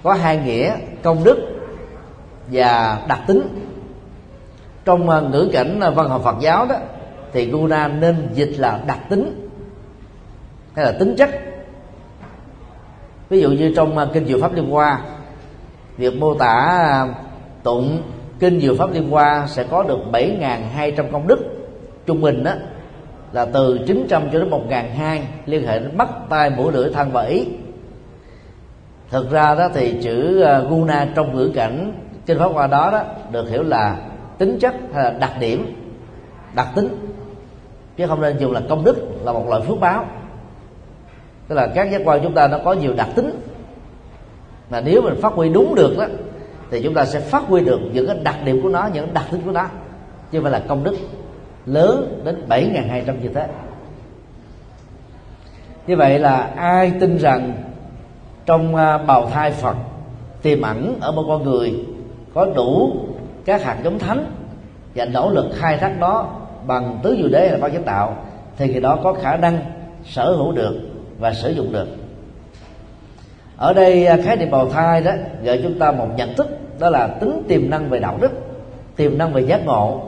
có 0.03 0.13
hai 0.13 0.39
nghĩa, 0.39 0.77
công 1.03 1.25
đức 1.25 1.39
và 2.47 3.01
đặc 3.09 3.21
tính. 3.27 3.43
Trong 4.85 5.11
à, 5.11 5.21
ngữ 5.21 5.51
cảnh 5.53 5.81
à, 5.81 5.91
văn 5.91 6.09
học 6.09 6.21
Phật 6.25 6.37
giáo 6.41 6.67
đó, 6.67 6.77
thì 7.33 7.51
guna 7.51 7.89
nên 7.89 8.29
dịch 8.33 8.53
là 8.59 8.81
đặc 8.87 8.99
tính 9.09 9.49
hay 10.75 10.85
là 10.85 10.93
tính 10.93 11.15
chất. 11.19 11.31
Ví 13.29 13.41
dụ 13.41 13.51
như 13.51 13.73
trong 13.77 13.99
à, 13.99 14.07
kinh 14.13 14.27
diệu 14.27 14.39
pháp 14.41 14.55
liên 14.55 14.71
hoa 14.71 15.01
việc 15.97 16.15
mô 16.19 16.35
tả 16.35 17.09
tụng, 17.63 18.03
kinh 18.39 18.61
diệu 18.61 18.75
pháp 18.79 18.93
liên 18.93 19.11
hoa 19.11 19.47
sẽ 19.49 19.65
có 19.71 19.83
được 19.83 19.99
7.200 20.13 21.11
công 21.13 21.27
đức 21.27 21.39
trung 22.07 22.21
bình 22.21 22.45
đó 22.45 22.53
là 23.32 23.44
từ 23.44 23.78
900 23.86 24.23
cho 24.32 24.39
đến 24.39 24.51
1.200 24.51 25.20
liên 25.47 25.66
hệ 25.66 25.78
đến 25.78 25.97
mắt 25.97 26.09
tay 26.28 26.51
mũi 26.51 26.73
lưỡi 26.73 26.93
thân 26.93 27.11
và 27.12 27.23
ý. 27.23 27.47
Thực 29.11 29.31
ra 29.31 29.55
đó 29.55 29.69
thì 29.74 29.98
chữ 30.03 30.40
ờ, 30.40 30.66
guna 30.70 31.09
trong 31.15 31.36
ngữ 31.36 31.51
cảnh 31.55 31.93
kinh 32.27 32.39
pháp 32.39 32.48
hoa 32.48 32.66
đó 32.66 32.90
đó 32.93 33.03
được 33.31 33.51
hiểu 33.51 33.62
là 33.62 33.97
tính 34.39 34.59
chất 34.59 34.74
hay 34.94 35.05
là 35.05 35.11
đặc 35.11 35.32
điểm, 35.40 35.74
đặc 36.55 36.69
tính, 36.74 36.89
chứ 37.97 38.07
không 38.07 38.20
nên 38.20 38.39
dùng 38.39 38.53
là 38.53 38.61
công 38.69 38.85
đức, 38.85 38.97
là 39.24 39.32
một 39.32 39.48
loại 39.48 39.62
phước 39.62 39.81
báo. 39.81 40.05
Tức 41.48 41.55
là 41.55 41.66
các 41.66 41.90
giác 41.90 42.03
quan 42.05 42.20
chúng 42.23 42.35
ta 42.35 42.48
nó 42.48 42.59
có 42.65 42.73
nhiều 42.73 42.93
đặc 42.97 43.09
tính, 43.15 43.40
mà 44.70 44.81
nếu 44.81 45.03
mình 45.03 45.15
phát 45.23 45.32
huy 45.32 45.48
đúng 45.48 45.74
được 45.74 45.98
đó, 45.98 46.07
thì 46.70 46.82
chúng 46.82 46.94
ta 46.94 47.05
sẽ 47.05 47.20
phát 47.20 47.43
huy 47.43 47.65
được 47.65 47.81
những 47.93 48.07
cái 48.07 48.16
đặc 48.23 48.36
điểm 48.44 48.62
của 48.62 48.69
nó, 48.69 48.89
những 48.93 49.15
đặc 49.15 49.24
tính 49.31 49.40
của 49.44 49.53
nó, 49.53 49.66
chứ 50.32 50.39
không 50.39 50.43
phải 50.43 50.53
là 50.53 50.66
công 50.69 50.85
đức 50.85 50.97
lớn 51.67 52.21
đến 52.25 52.43
7.200 52.49 53.21
như 53.23 53.29
thế 53.35 53.47
như 55.87 55.97
vậy 55.97 56.19
là 56.19 56.37
ai 56.57 56.93
tin 57.01 57.17
rằng 57.17 57.53
trong 58.47 58.77
à, 58.77 58.99
bào 58.99 59.31
thai 59.31 59.51
Phật, 59.51 59.77
tiềm 60.43 60.63
ẩn 60.63 60.97
ở 61.01 61.13
một 61.13 61.25
con 61.29 61.45
người 61.45 61.75
có 62.35 62.47
đủ 62.57 62.97
các 63.45 63.63
hạt 63.63 63.77
giống 63.85 63.99
thánh 63.99 64.27
và 64.95 65.05
nỗ 65.05 65.31
lực 65.31 65.47
khai 65.55 65.77
thác 65.77 65.93
nó 65.99 66.27
bằng 66.67 66.99
tứ 67.03 67.17
diệu 67.19 67.29
đế 67.29 67.49
là 67.49 67.59
ban 67.59 67.73
chánh 67.73 67.85
đạo 67.85 68.17
thì 68.57 68.73
người 68.73 68.81
đó 68.81 68.99
có 69.03 69.13
khả 69.13 69.37
năng 69.37 69.59
sở 70.05 70.33
hữu 70.33 70.53
được 70.53 70.75
và 71.19 71.35
sử 71.35 71.51
dụng 71.51 71.73
được. 71.73 71.89
Ở 73.57 73.73
đây 73.73 74.07
à, 74.07 74.17
khái 74.25 74.37
niệm 74.37 74.51
bào 74.51 74.69
thai 74.69 75.01
đó 75.01 75.13
gợi 75.43 75.61
chúng 75.63 75.79
ta 75.79 75.93
một 75.93 76.09
nhận 76.17 76.35
thức, 76.35 76.47
đó 76.79 76.91
là 76.91 77.07
tính 77.07 77.43
tiềm 77.49 77.71
năng 77.71 77.89
về 77.89 77.99
đạo 77.99 78.19
đức, 78.21 78.33
tiềm 78.97 79.19
năng 79.19 79.33
về 79.33 79.43
giác 79.43 79.67
ngộ 79.67 80.01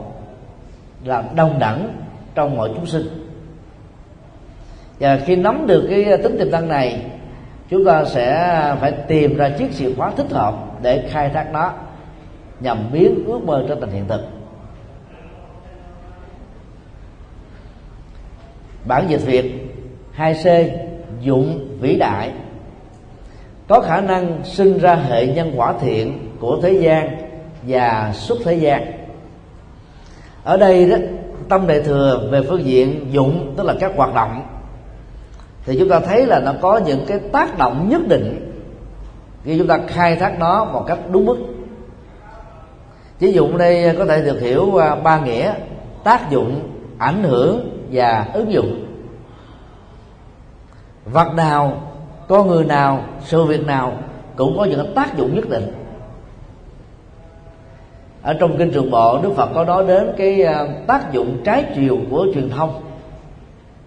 làm 1.03 1.35
đồng 1.35 1.59
đẳng 1.59 1.93
trong 2.35 2.57
mọi 2.57 2.69
chúng 2.75 2.85
sinh. 2.85 3.29
Và 4.99 5.19
khi 5.25 5.35
nắm 5.35 5.67
được 5.67 5.87
cái 5.89 6.17
tính 6.23 6.35
tiềm 6.39 6.51
năng 6.51 6.67
này, 6.67 7.01
chúng 7.69 7.85
ta 7.85 8.05
sẽ 8.05 8.35
phải 8.79 8.91
tìm 8.91 9.37
ra 9.37 9.49
chiếc 9.49 9.75
chìa 9.75 9.93
khóa 9.97 10.11
thích 10.11 10.29
hợp 10.29 10.55
để 10.81 11.07
khai 11.09 11.29
thác 11.29 11.51
nó 11.53 11.73
nhằm 12.59 12.89
biến 12.93 13.23
ước 13.25 13.39
mơ 13.45 13.65
trở 13.67 13.75
thành 13.75 13.91
hiện 13.91 14.07
thực. 14.07 14.21
Bản 18.85 19.05
dịch 19.07 19.21
việt 19.25 19.75
2C 20.17 20.69
dụng 21.21 21.77
vĩ 21.79 21.95
đại. 21.95 22.31
Có 23.67 23.81
khả 23.81 24.01
năng 24.01 24.43
sinh 24.43 24.77
ra 24.77 24.95
hệ 24.95 25.27
nhân 25.27 25.53
quả 25.55 25.73
thiện 25.81 26.29
của 26.39 26.59
thế 26.61 26.73
gian 26.73 27.17
và 27.63 28.11
xuất 28.13 28.37
thế 28.45 28.53
gian 28.53 28.98
ở 30.43 30.57
đây 30.57 30.89
đó, 30.89 30.97
tâm 31.49 31.67
đại 31.67 31.81
thừa 31.81 32.27
về 32.31 32.41
phương 32.49 32.65
diện 32.65 33.05
dụng, 33.11 33.53
tức 33.57 33.65
là 33.65 33.73
các 33.79 33.91
hoạt 33.95 34.13
động. 34.13 34.43
Thì 35.65 35.79
chúng 35.79 35.89
ta 35.89 35.99
thấy 35.99 36.25
là 36.25 36.39
nó 36.39 36.53
có 36.61 36.77
những 36.77 37.05
cái 37.07 37.19
tác 37.19 37.57
động 37.57 37.89
nhất 37.89 38.01
định. 38.07 38.51
Khi 39.43 39.57
chúng 39.57 39.67
ta 39.67 39.79
khai 39.87 40.15
thác 40.15 40.39
nó 40.39 40.65
một 40.65 40.85
cách 40.87 40.99
đúng 41.11 41.25
mức. 41.25 41.37
Chỉ 43.19 43.31
dụng 43.31 43.57
đây 43.57 43.95
có 43.97 44.05
thể 44.05 44.21
được 44.21 44.41
hiểu 44.41 44.77
à, 44.77 44.95
ba 44.95 45.19
nghĩa, 45.19 45.53
tác 46.03 46.29
dụng, 46.29 46.69
ảnh 46.97 47.23
hưởng 47.23 47.85
và 47.91 48.27
ứng 48.33 48.51
dụng. 48.51 48.85
Vật 51.05 51.33
nào, 51.33 51.81
con 52.27 52.47
người 52.47 52.65
nào, 52.65 53.03
sự 53.23 53.43
việc 53.43 53.65
nào 53.65 53.93
cũng 54.35 54.57
có 54.57 54.65
những 54.65 54.93
tác 54.95 55.17
dụng 55.17 55.35
nhất 55.35 55.49
định 55.49 55.78
ở 58.29 58.33
trong 58.33 58.57
kinh 58.57 58.71
trường 58.71 58.91
bộ 58.91 59.19
đức 59.23 59.33
phật 59.35 59.49
có 59.53 59.63
nói 59.63 59.87
đến 59.87 60.13
cái 60.17 60.43
à, 60.43 60.67
tác 60.87 61.11
dụng 61.11 61.37
trái 61.43 61.65
chiều 61.75 61.99
của 62.09 62.27
truyền 62.33 62.49
thông. 62.49 62.81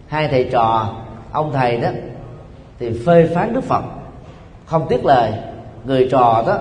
Hai 0.06 0.28
thầy 0.28 0.48
trò 0.52 0.94
ông 1.32 1.52
thầy 1.52 1.76
đó 1.76 1.88
thì 2.78 3.00
phê 3.06 3.30
phán 3.34 3.52
đức 3.52 3.64
phật 3.64 3.84
không 4.66 4.86
tiếc 4.88 5.04
lời. 5.04 5.32
Người 5.84 6.08
trò 6.10 6.44
đó 6.46 6.58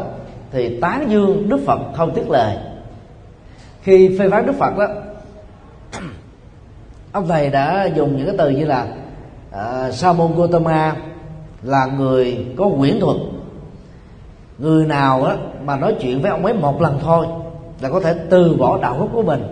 thì 0.52 0.80
tán 0.80 1.06
dương 1.10 1.50
đức 1.50 1.60
phật 1.66 1.80
không 1.96 2.12
tiếc 2.16 2.30
lời. 2.30 2.58
Khi 3.82 4.18
phê 4.20 4.30
phán 4.30 4.46
đức 4.46 4.54
phật 4.60 4.78
đó 4.78 4.88
ông 7.12 7.28
thầy 7.28 7.50
đã 7.50 7.90
dùng 7.96 8.18
những 8.18 8.26
cái 8.26 8.36
từ 8.38 8.50
như 8.50 8.66
là 8.66 8.88
uh, 9.50 9.94
sa 9.94 10.14
môn 10.14 10.36
gotama 10.36 10.96
là 11.64 11.86
người 11.86 12.46
có 12.58 12.70
quyển 12.80 13.00
thuật. 13.00 13.18
Người 14.58 14.86
nào 14.86 15.24
đó 15.24 15.36
mà 15.66 15.78
nói 15.78 15.96
chuyện 16.02 16.22
với 16.22 16.32
ông 16.32 16.46
ấy 16.46 16.54
một 16.54 16.82
lần 16.82 17.00
thôi 17.02 17.26
là 17.82 17.90
có 17.90 18.00
thể 18.00 18.16
từ 18.30 18.56
bỏ 18.56 18.80
đạo 18.82 18.98
đức 19.00 19.08
của 19.14 19.24
mình 19.24 19.44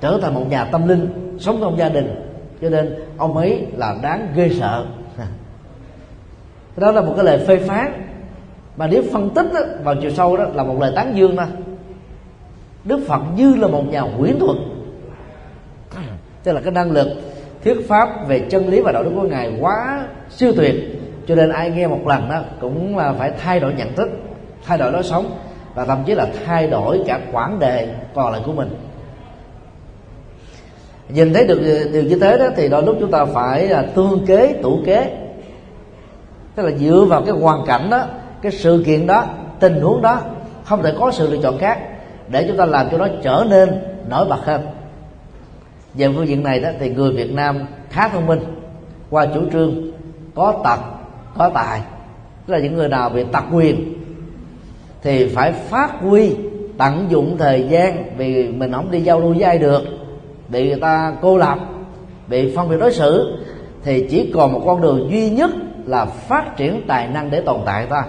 trở 0.00 0.18
thành 0.22 0.34
một 0.34 0.44
nhà 0.50 0.64
tâm 0.64 0.88
linh 0.88 1.36
sống 1.38 1.58
trong 1.60 1.78
gia 1.78 1.88
đình. 1.88 2.14
Cho 2.60 2.68
nên 2.70 2.94
ông 3.16 3.36
ấy 3.36 3.66
là 3.76 3.96
đáng 4.02 4.32
ghê 4.34 4.50
sợ. 4.60 4.84
Đó 6.76 6.92
là 6.92 7.00
một 7.00 7.12
cái 7.16 7.24
lời 7.24 7.44
phê 7.46 7.56
phán. 7.56 7.92
Mà 8.76 8.86
nếu 8.86 9.02
phân 9.12 9.30
tích 9.30 9.46
đó, 9.54 9.60
vào 9.84 9.94
chiều 10.02 10.10
sâu 10.10 10.36
đó 10.36 10.44
là 10.54 10.62
một 10.62 10.80
lời 10.80 10.92
tán 10.96 11.16
dương 11.16 11.36
mà. 11.36 11.46
Đức 12.84 13.00
phật 13.08 13.20
như 13.36 13.54
là 13.54 13.68
một 13.68 13.84
nhà 13.90 14.02
quyển 14.18 14.38
thuật. 14.38 14.56
Tức 16.42 16.52
là 16.52 16.60
cái 16.60 16.72
năng 16.72 16.90
lực 16.90 17.08
thuyết 17.64 17.88
pháp 17.88 18.28
về 18.28 18.38
chân 18.50 18.68
lý 18.68 18.80
và 18.80 18.92
đạo 18.92 19.04
đức 19.04 19.10
của 19.14 19.28
ngài 19.28 19.58
quá 19.60 20.06
siêu 20.30 20.52
tuyệt. 20.56 20.74
Cho 21.26 21.34
nên 21.34 21.50
ai 21.50 21.70
nghe 21.70 21.86
một 21.86 22.06
lần 22.06 22.28
đó 22.28 22.40
cũng 22.60 22.96
là 22.96 23.12
phải 23.12 23.32
thay 23.38 23.60
đổi 23.60 23.74
nhận 23.74 23.94
thức 23.94 24.10
thay 24.66 24.78
đổi 24.78 24.92
lối 24.92 25.02
sống 25.02 25.30
và 25.74 25.84
thậm 25.84 26.02
chí 26.06 26.14
là 26.14 26.26
thay 26.46 26.66
đổi 26.66 27.02
cả 27.06 27.20
quãng 27.32 27.58
đề 27.58 27.88
còn 28.14 28.32
lại 28.32 28.42
của 28.46 28.52
mình. 28.52 28.76
Nhìn 31.08 31.32
thấy 31.32 31.46
được 31.46 31.60
ờ, 31.64 31.88
điều 31.92 32.02
như 32.02 32.18
thế 32.18 32.38
đó 32.38 32.46
thì 32.56 32.68
đôi 32.68 32.82
lúc 32.82 32.96
chúng 33.00 33.10
ta 33.10 33.24
phải 33.24 33.68
là 33.68 33.82
tương 33.82 34.26
kế, 34.26 34.54
tủ 34.62 34.78
kế. 34.86 35.16
Tức 36.54 36.62
là 36.62 36.70
dựa 36.70 37.04
vào 37.08 37.22
cái 37.22 37.34
hoàn 37.34 37.66
cảnh 37.66 37.90
đó, 37.90 38.04
cái 38.42 38.52
sự 38.52 38.82
kiện 38.86 39.06
đó, 39.06 39.24
tình 39.60 39.80
huống 39.80 40.02
đó, 40.02 40.20
không 40.64 40.82
thể 40.82 40.94
có 41.00 41.10
sự 41.10 41.30
lựa 41.30 41.42
chọn 41.42 41.58
khác, 41.58 41.78
để 42.28 42.44
chúng 42.48 42.56
ta 42.56 42.64
làm 42.64 42.86
cho 42.90 42.98
nó 42.98 43.06
trở 43.22 43.44
nên 43.50 43.82
nổi 44.08 44.26
bật 44.28 44.44
hơn. 44.44 44.66
Về 45.94 46.08
phương 46.16 46.28
diện 46.28 46.42
này 46.42 46.60
đó 46.60 46.68
thì 46.78 46.90
người 46.90 47.12
Việt 47.12 47.32
Nam 47.32 47.66
khá 47.90 48.08
thông 48.08 48.26
minh, 48.26 48.40
qua 49.10 49.26
chủ 49.26 49.40
trương, 49.52 49.90
có 50.34 50.54
tật, 50.64 50.80
có 51.38 51.50
tài. 51.54 51.80
Tức 52.46 52.54
là 52.54 52.60
những 52.60 52.76
người 52.76 52.88
nào 52.88 53.08
bị 53.08 53.24
tật 53.32 53.44
quyền 53.52 53.99
thì 55.02 55.28
phải 55.28 55.52
phát 55.52 55.90
huy, 56.00 56.36
tận 56.78 57.06
dụng 57.08 57.36
thời 57.38 57.68
gian, 57.68 58.16
vì 58.16 58.48
mình 58.48 58.72
không 58.72 58.90
đi 58.90 59.00
giao 59.00 59.20
lưu 59.20 59.32
với 59.32 59.42
ai 59.42 59.58
được, 59.58 59.82
bị 60.48 60.68
người 60.68 60.80
ta 60.80 61.12
cô 61.22 61.36
lập, 61.36 61.58
bị 62.28 62.56
phân 62.56 62.68
biệt 62.68 62.76
đối 62.80 62.92
xử, 62.92 63.38
thì 63.84 64.06
chỉ 64.10 64.32
còn 64.34 64.52
một 64.52 64.62
con 64.66 64.80
đường 64.80 65.08
duy 65.10 65.30
nhất 65.30 65.50
là 65.86 66.04
phát 66.04 66.56
triển 66.56 66.82
tài 66.86 67.08
năng 67.08 67.30
để 67.30 67.40
tồn 67.40 67.60
tại 67.66 67.86
ta 67.86 68.04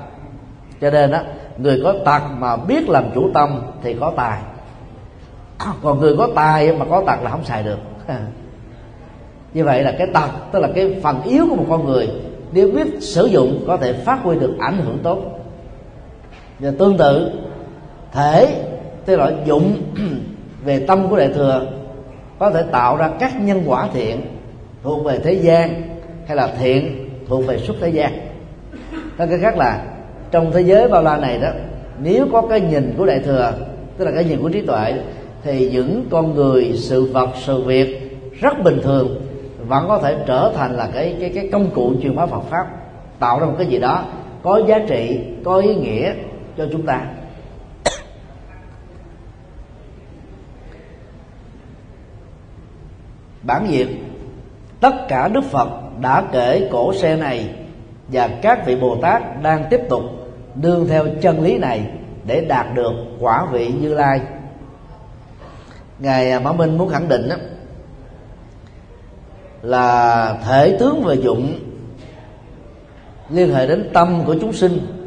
cho 0.81 0.89
nên 0.89 1.11
đó 1.11 1.19
người 1.57 1.81
có 1.83 1.93
tật 2.05 2.21
mà 2.37 2.55
biết 2.55 2.89
làm 2.89 3.05
chủ 3.15 3.29
tâm 3.33 3.61
thì 3.83 3.95
có 3.99 4.13
tài. 4.17 4.41
Còn 5.83 5.99
người 5.99 6.17
có 6.17 6.29
tài 6.35 6.73
mà 6.73 6.85
có 6.89 7.03
tật 7.07 7.23
là 7.23 7.29
không 7.29 7.43
xài 7.43 7.63
được. 7.63 7.77
Như 9.53 9.63
vậy 9.63 9.83
là 9.83 9.95
cái 9.97 10.07
tật, 10.13 10.29
tức 10.51 10.59
là 10.59 10.67
cái 10.75 10.99
phần 11.03 11.21
yếu 11.23 11.45
của 11.49 11.55
một 11.55 11.65
con 11.69 11.85
người, 11.85 12.09
nếu 12.51 12.71
biết 12.71 12.87
sử 12.99 13.25
dụng 13.25 13.63
có 13.67 13.77
thể 13.77 13.93
phát 13.93 14.19
huy 14.23 14.39
được 14.39 14.55
ảnh 14.59 14.77
hưởng 14.77 14.97
tốt 15.03 15.17
và 16.61 16.71
tương 16.77 16.97
tự, 16.97 17.31
thể 18.11 18.63
tức 19.05 19.15
là 19.15 19.31
dụng 19.45 19.81
về 20.65 20.79
tâm 20.79 21.09
của 21.09 21.17
đại 21.17 21.29
thừa 21.35 21.65
có 22.39 22.49
thể 22.49 22.63
tạo 22.71 22.97
ra 22.97 23.09
các 23.19 23.41
nhân 23.41 23.63
quả 23.65 23.87
thiện 23.93 24.21
thuộc 24.83 25.05
về 25.05 25.19
thế 25.19 25.33
gian 25.33 25.81
hay 26.27 26.37
là 26.37 26.53
thiện 26.59 27.09
thuộc 27.27 27.47
về 27.47 27.57
xuất 27.57 27.75
thế 27.81 27.89
gian. 27.89 28.11
Nói 29.17 29.27
cái 29.27 29.39
khác 29.39 29.57
là, 29.57 29.83
trong 30.31 30.51
thế 30.51 30.61
giới 30.61 30.87
bao 30.87 31.03
la 31.03 31.17
này 31.17 31.39
đó, 31.39 31.49
nếu 32.03 32.27
có 32.31 32.41
cái 32.41 32.61
nhìn 32.61 32.93
của 32.97 33.05
đại 33.05 33.19
thừa, 33.19 33.53
tức 33.97 34.05
là 34.05 34.11
cái 34.11 34.23
nhìn 34.23 34.41
của 34.41 34.49
trí 34.49 34.61
tuệ, 34.61 34.93
thì 35.43 35.69
những 35.69 36.05
con 36.09 36.35
người, 36.35 36.73
sự 36.75 37.05
vật, 37.05 37.29
sự 37.41 37.61
việc 37.61 38.19
rất 38.39 38.63
bình 38.63 38.79
thường 38.83 39.21
vẫn 39.67 39.85
có 39.87 39.97
thể 39.97 40.15
trở 40.27 40.51
thành 40.55 40.77
là 40.77 40.89
cái 40.93 41.15
cái 41.19 41.31
cái 41.35 41.49
công 41.51 41.69
cụ 41.69 41.93
truyền 42.03 42.15
bá 42.15 42.25
Phật 42.25 42.43
pháp, 42.49 42.67
tạo 43.19 43.39
ra 43.39 43.45
một 43.45 43.55
cái 43.57 43.67
gì 43.67 43.79
đó 43.79 44.03
có 44.43 44.61
giá 44.67 44.79
trị, 44.87 45.19
có 45.43 45.57
ý 45.57 45.75
nghĩa 45.75 46.13
cho 46.57 46.67
chúng 46.71 46.85
ta. 46.85 47.05
Bản 53.43 53.67
dịch 53.69 53.89
tất 54.79 54.93
cả 55.07 55.27
đức 55.27 55.43
phật 55.43 55.69
đã 55.99 56.23
kể 56.31 56.69
cổ 56.71 56.93
xe 56.93 57.15
này 57.15 57.49
và 58.07 58.29
các 58.41 58.65
vị 58.65 58.75
bồ 58.75 58.97
tát 59.01 59.41
đang 59.41 59.65
tiếp 59.69 59.81
tục 59.89 60.01
đương 60.55 60.87
theo 60.89 61.07
chân 61.21 61.41
lý 61.41 61.57
này 61.57 61.91
để 62.25 62.45
đạt 62.45 62.65
được 62.73 62.93
quả 63.19 63.47
vị 63.51 63.73
như 63.81 63.93
lai. 63.93 64.21
Ngài 65.99 66.39
mã 66.39 66.51
minh 66.51 66.77
muốn 66.77 66.89
khẳng 66.89 67.07
định 67.07 67.29
đó, 67.29 67.35
là 69.61 70.37
thể 70.45 70.77
tướng 70.79 71.03
và 71.03 71.13
dụng 71.13 71.59
liên 73.29 73.53
hệ 73.53 73.67
đến 73.67 73.89
tâm 73.93 74.23
của 74.25 74.35
chúng 74.41 74.53
sinh 74.53 75.00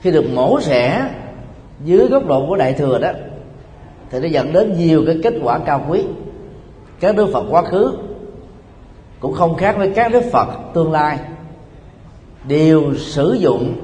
khi 0.00 0.10
được 0.10 0.24
mổ 0.34 0.60
xẻ 0.60 1.10
dưới 1.84 2.08
góc 2.08 2.26
độ 2.26 2.46
của 2.46 2.56
đại 2.56 2.72
thừa 2.72 2.98
đó, 2.98 3.10
thì 4.10 4.20
nó 4.20 4.26
dẫn 4.26 4.52
đến 4.52 4.74
nhiều 4.78 5.02
cái 5.06 5.16
kết 5.22 5.34
quả 5.42 5.58
cao 5.58 5.84
quý. 5.88 6.04
Các 7.00 7.16
đức 7.16 7.28
phật 7.32 7.44
quá 7.50 7.62
khứ 7.62 7.92
cũng 9.20 9.32
không 9.32 9.56
khác 9.56 9.74
với 9.78 9.92
các 9.94 10.12
đức 10.12 10.24
phật 10.32 10.48
tương 10.74 10.92
lai. 10.92 11.18
Đều 12.48 12.94
sử 12.94 13.32
dụng 13.32 13.74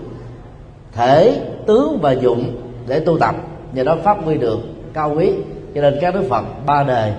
thể, 0.93 1.41
tướng 1.67 1.99
và 2.03 2.13
dụng 2.13 2.57
để 2.87 3.01
tu 3.01 3.19
tập, 3.19 3.35
nhờ 3.73 3.85
đó 3.85 3.97
phát 4.05 4.17
huy 4.25 4.37
được 4.37 4.59
cao 4.93 5.15
quý. 5.17 5.33
Cho 5.75 5.81
nên 5.81 5.99
các 6.01 6.15
đức 6.15 6.23
phật 6.29 6.45
ba 6.67 6.83
đời 6.83 7.13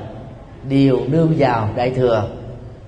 đều 0.70 1.00
nương 1.08 1.34
vào 1.38 1.70
đại 1.76 1.90
thừa. 1.90 2.28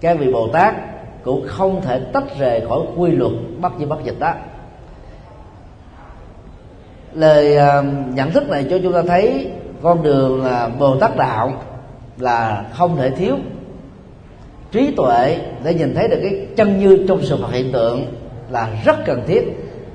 Các 0.02 0.20
vị 0.20 0.34
bồ 0.34 0.48
tát 0.48 0.76
cũng 1.24 1.44
không 1.48 1.82
thể 1.82 2.00
tách 2.14 2.40
rời 2.40 2.62
khỏi 2.70 2.80
quy 2.96 3.12
luật 3.12 3.32
bất 3.62 3.72
di 3.80 3.86
bất 3.86 4.04
dịch 4.04 4.20
đó 4.20 4.34
lời 7.18 7.57
um, 7.57 8.15
nhận 8.15 8.31
thức 8.31 8.49
này 8.49 8.65
cho 8.69 8.80
chúng 8.84 8.94
ta 8.94 9.02
thấy 9.07 9.52
con 9.81 10.03
đường 10.03 10.44
là 10.44 10.69
bồ 10.80 10.99
tát 10.99 11.18
đạo 11.18 11.64
là 12.19 12.65
không 12.73 12.98
thể 12.98 13.10
thiếu. 13.10 13.35
Trí 14.72 14.91
tuệ 14.98 15.38
để 15.64 15.73
nhìn 15.73 15.95
thấy 15.95 16.07
được 16.07 16.19
cái 16.22 16.48
chân 16.56 16.80
như 16.80 17.06
trong 17.07 17.22
sự 17.22 17.35
vật 17.35 17.52
hiện 17.52 17.72
tượng 17.72 18.06
là 18.49 18.69
rất 18.85 18.95
cần 19.06 19.22
thiết 19.27 19.44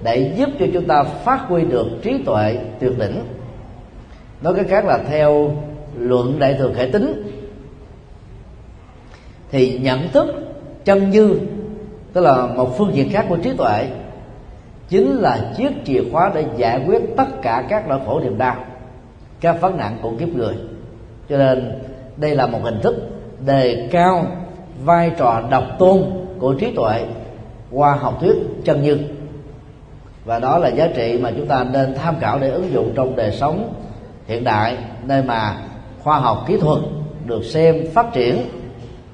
để 0.03 0.33
giúp 0.37 0.49
cho 0.59 0.67
chúng 0.75 0.87
ta 0.87 1.03
phát 1.03 1.41
huy 1.49 1.65
được 1.65 1.87
trí 2.03 2.19
tuệ 2.27 2.59
tuyệt 2.81 2.99
đỉnh. 2.99 3.21
Nói 4.43 4.55
cách 4.55 4.67
khác 4.69 4.85
là 4.85 4.99
theo 5.09 5.57
luận 5.99 6.39
đại 6.39 6.55
thừa 6.59 6.73
khải 6.77 6.91
tính, 6.91 7.23
thì 9.51 9.79
nhận 9.79 10.09
thức 10.09 10.27
chân 10.85 11.11
như, 11.11 11.39
tức 12.13 12.21
là 12.21 12.47
một 12.47 12.79
phương 12.79 12.95
diện 12.95 13.11
khác 13.11 13.27
của 13.29 13.37
trí 13.37 13.51
tuệ 13.57 13.87
chính 14.93 15.17
là 15.17 15.53
chiếc 15.57 15.73
chìa 15.85 16.01
khóa 16.13 16.31
để 16.35 16.45
giải 16.57 16.85
quyết 16.87 17.03
tất 17.17 17.43
cả 17.43 17.65
các 17.69 17.89
nỗi 17.89 18.01
khổ 18.07 18.21
niềm 18.21 18.39
đau, 18.39 18.57
các 19.41 19.61
vấn 19.61 19.77
nạn 19.77 19.99
của 20.03 20.13
kiếp 20.19 20.29
người. 20.29 20.55
Cho 21.29 21.39
nên, 21.39 21.83
đây 22.17 22.35
là 22.37 22.47
một 22.47 22.59
hình 22.63 22.81
thức 22.83 22.97
đề 23.47 23.89
cao 23.93 24.27
vai 24.85 25.11
trò 25.19 25.43
độc 25.51 25.65
tôn 25.79 26.03
của 26.39 26.55
trí 26.55 26.75
tuệ 26.77 27.05
qua 27.71 27.95
học 27.95 28.19
thuyết 28.21 28.37
chân 28.65 28.83
như 28.83 28.99
và 30.25 30.39
đó 30.39 30.59
là 30.59 30.69
giá 30.69 30.89
trị 30.95 31.19
mà 31.23 31.31
chúng 31.37 31.47
ta 31.47 31.65
nên 31.73 31.95
tham 31.95 32.15
khảo 32.21 32.39
để 32.39 32.51
ứng 32.51 32.73
dụng 32.73 32.93
trong 32.95 33.17
đời 33.17 33.33
sống 33.33 33.75
hiện 34.27 34.45
đại, 34.45 34.77
nơi 35.05 35.23
mà 35.23 35.57
khoa 36.03 36.19
học 36.19 36.45
kỹ 36.47 36.57
thuật 36.57 36.79
được 37.27 37.45
xem 37.45 37.77
phát 37.95 38.13
triển 38.13 38.37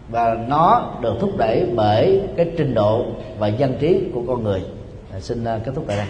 và 0.09 0.37
nó 0.49 0.93
được 1.03 1.15
thúc 1.21 1.31
đẩy 1.37 1.67
bởi 1.75 2.23
cái 2.37 2.51
trình 2.57 2.75
độ 2.75 3.05
và 3.39 3.49
dân 3.49 3.75
trí 3.81 4.05
của 4.15 4.23
con 4.27 4.45
người 4.45 4.63
xin 5.21 5.45
ờ, 5.45 5.61
kết 5.65 5.73
thúc 5.75 5.85
tại 5.89 5.97
đây 5.97 6.07